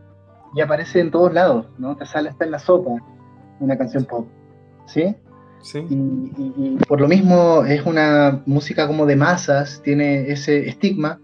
aparece 0.63 1.01
en 1.01 1.11
todos 1.11 1.33
lados, 1.33 1.67
¿no? 1.79 1.97
Te 1.97 2.07
sale 2.07 2.29
hasta 2.29 2.45
en 2.45 2.51
la 2.51 2.59
sopa 2.59 2.91
una 3.61 3.77
canción 3.77 4.05
pop. 4.05 4.27
¿Sí? 4.87 5.15
Sí. 5.61 5.85
Y, 5.91 6.79
por 6.87 7.01
lo 7.01 7.09
mismo 7.09 7.65
es 7.65 7.85
una 7.85 8.43
música 8.47 8.87
como 8.87 9.07
de 9.07 9.17
masas, 9.17 9.81
tiene 9.83 10.31
ese 10.31 10.69
estigma. 10.69 11.21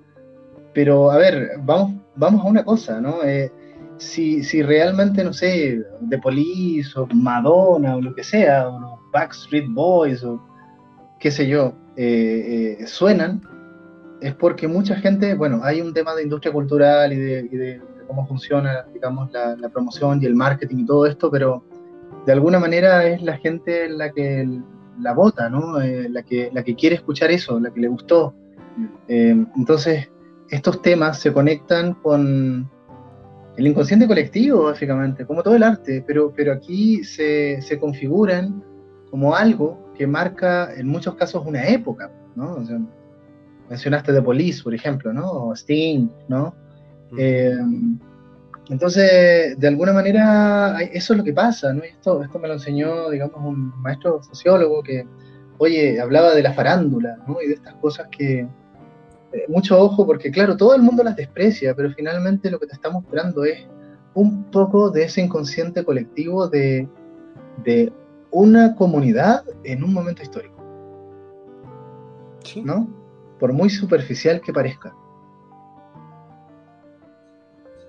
Pero 0.72 1.10
a 1.10 1.18
ver, 1.18 1.52
vamos, 1.62 2.00
vamos 2.16 2.44
a 2.44 2.48
una 2.48 2.64
cosa, 2.64 3.00
¿no? 3.00 3.22
Eh, 3.22 3.52
si, 3.96 4.42
si 4.42 4.62
realmente, 4.62 5.22
no 5.22 5.32
sé, 5.32 5.80
The 6.08 6.18
Police 6.18 6.98
o 6.98 7.06
Madonna 7.06 7.96
o 7.96 8.00
lo 8.00 8.14
que 8.14 8.24
sea, 8.24 8.68
o 8.68 8.80
los 8.80 8.92
Backstreet 9.12 9.66
Boys 9.68 10.24
o 10.24 10.42
qué 11.20 11.30
sé 11.30 11.46
yo, 11.46 11.74
eh, 11.96 12.76
eh, 12.80 12.86
suenan, 12.86 13.40
es 14.20 14.34
porque 14.34 14.66
mucha 14.66 14.96
gente, 14.96 15.34
bueno, 15.34 15.60
hay 15.62 15.80
un 15.80 15.94
tema 15.94 16.14
de 16.14 16.24
industria 16.24 16.52
cultural 16.52 17.12
y 17.12 17.16
de, 17.16 17.80
cómo 18.06 18.26
funciona, 18.26 18.86
digamos, 18.92 19.30
la, 19.32 19.68
promoción 19.68 20.22
y 20.22 20.26
el 20.26 20.34
marketing 20.34 20.78
y 20.78 20.86
todo 20.86 21.06
esto, 21.06 21.30
pero 21.30 21.64
de 22.26 22.32
alguna 22.32 22.58
manera 22.58 23.06
es 23.06 23.22
la 23.22 23.36
gente 23.38 23.88
la 23.88 24.12
que 24.12 24.48
la 25.00 25.12
vota, 25.12 25.48
¿no? 25.48 25.80
Eh, 25.80 26.08
la, 26.08 26.22
que, 26.22 26.50
la 26.52 26.62
que 26.62 26.74
quiere 26.74 26.96
escuchar 26.96 27.30
eso, 27.30 27.58
la 27.58 27.70
que 27.72 27.80
le 27.80 27.88
gustó. 27.88 28.34
entonces, 29.08 30.10
estos 30.50 30.82
temas 30.82 31.18
se 31.18 31.32
conectan 31.32 31.94
con, 31.94 32.70
el 33.56 33.66
inconsciente 33.66 34.06
colectivo, 34.06 34.64
básicamente, 34.64 35.24
como 35.24 35.42
todo 35.42 35.54
el 35.54 35.62
arte, 35.62 36.02
pero, 36.06 36.32
pero 36.34 36.52
aquí 36.52 37.04
se, 37.04 37.60
se 37.62 37.78
configuran 37.78 38.62
como 39.10 39.34
algo 39.34 39.92
que 39.96 40.06
marca 40.06 40.74
en 40.74 40.88
muchos 40.88 41.14
casos 41.14 41.44
una 41.46 41.66
época, 41.68 42.10
¿no? 42.34 42.58
mencionaste 43.70 44.12
The 44.12 44.20
Police, 44.20 44.62
por 44.62 44.74
ejemplo, 44.74 45.12
¿no? 45.12 45.30
O 45.30 45.52
Sting, 45.54 46.08
¿no? 46.28 46.54
Eh, 47.18 47.56
entonces, 48.70 49.58
de 49.58 49.68
alguna 49.68 49.92
manera, 49.92 50.80
eso 50.80 51.12
es 51.12 51.18
lo 51.18 51.24
que 51.24 51.32
pasa, 51.32 51.72
¿no? 51.72 51.82
Esto, 51.82 52.22
esto 52.22 52.38
me 52.38 52.48
lo 52.48 52.54
enseñó, 52.54 53.10
digamos, 53.10 53.36
un 53.36 53.72
maestro 53.82 54.22
sociólogo 54.22 54.82
que, 54.82 55.06
oye, 55.58 56.00
hablaba 56.00 56.34
de 56.34 56.42
la 56.42 56.54
farándula, 56.54 57.18
¿no? 57.26 57.42
Y 57.42 57.48
de 57.48 57.54
estas 57.54 57.74
cosas 57.74 58.08
que, 58.10 58.48
eh, 59.34 59.44
mucho 59.48 59.80
ojo 59.80 60.06
porque 60.06 60.30
claro, 60.30 60.56
todo 60.56 60.76
el 60.76 60.82
mundo 60.82 61.02
las 61.02 61.16
desprecia, 61.16 61.74
pero 61.74 61.90
finalmente 61.92 62.50
lo 62.50 62.60
que 62.60 62.66
te 62.66 62.74
está 62.74 62.88
mostrando 62.88 63.44
es 63.44 63.66
un 64.14 64.44
poco 64.44 64.90
de 64.90 65.04
ese 65.04 65.22
inconsciente 65.22 65.84
colectivo 65.84 66.48
de, 66.48 66.88
de 67.64 67.92
una 68.30 68.76
comunidad 68.76 69.44
en 69.64 69.82
un 69.82 69.92
momento 69.92 70.22
histórico. 70.22 70.54
¿No? 72.62 72.88
Por 73.40 73.52
muy 73.52 73.70
superficial 73.70 74.40
que 74.40 74.52
parezca. 74.52 74.94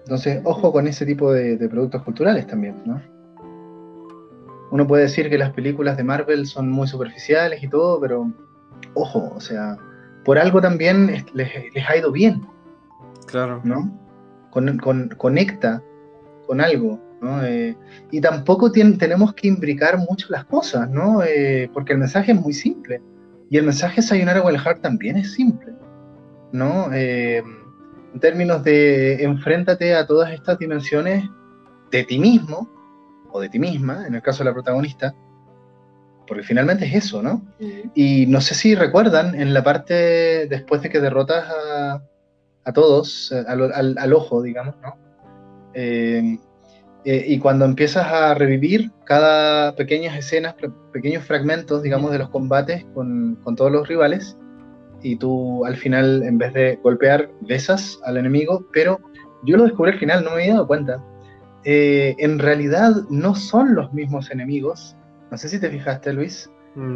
Entonces, 0.06 0.42
ojo 0.44 0.72
con 0.72 0.88
ese 0.88 1.06
tipo 1.06 1.34
de, 1.34 1.58
de, 1.58 1.68
productos 1.68 2.04
culturales 2.04 2.46
también, 2.46 2.82
¿no? 2.86 3.02
Uno 4.72 4.88
puede 4.88 5.04
decir 5.04 5.30
que 5.30 5.38
las 5.38 5.52
películas 5.52 5.98
de 5.98 6.04
Marvel 6.04 6.46
son 6.46 6.70
muy 6.70 6.88
superficiales 6.88 7.64
y 7.64 7.68
todo, 7.68 8.00
pero 8.00 8.32
ojo, 8.94 9.32
o 9.36 9.40
sea, 9.40 9.78
por 10.24 10.40
algo 10.40 10.60
también 10.60 11.26
les, 11.34 11.50
ha 11.88 11.98
ido 11.98 12.12
bien. 12.12 12.42
Claro. 13.28 13.62
¿No? 13.64 13.92
Con, 14.50 15.10
conecta 15.18 15.82
con 16.48 16.62
algo, 16.62 17.00
¿no? 17.22 17.44
Eh, 17.44 17.76
y 18.12 18.22
tampoco 18.22 18.72
tenemos 18.72 19.34
que 19.34 19.48
imbricar 19.48 19.98
mucho 19.98 20.28
las 20.30 20.46
cosas, 20.46 20.90
¿no? 20.90 21.24
Eh, 21.24 21.70
porque 21.74 21.94
el 21.94 22.00
mensaje 22.00 22.32
es 22.32 22.42
muy 22.42 22.54
simple. 22.54 23.02
Y 23.50 23.58
el 23.58 23.66
mensaje 23.66 23.98
de 23.98 24.08
Sayonara 24.08 24.42
Wild 24.42 24.60
Heart 24.60 24.82
también 24.82 25.18
es 25.18 25.34
simple, 25.34 25.74
¿no? 26.52 26.90
Eh, 26.94 27.44
en 28.16 28.22
términos 28.22 28.64
de 28.64 29.24
enfréntate 29.24 29.94
a 29.94 30.08
todas 30.08 30.32
estas 30.32 30.58
dimensiones 30.58 31.30
de 31.92 32.06
ti 32.06 32.18
mismo, 32.18 32.70
o 33.30 33.42
de 33.42 33.50
ti 33.50 33.60
misma, 33.60 34.08
en 34.08 34.16
el 34.16 34.22
caso 34.22 34.40
de 34.40 34.50
la 34.50 34.54
protagonista, 34.54 35.14
porque 36.26 36.42
finalmente 36.42 36.86
es 36.86 36.96
eso, 36.96 37.22
¿no? 37.22 37.46
Y 37.94 38.26
no 38.28 38.40
sé 38.40 38.56
si 38.56 38.74
recuerdan, 38.74 39.36
en 39.36 39.54
la 39.54 39.66
parte 39.66 40.48
después 40.48 40.82
de 40.82 40.90
que 40.90 41.02
derrotas 41.02 41.46
a, 42.64 42.74
todos, 42.74 43.34
eh, 43.34 43.44
al, 43.48 44.14
ojo, 44.14 44.42
digamos, 44.42 44.76
¿no? 44.82 44.98
Eh, 45.74 46.40
eh, 47.04 47.26
y 47.28 47.38
cuando 47.38 47.66
empiezas 47.66 48.08
a 48.08 48.34
revivir 48.34 48.92
cada 49.04 49.76
pequeñas 49.76 50.18
escenas, 50.18 50.56
pequeños 50.94 51.26
fragmentos, 51.26 51.84
digamos, 51.84 52.14
de 52.14 52.20
los 52.20 52.30
combates 52.30 52.86
con, 52.94 53.36
con 53.44 53.58
todos 53.58 53.74
los 53.74 53.90
rivales, 53.90 54.38
y 55.06 55.16
tú 55.18 55.66
al 55.66 55.78
final, 55.78 56.24
en 56.24 56.38
vez 56.38 56.54
de 56.54 56.80
golpear, 56.82 57.30
besas 57.42 58.00
al 58.06 58.18
enemigo, 58.18 58.66
pero 58.74 59.00
yo 59.44 59.58
lo 59.58 59.64
descubrí 59.64 59.92
al 59.92 60.00
final, 60.00 60.24
no 60.24 60.32
me 60.32 60.38
había 60.42 60.54
dado 60.54 60.68
cuenta. 60.68 61.04
en 61.64 62.40
realidad 62.40 62.92
no 63.10 63.36
son 63.36 63.76
los 63.76 63.94
mismos 63.94 64.32
enemigos, 64.32 64.96
no 65.32 65.38
sé 65.38 65.50
si 65.50 65.60
te 65.60 65.70
fijaste, 65.70 66.14
Luis, 66.14 66.50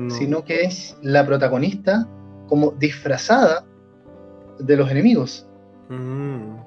sino 0.10 0.43
que 0.43 0.62
es 0.62 0.97
la 1.01 1.26
protagonista 1.26 2.07
como 2.47 2.72
disfrazada 2.72 3.66
de 4.60 4.76
los 4.76 4.89
enemigos. 4.91 5.47
Mm. 5.89 6.57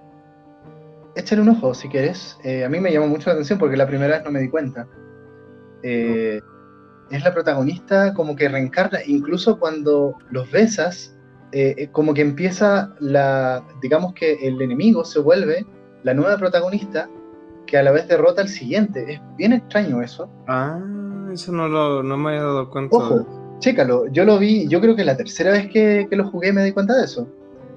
Échale 1.14 1.42
un 1.42 1.50
ojo 1.50 1.74
si 1.74 1.88
quieres. 1.88 2.38
Eh, 2.42 2.64
a 2.64 2.68
mí 2.68 2.80
me 2.80 2.92
llamó 2.92 3.08
mucho 3.08 3.28
la 3.28 3.34
atención 3.34 3.58
porque 3.58 3.76
la 3.76 3.86
primera 3.86 4.16
vez 4.16 4.24
no 4.24 4.30
me 4.30 4.40
di 4.40 4.48
cuenta. 4.48 4.86
Eh, 5.82 6.40
es 7.10 7.24
la 7.24 7.34
protagonista 7.34 8.14
como 8.14 8.34
que 8.34 8.48
reencarna, 8.48 9.00
incluso 9.06 9.58
cuando 9.58 10.16
los 10.30 10.50
besas, 10.50 11.14
eh, 11.52 11.74
eh, 11.76 11.88
como 11.92 12.14
que 12.14 12.22
empieza 12.22 12.94
la, 12.98 13.62
digamos 13.82 14.14
que 14.14 14.34
el 14.46 14.60
enemigo 14.62 15.04
se 15.04 15.18
vuelve 15.18 15.66
la 16.02 16.14
nueva 16.14 16.38
protagonista 16.38 17.10
que 17.66 17.76
a 17.76 17.82
la 17.82 17.92
vez 17.92 18.08
derrota 18.08 18.40
al 18.40 18.48
siguiente. 18.48 19.12
Es 19.12 19.20
bien 19.36 19.52
extraño 19.52 20.00
eso. 20.02 20.30
Ah, 20.48 20.80
eso 21.30 21.52
no, 21.52 21.68
lo, 21.68 22.02
no 22.02 22.16
me 22.16 22.30
había 22.30 22.42
dado 22.42 22.70
cuenta. 22.70 22.96
Ojo, 22.96 23.58
chécalo, 23.58 24.06
yo 24.08 24.24
lo 24.24 24.38
vi, 24.38 24.66
yo 24.66 24.80
creo 24.80 24.96
que 24.96 25.04
la 25.04 25.16
tercera 25.16 25.52
vez 25.52 25.70
que, 25.70 26.08
lo 26.10 26.26
jugué 26.30 26.54
me 26.54 26.64
di 26.64 26.72
cuenta 26.72 26.96
de 26.96 27.04
eso. 27.04 27.28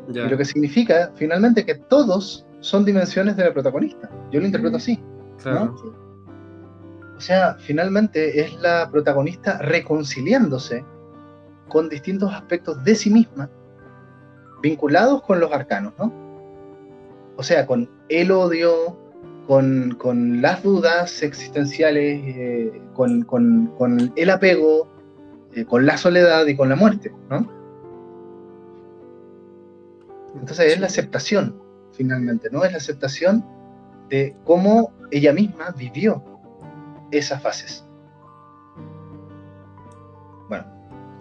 Y 0.08 0.20
lo 0.20 0.38
que 0.38 0.46
significa 0.46 1.12
finalmente 1.16 1.66
que 1.66 1.76
todos 1.76 2.46
son 2.62 2.86
dimensiones 2.86 3.36
de 3.36 3.44
la 3.44 3.54
protagonista. 3.54 4.10
Yo 4.32 4.40
lo 4.40 4.46
interpreto 4.46 4.78
así. 4.78 5.00
Claro. 5.42 5.76
O 7.18 7.20
sea, 7.20 7.56
finalmente 7.60 8.40
es 8.40 8.56
la 8.62 8.90
protagonista 8.90 9.58
reconciliándose 9.58 10.86
con 11.68 11.90
distintos 11.90 12.34
aspectos 12.34 12.82
de 12.84 12.96
sí 12.96 13.10
misma 13.10 13.50
vinculados 14.62 15.22
con 15.24 15.40
los 15.40 15.52
arcanos, 15.52 15.94
¿no? 15.98 16.12
O 17.38 17.44
sea, 17.44 17.66
con 17.66 17.90
el 18.10 18.32
odio, 18.32 18.98
con, 19.48 20.42
las 20.42 20.64
dudas 20.64 21.22
existenciales, 21.22 22.22
eh, 22.26 22.82
con, 22.94 24.14
el 24.16 24.30
apego, 24.30 24.88
eh, 25.54 25.66
con 25.66 25.86
la 25.86 25.98
soledad 25.98 26.46
y 26.48 26.56
con 26.56 26.70
la 26.70 26.76
muerte, 26.76 27.14
¿no? 27.30 27.52
Entonces 30.40 30.74
es 30.74 30.80
la 30.80 30.88
aceptación, 30.88 31.62
finalmente, 31.94 32.50
¿no? 32.52 32.64
Es 32.64 32.72
la 32.72 32.78
aceptación 32.78 33.46
de 34.10 34.36
cómo 34.44 34.94
ella 35.12 35.34
misma 35.34 35.74
vivió 35.78 36.24
esas 37.12 37.42
fases. 37.42 37.85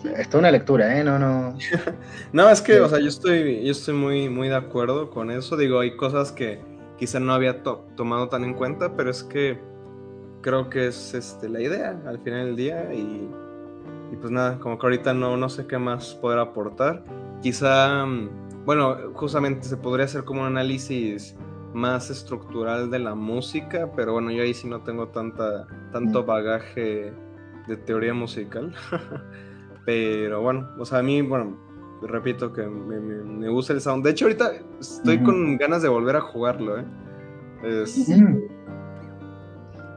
Es 0.04 0.32
una 0.34 0.50
lectura, 0.50 0.98
¿eh? 0.98 1.02
No, 1.02 1.18
no. 1.18 1.56
no, 2.32 2.50
es 2.50 2.60
que, 2.60 2.80
o 2.80 2.88
sea, 2.88 3.00
yo 3.00 3.08
estoy, 3.08 3.64
yo 3.64 3.72
estoy 3.72 3.94
muy, 3.94 4.28
muy 4.28 4.48
de 4.48 4.56
acuerdo 4.56 5.10
con 5.10 5.30
eso. 5.30 5.56
Digo, 5.56 5.80
hay 5.80 5.96
cosas 5.96 6.30
que 6.30 6.60
quizá 6.98 7.20
no 7.20 7.32
había 7.32 7.62
tomado 7.62 8.28
tan 8.28 8.44
en 8.44 8.54
cuenta, 8.54 8.96
pero 8.96 9.10
es 9.10 9.22
que 9.24 9.58
creo 10.42 10.68
que 10.68 10.88
es 10.88 11.14
este, 11.14 11.48
la 11.48 11.60
idea 11.60 12.00
al 12.06 12.18
final 12.20 12.46
del 12.46 12.56
día. 12.56 12.92
Y, 12.92 13.28
y 14.12 14.16
pues 14.16 14.30
nada, 14.30 14.58
como 14.58 14.78
que 14.78 14.86
ahorita 14.86 15.14
no, 15.14 15.36
no 15.36 15.48
sé 15.48 15.66
qué 15.66 15.78
más 15.78 16.14
poder 16.14 16.38
aportar. 16.38 17.02
Quizá, 17.42 18.04
mm, 18.04 18.64
bueno, 18.66 18.96
justamente 19.14 19.66
se 19.66 19.76
podría 19.76 20.04
hacer 20.04 20.24
como 20.24 20.42
un 20.42 20.48
análisis 20.48 21.34
más 21.72 22.10
estructural 22.10 22.90
de 22.90 22.98
la 22.98 23.14
música, 23.14 23.90
pero 23.96 24.12
bueno, 24.12 24.30
yo 24.30 24.42
ahí 24.42 24.54
sí 24.54 24.68
no 24.68 24.82
tengo 24.82 25.08
tanta, 25.08 25.66
tanto 25.92 26.22
mm. 26.22 26.26
bagaje 26.26 27.12
de 27.66 27.76
teoría 27.78 28.12
musical. 28.12 28.74
Pero 29.84 30.40
bueno, 30.40 30.70
o 30.78 30.84
sea, 30.84 30.98
a 30.98 31.02
mí, 31.02 31.20
bueno, 31.22 31.56
repito 32.02 32.52
que 32.52 32.62
me, 32.62 33.48
gusta 33.48 33.72
el 33.72 33.80
sound. 33.80 34.04
De 34.04 34.10
hecho, 34.10 34.26
ahorita 34.26 34.52
estoy 34.80 35.22
con 35.22 35.56
ganas 35.56 35.82
de 35.82 35.88
volver 35.88 36.16
a 36.16 36.20
jugarlo, 36.20 36.78
¿eh? 36.78 36.84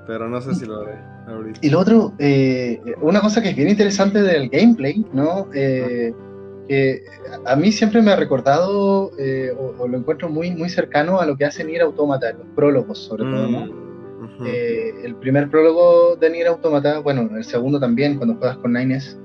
Pero 0.05 0.29
no 0.29 0.39
sé 0.41 0.55
si 0.55 0.65
lo 0.65 0.81
haré 0.81 0.99
ahorita. 1.27 1.59
Y 1.61 1.69
lo 1.69 1.79
otro, 1.79 2.13
eh, 2.19 2.81
una 3.01 3.19
cosa 3.19 3.41
que 3.41 3.49
es 3.49 3.55
bien 3.55 3.69
interesante 3.69 4.21
del 4.21 4.49
gameplay, 4.49 5.05
¿no? 5.13 5.47
Eh, 5.53 6.13
que 6.67 7.03
a 7.45 7.55
mí 7.55 7.71
siempre 7.71 8.01
me 8.01 8.11
ha 8.11 8.15
recordado, 8.15 9.11
eh, 9.17 9.53
o, 9.57 9.87
lo 9.87 9.97
encuentro 9.97 10.29
muy, 10.29 10.51
muy 10.51 10.69
cercano 10.69 11.19
a 11.19 11.25
lo 11.25 11.37
que 11.37 11.45
hace 11.45 11.63
Nier 11.63 11.81
Automata, 11.81 12.31
los 12.33 12.47
prólogos 12.55 12.99
sobre 12.99 13.23
todo, 13.23 13.47
¿no? 13.47 13.65
Mm, 13.65 14.45
el 14.45 15.15
primer 15.15 15.49
prólogo 15.49 16.15
de 16.17 16.29
Nier 16.29 16.47
Automata, 16.47 16.99
bueno, 16.99 17.29
el 17.35 17.43
segundo 17.43 17.79
también, 17.79 18.17
cuando 18.17 18.35
juegas 18.35 18.57
con 18.57 18.73
Nines, 18.73 19.17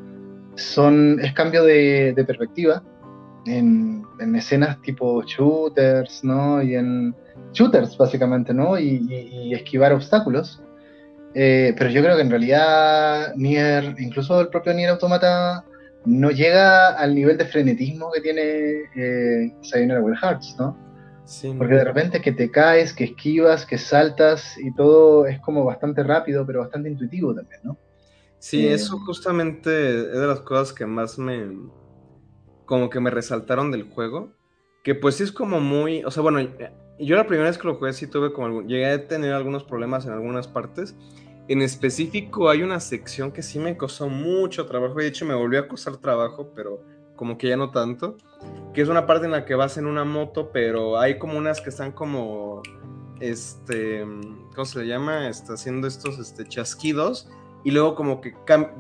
son, 0.57 1.21
es 1.21 1.33
cambio 1.33 1.65
de, 1.65 2.15
perspectiva 2.27 2.83
en, 3.47 4.05
escenas 4.37 4.81
tipo 4.83 5.23
shooters, 5.23 6.23
¿no? 6.23 6.63
Y 6.63 6.75
en 6.75 7.15
shooters, 7.53 7.97
básicamente, 7.97 8.55
¿no? 8.55 8.79
Y, 8.79 9.53
esquivar 9.53 9.93
obstáculos. 9.93 10.63
Eh, 11.35 11.75
pero 11.79 11.89
yo 11.91 12.03
creo 12.03 12.17
que 12.17 12.23
en 12.23 12.31
realidad 12.31 13.35
Nier, 13.37 13.97
incluso 13.99 14.41
el 14.41 14.49
propio 14.49 14.75
Nier 14.75 14.91
Automata, 14.91 15.65
no 16.05 16.31
llega 16.31 16.89
al 16.91 17.15
nivel 17.15 17.39
de 17.39 17.47
frenetismo 17.47 18.11
que 18.13 18.21
tiene 18.21 18.43
eh, 18.97 19.53
Sayonara 19.63 20.03
Wild 20.03 20.19
Hearts, 20.19 20.57
¿no? 20.59 20.77
Sí, 21.25 21.55
Porque 21.57 21.77
de 21.77 21.85
repente 21.85 22.21
que 22.21 22.33
te 22.33 22.51
caes, 22.51 22.93
que 22.93 23.05
esquivas, 23.05 23.65
que 23.65 23.79
saltas 23.79 24.59
y 24.59 24.75
todo 24.75 25.27
es 25.27 25.41
como 25.41 25.65
bastante 25.65 26.03
rápido, 26.03 26.45
pero 26.45 26.61
bastante 26.61 26.91
intuitivo 26.91 27.35
también, 27.35 27.61
¿no? 27.63 27.79
Sí, 28.43 28.67
eso 28.67 28.99
justamente 28.99 30.01
es 30.01 30.19
de 30.19 30.27
las 30.27 30.41
cosas 30.41 30.73
que 30.73 30.85
más 30.85 31.17
me. 31.17 31.61
como 32.67 32.91
que 32.91 32.99
me 32.99 33.09
resaltaron 33.09 33.71
del 33.71 33.85
juego. 33.85 34.33
Que 34.83 34.97
pues 34.97 35.15
sí 35.15 35.23
es 35.23 35.31
como 35.31 35.61
muy. 35.61 36.03
O 36.03 36.11
sea, 36.11 36.25
bueno, 36.25 36.41
yo 36.99 37.15
la 37.15 37.29
primera 37.29 37.49
vez 37.49 37.57
que 37.57 37.69
lo 37.69 37.77
jugué 37.77 37.93
sí 37.93 38.09
tuve 38.09 38.33
como. 38.33 38.63
llegué 38.63 38.87
a 38.87 39.07
tener 39.07 39.33
algunos 39.33 39.63
problemas 39.63 40.07
en 40.07 40.13
algunas 40.13 40.49
partes. 40.49 40.97
En 41.47 41.63
específico, 41.63 42.51
hay 42.51 42.65
una 42.65 42.81
sección 42.81 43.31
que 43.31 43.43
sí 43.43 43.61
me 43.61 43.77
costó 43.77 44.09
mucho 44.09 44.67
trabajo. 44.67 44.97
De 44.97 45.07
hecho, 45.07 45.25
me 45.25 45.35
volvió 45.35 45.61
a 45.61 45.69
costar 45.69 45.99
trabajo, 45.99 46.51
pero 46.53 46.83
como 47.15 47.39
que 47.39 47.47
ya 47.47 47.57
no 47.57 47.71
tanto. 47.71 48.17
Que 48.75 48.83
es 48.83 48.89
una 48.89 49.07
parte 49.07 49.27
en 49.27 49.31
la 49.31 49.45
que 49.45 49.55
vas 49.55 49.79
en 49.79 49.87
una 49.87 50.03
moto, 50.05 50.51
pero 50.53 50.99
hay 50.99 51.17
como 51.17 51.39
unas 51.39 51.61
que 51.61 51.71
están 51.71 51.93
como. 51.93 52.61
Este. 53.21 54.05
¿Cómo 54.53 54.65
se 54.65 54.81
le 54.81 54.89
llama? 54.89 55.29
Está 55.29 55.53
haciendo 55.53 55.87
estos 55.87 56.19
este, 56.19 56.45
chasquidos 56.45 57.29
y 57.65 57.71
luego 57.71 57.95
como 57.95 58.21
que 58.21 58.35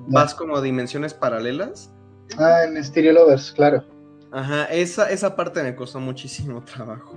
vas 0.09 0.35
como 0.35 0.57
a 0.57 0.62
dimensiones 0.62 1.14
paralelas. 1.14 1.93
Ah, 2.39 2.64
en 2.64 2.83
Stereo 2.83 3.12
Lovers, 3.12 3.53
claro. 3.53 3.85
Ajá, 4.30 4.64
esa, 4.66 5.11
esa 5.11 5.37
parte 5.37 5.62
me 5.62 5.74
costó 5.74 6.01
muchísimo 6.01 6.62
trabajo. 6.64 7.16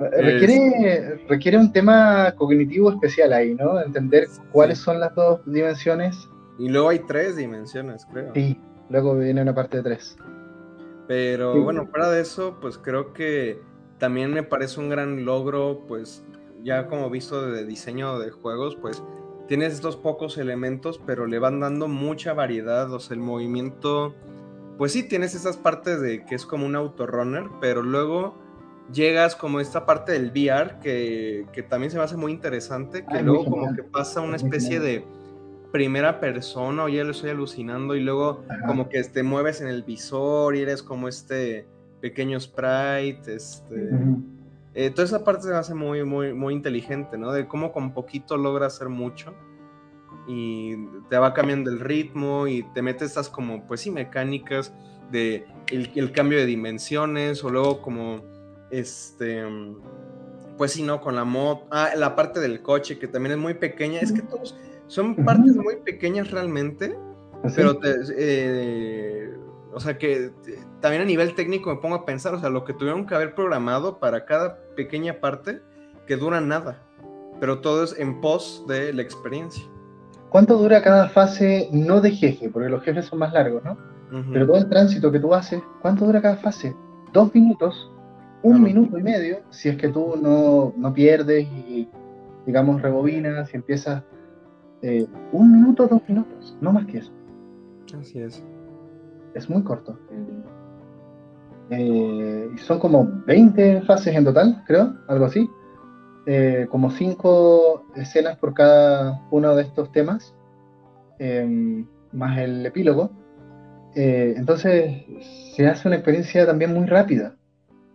Eh, 0.00 0.22
requiere, 0.22 1.24
requiere 1.28 1.58
un 1.58 1.72
tema 1.72 2.34
cognitivo 2.36 2.90
especial 2.90 3.32
ahí, 3.32 3.54
¿no? 3.54 3.80
Entender 3.80 4.26
cuáles 4.50 4.78
son 4.78 4.98
las 4.98 5.14
dos 5.14 5.40
dimensiones. 5.46 6.16
Y 6.58 6.68
luego 6.68 6.88
hay 6.88 7.00
tres 7.00 7.36
dimensiones, 7.36 8.06
creo. 8.10 8.32
Sí, 8.34 8.58
luego 8.88 9.16
viene 9.16 9.42
una 9.42 9.54
parte 9.54 9.78
de 9.78 9.82
tres. 9.82 10.16
Pero 11.06 11.62
bueno, 11.62 11.86
fuera 11.86 12.10
de 12.10 12.22
eso, 12.22 12.58
pues 12.60 12.78
creo 12.78 13.12
que 13.12 13.60
también 13.98 14.32
me 14.32 14.42
parece 14.42 14.80
un 14.80 14.88
gran 14.88 15.24
logro, 15.24 15.84
pues 15.86 16.24
ya 16.62 16.86
como 16.86 17.10
visto 17.10 17.50
de 17.50 17.64
diseño 17.64 18.18
de 18.18 18.30
juegos, 18.30 18.76
pues 18.80 19.02
tienes 19.46 19.74
estos 19.74 19.96
pocos 19.96 20.38
elementos, 20.38 21.00
pero 21.04 21.26
le 21.26 21.38
van 21.38 21.60
dando 21.60 21.88
mucha 21.88 22.32
variedad, 22.32 22.92
o 22.92 23.00
sea, 23.00 23.14
el 23.14 23.20
movimiento, 23.20 24.14
pues 24.78 24.92
sí, 24.92 25.02
tienes 25.02 25.34
esas 25.34 25.56
partes 25.56 26.00
de 26.00 26.24
que 26.24 26.34
es 26.34 26.46
como 26.46 26.66
un 26.66 26.76
autorunner, 26.76 27.44
pero 27.60 27.82
luego 27.82 28.36
llegas 28.92 29.34
como 29.34 29.60
esta 29.60 29.86
parte 29.86 30.12
del 30.12 30.30
VR 30.30 30.78
que, 30.80 31.66
también 31.68 31.90
se 31.90 31.98
me 31.98 32.04
hace 32.04 32.16
muy 32.16 32.32
interesante, 32.32 33.04
que 33.04 33.22
luego 33.22 33.44
como 33.44 33.74
que 33.74 33.82
pasa 33.82 34.20
una 34.20 34.36
especie 34.36 34.80
de 34.80 35.04
primera 35.72 36.20
persona, 36.20 36.84
o 36.84 36.88
ya 36.88 37.02
lo 37.04 37.10
estoy 37.10 37.30
alucinando, 37.30 37.96
y 37.96 38.00
luego 38.00 38.44
como 38.66 38.88
que 38.88 39.02
te 39.04 39.22
mueves 39.22 39.60
en 39.60 39.68
el 39.68 39.82
visor 39.82 40.54
y 40.56 40.60
eres 40.60 40.82
como 40.82 41.08
este 41.08 41.66
pequeño 42.00 42.38
sprite, 42.38 43.34
este... 43.34 43.90
Eh, 44.74 44.90
toda 44.90 45.04
esa 45.06 45.22
parte 45.22 45.44
se 45.44 45.50
me 45.50 45.56
hace 45.56 45.74
muy, 45.74 46.04
muy, 46.04 46.34
muy 46.34 46.52
inteligente, 46.52 47.16
¿no? 47.16 47.32
De 47.32 47.46
cómo 47.46 47.72
con 47.72 47.94
poquito 47.94 48.36
logra 48.36 48.66
hacer 48.66 48.88
mucho 48.88 49.34
y 50.26 50.76
te 51.08 51.16
va 51.16 51.32
cambiando 51.32 51.70
el 51.70 51.80
ritmo 51.80 52.48
y 52.48 52.62
te 52.74 52.82
metes 52.82 53.08
estas 53.10 53.28
como, 53.28 53.66
pues 53.66 53.82
sí, 53.82 53.90
mecánicas 53.90 54.72
de 55.10 55.46
el, 55.68 56.12
cambio 56.12 56.38
de 56.38 56.46
dimensiones 56.46 57.44
o 57.44 57.50
luego 57.50 57.82
como, 57.82 58.22
este, 58.70 59.44
pues 60.58 60.72
sí, 60.72 60.82
¿no? 60.82 61.00
Con 61.00 61.14
la 61.14 61.24
moto, 61.24 61.66
ah, 61.70 61.90
la 61.96 62.16
parte 62.16 62.40
del 62.40 62.60
coche 62.60 62.98
que 62.98 63.06
también 63.06 63.32
es 63.32 63.38
muy 63.38 63.54
pequeña, 63.54 64.00
es 64.00 64.12
que 64.12 64.22
todos 64.22 64.56
son 64.88 65.14
partes 65.24 65.56
muy 65.56 65.76
pequeñas 65.76 66.30
realmente, 66.30 66.96
pero 67.54 67.78
te, 67.78 67.94
eh, 68.16 69.30
o 69.74 69.80
sea 69.80 69.98
que 69.98 70.30
también 70.80 71.02
a 71.02 71.04
nivel 71.04 71.34
técnico 71.34 71.70
me 71.70 71.80
pongo 71.80 71.96
a 71.96 72.06
pensar, 72.06 72.34
o 72.34 72.40
sea, 72.40 72.48
lo 72.48 72.64
que 72.64 72.72
tuvieron 72.72 73.06
que 73.06 73.14
haber 73.14 73.34
programado 73.34 73.98
para 73.98 74.24
cada 74.24 74.58
pequeña 74.76 75.20
parte 75.20 75.60
que 76.06 76.16
dura 76.16 76.40
nada, 76.40 76.82
pero 77.40 77.60
todo 77.60 77.82
es 77.82 77.98
en 77.98 78.20
pos 78.20 78.64
de 78.68 78.92
la 78.92 79.02
experiencia. 79.02 79.64
¿Cuánto 80.30 80.56
dura 80.56 80.82
cada 80.82 81.08
fase 81.08 81.68
no 81.72 82.00
de 82.00 82.10
jefe? 82.12 82.48
Porque 82.50 82.68
los 82.68 82.82
jefes 82.82 83.06
son 83.06 83.18
más 83.18 83.32
largos, 83.32 83.62
¿no? 83.64 83.76
Pero 84.32 84.46
todo 84.46 84.58
el 84.58 84.68
tránsito 84.68 85.10
que 85.10 85.18
tú 85.18 85.34
haces, 85.34 85.60
¿cuánto 85.82 86.04
dura 86.04 86.22
cada 86.22 86.36
fase? 86.36 86.72
Dos 87.12 87.34
minutos, 87.34 87.90
un 88.42 88.62
minuto 88.62 88.96
y 88.96 89.02
medio, 89.02 89.38
si 89.50 89.70
es 89.70 89.76
que 89.76 89.88
tú 89.88 90.14
no, 90.20 90.72
no 90.76 90.94
pierdes 90.94 91.48
y, 91.48 91.88
digamos, 92.46 92.80
rebobinas 92.80 93.52
y 93.52 93.56
empiezas 93.56 94.04
eh, 94.82 95.06
un 95.32 95.52
minuto, 95.52 95.88
dos 95.88 96.00
minutos, 96.06 96.56
no 96.60 96.72
más 96.72 96.86
que 96.86 96.98
eso. 96.98 97.12
Así 97.98 98.20
es 98.20 98.44
es 99.34 99.48
muy 99.50 99.62
corto. 99.62 99.98
Eh, 101.70 102.50
son 102.58 102.78
como 102.78 103.22
20 103.26 103.82
fases 103.82 104.14
en 104.14 104.24
total, 104.24 104.62
creo, 104.66 104.94
algo 105.08 105.26
así. 105.26 105.48
Eh, 106.26 106.66
como 106.70 106.90
5 106.90 107.86
escenas 107.96 108.38
por 108.38 108.54
cada 108.54 109.22
uno 109.30 109.54
de 109.54 109.62
estos 109.62 109.92
temas, 109.92 110.34
em, 111.18 111.86
más 112.12 112.38
el 112.38 112.64
epílogo. 112.64 113.10
Eh, 113.94 114.34
entonces 114.36 115.04
se 115.54 115.66
hace 115.66 115.86
una 115.86 115.96
experiencia 115.96 116.46
también 116.46 116.72
muy 116.72 116.86
rápida, 116.86 117.36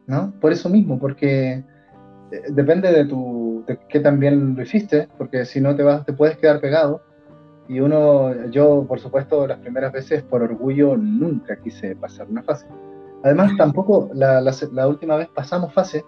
¿no? 0.08 0.34
Por 0.40 0.52
eso 0.52 0.70
mismo, 0.70 1.00
porque 1.00 1.64
eh, 2.32 2.42
depende 2.50 2.92
de 2.92 3.06
tu 3.06 3.64
de 3.68 3.80
qué 3.90 4.00
también 4.00 4.56
lo 4.56 4.62
hiciste, 4.64 5.10
porque 5.18 5.46
si 5.46 5.60
no 5.60 5.76
te 5.76 5.84
vas, 5.84 6.06
te 6.06 6.14
puedes 6.14 6.38
quedar 6.38 6.62
pegado. 6.62 7.02
Y 7.70 7.80
uno, 7.80 8.48
yo 8.48 8.84
por 8.88 9.00
supuesto, 9.00 9.46
las 9.46 9.60
primeras 9.60 9.94
veces 9.94 10.24
por 10.24 10.42
orgullo 10.42 10.98
nunca 10.98 11.56
quise 11.62 11.96
pasar 11.96 12.28
una 12.28 12.42
fase. 12.42 12.66
Además, 13.24 13.52
tampoco 13.58 14.10
la, 14.14 14.42
la, 14.42 14.88
última 14.88 15.18
vez 15.18 15.28
pasamos 15.30 15.72
fase 15.72 16.04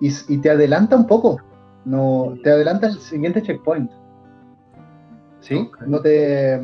y, 0.00 0.08
y, 0.28 0.38
te 0.38 0.50
adelanta 0.50 0.94
un 0.94 1.08
poco, 1.08 1.40
no, 1.84 2.34
te 2.44 2.50
adelanta 2.50 2.86
el 2.86 2.94
siguiente 2.94 3.42
checkpoint. 3.42 3.90
¿Sí? 5.40 5.68
No, 5.84 6.00
te, 6.00 6.60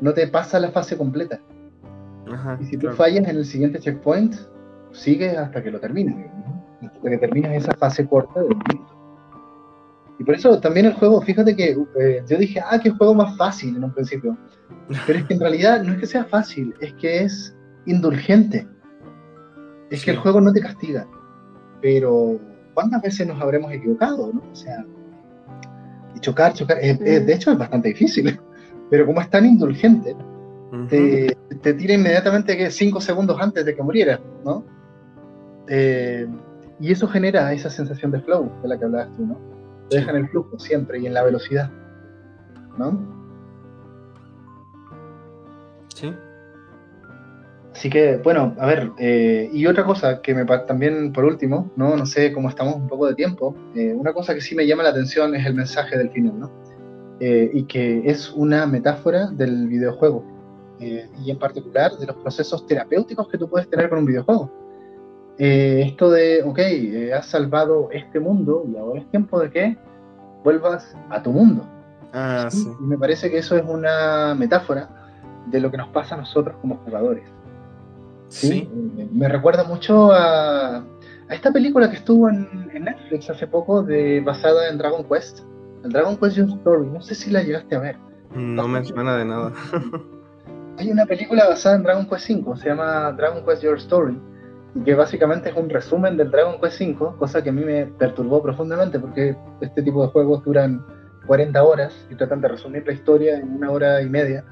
no 0.00 0.14
te 0.14 0.26
pasa 0.28 0.58
la 0.58 0.70
fase 0.70 0.96
completa. 0.96 1.38
y 2.60 2.64
si 2.64 2.78
tú 2.78 2.88
fallas 2.92 3.28
en 3.28 3.36
el 3.36 3.44
siguiente 3.44 3.78
checkpoint, 3.78 4.36
sigues 4.92 5.36
hasta 5.36 5.62
que 5.62 5.70
lo 5.70 5.80
termines, 5.80 6.30
hasta 6.80 7.10
que 7.10 7.18
termines 7.18 7.62
esa 7.62 7.76
fase 7.76 8.06
corta 8.06 8.40
del 8.40 8.56
Y 10.22 10.24
por 10.24 10.36
eso 10.36 10.60
también 10.60 10.86
el 10.86 10.92
juego, 10.92 11.20
fíjate 11.20 11.56
que 11.56 11.76
eh, 11.98 12.22
yo 12.28 12.38
dije, 12.38 12.60
ah, 12.64 12.78
qué 12.80 12.90
juego 12.90 13.12
más 13.12 13.36
fácil 13.36 13.74
en 13.74 13.82
un 13.82 13.92
principio. 13.92 14.38
Pero 15.04 15.18
es 15.18 15.24
que 15.24 15.34
en 15.34 15.40
realidad 15.46 15.82
no 15.82 15.94
es 15.94 15.98
que 15.98 16.06
sea 16.06 16.24
fácil, 16.24 16.72
es 16.80 16.94
que 16.94 17.24
es 17.24 17.56
indulgente. 17.86 18.68
Es 19.90 20.04
que 20.04 20.12
el 20.12 20.18
juego 20.18 20.40
no 20.40 20.52
te 20.52 20.60
castiga. 20.60 21.08
Pero, 21.80 22.38
¿cuántas 22.72 23.02
veces 23.02 23.26
nos 23.26 23.42
habremos 23.42 23.72
equivocado? 23.72 24.32
¿no? 24.32 24.44
O 24.48 24.54
sea, 24.54 24.86
y 26.14 26.20
chocar, 26.20 26.52
chocar, 26.52 26.78
de 26.78 27.32
hecho 27.32 27.50
es 27.50 27.58
bastante 27.58 27.88
difícil. 27.88 28.38
Pero 28.90 29.04
como 29.04 29.20
es 29.22 29.28
tan 29.28 29.44
indulgente, 29.44 30.14
te, 30.88 31.36
te, 31.62 31.74
tira 31.74 31.94
inmediatamente 31.94 32.56
que 32.56 32.70
cinco 32.70 33.00
segundos 33.00 33.40
antes 33.40 33.64
de 33.64 33.74
que 33.74 33.82
muriera, 33.82 34.20
¿no? 34.44 34.64
Eh, 35.66 36.28
y 36.78 36.92
eso 36.92 37.08
genera 37.08 37.52
esa 37.52 37.70
sensación 37.70 38.12
de 38.12 38.20
flow 38.20 38.52
de 38.62 38.68
la 38.68 38.78
que 38.78 38.84
hablabas 38.84 39.12
tú, 39.16 39.26
¿no? 39.26 39.51
Te 39.92 39.98
deja 39.98 40.10
en 40.10 40.16
el 40.16 40.28
flujo 40.28 40.58
siempre 40.58 40.98
y 40.98 41.06
en 41.06 41.14
la 41.14 41.22
velocidad, 41.22 41.70
¿no? 42.78 42.98
Sí. 45.94 46.14
Así 47.72 47.90
que, 47.90 48.16
bueno, 48.18 48.54
a 48.58 48.66
ver, 48.66 48.90
eh, 48.98 49.50
y 49.52 49.66
otra 49.66 49.84
cosa 49.84 50.22
que 50.22 50.34
me 50.34 50.44
también, 50.44 51.12
por 51.12 51.24
último, 51.24 51.70
no, 51.76 51.96
no 51.96 52.06
sé 52.06 52.32
cómo 52.32 52.48
estamos 52.48 52.76
un 52.76 52.88
poco 52.88 53.06
de 53.06 53.14
tiempo, 53.14 53.54
eh, 53.74 53.92
una 53.94 54.12
cosa 54.12 54.34
que 54.34 54.40
sí 54.40 54.54
me 54.54 54.66
llama 54.66 54.82
la 54.82 54.90
atención 54.90 55.34
es 55.34 55.44
el 55.44 55.54
mensaje 55.54 55.98
del 55.98 56.10
final, 56.10 56.40
¿no? 56.40 56.62
y 57.24 57.62
que 57.66 58.02
es 58.04 58.32
una 58.32 58.66
metáfora 58.66 59.28
del 59.28 59.68
videojuego, 59.68 60.24
y 60.80 61.30
en 61.30 61.38
particular 61.38 61.92
de 61.92 62.06
los 62.06 62.16
procesos 62.16 62.66
terapéuticos 62.66 63.28
que 63.28 63.38
tú 63.38 63.48
puedes 63.48 63.70
tener 63.70 63.88
con 63.88 63.98
un 63.98 64.06
videojuego. 64.06 64.50
Eh, 65.38 65.84
esto 65.86 66.10
de, 66.10 66.42
ok, 66.42 66.58
eh, 66.58 67.14
has 67.14 67.26
salvado 67.26 67.88
este 67.90 68.20
mundo 68.20 68.64
y 68.70 68.76
ahora 68.76 69.00
es 69.00 69.10
tiempo 69.10 69.40
de 69.40 69.50
que 69.50 69.76
vuelvas 70.44 70.94
a 71.10 71.22
tu 71.22 71.32
mundo. 71.32 71.66
Ah, 72.12 72.48
sí. 72.50 72.68
Y 72.80 72.82
me 72.84 72.98
parece 72.98 73.30
que 73.30 73.38
eso 73.38 73.56
es 73.56 73.64
una 73.66 74.34
metáfora 74.34 74.88
de 75.46 75.60
lo 75.60 75.70
que 75.70 75.78
nos 75.78 75.88
pasa 75.88 76.14
a 76.14 76.18
nosotros 76.18 76.56
como 76.60 76.76
jugadores. 76.84 77.24
Sí. 78.28 78.68
Eh, 78.98 79.08
me 79.10 79.28
recuerda 79.28 79.64
mucho 79.64 80.12
a, 80.12 80.76
a, 80.76 81.34
esta 81.34 81.50
película 81.50 81.90
que 81.90 81.96
estuvo 81.96 82.28
en, 82.28 82.70
en, 82.72 82.84
Netflix 82.84 83.30
hace 83.30 83.46
poco, 83.46 83.82
de, 83.82 84.20
basada 84.20 84.68
en 84.68 84.78
Dragon 84.78 85.04
Quest. 85.04 85.40
El 85.82 85.90
Dragon 85.90 86.16
Quest 86.16 86.36
Your 86.36 86.48
Story. 86.48 86.86
No 86.86 87.00
sé 87.00 87.14
si 87.14 87.30
la 87.30 87.42
llegaste 87.42 87.74
a 87.74 87.80
ver. 87.80 87.96
No 88.34 88.68
me 88.68 88.84
suena 88.84 89.16
de 89.16 89.24
nada. 89.24 89.52
Hay 90.78 90.90
una 90.90 91.04
película 91.06 91.48
basada 91.48 91.76
en 91.76 91.82
Dragon 91.82 92.06
Quest 92.06 92.30
V, 92.30 92.56
se 92.56 92.68
llama 92.68 93.12
Dragon 93.12 93.44
Quest 93.44 93.62
Your 93.62 93.78
Story 93.78 94.18
que 94.84 94.94
básicamente 94.94 95.50
es 95.50 95.56
un 95.56 95.68
resumen 95.68 96.16
del 96.16 96.30
Dragon 96.30 96.60
Quest 96.60 96.80
V, 96.80 97.16
cosa 97.18 97.42
que 97.42 97.50
a 97.50 97.52
mí 97.52 97.64
me 97.64 97.86
perturbó 97.86 98.42
profundamente 98.42 98.98
porque 98.98 99.36
este 99.60 99.82
tipo 99.82 100.02
de 100.02 100.08
juegos 100.08 100.42
duran 100.44 100.84
40 101.26 101.62
horas 101.62 102.06
y 102.10 102.14
tratan 102.14 102.40
de 102.40 102.48
resumir 102.48 102.86
la 102.86 102.92
historia 102.92 103.36
en 103.36 103.56
una 103.56 103.70
hora 103.70 104.00
y 104.02 104.08
media, 104.08 104.44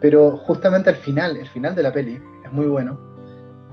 pero 0.00 0.36
justamente 0.36 0.90
al 0.90 0.96
final, 0.96 1.36
el 1.36 1.48
final 1.48 1.74
de 1.74 1.82
la 1.82 1.92
peli 1.92 2.20
es 2.44 2.52
muy 2.52 2.66
bueno, 2.66 2.98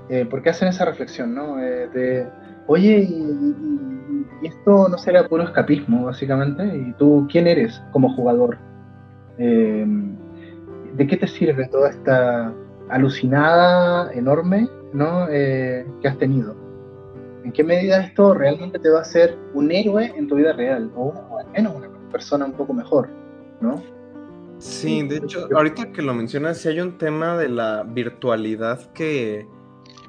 eh, 0.08 0.26
porque 0.30 0.50
hacen 0.50 0.68
esa 0.68 0.84
reflexión, 0.84 1.34
¿no? 1.34 1.60
Eh, 1.60 1.88
de, 1.88 2.28
oye, 2.66 2.98
y, 2.98 4.46
esto 4.46 4.88
no 4.88 4.96
será 4.96 5.28
puro 5.28 5.42
escapismo, 5.42 6.06
básicamente, 6.06 6.64
y 6.64 6.92
tú, 6.94 7.28
¿quién 7.30 7.46
eres 7.46 7.82
como 7.92 8.14
jugador? 8.14 8.56
Eh, 9.38 9.86
¿De 10.94 11.06
qué 11.06 11.16
te 11.16 11.26
sirve 11.26 11.68
toda 11.68 11.90
esta 11.90 12.54
alucinada, 12.90 14.12
enorme 14.12 14.68
¿no? 14.92 15.26
Eh, 15.30 15.86
que 16.00 16.08
has 16.08 16.18
tenido. 16.18 16.54
¿En 17.44 17.52
qué 17.52 17.64
medida 17.64 18.02
esto 18.02 18.34
realmente 18.34 18.78
te 18.78 18.90
va 18.90 18.98
a 18.98 19.02
hacer 19.02 19.38
un 19.54 19.72
héroe 19.72 20.12
en 20.16 20.28
tu 20.28 20.36
vida 20.36 20.52
real? 20.52 20.90
O, 20.94 21.38
al 21.38 21.50
menos 21.50 21.74
una 21.74 21.88
persona 22.10 22.44
un 22.44 22.52
poco 22.52 22.74
mejor, 22.74 23.08
¿no? 23.60 23.82
Sí, 24.58 25.02
de 25.06 25.18
hecho, 25.18 25.48
ahorita 25.54 25.90
que 25.92 26.02
lo 26.02 26.12
mencionas, 26.12 26.58
sí 26.58 26.68
hay 26.68 26.80
un 26.80 26.98
tema 26.98 27.38
de 27.38 27.48
la 27.48 27.82
virtualidad 27.82 28.92
que, 28.92 29.46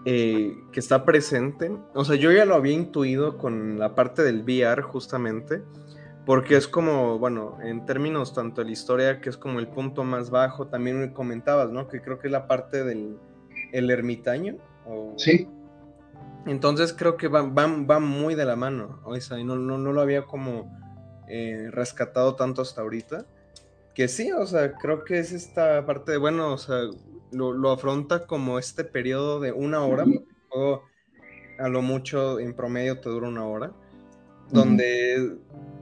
eh, 0.03 0.57
que 0.73 0.79
está 0.79 1.05
presente. 1.05 1.71
O 1.93 2.03
sea, 2.03 2.17
yo 2.17 2.33
ya 2.33 2.43
lo 2.43 2.55
había 2.55 2.73
intuido 2.73 3.37
con 3.37 3.79
la 3.79 3.95
parte 3.95 4.23
del 4.23 4.43
VR 4.43 4.81
justamente, 4.81 5.63
porque 6.25 6.55
es 6.55 6.67
como, 6.67 7.17
bueno, 7.19 7.57
en 7.63 7.85
términos 7.85 8.33
tanto 8.33 8.61
de 8.61 8.65
la 8.65 8.71
historia, 8.71 9.21
que 9.21 9.29
es 9.29 9.37
como 9.37 9.59
el 9.59 9.67
punto 9.67 10.03
más 10.03 10.29
bajo, 10.29 10.67
también 10.67 10.99
me 10.99 11.13
comentabas, 11.13 11.71
¿no? 11.71 11.87
Que 11.87 12.01
creo 12.01 12.19
que 12.19 12.27
es 12.27 12.31
la 12.31 12.47
parte 12.47 12.83
del 12.83 13.17
el 13.71 13.89
ermitaño, 13.89 14.57
Sí. 15.15 15.47
Entonces 16.45 16.91
creo 16.91 17.17
que 17.17 17.27
van, 17.27 17.53
van, 17.53 18.03
muy 18.03 18.33
de 18.33 18.45
la 18.45 18.55
mano, 18.55 18.99
o 19.05 19.15
sea, 19.19 19.37
no, 19.37 19.55
no, 19.55 19.93
lo 19.93 20.01
había 20.01 20.23
como 20.25 20.75
eh, 21.27 21.69
rescatado 21.71 22.35
tanto 22.35 22.63
hasta 22.63 22.81
ahorita. 22.81 23.25
Que 23.93 24.07
sí, 24.07 24.31
o 24.31 24.45
sea, 24.47 24.73
creo 24.73 25.03
que 25.03 25.19
es 25.19 25.31
esta 25.33 25.85
parte 25.85 26.13
de, 26.13 26.17
bueno, 26.17 26.53
o 26.53 26.57
sea, 26.57 26.79
lo, 27.31 27.71
afronta 27.71 28.25
como 28.25 28.57
este 28.57 28.83
periodo 28.83 29.39
de 29.39 29.51
una 29.51 29.85
hora, 29.85 30.05
a 31.59 31.69
lo 31.69 31.81
mucho 31.81 32.39
en 32.39 32.55
promedio 32.55 32.99
te 32.99 33.09
dura 33.09 33.27
una 33.27 33.45
hora, 33.45 33.71
donde 34.49 35.37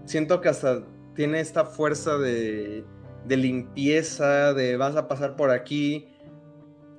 siento 0.10 0.41
que 0.41 0.49
hasta 0.49 0.82
tiene 1.14 1.39
esta 1.39 1.66
fuerza 1.66 2.18
de, 2.18 2.84
de 3.26 3.38
limpieza, 3.38 4.55
de 4.55 4.76
vas 4.76 4.95
a 4.95 5.07
pasar 5.07 5.36
por 5.36 5.51
aquí, 5.51 6.07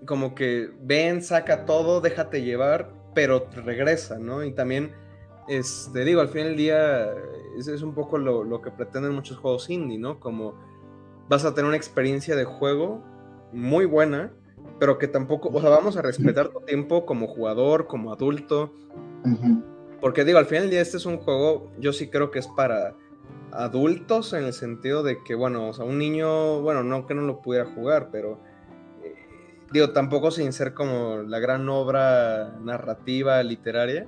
como 0.06 0.34
que 0.36 0.70
ven, 0.80 1.20
saca 1.20 1.64
todo, 1.66 2.00
déjate 2.00 2.42
llevar, 2.42 2.92
pero 3.12 3.48
regresa, 3.64 4.18
¿no? 4.20 4.44
Y 4.44 4.52
también, 4.52 4.92
este, 5.48 6.04
digo, 6.04 6.20
al 6.20 6.28
fin 6.28 6.44
del 6.44 6.56
día, 6.56 7.10
es 7.58 7.82
un 7.82 7.94
poco 7.94 8.16
lo, 8.16 8.62
que 8.62 8.70
pretenden 8.70 9.12
muchos 9.12 9.38
juegos 9.38 9.68
indie, 9.68 9.98
¿no? 9.98 10.20
Como 10.20 10.54
vas 11.28 11.44
a 11.44 11.52
tener 11.52 11.66
una 11.66 11.76
experiencia 11.76 12.36
de 12.36 12.44
juego 12.44 13.02
muy 13.52 13.86
buena, 13.86 14.32
pero 14.78 14.98
que 14.98 15.08
tampoco, 15.08 15.50
o 15.52 15.60
sea, 15.60 15.70
vamos 15.70 15.96
a 15.96 16.02
respetar 16.02 16.50
tu 16.50 16.60
tiempo 16.60 17.04
como 17.04 17.26
jugador, 17.26 17.88
como 17.88 18.12
adulto. 18.12 18.72
Porque 20.00 20.24
digo, 20.24 20.38
al 20.38 20.46
fin 20.46 20.60
del 20.60 20.70
día 20.70 20.80
este 20.80 20.96
es 20.96 21.06
un 21.06 21.18
juego, 21.18 21.70
yo 21.78 21.92
sí 21.92 22.08
creo 22.08 22.30
que 22.30 22.38
es 22.38 22.48
para 22.48 22.94
adultos 23.52 24.32
en 24.32 24.44
el 24.44 24.52
sentido 24.52 25.02
de 25.02 25.22
que, 25.22 25.34
bueno, 25.34 25.68
o 25.68 25.72
sea, 25.72 25.84
un 25.84 25.98
niño, 25.98 26.60
bueno, 26.62 26.82
no 26.82 27.06
que 27.06 27.14
no 27.14 27.22
lo 27.22 27.42
pudiera 27.42 27.66
jugar, 27.66 28.08
pero 28.10 28.40
digo, 29.72 29.90
tampoco 29.90 30.30
sin 30.30 30.52
ser 30.52 30.74
como 30.74 31.18
la 31.18 31.38
gran 31.38 31.68
obra 31.68 32.56
narrativa, 32.62 33.42
literaria, 33.42 34.06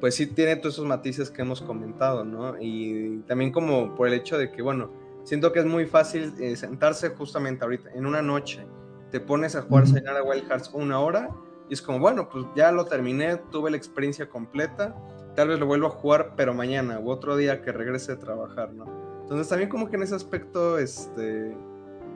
pues 0.00 0.14
sí 0.14 0.26
tiene 0.26 0.56
todos 0.56 0.74
esos 0.74 0.86
matices 0.86 1.30
que 1.30 1.42
hemos 1.42 1.60
comentado, 1.60 2.24
¿no? 2.24 2.56
Y 2.60 3.18
también 3.26 3.52
como 3.52 3.94
por 3.94 4.08
el 4.08 4.14
hecho 4.14 4.38
de 4.38 4.50
que, 4.50 4.62
bueno, 4.62 4.90
siento 5.24 5.52
que 5.52 5.60
es 5.60 5.66
muy 5.66 5.86
fácil 5.86 6.34
eh, 6.40 6.56
sentarse 6.56 7.10
justamente 7.10 7.64
ahorita, 7.64 7.90
en 7.92 8.06
una 8.06 8.22
noche, 8.22 8.66
te 9.10 9.20
pones 9.20 9.56
a 9.56 9.62
jugar 9.62 9.86
Sayonara 9.86 10.22
Wild 10.22 10.46
Hearts 10.48 10.70
una 10.72 11.00
hora 11.00 11.30
y 11.68 11.74
es 11.74 11.82
como, 11.82 11.98
bueno, 11.98 12.28
pues 12.28 12.46
ya 12.54 12.72
lo 12.72 12.84
terminé, 12.84 13.36
tuve 13.50 13.70
la 13.70 13.76
experiencia 13.76 14.28
completa, 14.28 14.94
tal 15.34 15.48
vez 15.48 15.58
lo 15.58 15.66
vuelvo 15.66 15.86
a 15.86 15.90
jugar, 15.90 16.32
pero 16.36 16.54
mañana 16.54 16.98
u 17.00 17.10
otro 17.10 17.36
día 17.36 17.62
que 17.62 17.72
regrese 17.72 18.12
a 18.12 18.18
trabajar, 18.18 18.72
¿no? 18.72 18.86
Entonces 19.22 19.48
también 19.48 19.68
como 19.68 19.88
que 19.88 19.96
en 19.96 20.02
ese 20.02 20.14
aspecto, 20.14 20.78
este, 20.78 21.54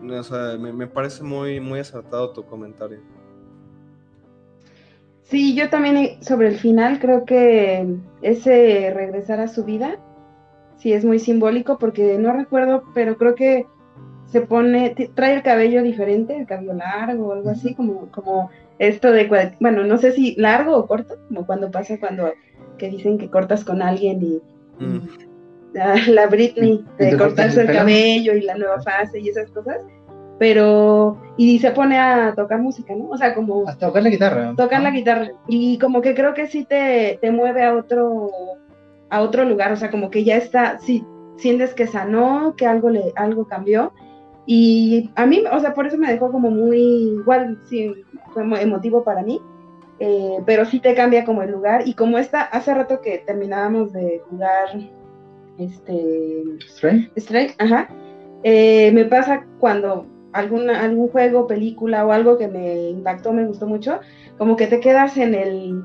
o 0.03 0.23
sea, 0.23 0.57
me, 0.59 0.87
parece 0.87 1.23
muy, 1.23 1.61
muy 1.61 1.79
acertado 1.79 2.33
tu 2.33 2.45
comentario. 2.45 2.99
Sí, 5.23 5.55
yo 5.55 5.71
también 5.71 5.97
eh, 5.97 6.19
sobre 6.21 6.49
el 6.49 6.57
final 6.57 6.99
creo 6.99 7.25
que 7.25 7.87
ese 8.21 8.91
regresar 8.93 9.41
a 9.41 9.49
su 9.49 9.65
vida, 9.65 9.99
sí 10.77 10.93
es 10.93 11.05
muy 11.05 11.19
simbólico 11.19 11.79
porque 11.79 12.19
no 12.19 12.33
recuerdo, 12.33 12.85
pero 12.95 13.17
creo 13.17 13.35
que 13.35 13.67
se 14.27 14.41
pone, 14.41 14.95
trae 15.15 15.37
el 15.37 15.43
cabello 15.43 15.83
diferente, 15.83 16.37
el 16.37 16.47
cabello 16.47 16.75
largo 16.75 17.29
o 17.29 17.33
algo 17.33 17.51
así, 17.51 17.75
como, 17.75 18.11
como 18.11 18.51
esto 18.79 19.13
de, 19.13 19.55
bueno, 19.61 19.85
no 19.85 19.99
sé 19.99 20.13
si 20.13 20.35
largo 20.35 20.77
o 20.77 20.87
corto, 20.87 21.17
como 21.29 21.47
cuando 21.47 21.71
pasa 21.71 22.01
cuando 22.01 22.33
que 22.79 22.89
dicen 22.89 23.19
que 23.19 23.31
cortas 23.31 23.65
con 23.65 23.83
alguien 23.83 24.23
y, 24.23 24.85
mm. 24.85 25.01
la, 26.13 26.27
Britney 26.27 26.85
de 26.99 27.17
cortarse 27.17 27.63
el 27.63 27.73
cabello 27.73 28.35
y 28.35 28.43
la 28.43 28.57
nueva 28.57 28.81
fase 28.83 29.21
y 29.21 29.29
esas 29.29 29.51
cosas 29.51 29.79
pero 30.39 31.17
y 31.37 31.59
se 31.59 31.71
pone 31.71 31.99
a 31.99 32.35
tocar 32.35 32.61
música, 32.61 32.95
¿no? 32.95 33.09
O 33.09 33.17
sea, 33.17 33.35
como 33.35 33.69
a 33.69 33.77
tocar 33.77 34.03
la 34.03 34.09
guitarra. 34.09 34.55
Tocar 34.57 34.83
la 34.83 34.91
guitarra 34.91 35.31
y 35.47 35.79
como 35.79 36.01
que 36.01 36.15
creo 36.15 36.35
que 36.35 36.49
sí 36.49 36.65
te, 36.65 37.19
te 37.21 37.31
mueve 37.31 37.65
a 37.65 37.75
otro 37.75 38.31
a 39.11 39.21
otro 39.21 39.45
lugar, 39.45 39.73
o 39.73 39.77
sea, 39.77 39.91
como 39.91 40.11
que 40.11 40.25
ya 40.25 40.37
está, 40.37 40.79
sí 40.81 41.05
sientes 41.37 41.75
que 41.75 41.87
sanó, 41.87 42.55
que 42.57 42.67
algo 42.67 42.91
le 42.91 43.13
algo 43.17 43.47
cambió 43.47 43.93
y 44.47 45.11
a 45.15 45.25
mí, 45.25 45.43
o 45.51 45.61
sea, 45.61 45.73
por 45.73 45.87
eso 45.87 45.97
me 45.97 46.13
dejó 46.13 46.31
como 46.31 46.51
muy 46.51 46.79
igual, 46.79 47.59
sí, 47.65 47.95
fue 48.33 48.43
emotivo 48.61 49.03
para 49.05 49.23
mí. 49.23 49.41
Eh, 50.01 50.39
pero 50.45 50.65
sí 50.65 50.81
te 50.81 50.95
cambia 50.95 51.25
como 51.25 51.43
el 51.43 51.53
lugar 51.53 51.87
y 51.87 51.95
como 51.95 52.19
esta, 52.19 52.43
hace 52.43 52.75
rato 52.75 53.01
que 53.01 53.19
terminábamos 53.19 53.93
de 53.93 54.21
jugar 54.29 54.77
este 55.59 56.43
Stray, 56.69 57.11
Stray 57.17 57.53
ajá, 57.59 57.89
eh, 58.43 58.91
me 58.93 59.05
pasa 59.05 59.47
cuando 59.61 60.07
alguna, 60.33 60.83
algún 60.83 61.09
juego, 61.09 61.47
película 61.47 62.05
o 62.05 62.13
algo 62.13 62.37
que 62.37 62.49
me 62.49 62.91
impactó, 62.91 63.33
me 63.33 63.47
gustó 63.47 63.67
mucho, 63.67 64.01
como 64.37 64.57
que 64.57 64.67
te 64.67 64.81
quedas 64.81 65.17
en 65.17 65.35
el, 65.35 65.83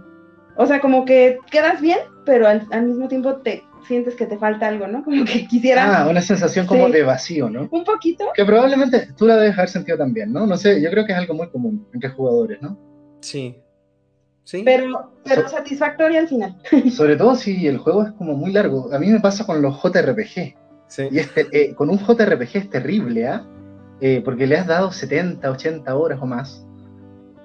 o 0.57 0.66
sea, 0.66 0.82
como 0.82 1.05
que 1.05 1.38
quedas 1.51 1.80
bien, 1.80 1.99
pero 2.26 2.47
al, 2.47 2.86
mismo 2.86 3.07
tiempo 3.07 3.38
te 3.38 3.64
sientes 3.88 4.16
que 4.16 4.26
te 4.26 4.38
falta 4.38 4.68
algo, 4.68 4.88
¿no? 4.88 5.03
Como 5.05 5.24
que 5.24 5.47
quisiera... 5.47 6.01
Ah, 6.01 6.10
una 6.10 6.22
sensación 6.22 6.68
como 6.68 6.89
de 6.89 7.01
vacío, 7.01 7.49
¿no? 7.49 7.68
Un 7.72 7.84
poquito. 7.84 8.26
Que 8.36 8.43
probablemente 8.43 9.07
tú 9.18 9.26
la 9.26 9.38
debes 9.38 9.57
haber 9.57 9.70
sentido 9.70 9.97
también, 9.97 10.34
¿no? 10.34 10.45
No 10.45 10.57
sé, 10.57 10.82
yo 10.82 10.91
creo 10.91 11.05
que 11.05 11.14
es 11.14 11.18
algo 11.18 11.34
muy 11.34 11.49
común 11.49 11.88
entre 11.93 12.10
jugadores, 12.10 12.62
¿no? 12.62 12.78
Sí. 13.22 13.55
Sí. 14.50 14.64
Pero, 14.66 15.12
pero 15.24 15.47
satisfactoria 15.47 16.22
al 16.22 16.28
final. 16.28 16.58
Sobre 16.91 17.16
todo 17.16 17.36
si 17.36 17.68
el 17.68 17.78
juego 17.78 18.02
es 18.02 18.14
como 18.14 18.34
muy 18.34 18.52
largo. 18.52 18.91
A 18.91 18.97
mí 18.97 19.06
me 19.06 19.20
pasa 19.20 19.45
con 19.45 19.62
los 19.62 19.80
JRPG. 19.80 20.56
Sí. 20.88 21.08
Y 21.12 21.20
este, 21.20 21.47
eh, 21.52 21.76
con 21.76 21.91
un 21.91 22.00
JRPG 22.00 22.58
es 22.58 22.70
terrible, 22.72 23.28
¿ah? 23.28 23.45
¿eh? 24.02 24.24
porque 24.26 24.47
le 24.47 24.58
has 24.58 24.66
dado 24.66 24.91
70, 24.91 25.52
80 25.52 25.95
horas 25.95 26.18
o 26.20 26.26
más 26.26 26.66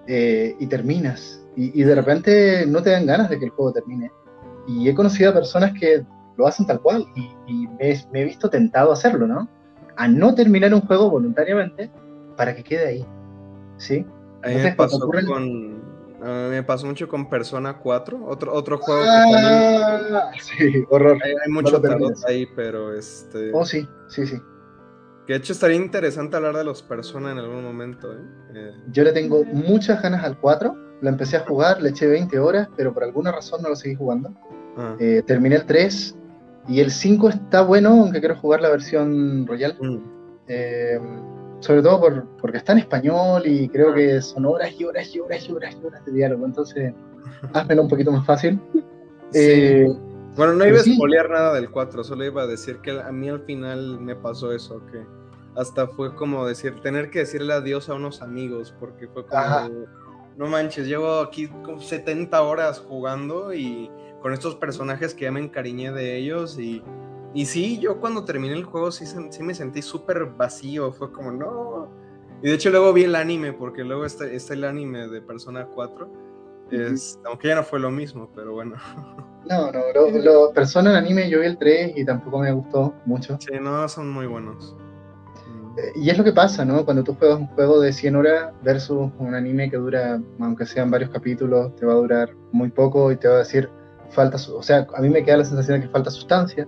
eh, 0.06 0.56
y 0.58 0.66
terminas. 0.66 1.44
Y, 1.56 1.82
de 1.82 1.94
repente 1.94 2.64
no 2.66 2.82
te 2.82 2.90
dan 2.90 3.04
ganas 3.04 3.28
de 3.28 3.38
que 3.38 3.44
el 3.44 3.50
juego 3.50 3.74
termine. 3.74 4.10
Y 4.66 4.88
he 4.88 4.94
conocido 4.94 5.30
a 5.30 5.34
personas 5.34 5.74
que 5.78 6.06
lo 6.38 6.46
hacen 6.46 6.66
tal 6.66 6.80
cual 6.80 7.04
y, 7.46 7.68
me, 7.68 8.22
he 8.22 8.24
visto 8.24 8.48
tentado 8.48 8.90
a 8.90 8.94
hacerlo, 8.94 9.26
¿no? 9.26 9.46
A 9.96 10.08
no 10.08 10.34
terminar 10.34 10.72
un 10.72 10.80
juego 10.80 11.10
voluntariamente 11.10 11.90
para 12.34 12.56
que 12.56 12.64
quede 12.64 12.86
ahí. 12.86 13.06
¿Sí? 13.76 14.06
A 14.42 14.48
mí 14.48 14.54
me 14.54 14.72
pasó, 14.72 14.98
con, 14.98 15.83
me 16.24 16.62
pasó 16.62 16.86
mucho 16.86 17.08
con 17.08 17.28
Persona 17.28 17.78
4, 17.78 18.26
otro, 18.26 18.54
otro 18.54 18.78
juego 18.78 19.02
que 19.02 19.08
también... 19.08 20.14
Ah, 20.14 20.30
sí, 20.40 20.84
horror. 20.88 21.18
Hay, 21.22 21.50
mucho 21.50 21.80
tarot 21.80 22.14
ahí, 22.26 22.46
pero 22.56 22.94
este... 22.94 23.50
Oh, 23.52 23.64
sí, 23.64 23.86
sí, 24.08 24.26
sí. 24.26 24.40
Que 25.26 25.34
de 25.34 25.38
hecho 25.38 25.52
estaría 25.52 25.76
interesante 25.76 26.36
hablar 26.36 26.56
de 26.56 26.64
los 26.64 26.82
Persona 26.82 27.32
en 27.32 27.38
algún 27.38 27.62
momento. 27.62 28.12
¿eh? 28.12 28.22
Eh, 28.54 28.72
Yo 28.90 29.04
le 29.04 29.12
tengo 29.12 29.44
muchas 29.44 30.02
ganas 30.02 30.24
al 30.24 30.38
4. 30.38 30.76
Lo 31.00 31.08
empecé 31.08 31.36
a 31.36 31.40
jugar, 31.40 31.82
le 31.82 31.90
eché 31.90 32.06
20 32.06 32.38
horas, 32.38 32.68
pero 32.76 32.92
por 32.92 33.04
alguna 33.04 33.32
razón 33.32 33.62
no 33.62 33.68
lo 33.68 33.76
seguí 33.76 33.94
jugando. 33.94 34.34
Ah. 34.76 34.96
Eh, 34.98 35.22
terminé 35.26 35.56
el 35.56 35.66
3 35.66 36.16
y 36.68 36.80
el 36.80 36.90
5 36.90 37.28
está 37.28 37.62
bueno, 37.62 37.90
aunque 37.90 38.20
quiero 38.20 38.36
jugar 38.36 38.60
la 38.60 38.70
versión 38.70 39.46
Royal. 39.46 39.76
Mm. 39.80 39.98
Sobre 41.64 41.80
todo 41.80 41.98
por, 41.98 42.26
porque 42.36 42.58
está 42.58 42.72
en 42.72 42.80
español 42.80 43.42
y 43.46 43.70
creo 43.70 43.94
que 43.94 44.20
son 44.20 44.44
horas 44.44 44.70
y 44.78 44.84
horas 44.84 45.14
y 45.14 45.20
horas 45.20 45.48
y 45.48 45.52
horas 45.52 45.74
y 45.82 45.86
horas 45.86 46.04
de 46.04 46.12
diálogo. 46.12 46.44
Entonces, 46.44 46.92
házmelo 47.54 47.82
un 47.82 47.88
poquito 47.88 48.12
más 48.12 48.26
fácil. 48.26 48.60
Bueno, 50.36 50.52
no 50.52 50.66
iba 50.66 50.76
a 50.76 50.80
espolear 50.80 51.30
nada 51.30 51.54
del 51.54 51.70
4, 51.70 52.04
solo 52.04 52.24
iba 52.24 52.42
a 52.42 52.46
decir 52.46 52.80
que 52.80 53.00
a 53.00 53.10
mí 53.10 53.30
al 53.30 53.40
final 53.44 53.98
me 53.98 54.14
pasó 54.14 54.52
eso, 54.52 54.84
que 54.92 55.06
hasta 55.56 55.86
fue 55.86 56.14
como 56.14 56.44
decir, 56.44 56.80
tener 56.80 57.10
que 57.10 57.20
decirle 57.20 57.54
adiós 57.54 57.88
a 57.88 57.94
unos 57.94 58.20
amigos, 58.20 58.74
porque 58.78 59.08
fue 59.08 59.24
como, 59.24 59.86
no 60.36 60.46
manches, 60.48 60.86
llevo 60.86 61.20
aquí 61.20 61.48
como 61.64 61.80
70 61.80 62.42
horas 62.42 62.78
jugando 62.80 63.54
y 63.54 63.90
con 64.20 64.34
estos 64.34 64.56
personajes 64.56 65.14
que 65.14 65.24
ya 65.24 65.32
me 65.32 65.40
encariñé 65.40 65.92
de 65.92 66.18
ellos 66.18 66.58
y, 66.58 66.82
y 67.34 67.46
sí, 67.46 67.78
yo 67.78 68.00
cuando 68.00 68.24
terminé 68.24 68.54
el 68.54 68.64
juego 68.64 68.90
sí, 68.90 69.04
sí 69.06 69.42
me 69.42 69.54
sentí 69.54 69.82
súper 69.82 70.24
vacío, 70.24 70.92
fue 70.92 71.12
como, 71.12 71.30
no. 71.32 71.88
Y 72.42 72.48
de 72.48 72.54
hecho 72.54 72.70
luego 72.70 72.92
vi 72.92 73.04
el 73.04 73.16
anime, 73.16 73.52
porque 73.52 73.84
luego 73.84 74.06
está, 74.06 74.26
está 74.26 74.54
el 74.54 74.64
anime 74.64 75.08
de 75.08 75.20
Persona 75.20 75.66
4 75.66 76.24
aunque 77.26 77.48
ya 77.48 77.54
no 77.54 77.62
fue 77.62 77.80
lo 77.80 77.90
mismo, 77.90 78.28
pero 78.34 78.52
bueno. 78.52 78.76
No, 79.46 79.70
no, 79.70 79.80
lo, 80.22 80.52
Persona 80.54 80.88
en 80.92 80.96
anime 80.96 81.28
yo 81.28 81.40
vi 81.40 81.46
el 81.48 81.58
3 81.58 81.98
y 81.98 82.04
tampoco 82.06 82.38
me 82.38 82.50
gustó 82.50 82.94
mucho. 83.04 83.36
Sí, 83.38 83.52
no, 83.60 83.86
son 83.90 84.10
muy 84.10 84.24
buenos. 84.24 84.74
Mm. 85.46 85.78
Eh, 85.78 85.92
y 85.96 86.08
es 86.08 86.16
lo 86.16 86.24
que 86.24 86.32
pasa, 86.32 86.64
¿no? 86.64 86.82
Cuando 86.86 87.04
tú 87.04 87.12
juegas 87.12 87.40
un 87.40 87.48
juego 87.48 87.78
de 87.78 87.92
100 87.92 88.16
horas 88.16 88.54
versus 88.62 89.10
un 89.18 89.34
anime 89.34 89.70
que 89.70 89.76
dura, 89.76 90.18
aunque 90.40 90.64
sean 90.64 90.90
varios 90.90 91.10
capítulos, 91.10 91.76
te 91.76 91.84
va 91.84 91.92
a 91.92 91.96
durar 91.96 92.34
muy 92.52 92.70
poco 92.70 93.12
y 93.12 93.16
te 93.16 93.28
va 93.28 93.34
a 93.34 93.38
decir, 93.40 93.68
falta, 94.08 94.38
o 94.50 94.62
sea, 94.62 94.86
a 94.94 95.02
mí 95.02 95.10
me 95.10 95.22
queda 95.22 95.36
la 95.36 95.44
sensación 95.44 95.78
de 95.78 95.86
que 95.88 95.92
falta 95.92 96.10
sustancia. 96.10 96.66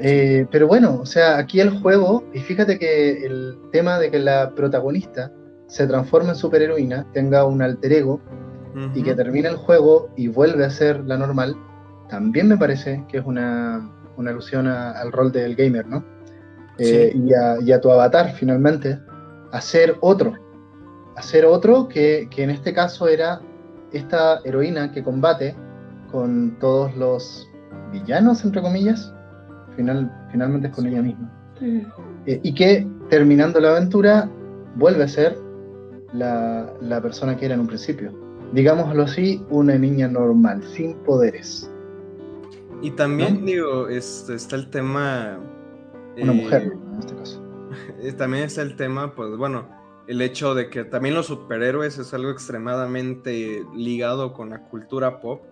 Eh, 0.00 0.46
pero 0.50 0.68
bueno, 0.68 1.00
o 1.00 1.06
sea, 1.06 1.38
aquí 1.38 1.60
el 1.60 1.70
juego, 1.70 2.24
y 2.32 2.40
fíjate 2.40 2.78
que 2.78 3.24
el 3.24 3.58
tema 3.72 3.98
de 3.98 4.10
que 4.10 4.18
la 4.18 4.54
protagonista 4.54 5.32
se 5.66 5.86
transforma 5.86 6.30
en 6.30 6.36
superheroína, 6.36 7.06
tenga 7.12 7.44
un 7.44 7.62
alter 7.62 7.92
ego, 7.92 8.20
y 8.94 9.02
que 9.02 9.14
termina 9.14 9.48
el 9.48 9.56
juego 9.56 10.08
y 10.14 10.28
vuelve 10.28 10.64
a 10.64 10.70
ser 10.70 11.00
la 11.04 11.16
normal, 11.16 11.56
también 12.08 12.46
me 12.46 12.56
parece 12.56 13.04
que 13.08 13.18
es 13.18 13.24
una, 13.26 13.90
una 14.16 14.30
alusión 14.30 14.68
al 14.68 15.10
rol 15.10 15.32
del 15.32 15.56
gamer, 15.56 15.86
¿no? 15.86 16.04
Eh, 16.78 17.12
y, 17.12 17.72
a, 17.72 17.80
tu 17.80 17.90
avatar 17.90 18.32
finalmente, 18.34 19.00
a 19.50 19.60
ser 19.60 19.96
otro, 20.00 20.32
a 21.16 21.22
ser 21.22 21.44
otro 21.44 21.88
que, 21.88 22.28
que, 22.30 22.44
en 22.44 22.50
este 22.50 22.72
caso 22.72 23.08
era 23.08 23.40
esta 23.92 24.40
heroína 24.44 24.92
que 24.92 25.02
combate 25.02 25.56
con 26.12 26.56
todos 26.60 26.96
los 26.96 27.50
villanos, 27.90 28.44
entre 28.44 28.62
comillas, 28.62 29.12
final, 29.78 30.28
finalmente 30.30 30.68
es 30.68 30.74
con 30.74 30.86
ella 30.86 31.00
misma. 31.00 31.32
Eh, 31.60 32.40
y 32.42 32.54
que 32.54 32.86
terminando 33.08 33.58
la 33.58 33.70
aventura 33.70 34.30
vuelve 34.76 35.04
a 35.04 35.08
ser 35.08 35.36
la, 36.12 36.70
la 36.80 37.00
persona 37.00 37.36
que 37.36 37.46
era 37.46 37.54
en 37.54 37.60
un 37.60 37.66
principio 37.66 38.12
digámoslo 38.52 39.02
así, 39.02 39.42
una 39.50 39.76
niña 39.76 40.08
normal, 40.08 40.62
sin 40.74 40.94
poderes. 41.04 41.70
Y 42.82 42.90
también, 42.92 43.44
digo, 43.44 43.88
está 43.88 44.56
el 44.56 44.70
tema... 44.70 45.38
Una 46.20 46.32
mujer, 46.32 46.62
eh, 46.62 46.72
en 46.92 46.98
este 46.98 47.14
caso. 47.14 47.44
También 48.16 48.44
está 48.44 48.62
el 48.62 48.74
tema, 48.76 49.14
pues 49.14 49.36
bueno, 49.36 49.68
el 50.08 50.22
hecho 50.22 50.54
de 50.54 50.70
que 50.70 50.84
también 50.84 51.14
los 51.14 51.26
superhéroes 51.26 51.98
es 51.98 52.14
algo 52.14 52.30
extremadamente 52.30 53.64
ligado 53.74 54.32
con 54.32 54.48
la 54.48 54.62
cultura 54.62 55.20
pop. 55.20 55.42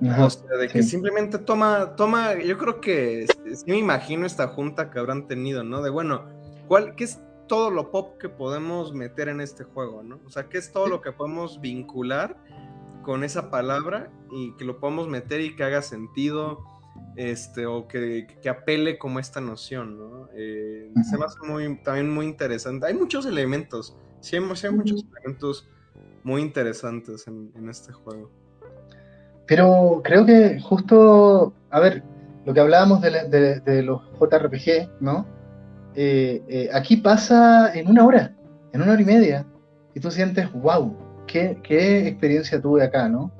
o 0.00 0.28
sea, 0.28 0.56
de 0.58 0.66
que 0.66 0.82
simplemente 0.82 1.38
toma, 1.38 1.94
toma, 1.94 2.34
yo 2.42 2.58
creo 2.58 2.80
que 2.80 3.26
sí 3.54 3.64
me 3.70 3.78
imagino 3.78 4.26
esta 4.26 4.48
junta 4.48 4.90
que 4.90 4.98
habrán 4.98 5.28
tenido, 5.28 5.62
¿no? 5.62 5.82
De 5.82 5.90
bueno, 5.90 6.26
¿cuál, 6.66 6.96
qué 6.96 7.04
es 7.04 7.20
todo 7.46 7.70
lo 7.70 7.92
pop 7.92 8.18
que 8.18 8.28
podemos 8.28 8.92
meter 8.92 9.28
en 9.28 9.40
este 9.40 9.62
juego, 9.62 10.02
¿no? 10.02 10.20
O 10.26 10.30
sea, 10.30 10.48
¿qué 10.48 10.58
es 10.58 10.72
todo 10.72 10.88
lo 10.88 11.00
que 11.00 11.12
podemos 11.12 11.60
vincular 11.60 12.36
con 13.04 13.22
esa 13.22 13.50
palabra 13.50 14.10
y 14.32 14.52
que 14.56 14.64
lo 14.64 14.80
podemos 14.80 15.06
meter 15.06 15.40
y 15.40 15.54
que 15.54 15.62
haga 15.62 15.80
sentido, 15.80 16.64
este, 17.16 17.66
o 17.66 17.86
que, 17.88 18.26
que 18.40 18.48
apele 18.48 18.98
como 18.98 19.18
esta 19.18 19.40
noción, 19.40 19.98
¿no? 19.98 20.28
Eh, 20.34 20.90
se 21.08 21.18
me 21.18 21.24
hace 21.24 21.38
muy, 21.46 21.82
también 21.82 22.10
muy 22.10 22.26
interesante. 22.26 22.86
Hay 22.86 22.94
muchos 22.94 23.26
elementos, 23.26 23.96
sí 24.20 24.36
hay, 24.36 24.42
muchos 24.42 25.04
elementos 25.12 25.68
muy 26.24 26.42
interesantes 26.42 27.26
en, 27.26 27.68
este 27.68 27.92
juego. 27.92 28.30
Pero 29.46 30.00
creo 30.04 30.24
que 30.24 30.60
justo, 30.60 31.52
a 31.70 31.80
ver, 31.80 32.02
lo 32.44 32.54
que 32.54 32.60
hablábamos 32.60 33.00
de, 33.00 33.60
de 33.60 33.82
los 33.82 34.00
JRPG, 34.18 35.00
¿no? 35.00 35.26
Eh, 35.94 36.42
eh, 36.48 36.70
aquí 36.72 36.96
pasa 36.96 37.72
en 37.74 37.88
una 37.88 38.06
hora, 38.06 38.34
en 38.72 38.82
una 38.82 38.92
hora 38.92 39.02
y 39.02 39.04
media, 39.04 39.46
y 39.94 40.00
tú 40.00 40.10
sientes, 40.10 40.50
wow, 40.52 40.96
qué, 41.26 41.58
qué 41.62 42.08
experiencia 42.08 42.60
tuve 42.60 42.82
acá, 42.82 43.08
¿no? 43.08 43.30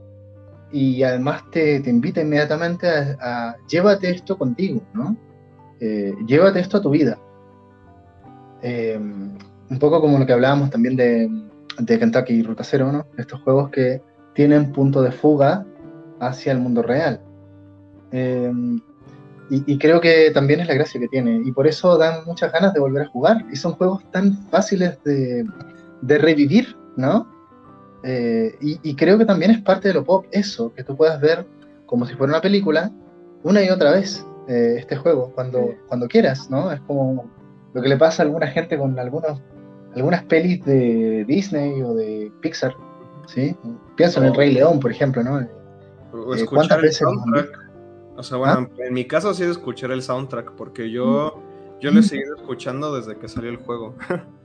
Y 0.73 1.03
además 1.03 1.43
te, 1.51 1.81
te 1.81 1.91
invita 1.91 2.23
inmediatamente 2.23 2.89
a, 2.89 3.57
llévate 3.69 4.11
esto 4.11 4.39
contigo, 4.39 4.83
¿no? 4.95 5.17
Eh, 5.81 6.15
llévate 6.27 6.61
esto 6.61 6.79
a 6.79 6.83
tu 6.83 6.91
vida. 6.91 7.19
un 8.63 9.79
poco 9.79 10.01
como 10.01 10.19
lo 10.19 10.27
que 10.27 10.33
hablábamos 10.33 10.71
también 10.71 10.97
de, 10.97 11.31
de 11.79 11.99
Kentucky 11.99 12.35
y 12.35 12.43
Ruta 12.43 12.65
Cero, 12.65 12.91
¿no? 12.93 13.07
Estos 13.19 13.43
juegos 13.43 13.71
que 13.71 14.01
tienen 14.35 14.73
punto 14.73 15.03
de 15.03 15.13
fuga 15.13 15.67
hacia 16.21 16.53
el 16.53 16.59
mundo 16.59 16.83
real. 16.83 17.21
Y, 19.51 19.77
creo 19.77 20.01
que 20.01 20.31
también 20.31 20.61
es 20.61 20.69
la 20.69 20.75
gracia 20.75 20.99
que 20.99 21.09
tiene. 21.09 21.43
Y 21.45 21.53
por 21.53 21.67
eso 21.67 21.99
dan 21.99 22.25
muchas 22.25 22.51
ganas 22.53 22.73
de 22.73 22.81
volver 22.81 23.03
a 23.03 23.09
jugar. 23.09 23.45
Y 23.53 23.57
son 23.57 23.73
juegos 23.73 24.03
tan 24.11 24.35
fáciles 24.49 24.99
de, 25.05 25.45
de 26.01 26.19
revivir, 26.19 26.75
¿no? 26.97 27.27
Eh, 28.05 28.57
y, 28.61 28.97
creo 28.97 29.17
que 29.17 29.25
también 29.25 29.53
es 29.53 29.63
parte 29.63 29.89
de 29.89 29.95
lo 29.95 30.05
pop 30.05 30.27
eso, 30.33 30.73
que 30.75 30.83
tú 30.83 30.97
puedas 30.97 31.21
ver 31.21 31.47
como 31.87 32.05
si 32.05 32.15
fuera 32.15 32.33
una 32.33 32.41
película 32.41 32.91
una 33.45 33.63
y 33.63 33.69
otra 33.69 33.93
vez 33.93 34.27
eh, 34.49 34.77
este 34.79 34.97
juego, 34.97 35.33
cuando, 35.35 35.75
cuando 35.87 36.09
quieras, 36.09 36.51
¿no? 36.51 36.73
Es 36.73 36.81
como 36.81 37.31
lo 37.75 37.83
que 37.83 37.89
le 37.89 37.97
pasa 37.97 38.23
a 38.23 38.27
alguna 38.27 38.49
gente 38.49 38.77
con 38.77 38.99
algunos 38.99 39.41
algunas 39.95 40.25
pelis 40.25 40.65
de 40.65 41.25
Disney 41.27 41.83
o 41.83 41.95
de 41.95 42.33
Pixar, 42.41 42.75
¿sí? 43.27 43.55
Pienso 43.97 44.21
en 44.21 44.27
El 44.27 44.35
Rey 44.35 44.53
León, 44.53 44.81
por 44.81 44.91
ejemplo, 44.91 45.23
¿no? 45.23 45.47
O 46.13 46.35
eh, 46.35 46.39
escuchar 46.39 46.85
el 46.85 46.93
soundtrack. 46.93 47.71
O 48.17 48.23
sea, 48.23 48.39
bueno, 48.39 48.69
¿Ah? 48.71 48.83
en 48.87 48.95
mi 48.95 49.07
caso 49.07 49.35
sí 49.35 49.45
de 49.45 49.51
escuchar 49.51 49.91
el 49.91 50.03
soundtrack, 50.03 50.53
porque 50.53 50.91
yo, 50.91 51.43
yo 51.81 51.91
lo 51.91 51.99
he 51.99 52.01
mm. 52.01 52.05
seguido 52.05 52.37
escuchando 52.37 52.95
desde 52.95 53.19
que 53.19 53.29
salió 53.29 53.51
el 53.51 53.57
juego. 53.59 53.95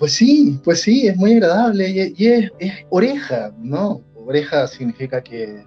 Pues 0.00 0.14
sí, 0.14 0.58
pues 0.64 0.80
sí, 0.80 1.06
es 1.06 1.16
muy 1.18 1.34
agradable 1.34 1.90
y, 2.16 2.26
es, 2.26 2.50
oreja, 2.88 3.52
¿no? 3.58 4.00
Oreja 4.26 4.66
significa 4.66 5.22
que 5.22 5.62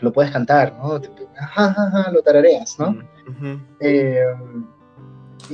lo, 0.00 0.12
puedes 0.12 0.30
cantar, 0.30 0.76
¿no? 0.76 1.00
lo 2.12 2.22
tarareas, 2.22 2.78
¿no? 2.78 2.98
Eh, 3.80 4.20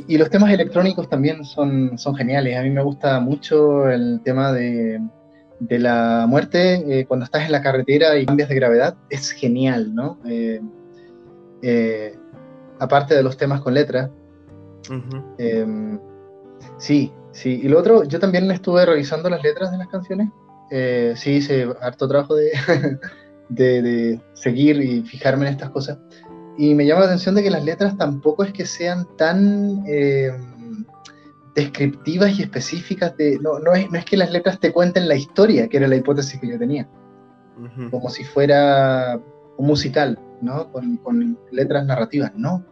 y, 0.09 0.19
los 0.19 0.29
temas 0.29 0.51
electrónicos 0.53 1.09
también 1.09 1.45
son, 1.45 1.97
son 1.97 2.17
geniales. 2.17 2.59
A 2.59 2.63
mí 2.63 2.71
me 2.71 2.83
gusta 2.83 3.21
mucho 3.21 3.89
el 3.89 4.21
tema 4.25 4.53
de, 4.53 5.01
de 5.61 5.79
la 5.79 6.27
muerte 6.29 6.83
eh, 6.89 7.07
cuando 7.07 7.27
estás 7.27 7.45
en 7.45 7.53
la 7.53 7.63
carretera 7.63 8.19
y 8.19 8.27
cambias 8.27 8.49
de 8.49 8.57
gravedad. 8.57 8.97
Es 9.09 9.31
genial, 9.31 9.95
¿no? 9.95 10.19
Eh, 11.63 12.19
aparte 12.81 13.15
de 13.15 13.23
los 13.23 13.37
temas 13.37 13.61
con 13.61 13.75
letra. 13.75 14.11
sí, 16.79 17.13
Sí, 17.37 17.61
y 17.63 17.69
lo 17.69 17.79
otro, 17.79 18.03
yo 18.05 18.19
también 18.19 18.51
estuve 18.51 18.87
revisando 18.87 19.29
las 19.29 19.43
letras 19.43 19.71
de 19.71 19.77
las 19.77 19.89
canciones. 19.89 20.31
Eh, 20.71 21.13
sí, 21.17 21.33
hice 21.33 21.69
harto 21.83 22.09
trabajo 22.09 22.35
de, 23.51 23.83
de, 23.83 24.21
seguir 24.33 24.81
y 24.81 25.03
fijarme 25.03 25.47
en 25.47 25.53
estas 25.53 25.69
cosas. 25.69 25.99
Y 26.57 26.75
me 26.75 26.87
llama 26.87 27.01
la 27.01 27.07
atención 27.09 27.35
de 27.35 27.43
que 27.43 27.51
las 27.51 27.63
letras 27.63 27.99
tampoco 27.99 28.43
es 28.43 28.55
que 28.55 28.65
sean 28.65 29.07
tan 29.19 29.85
eh, 29.87 30.31
descriptivas 31.55 32.39
y 32.39 32.43
específicas. 32.43 33.15
De, 33.19 33.39
no, 33.43 33.59
no, 33.59 33.75
es, 33.75 33.91
no 33.91 33.99
es 33.99 34.07
que 34.07 34.17
las 34.17 34.33
letras 34.33 34.59
te 34.59 34.73
cuenten 34.73 35.07
la 35.07 35.17
historia, 35.17 35.69
que 35.69 35.77
era 35.77 35.89
la 35.89 35.97
hipótesis 35.97 36.41
que 36.41 36.49
yo 36.49 36.59
tenía. 36.59 36.89
Como 37.91 38.09
si 38.09 38.25
fuera 38.25 39.21
un 39.59 39.67
musical, 39.67 40.19
¿no? 40.41 40.73
Con, 40.73 40.97
con, 40.97 41.39
letras 41.53 41.85
narrativas. 41.85 42.33
No. 42.35 42.65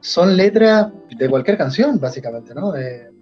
Son 0.00 0.36
letras 0.36 0.88
de 1.16 1.28
cualquier 1.28 1.56
canción, 1.56 2.00
básicamente, 2.00 2.52
¿no? 2.52 2.74
Eh, 2.74 3.12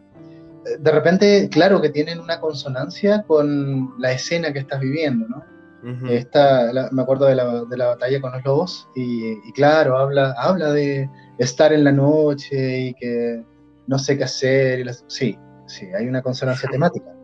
de 0.79 0.91
repente, 0.91 1.49
claro 1.51 1.81
que 1.81 1.91
tienen 1.91 2.21
una 2.21 2.41
consonancia 2.41 3.23
con 3.23 3.95
la 3.99 4.13
escena 4.13 4.53
que 4.53 4.59
estás 4.61 4.81
viviendo, 4.81 5.29
¿no? 5.29 5.45
me 5.83 7.03
acuerdo 7.03 7.27
de 7.27 7.37
la, 7.37 7.65
de 7.65 7.77
la, 7.77 7.87
batalla 7.87 8.21
con 8.21 8.33
los 8.33 8.45
lobos 8.45 8.89
y, 8.97 9.53
claro, 9.53 9.97
habla, 9.97 10.35
habla 10.37 10.73
de 10.73 11.09
estar 11.39 11.73
en 11.73 11.85
la 11.85 11.93
noche 11.93 12.81
y 12.81 12.95
que 12.95 13.45
no 13.87 13.99
sé 13.99 14.19
qué 14.19 14.25
hacer. 14.25 14.81
Y 14.81 14.85
sí, 15.07 15.39
sí, 15.67 15.87
hay 15.97 16.09
una 16.09 16.23
consonancia 16.23 16.69
temática, 16.69 17.15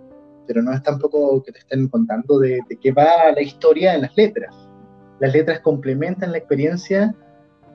pero 0.46 0.62
no 0.62 0.72
es 0.72 0.82
tampoco 0.82 1.42
que 1.42 1.50
te 1.50 1.58
estén 1.58 1.88
contando 1.88 2.38
de, 2.38 2.60
de, 2.68 2.76
qué 2.76 2.92
va 2.92 3.32
la 3.34 3.42
historia 3.42 3.94
en 3.94 4.02
las 4.02 4.16
letras. 4.16 4.54
Las 5.18 5.32
letras 5.32 5.60
complementan 5.60 6.30
la 6.30 6.38
experiencia 6.38 7.14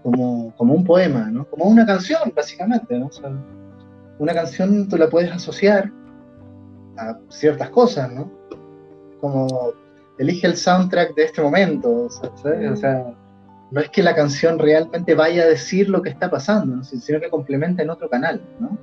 como, 0.04 0.56
como 0.56 0.74
un 0.74 0.86
poema, 0.86 1.30
¿no? 1.30 1.50
Como 1.50 1.66
una 1.66 1.86
canción, 1.86 2.32
básicamente, 2.34 2.98
¿no? 2.98 3.10
Una 4.20 4.34
canción 4.34 4.88
tú 4.88 4.98
la 4.98 5.10
puedes 5.10 5.32
asociar 5.32 5.92
a 6.98 7.18
ciertas 7.30 7.70
cosas, 7.70 8.12
¿no? 8.12 8.32
Como 9.22 9.74
elige 10.18 10.48
el 10.48 10.58
soundtrack 10.58 11.16
de 11.16 11.24
este 11.26 11.42
momento, 11.42 12.10
¿sabes? 12.10 12.72
O 12.72 12.76
sea, 12.76 13.14
no 13.72 13.82
es 13.82 13.90
que 13.90 14.02
la 14.02 14.16
canción 14.16 14.58
realmente 14.60 15.14
vaya 15.14 15.44
a 15.44 15.48
decir 15.48 15.90
lo 15.90 16.02
que 16.02 16.10
está 16.10 16.30
pasando, 16.30 16.84
sino 16.84 17.20
que 17.20 17.30
complementa 17.30 17.84
en 17.84 17.90
otro 17.90 18.10
canal, 18.10 18.42
¿no? 18.60 18.78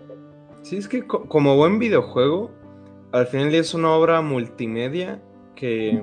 Sí, 0.62 0.76
es 0.76 0.88
que 0.88 1.06
como 1.06 1.56
buen 1.56 1.78
videojuego, 1.78 2.50
al 3.12 3.26
final 3.26 3.54
es 3.54 3.74
una 3.74 3.90
obra 3.90 4.20
multimedia 4.22 5.20
que, 5.54 6.02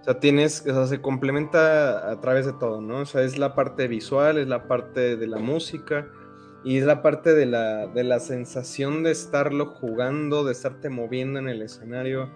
o 0.00 0.04
sea, 0.04 0.20
tienes, 0.20 0.60
o 0.66 0.74
sea, 0.74 0.86
se 0.86 1.00
complementa 1.00 2.10
a 2.10 2.20
través 2.20 2.46
de 2.46 2.52
todo, 2.52 2.80
¿no? 2.80 2.98
O 2.98 3.06
sea, 3.06 3.22
es 3.22 3.38
la 3.38 3.54
parte 3.54 3.88
visual, 3.88 4.38
es 4.38 4.46
la 4.46 4.68
parte 4.68 5.16
de 5.16 5.26
la 5.26 5.38
música, 5.38 6.06
y 6.64 6.78
es 6.78 6.86
la 6.86 7.02
parte 7.02 7.34
de 7.34 7.44
la, 7.44 7.86
de 7.86 8.04
la 8.04 8.18
sensación 8.20 9.02
de 9.02 9.10
estarlo 9.10 9.66
jugando, 9.66 10.44
de 10.44 10.52
estarte 10.52 10.88
moviendo 10.88 11.38
en 11.38 11.48
el 11.48 11.60
escenario. 11.60 12.30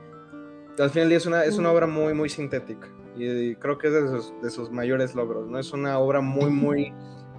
Al 0.79 0.91
final 0.91 1.11
es 1.13 1.25
una, 1.25 1.45
es 1.45 1.57
una 1.57 1.73
obra 1.73 1.87
muy, 1.87 2.13
muy 2.13 2.29
sintética. 2.29 2.89
Y, 3.17 3.55
creo 3.57 3.79
que 3.79 3.89
es 3.89 3.93
de 3.95 4.09
sus, 4.09 4.35
de 4.43 4.51
sus, 4.51 4.71
mayores 4.71 5.15
logros, 5.15 5.49
¿no? 5.49 5.59
Es 5.59 5.73
una 5.73 5.99
obra 5.99 6.21
muy, 6.21 6.51
muy... 6.51 6.93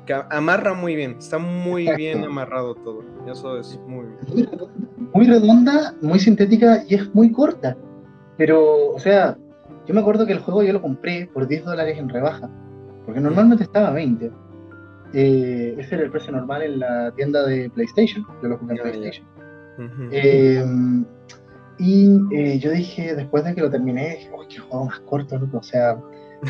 que 0.07 0.15
amarra 0.31 0.73
muy 0.73 0.95
bien. 0.95 1.15
Está 1.19 1.37
muy 1.37 1.87
bien 1.95 2.23
amarrado 2.25 2.73
todo. 2.75 3.03
Y 3.25 3.29
eso 3.29 3.59
es 3.59 3.79
muy... 3.87 4.07
Muy 5.13 5.27
redonda, 5.27 5.95
muy 6.01 6.19
sintética 6.19 6.83
y 6.87 6.95
es 6.95 7.13
muy 7.13 7.31
corta. 7.31 7.77
Pero, 8.35 8.91
o 8.91 8.99
sea, 8.99 9.37
yo 9.85 9.93
me 9.93 10.01
acuerdo 10.01 10.25
que 10.25 10.33
el 10.33 10.39
juego 10.39 10.63
yo 10.63 10.73
lo 10.73 10.81
compré 10.81 11.29
por 11.33 11.47
10 11.47 11.65
dólares 11.65 11.99
en 11.99 12.09
rebaja. 12.09 12.49
Porque 13.05 13.21
normalmente 13.21 13.63
estaba 13.63 13.89
a 13.89 13.93
20 13.93 14.31
eh, 15.13 15.75
ese 15.77 15.95
era 15.95 16.03
el 16.03 16.11
precio 16.11 16.31
normal 16.31 16.61
en 16.61 16.79
la 16.79 17.11
tienda 17.15 17.45
de 17.45 17.69
PlayStation. 17.69 18.25
Yo 18.41 18.49
lo 18.49 18.57
jugué 18.57 18.75
en 18.75 18.81
PlayStation. 18.81 19.27
Eh, 20.11 20.65
y 21.77 22.19
eh, 22.31 22.59
yo 22.59 22.71
dije, 22.71 23.15
después 23.15 23.43
de 23.45 23.55
que 23.55 23.61
lo 23.61 23.69
terminé, 23.69 24.17
dije, 24.17 24.31
uy, 24.37 24.45
qué 24.49 24.59
juego 24.59 24.85
más 24.85 24.99
corto, 25.01 25.39
O 25.53 25.63
sea, 25.63 25.97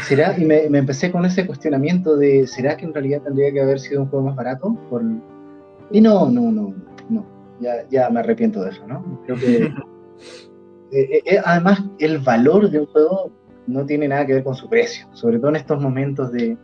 ¿será? 0.04 0.38
Y 0.38 0.46
me, 0.46 0.66
empecé 0.66 1.12
con 1.12 1.26
ese 1.26 1.46
cuestionamiento 1.46 2.18
de, 2.18 2.48
¿será 2.48 2.76
que 2.76 2.86
en 2.86 2.94
realidad 2.94 3.22
tendría 3.22 3.52
que 3.52 3.62
haber 3.62 3.80
sido 3.80 4.02
un 4.02 4.10
juego 4.10 4.26
más 4.26 4.36
barato? 4.36 4.76
Por... 4.90 5.04
Y 5.92 6.02
no, 6.02 6.30
no, 6.30 6.52
no, 6.52 6.74
no. 7.10 7.26
Ya, 7.62 7.88
ya 7.90 8.10
me 8.10 8.22
arrepiento 8.22 8.64
de 8.64 8.72
eso, 8.72 8.86
¿no? 8.88 9.22
Creo 9.26 9.38
que. 9.38 9.74
además, 11.46 11.84
el 12.00 12.18
valor 12.20 12.70
de 12.70 12.80
un 12.80 12.86
juego 12.88 13.32
no 13.68 13.86
tiene 13.86 14.08
nada 14.08 14.26
que 14.26 14.34
ver 14.34 14.44
con 14.44 14.56
su 14.56 14.68
precio, 14.68 15.08
sobre 15.14 15.38
todo 15.38 15.50
en 15.50 15.58
estos 15.58 15.80
momentos 15.82 16.32
de, 16.32 16.58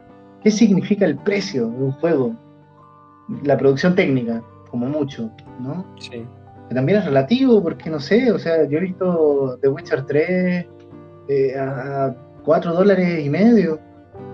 ¿Qué 0.46 0.52
significa 0.52 1.06
el 1.06 1.18
precio 1.18 1.70
de 1.70 1.86
un 1.86 1.92
juego? 1.94 2.36
La 3.42 3.58
producción 3.58 3.96
técnica, 3.96 4.44
como 4.70 4.86
mucho, 4.86 5.32
¿no? 5.60 5.84
Sí. 6.00 6.24
Que 6.70 6.76
también 6.76 7.00
es 7.00 7.06
relativo, 7.06 7.64
porque 7.64 7.90
no 7.90 8.00
sé, 8.00 8.32
o 8.32 8.38
sea, 8.38 8.64
yo 8.70 8.78
he 8.78 8.82
visto 8.82 9.58
The 9.64 9.70
Witcher 9.70 10.06
3 10.06 10.68
eh, 11.30 11.58
a 11.58 12.16
4 12.44 12.74
dólares 12.74 13.26
y 13.26 13.28
medio. 13.28 13.80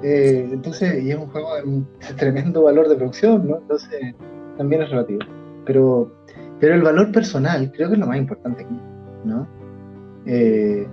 Eh, 0.04 0.50
entonces, 0.52 1.02
y 1.02 1.12
es 1.12 1.18
un 1.18 1.28
juego 1.28 1.56
de 1.56 1.86
tremendo 2.18 2.64
valor 2.64 2.90
de 2.90 2.98
producción, 2.98 3.48
¿no? 3.48 3.60
Entonces, 3.60 4.14
también 4.58 4.82
es 4.82 4.90
relativo. 4.90 5.22
Pero, 5.66 6.12
pero 6.60 6.76
el 6.76 6.82
valor 6.82 7.14
personal 7.14 7.72
creo 7.72 7.88
que 7.88 7.94
es 7.94 8.00
lo 8.02 8.08
más 8.08 8.18
importante 8.18 8.66
aquí, 8.66 8.82
¿no? 9.24 9.48
Eh, 10.26 10.86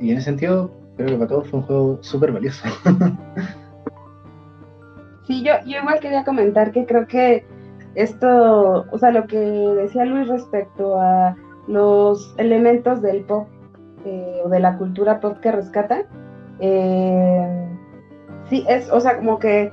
y 0.00 0.12
en 0.12 0.18
ese 0.18 0.26
sentido, 0.26 0.70
creo 0.96 1.08
que 1.08 1.16
para 1.16 1.26
todos 1.26 1.48
fue 1.48 1.58
un 1.58 1.66
juego 1.66 1.98
súper 2.00 2.30
valioso. 2.30 2.62
Sí, 5.30 5.44
yo, 5.44 5.52
yo 5.64 5.78
igual 5.78 6.00
quería 6.00 6.24
comentar 6.24 6.72
que 6.72 6.86
creo 6.86 7.06
que 7.06 7.46
esto, 7.94 8.84
o 8.90 8.98
sea, 8.98 9.12
lo 9.12 9.28
que 9.28 9.38
decía 9.38 10.04
Luis 10.04 10.26
respecto 10.26 11.00
a 11.00 11.36
los 11.68 12.34
elementos 12.36 13.00
del 13.00 13.22
pop 13.22 13.46
eh, 14.04 14.40
o 14.44 14.48
de 14.48 14.58
la 14.58 14.76
cultura 14.76 15.20
pop 15.20 15.38
que 15.38 15.52
rescata, 15.52 16.02
eh, 16.58 17.68
sí, 18.48 18.64
es, 18.68 18.90
o 18.90 18.98
sea, 18.98 19.18
como 19.18 19.38
que 19.38 19.70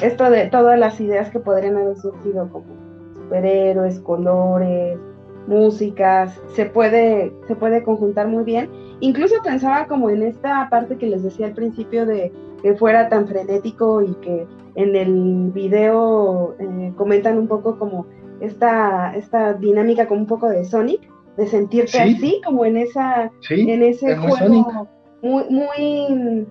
esto 0.00 0.30
de 0.30 0.46
todas 0.46 0.78
las 0.78 0.98
ideas 1.02 1.28
que 1.28 1.38
podrían 1.38 1.76
haber 1.76 1.98
surgido 1.98 2.48
como 2.48 2.64
superhéroes, 3.12 4.00
colores, 4.00 4.98
músicas, 5.46 6.40
se 6.54 6.64
puede, 6.64 7.30
se 7.46 7.54
puede 7.56 7.82
conjuntar 7.82 8.28
muy 8.28 8.44
bien. 8.44 8.70
Incluso 9.00 9.34
pensaba 9.44 9.86
como 9.86 10.08
en 10.08 10.22
esta 10.22 10.66
parte 10.70 10.96
que 10.96 11.08
les 11.08 11.22
decía 11.22 11.44
al 11.44 11.52
principio 11.52 12.06
de 12.06 12.32
que 12.62 12.74
fuera 12.74 13.08
tan 13.08 13.26
frenético 13.26 14.02
y 14.02 14.14
que 14.16 14.46
en 14.74 14.96
el 14.96 15.50
video 15.52 16.54
eh, 16.58 16.92
comentan 16.96 17.38
un 17.38 17.48
poco 17.48 17.78
como 17.78 18.06
esta, 18.40 19.12
esta 19.16 19.54
dinámica 19.54 20.06
como 20.06 20.20
un 20.20 20.26
poco 20.26 20.48
de 20.48 20.64
Sonic, 20.64 21.00
de 21.36 21.46
sentirte 21.46 22.00
así, 22.00 22.40
como 22.44 22.64
en 22.64 22.76
esa 22.76 23.30
en 23.50 23.82
ese 23.82 24.16
juego 24.16 24.88
muy, 25.22 25.44
muy 25.50 26.46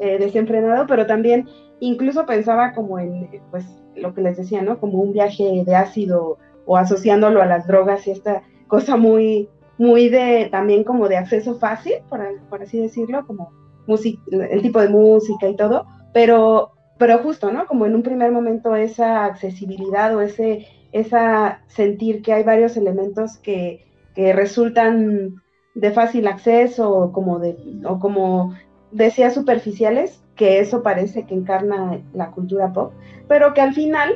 eh, 0.00 0.18
desenfrenado, 0.18 0.86
pero 0.86 1.06
también 1.06 1.48
incluso 1.80 2.26
pensaba 2.26 2.72
como 2.72 2.98
en 2.98 3.28
pues 3.50 3.66
lo 3.96 4.14
que 4.14 4.22
les 4.22 4.36
decía, 4.36 4.62
¿no? 4.62 4.78
Como 4.78 4.98
un 4.98 5.12
viaje 5.12 5.64
de 5.64 5.76
ácido 5.76 6.38
o 6.66 6.76
asociándolo 6.76 7.42
a 7.42 7.46
las 7.46 7.66
drogas 7.66 8.06
y 8.06 8.10
esta 8.10 8.42
cosa 8.68 8.96
muy, 8.96 9.48
muy 9.78 10.08
de, 10.08 10.48
también 10.50 10.84
como 10.84 11.08
de 11.08 11.16
acceso 11.16 11.58
fácil, 11.58 11.94
por, 12.08 12.20
por 12.48 12.62
así 12.62 12.80
decirlo, 12.80 13.26
como 13.26 13.52
el 13.86 14.62
tipo 14.62 14.80
de 14.80 14.88
música 14.88 15.48
y 15.48 15.56
todo, 15.56 15.86
pero, 16.12 16.72
pero 16.98 17.18
justo, 17.18 17.52
¿no? 17.52 17.66
Como 17.66 17.86
en 17.86 17.94
un 17.94 18.02
primer 18.02 18.32
momento 18.32 18.74
esa 18.76 19.24
accesibilidad 19.24 20.14
o 20.14 20.20
ese 20.20 20.66
esa 20.94 21.60
sentir 21.66 22.22
que 22.22 22.32
hay 22.32 22.44
varios 22.44 22.76
elementos 22.76 23.36
que, 23.38 23.84
que 24.14 24.32
resultan 24.32 25.42
de 25.74 25.90
fácil 25.90 26.28
acceso 26.28 26.88
o 26.88 27.12
como, 27.12 27.40
de, 27.40 27.56
o 27.84 27.98
como 27.98 28.54
decía 28.92 29.30
superficiales, 29.30 30.22
que 30.36 30.60
eso 30.60 30.84
parece 30.84 31.26
que 31.26 31.34
encarna 31.34 32.00
la 32.12 32.30
cultura 32.30 32.72
pop, 32.72 32.92
pero 33.26 33.54
que 33.54 33.60
al 33.60 33.74
final 33.74 34.12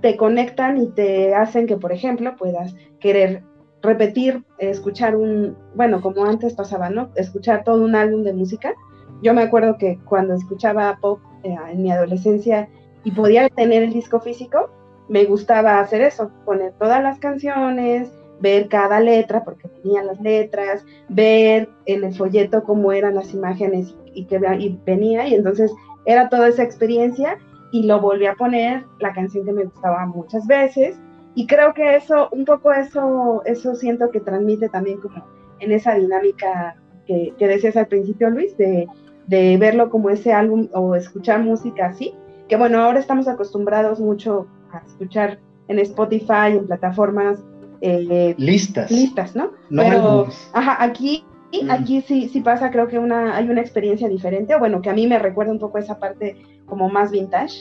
te 0.00 0.16
conectan 0.16 0.78
y 0.78 0.88
te 0.88 1.34
hacen 1.34 1.66
que, 1.66 1.76
por 1.76 1.92
ejemplo, 1.92 2.34
puedas 2.36 2.74
querer 2.98 3.42
repetir, 3.82 4.42
escuchar 4.56 5.16
un, 5.16 5.54
bueno, 5.74 6.00
como 6.00 6.24
antes 6.24 6.54
pasaba, 6.54 6.88
¿no? 6.88 7.10
Escuchar 7.14 7.62
todo 7.62 7.84
un 7.84 7.94
álbum 7.94 8.22
de 8.22 8.32
música. 8.32 8.74
Yo 9.22 9.32
me 9.34 9.42
acuerdo 9.42 9.78
que 9.78 9.98
cuando 10.04 10.34
escuchaba 10.34 10.98
pop 11.00 11.20
eh, 11.44 11.56
en 11.70 11.82
mi 11.82 11.92
adolescencia 11.92 12.68
y 13.04 13.12
podía 13.12 13.48
tener 13.48 13.84
el 13.84 13.92
disco 13.92 14.20
físico, 14.20 14.70
me 15.08 15.24
gustaba 15.24 15.78
hacer 15.80 16.00
eso, 16.00 16.30
poner 16.44 16.72
todas 16.78 17.02
las 17.02 17.18
canciones, 17.18 18.10
ver 18.40 18.68
cada 18.68 18.98
letra, 18.98 19.44
porque 19.44 19.68
venían 19.82 20.06
las 20.06 20.20
letras, 20.20 20.84
ver 21.08 21.68
en 21.86 22.04
el 22.04 22.14
folleto 22.14 22.64
cómo 22.64 22.92
eran 22.92 23.14
las 23.14 23.32
imágenes 23.32 23.94
y 24.14 24.24
que 24.24 24.40
venía, 24.84 25.28
y 25.28 25.34
entonces 25.34 25.72
era 26.04 26.28
toda 26.28 26.48
esa 26.48 26.64
experiencia 26.64 27.38
y 27.70 27.84
lo 27.84 28.00
volví 28.00 28.26
a 28.26 28.34
poner, 28.34 28.84
la 28.98 29.12
canción 29.12 29.44
que 29.46 29.52
me 29.52 29.64
gustaba 29.64 30.04
muchas 30.06 30.46
veces, 30.46 30.98
y 31.34 31.46
creo 31.46 31.72
que 31.72 31.96
eso, 31.96 32.28
un 32.32 32.44
poco 32.44 32.72
eso, 32.72 33.42
eso 33.46 33.74
siento 33.74 34.10
que 34.10 34.20
transmite 34.20 34.68
también 34.68 34.98
como 34.98 35.24
en 35.60 35.72
esa 35.72 35.94
dinámica 35.94 36.76
que 37.06 37.34
decías 37.38 37.76
al 37.76 37.88
principio, 37.88 38.30
Luis, 38.30 38.56
de, 38.56 38.86
de 39.26 39.56
verlo 39.56 39.90
como 39.90 40.10
ese 40.10 40.32
álbum 40.32 40.68
o 40.72 40.94
escuchar 40.94 41.42
música 41.42 41.86
así, 41.86 42.14
que 42.48 42.56
bueno, 42.56 42.82
ahora 42.82 42.98
estamos 42.98 43.28
acostumbrados 43.28 44.00
mucho 44.00 44.46
a 44.72 44.78
escuchar 44.86 45.38
en 45.68 45.78
Spotify, 45.78 46.52
en 46.52 46.66
plataformas 46.66 47.38
eh, 47.80 48.34
listas. 48.38 48.90
Listas, 48.90 49.34
¿no? 49.34 49.52
Pero, 49.70 50.28
ajá, 50.52 50.82
aquí, 50.82 51.24
mm. 51.52 51.70
aquí 51.70 52.02
sí, 52.02 52.28
sí 52.28 52.40
pasa, 52.40 52.70
creo 52.70 52.88
que 52.88 52.98
una, 52.98 53.36
hay 53.36 53.48
una 53.48 53.60
experiencia 53.60 54.08
diferente, 54.08 54.54
o 54.54 54.58
bueno, 54.58 54.80
que 54.82 54.90
a 54.90 54.94
mí 54.94 55.06
me 55.06 55.18
recuerda 55.18 55.52
un 55.52 55.58
poco 55.58 55.78
esa 55.78 55.98
parte 55.98 56.36
como 56.66 56.88
más 56.88 57.10
vintage, 57.10 57.54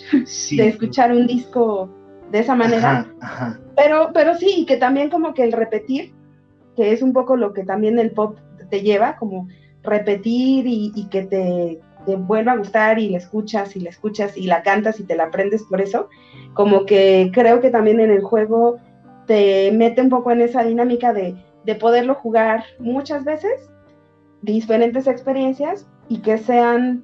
de 0.55 0.67
escuchar 0.67 1.11
un 1.11 1.27
disco 1.27 1.89
de 2.31 2.39
esa 2.39 2.55
manera. 2.55 3.07
Pero, 3.75 4.11
pero 4.13 4.35
sí, 4.35 4.65
que 4.67 4.77
también 4.77 5.09
como 5.09 5.33
que 5.33 5.43
el 5.43 5.51
repetir, 5.51 6.13
que 6.75 6.93
es 6.93 7.01
un 7.01 7.13
poco 7.13 7.35
lo 7.35 7.53
que 7.53 7.63
también 7.63 7.99
el 7.99 8.11
pop 8.11 8.37
te 8.69 8.81
lleva, 8.81 9.17
como 9.17 9.47
repetir 9.83 10.65
y, 10.67 11.07
que 11.09 11.23
te, 11.23 11.79
te, 12.05 12.15
vuelva 12.15 12.53
a 12.53 12.57
gustar 12.57 12.99
y 12.99 13.09
la 13.09 13.17
escuchas 13.17 13.75
y 13.75 13.79
la 13.79 13.89
escuchas 13.89 14.37
y 14.37 14.47
la 14.47 14.63
cantas 14.63 14.99
y 14.99 15.03
te 15.03 15.15
la 15.15 15.25
aprendes 15.25 15.63
por 15.63 15.81
eso, 15.81 16.09
como 16.53 16.85
que 16.85 17.31
creo 17.33 17.61
que 17.61 17.69
también 17.69 17.99
en 17.99 18.11
el 18.11 18.21
juego 18.21 18.77
te 19.27 19.71
mete 19.71 20.01
un 20.01 20.09
poco 20.09 20.31
en 20.31 20.41
esa 20.41 20.63
dinámica 20.63 21.13
de, 21.13 21.35
de 21.65 21.75
poderlo 21.75 22.15
jugar 22.15 22.63
muchas 22.79 23.23
veces, 23.23 23.69
diferentes 24.41 25.07
experiencias 25.07 25.87
y 26.09 26.19
que 26.19 26.37
sean, 26.37 27.03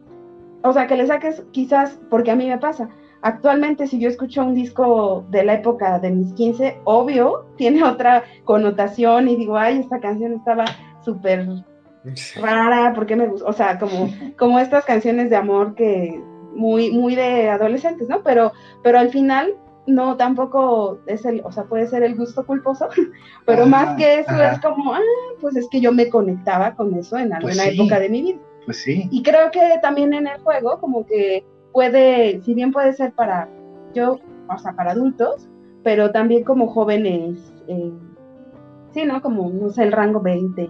o 0.64 0.74
sea, 0.74 0.88
que 0.88 0.98
le 0.98 1.08
saques 1.08 1.44
quizás, 1.52 2.00
porque 2.10 2.32
a 2.32 2.36
mí 2.36 2.48
me 2.48 2.58
pasa, 2.58 2.90
actualmente 3.22 3.88
si 3.88 4.00
yo 4.00 4.10
escucho 4.10 4.44
un 4.44 4.56
disco 4.56 5.26
de 5.30 5.44
la 5.44 5.56
época 5.56 6.00
de 6.00 6.12
mis 6.12 6.34
15, 6.34 6.80
obvio, 6.84 7.46
tiene 7.58 7.84
otra 7.84 8.24
connotación 8.44 9.28
y 9.28 9.36
digo, 9.36 9.58
ay, 9.58 9.80
esta 9.80 10.00
canción 10.00 10.34
estaba 10.34 10.66
súper 11.04 11.48
rara, 12.42 12.94
porque 12.94 13.16
me 13.16 13.28
gusta, 13.28 13.48
o 13.48 13.54
sea, 13.54 13.80
como, 13.80 14.10
como 14.38 14.60
estas 14.60 14.86
canciones 14.86 15.30
de 15.30 15.36
amor 15.36 15.76
que 15.76 16.22
muy, 16.54 16.92
muy 16.92 17.16
de 17.16 17.50
adolescentes, 17.50 18.08
¿no? 18.10 18.24
Pero, 18.24 18.52
pero 18.84 19.00
al 19.00 19.10
final 19.10 19.56
no 19.86 20.18
tampoco 20.18 21.00
es 21.08 21.26
el, 21.26 21.42
o 21.46 21.52
sea, 21.52 21.64
puede 21.64 21.88
ser 21.88 22.04
el 22.04 22.16
gusto 22.16 22.46
culposo, 22.46 22.90
pero 23.46 23.66
más 23.66 23.98
que 23.98 24.20
eso 24.20 24.42
es 24.44 24.60
como, 24.60 24.94
ah, 24.94 25.02
pues 25.40 25.56
es 25.56 25.68
que 25.72 25.80
yo 25.80 25.92
me 25.92 26.10
conectaba 26.10 26.76
con 26.76 26.94
eso 26.96 27.18
en 27.18 27.34
alguna 27.34 27.64
pues 27.64 27.74
época 27.74 28.00
de 28.00 28.10
mi 28.10 28.22
vida. 28.22 28.40
Pues 28.66 28.78
sí. 28.84 29.08
Y 29.12 29.24
creo 29.24 29.50
que 29.50 29.62
también 29.82 30.14
en 30.14 30.28
el 30.28 30.40
juego, 30.42 30.80
como 30.80 31.06
que 31.06 31.46
puede, 31.72 32.42
si 32.44 32.54
bien 32.54 32.72
puede 32.72 32.94
ser 32.94 33.14
para 33.14 33.50
yo, 33.94 34.20
o 34.50 34.58
sea, 34.58 34.74
para 34.74 34.92
adultos, 34.92 35.48
pero 35.84 36.12
también 36.12 36.44
como 36.44 36.68
jóvenes, 36.68 37.54
eh, 37.68 37.94
sí, 38.92 39.06
¿no? 39.06 39.22
Como, 39.22 39.50
no 39.50 39.70
sé, 39.70 39.84
el 39.84 39.94
rango 39.94 40.20
20, 40.20 40.70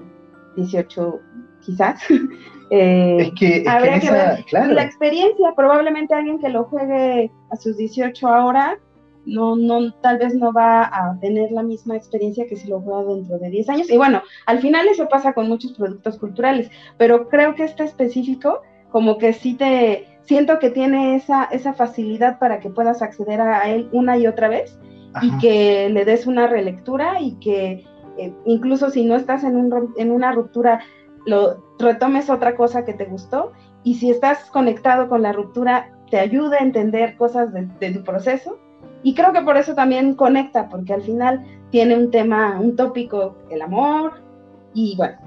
18 0.57 1.19
quizás. 1.61 2.01
eh, 2.71 3.17
es 3.19 3.31
que, 3.39 3.63
habría 3.67 3.99
que, 3.99 4.11
ver 4.11 4.43
la 4.73 4.84
experiencia, 4.84 5.53
probablemente 5.55 6.13
alguien 6.13 6.39
que 6.39 6.49
lo 6.49 6.65
juegue 6.65 7.31
a 7.49 7.55
sus 7.55 7.77
18 7.77 8.27
ahora, 8.27 8.77
no, 9.25 9.55
no, 9.55 9.93
tal 9.95 10.17
vez 10.17 10.34
no 10.35 10.53
va 10.53 10.84
a 10.84 11.17
tener 11.19 11.51
la 11.51 11.63
misma 11.63 11.95
experiencia 11.95 12.47
que 12.47 12.55
si 12.55 12.67
lo 12.67 12.81
juega 12.81 13.13
dentro 13.13 13.38
de 13.39 13.49
10 13.49 13.69
años. 13.69 13.89
Y 13.89 13.97
bueno, 13.97 14.21
al 14.45 14.59
final 14.59 14.88
eso 14.88 15.07
pasa 15.09 15.34
con 15.34 15.47
muchos 15.47 15.73
productos 15.73 16.17
culturales, 16.17 16.69
pero 16.97 17.27
creo 17.27 17.55
que 17.55 17.63
este 17.63 17.84
específico, 17.84 18.61
como 18.89 19.17
que 19.17 19.34
sí 19.34 19.53
te, 19.53 20.07
siento 20.23 20.59
que 20.59 20.69
tiene 20.69 21.15
esa, 21.15 21.45
esa 21.45 21.73
facilidad 21.73 22.39
para 22.39 22.59
que 22.59 22.69
puedas 22.69 23.01
acceder 23.01 23.41
a 23.41 23.69
él 23.69 23.89
una 23.91 24.17
y 24.17 24.27
otra 24.27 24.49
vez 24.49 24.77
y 25.21 25.38
que 25.39 25.89
le 25.89 26.05
des 26.05 26.27
una 26.27 26.47
relectura 26.47 27.21
y 27.21 27.34
que 27.39 27.85
eh, 28.18 28.34
incluso 28.45 28.89
si 28.89 29.06
no 29.06 29.15
estás 29.15 29.44
en, 29.44 29.56
un, 29.56 29.94
en 29.98 30.11
una 30.11 30.31
ruptura, 30.31 30.81
lo 31.26 31.64
retomes 31.80 32.30
otra 32.30 32.56
cosa 32.56 32.85
que 32.85 32.94
te 32.94 33.06
gustó 33.06 33.52
y 33.84 33.95
si 33.95 34.10
estás 34.10 34.49
conectado 34.52 35.07
con 35.07 35.22
la 35.22 35.34
ruptura, 35.34 35.91
te 36.10 36.19
ayuda 36.19 36.57
a 36.57 36.64
entender 36.64 37.15
cosas 37.18 37.53
de, 37.53 37.91
tu 37.91 38.03
proceso. 38.03 38.57
Y 39.03 39.14
creo 39.14 39.31
que 39.31 39.41
por 39.41 39.57
eso 39.57 39.76
también 39.76 40.15
conecta, 40.15 40.68
porque 40.69 40.94
al 40.94 41.02
final 41.02 41.45
tiene 41.69 41.95
un 41.95 42.11
tema, 42.11 42.60
un 42.60 42.76
tópico, 42.76 43.35
el 43.49 43.61
amor, 43.61 44.22
y 44.73 44.95
bueno, 44.98 45.18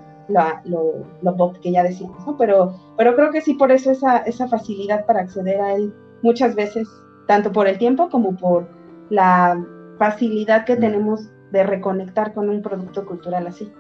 lo, 0.65 1.07
lo, 1.23 1.53
que 1.61 1.73
ya 1.73 1.83
decimos, 1.83 2.27
¿no? 2.27 2.37
Pero, 2.37 2.75
pero 2.97 3.15
creo 3.15 3.31
que 3.31 3.41
sí 3.41 3.55
por 3.55 3.71
eso 3.71 3.91
esa, 3.91 4.19
esa 4.19 4.49
facilidad 4.49 5.07
para 5.07 5.21
acceder 5.21 5.61
a 5.61 5.75
él 5.75 5.95
muchas 6.23 6.55
veces, 6.55 6.89
tanto 7.27 7.53
por 7.53 7.67
el 7.67 7.79
tiempo 7.79 8.09
como 8.11 8.37
por 8.37 8.69
la 9.09 9.63
facilidad 9.99 10.65
que 10.65 10.77
mm. 10.77 10.81
tenemos 10.81 11.31
de 11.51 11.63
reconectar 11.63 12.33
con 12.33 12.49
un 12.49 12.63
producto 12.63 13.05
cultural 13.07 13.47
así. 13.47 13.73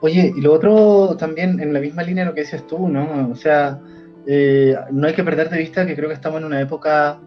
Oye, 0.00 0.32
y 0.36 0.40
lo 0.40 0.52
otro 0.52 1.16
también 1.16 1.60
en 1.60 1.72
la 1.72 1.80
misma 1.80 2.02
línea 2.02 2.24
de 2.24 2.30
lo 2.30 2.34
que 2.34 2.42
decías 2.42 2.66
tú, 2.66 2.88
¿no? 2.88 3.30
O 3.30 3.34
sea, 3.34 3.80
eh, 4.26 4.76
no 4.90 5.06
hay 5.06 5.14
que 5.14 5.24
perder 5.24 5.48
de 5.48 5.58
vista 5.58 5.86
que 5.86 5.96
creo 5.96 6.08
que 6.08 6.14
estamos 6.14 6.40
en 6.40 6.46
una 6.46 6.60
época 6.60 7.18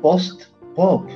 post-pop, 0.00 1.08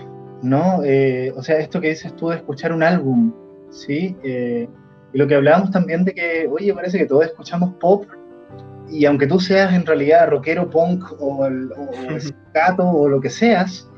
¿no? 0.43 0.83
Eh, 0.85 1.33
o 1.37 1.43
sea, 1.43 1.59
esto 1.59 1.81
que 1.81 1.91
dices 1.91 2.15
tú 2.17 2.29
de 2.29 2.37
escuchar 2.37 2.73
un 2.73 2.83
álbum, 2.83 3.33
¿sí? 3.71 4.17
Eh, 4.23 4.69
y 5.13 5.19
lo 5.19 5.27
que 5.27 5.37
hablábamos 5.37 5.71
también 5.71 6.05
de 6.05 6.13
que, 6.13 6.49
oye, 6.51 6.75
parece 6.75 6.99
que 6.99 7.07
todos 7.07 7.25
escuchamos 7.25 7.75
pop, 7.81 8.05
y 8.91 9.07
aunque 9.07 9.27
tú 9.27 9.41
seas 9.41 9.73
en 9.73 9.87
realidad 9.87 10.29
rockero, 10.29 10.69
punk 10.69 11.05
o, 11.19 11.47
el, 11.47 11.73
o, 11.73 11.89
o 12.83 13.09
lo 13.09 13.21
que 13.21 13.31
seas, 13.31 13.89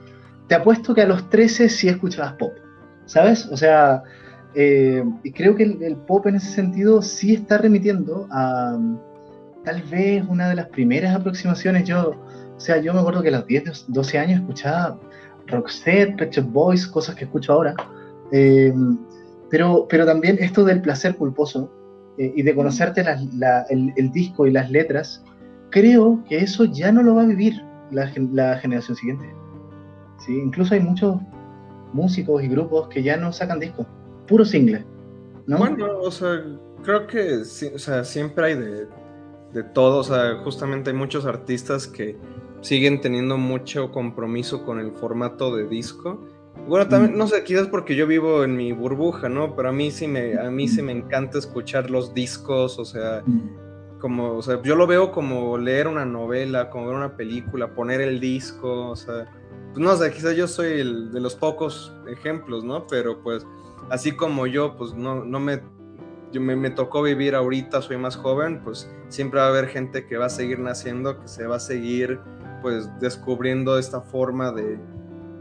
te 0.47 0.55
apuesto 0.55 0.95
que 0.95 1.03
a 1.03 1.07
los 1.07 1.29
13 1.29 1.69
sí 1.69 1.89
escuchabas 1.89 2.35
pop. 2.35 2.53
¿Sabes? 3.07 3.47
O 3.47 3.57
sea, 3.57 4.03
eh, 4.55 5.05
creo 5.35 5.55
que 5.55 5.65
el, 5.65 5.97
pop 6.07 6.27
en 6.27 6.37
ese 6.37 6.51
sentido 6.51 7.03
sí 7.03 7.35
está 7.35 7.59
remitiendo 7.59 8.27
a 8.31 8.79
tal 9.65 9.83
vez 9.83 10.25
una 10.29 10.49
de 10.49 10.57
las 10.57 10.69
primeras 10.69 11.15
aproximaciones. 11.15 11.85
Yo, 11.85 12.11
o 12.57 12.61
sea, 12.61 12.79
yo 12.79 12.93
me 12.95 13.01
acuerdo 13.01 13.23
que 13.23 13.29
a 13.29 13.33
los 13.33 13.47
10, 13.47 13.87
12 13.89 14.19
años 14.19 14.41
escuchaba 14.41 14.99
Roxette, 15.47 16.17
Pet 16.17 16.33
Shop 16.33 16.47
Boys, 16.53 16.87
cosas 16.87 17.15
que 17.15 17.25
escucho 17.25 17.53
ahora. 17.53 17.75
Eh, 18.33 18.73
pero, 19.51 19.87
pero 19.89 20.05
también 20.05 20.39
esto 20.41 20.65
del 20.65 20.81
placer 20.81 21.17
culposo 21.17 21.71
eh, 22.19 22.33
y 22.35 22.43
de 22.43 22.55
conocerte 22.55 23.05
el, 23.71 24.11
disco 24.13 24.47
y 24.47 24.51
las 24.51 24.71
letras, 24.71 25.23
creo 25.71 26.25
que 26.29 26.39
eso 26.39 26.65
ya 26.65 26.91
no 26.91 27.03
lo 27.03 27.15
va 27.15 27.23
a 27.23 27.27
vivir 27.27 27.63
la, 27.91 28.11
la 28.33 28.59
generación 28.59 28.97
siguiente. 28.97 29.27
¿sí? 30.25 30.33
Incluso 30.33 30.75
hay 30.75 30.81
muchos 30.81 31.21
músicos 31.97 32.43
y 32.45 32.49
grupos 32.49 32.89
que 32.89 33.03
ya 33.03 33.17
no 33.17 33.33
sacan 33.33 33.59
discos, 33.59 33.87
puro 34.29 34.45
single. 34.45 34.85
¿no? 35.47 35.59
Bueno, 35.59 35.99
o 36.01 36.11
sea, 36.11 36.45
creo 36.83 37.07
que 37.07 37.39
o 37.39 37.79
sea, 37.79 38.05
siempre 38.05 38.47
hay 38.47 38.55
de, 38.55 38.87
de 39.53 39.63
todo, 39.63 39.99
o 39.99 40.05
sea, 40.05 40.37
justamente 40.45 40.91
hay 40.91 40.97
muchos 40.97 41.25
artistas 41.25 41.87
que 41.87 42.17
siguen 42.61 43.01
teniendo 43.01 43.39
mucho 43.39 43.93
compromiso 43.93 44.65
con 44.65 44.79
el 44.79 44.93
formato 44.93 45.55
de 45.55 45.67
disco. 45.67 46.21
Bueno, 46.69 46.89
también, 46.89 47.15
mm. 47.15 47.19
no 47.19 47.27
sé, 47.29 47.45
quizás 47.45 47.69
porque 47.69 47.95
yo 47.95 48.07
vivo 48.07 48.43
en 48.45 48.57
mi 48.57 48.73
burbuja, 48.73 49.29
¿no? 49.29 49.55
Pero 49.55 49.69
a 49.69 49.73
mí 49.73 49.91
sí 49.91 50.09
me, 50.09 50.39
a 50.39 50.51
mí 50.51 50.69
sí 50.69 50.83
me 50.83 50.93
encanta 50.93 51.39
escuchar 51.39 51.91
los 51.91 52.13
discos, 52.13 52.79
o 52.79 52.85
sea, 52.85 53.23
mm. 53.25 53.99
como, 54.01 54.35
o 54.35 54.43
sea, 54.43 54.61
yo 54.63 54.75
lo 54.75 54.87
veo 54.87 55.13
como 55.13 55.59
leer 55.59 55.87
una 55.87 56.05
novela, 56.05 56.71
como 56.71 56.89
ver 56.89 56.97
una 56.97 57.17
película, 57.17 57.75
poner 57.75 58.01
el 58.01 58.21
disco, 58.21 58.91
o 58.91 58.97
sea, 58.97 59.27
pues 59.77 59.85
no 59.85 59.95
sé, 59.95 60.11
quizás 60.11 60.35
yo 60.35 60.49
soy 60.49 60.81
el 60.81 61.13
de 61.13 61.21
los 61.21 61.35
pocos 61.35 61.93
ejemplos, 62.09 62.65
¿no? 62.65 62.87
Pero 62.87 63.21
pues 63.23 63.47
así 63.91 64.13
como 64.13 64.47
yo, 64.47 64.75
pues 64.75 64.95
no, 64.95 65.23
no 65.23 65.39
me, 65.39 65.61
yo 66.33 66.41
me, 66.41 66.71
tocó 66.71 67.03
vivir 67.03 67.35
ahorita, 67.35 67.83
soy 67.83 67.99
más 67.99 68.17
joven, 68.17 68.63
pues 68.65 68.91
siempre 69.11 69.39
va 69.39 69.45
a 69.45 69.49
haber 69.51 69.67
gente 69.67 70.07
que 70.07 70.17
va 70.17 70.27
a 70.27 70.31
seguir 70.31 70.61
naciendo, 70.61 71.21
que 71.21 71.29
se 71.29 71.47
va 71.47 71.57
a 71.57 71.61
seguir 71.61 72.19
pues 72.63 72.89
descubriendo 73.01 73.79
esta 73.79 74.01
forma 74.01 74.51
de, 74.51 74.79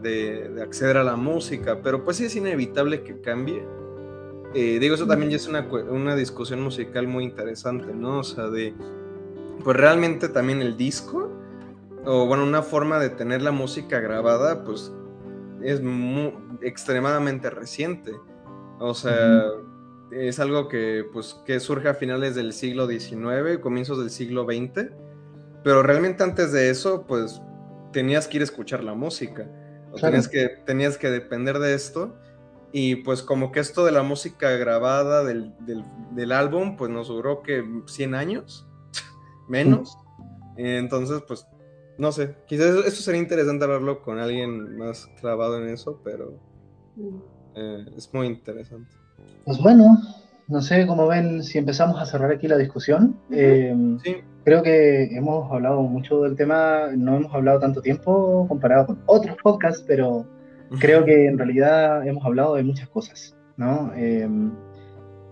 de, 0.02 0.62
acceder 0.62 0.98
a 0.98 1.06
la 1.06 1.16
música, 1.16 1.80
pero 1.82 2.04
pues 2.04 2.18
sí 2.18 2.26
es 2.26 2.36
inevitable 2.36 3.04
que 3.04 3.22
cambie. 3.22 3.66
Eh, 4.54 4.80
digo, 4.82 4.96
eso 4.96 5.08
también 5.08 5.32
ya 5.32 5.38
es 5.38 5.48
una, 5.48 5.62
una 5.62 6.14
discusión 6.14 6.62
musical 6.62 7.08
muy 7.08 7.24
interesante, 7.24 7.94
¿no? 7.94 8.20
O 8.20 8.24
sea, 8.26 8.50
de, 8.50 8.74
pues 9.64 9.78
realmente 9.78 10.28
también 10.28 10.62
el 10.62 10.76
disco 10.76 11.32
o 12.06 12.26
bueno, 12.28 12.44
una 12.44 12.62
forma 12.62 13.00
de 13.00 13.10
tener 13.10 13.42
la 13.42 13.52
música 13.52 14.00
grabada, 14.00 14.64
pues 14.64 14.92
es 15.64 15.82
extremadamente 16.62 17.50
reciente. 17.50 18.14
O 18.80 18.94
sea, 18.94 19.46
es 20.12 20.40
algo 20.40 20.68
que, 20.68 21.06
pues, 21.12 21.42
que 21.46 21.60
surge 21.60 21.90
a 21.90 21.94
finales 21.94 22.36
del 22.36 22.54
siglo 22.54 22.88
XIX, 22.88 23.60
comienzos 23.62 23.98
del 24.00 24.10
siglo 24.10 24.46
XX, 24.46 24.92
pero 25.64 25.82
realmente 25.82 26.24
antes 26.24 26.52
de 26.52 26.70
eso, 26.70 27.06
pues, 27.08 27.42
tenías 27.92 28.28
que 28.28 28.38
ir 28.38 28.42
a 28.42 28.46
escuchar 28.46 28.84
la 28.84 28.94
música, 28.94 29.50
o 29.92 29.96
tenías, 29.96 30.28
que, 30.28 30.50
tenías 30.66 30.98
que 30.98 31.10
depender 31.10 31.60
de 31.60 31.74
esto, 31.74 32.16
y 32.72 32.98
pues 32.98 33.22
como 33.22 33.54
que 33.54 33.62
esto 33.62 33.86
de 33.86 33.94
la 33.94 34.04
música 34.04 34.52
grabada 34.52 35.24
del, 35.24 35.54
del, 36.12 36.32
álbum, 36.34 36.76
pues 36.76 36.92
nos 36.92 37.08
duró 37.08 37.42
que 37.42 37.64
100 37.86 38.16
años, 38.16 38.68
menos, 39.48 39.98
entonces, 40.58 41.24
pues, 41.26 41.48
no 41.98 42.12
sé, 42.12 42.36
quizás 42.48 42.86
esto 42.86 43.02
sería 43.02 43.22
interesante 43.22 43.66
hablarlo 43.66 44.02
con 44.02 44.20
alguien 44.20 44.78
más 44.78 45.08
clavado 45.20 45.62
en 45.62 45.70
eso, 45.70 46.00
pero 46.04 46.40
eh, 47.56 47.86
es 47.98 48.14
muy 48.14 48.28
interesante. 48.28 48.92
Pues 49.46 49.58
bueno, 49.60 49.98
no 50.48 50.62
sé 50.62 50.86
cómo 50.86 51.08
ven 51.08 51.44
si 51.44 51.58
empezamos 51.58 52.02
a 52.02 52.06
cerrar 52.06 52.32
aquí 52.32 52.48
la 52.48 52.58
discusión. 52.58 53.18
Eh, 53.32 53.76
creo 54.44 54.62
que 54.62 55.06
hemos 55.16 55.52
hablado 55.52 55.82
mucho 55.84 56.22
del 56.22 56.36
tema, 56.36 56.88
no 56.96 57.18
hemos 57.18 57.34
hablado 57.34 57.60
tanto 57.60 57.82
tiempo 57.82 58.46
comparado 58.48 58.88
con 58.88 59.02
otros 59.06 59.38
podcasts, 59.42 59.84
pero 59.88 60.26
creo 60.80 61.06
que 61.06 61.28
en 61.28 61.38
realidad 61.38 62.08
hemos 62.08 62.26
hablado 62.26 62.56
de 62.56 62.64
muchas 62.64 62.90
cosas, 62.90 63.36
¿no? 63.58 63.92
Eh, 63.96 64.28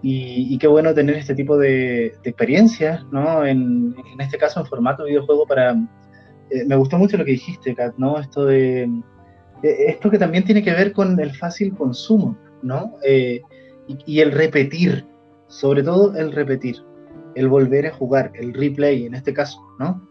y, 0.05 0.57
qué 0.57 0.67
bueno 0.67 0.93
tener 0.93 1.15
este 1.15 1.33
tipo 1.33 1.57
de, 1.57 2.07
experiencias, 2.23 3.05
¿no? 3.11 3.45
En, 3.45 3.95
este 4.19 4.37
caso 4.37 4.59
en 4.59 4.65
formato 4.65 5.05
videojuego 5.05 5.45
para... 5.47 5.75
Eh, 6.53 6.65
me 6.65 6.75
gustó 6.75 6.97
mucho 6.97 7.17
lo 7.17 7.25
que 7.25 7.31
dijiste, 7.31 7.75
Kat, 7.75 7.95
¿no? 7.97 8.19
Esto 8.19 8.45
de... 8.45 8.89
esto 9.63 10.09
que 10.09 10.17
también 10.17 10.43
tiene 10.43 10.63
que 10.63 10.71
ver 10.71 10.93
con 10.93 11.19
el 11.19 11.35
fácil 11.35 11.73
consumo, 11.73 12.37
¿no? 12.61 12.97
y, 14.05 14.19
el 14.19 14.31
repetir, 14.31 15.05
sobre 15.47 15.83
todo 15.83 16.15
el 16.15 16.31
repetir, 16.31 16.77
el 17.35 17.47
volver 17.47 17.87
a 17.87 17.93
jugar, 17.93 18.31
el 18.35 18.53
replay 18.53 19.05
en 19.05 19.15
este 19.15 19.33
caso, 19.33 19.59
¿no? 19.79 20.07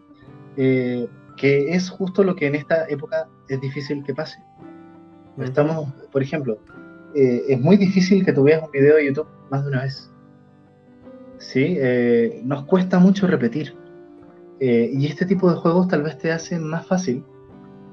Eh, 0.57 1.07
que 1.37 1.73
es 1.73 1.89
justo 1.89 2.23
lo 2.23 2.35
que 2.35 2.47
en 2.47 2.55
esta 2.55 2.87
época 2.87 3.27
es 3.49 3.59
difícil 3.59 4.03
que 4.03 4.13
pase. 4.13 4.37
Estamos, 5.39 5.91
por 6.11 6.21
ejemplo, 6.21 6.59
eh, 7.15 7.41
es 7.49 7.59
muy 7.59 7.77
difícil 7.77 8.23
que 8.23 8.33
tú 8.33 8.43
veas 8.43 8.61
un 8.63 8.71
video 8.71 8.97
de 8.97 9.07
YouTube 9.07 9.27
más 9.49 9.63
de 9.63 9.69
una 9.69 9.81
vez. 9.81 10.11
¿Sí? 11.39 11.75
Eh, 11.79 12.41
nos 12.45 12.65
cuesta 12.65 12.99
mucho 12.99 13.27
repetir. 13.27 13.75
Y 14.59 15.05
este 15.07 15.25
tipo 15.25 15.49
de 15.49 15.57
juegos 15.57 15.89
tal 15.89 16.03
vez 16.03 16.17
te 16.17 16.31
hacen 16.31 16.63
más 16.63 16.87
fácil 16.87 17.23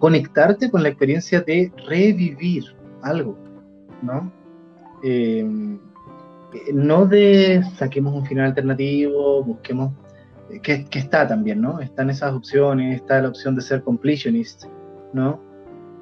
conectarte 0.01 0.71
con 0.71 0.83
la 0.83 0.89
experiencia 0.89 1.43
de 1.43 1.71
revivir 1.87 2.65
algo, 3.03 3.39
¿no? 4.03 4.33
Eh, 5.05 5.47
no 6.73 7.07
de 7.07 7.63
saquemos 7.77 8.15
un 8.15 8.27
final 8.27 8.47
alternativo, 8.47 9.45
busquemos, 9.45 9.93
eh, 10.51 10.61
que, 10.61 10.87
está 10.99 11.29
también, 11.29 11.61
¿no? 11.61 11.81
Están 11.81 12.11
esas 12.11 12.33
opciones, 12.33 12.97
está 12.97 13.21
la 13.21 13.29
opción 13.29 13.55
de 13.55 13.63
ser 13.63 13.83
completionist, 13.83 14.65
¿no? 15.13 15.41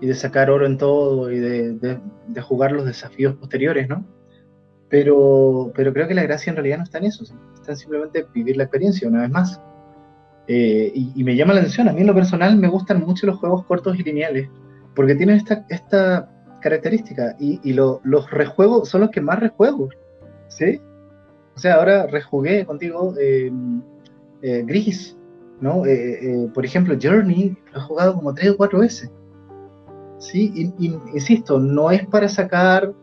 Y 0.00 0.06
de 0.06 0.14
sacar 0.14 0.48
oro 0.48 0.64
en 0.64 0.78
todo 0.78 1.30
y 1.30 1.38
de, 1.38 2.00
jugar 2.40 2.70
los 2.72 2.86
desafíos 2.86 3.34
posteriores, 3.34 3.88
¿no? 3.88 4.06
Pero, 4.88 5.72
pero 5.74 5.92
creo 5.92 6.06
que 6.08 6.14
la 6.14 6.22
gracia 6.22 6.50
en 6.50 6.56
realidad 6.56 6.78
no 6.78 6.84
está 6.84 6.98
en 6.98 7.04
eso, 7.04 7.24
está 7.54 7.72
en 7.72 7.78
simplemente 7.78 8.26
vivir 8.32 8.56
la 8.56 8.62
experiencia 8.62 9.08
una 9.08 9.22
vez 9.22 9.30
más. 9.30 9.60
Eh, 10.50 10.90
y, 10.94 11.24
me 11.24 11.36
llama 11.36 11.52
la 11.52 11.60
atención, 11.60 11.88
a 11.88 11.92
mí 11.92 12.00
en 12.00 12.06
lo 12.06 12.14
personal 12.14 12.56
me 12.56 12.68
gustan 12.68 13.04
mucho 13.04 13.26
los 13.26 13.38
juegos 13.38 13.66
cortos 13.66 13.98
y 13.98 14.02
lineales, 14.02 14.48
porque 14.94 15.14
tienen 15.14 15.36
esta, 15.36 15.66
esta 15.68 16.30
características 16.62 17.36
y, 17.38 17.74
los 17.74 18.30
rejuegos 18.30 18.88
son 18.88 19.02
los 19.02 19.10
que 19.10 19.20
más 19.20 19.38
rejuego, 19.40 19.90
¿sí? 20.48 20.80
O 21.54 21.58
sea, 21.58 21.74
ahora 21.74 22.06
rejugué 22.06 22.64
contigo 22.64 23.14
eh, 23.20 23.52
eh, 24.40 24.64
Gris, 24.66 25.18
¿no? 25.60 25.82
Por 26.54 26.64
ejemplo, 26.64 26.96
Journey 27.00 27.54
lo 27.74 27.78
he 27.78 27.82
jugado 27.82 28.14
como 28.14 28.32
tres 28.32 28.52
o 28.52 28.56
cuatro 28.56 28.78
veces, 28.78 29.10
¿sí? 30.18 30.72
insisto, 31.12 31.60
no 31.60 31.90
es 31.90 32.06
para 32.06 32.28
sacar 32.28 32.94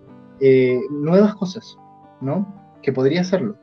nuevas 0.90 1.36
cosas, 1.36 1.78
¿no? 2.22 2.72
Que 2.82 2.92
podría 2.92 3.22
hacerlo. 3.22 3.56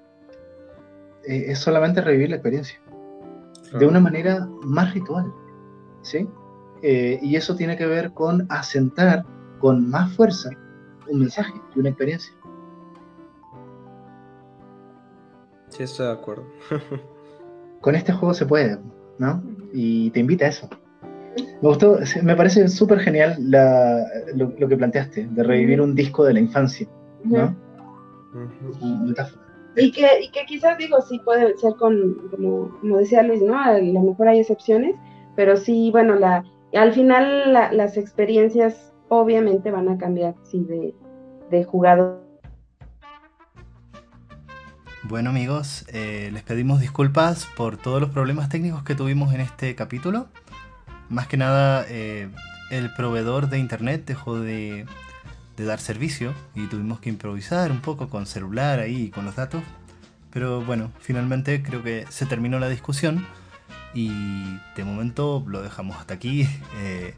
es 1.25 1.59
solamente 1.59 2.01
revivir 2.01 2.31
la 2.31 2.37
experiencia. 2.37 2.82
De 3.79 3.87
una 3.87 4.01
manera 4.01 4.49
más 4.65 4.93
ritual, 4.93 5.33
¿sí? 6.03 6.29
y 6.83 7.37
eso 7.37 7.55
tiene 7.55 7.77
que 7.77 7.87
ver 7.87 8.13
con 8.13 8.45
asentar 8.51 9.25
con 9.61 9.89
más 9.89 10.13
fuerza 10.17 10.51
un 11.09 11.21
mensaje 11.21 11.53
y 11.75 11.81
una 11.81 11.91
experiencia. 11.91 12.33
Sí, 15.69 15.85
estoy 15.85 16.07
de 16.07 16.13
acuerdo. 16.13 16.45
con 17.81 17.95
este 17.95 18.13
juego 18.13 18.35
se 18.35 18.47
puede, 18.47 18.79
¿no? 19.19 19.43
Y 19.73 20.11
te 20.11 20.21
invita 20.21 20.47
a 20.47 20.49
eso. 20.49 20.69
Me 21.37 21.69
gustó, 21.69 21.99
me 22.23 22.37
parece 22.37 22.69
súper 22.69 23.01
genial 23.01 23.37
lo, 24.35 24.69
que 24.69 24.77
planteaste, 24.77 25.29
de 25.31 25.43
revivir 25.43 25.81
un 25.81 25.95
disco 25.95 26.25
de 26.25 26.35
la 26.35 26.41
infancia, 26.41 26.87
¿no? 27.25 27.57
Y 29.77 29.91
que, 29.93 30.07
y 30.23 30.31
que 30.31 30.45
quizás 30.45 30.77
digo, 30.77 31.01
sí 31.01 31.19
puede 31.19 31.57
ser 31.57 31.75
con, 31.77 32.29
como, 32.31 32.79
como 32.81 32.99
decía 32.99 33.23
Luis, 33.23 33.41
¿no? 33.43 33.59
A 33.59 33.79
lo 33.79 34.03
mejor 34.03 34.29
hay 34.29 34.41
excepciones, 34.41 34.97
pero 35.35 35.57
sí, 35.57 35.91
bueno, 35.91 36.15
la, 36.15 36.45
al 36.75 36.93
final 36.93 37.53
las 37.53 37.97
experiencias 37.97 38.93
obviamente 39.09 39.71
van 39.71 39.89
a 39.89 39.99
cambiar 39.99 40.35
si 40.43 40.65
de, 40.65 40.95
de 41.51 41.65
jugador. 41.65 42.23
Bueno 45.05 45.31
amigos, 45.31 45.85
eh, 45.93 46.31
les 46.33 46.43
pedimos 46.45 46.81
disculpas 46.81 47.47
por 47.57 47.77
todos 47.77 48.01
los 48.01 48.11
problemas 48.11 48.49
técnicos 48.49 48.85
que 48.85 48.95
tuvimos 48.95 49.35
en 49.35 49.41
este 49.41 49.75
capítulo. 49.75 50.29
Más 51.09 51.27
que 51.27 51.37
nada, 51.37 51.85
eh, 51.89 52.31
el 52.71 52.95
proveedor 52.95 53.49
de 53.49 53.59
internet 53.59 54.05
dejó 54.07 54.39
de, 54.39 54.87
de, 55.57 55.65
dar 55.65 55.81
servicio 55.81 56.35
y 56.55 56.67
tuvimos 56.67 57.01
que 57.01 57.09
improvisar 57.09 57.71
un 57.71 57.81
poco 57.81 58.09
con 58.09 58.27
celular 58.27 58.81
ahí 58.81 59.11
con 59.11 59.25
los 59.25 59.37
datos. 59.37 59.63
Pero 60.31 60.63
bueno, 60.63 60.91
finalmente 61.01 61.63
creo 61.63 61.83
que 61.83 62.07
se 62.09 62.27
terminó 62.27 62.59
la 62.59 62.69
discusión 62.69 63.27
y 63.95 64.11
de 64.77 64.85
momento 64.85 65.45
lo 65.47 65.63
dejamos 65.63 65.97
hasta 65.97 66.15
aquí. 66.15 66.49
Eh, 66.79 67.15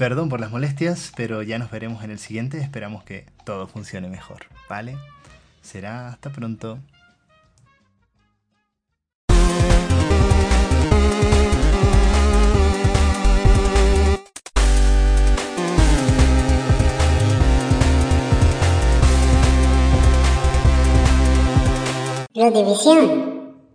Perdón 0.00 0.30
por 0.30 0.40
las 0.40 0.50
molestias, 0.50 1.12
pero 1.14 1.42
ya 1.42 1.58
nos 1.58 1.70
veremos 1.70 2.02
en 2.02 2.10
el 2.10 2.18
siguiente. 2.18 2.56
Esperamos 2.56 3.04
que 3.04 3.26
todo 3.44 3.66
funcione 3.66 4.08
mejor, 4.08 4.46
¿vale? 4.66 4.96
Será 5.60 6.08
hasta 6.08 6.32
pronto. 6.32 6.78
La 22.32 22.48
división. 22.48 23.39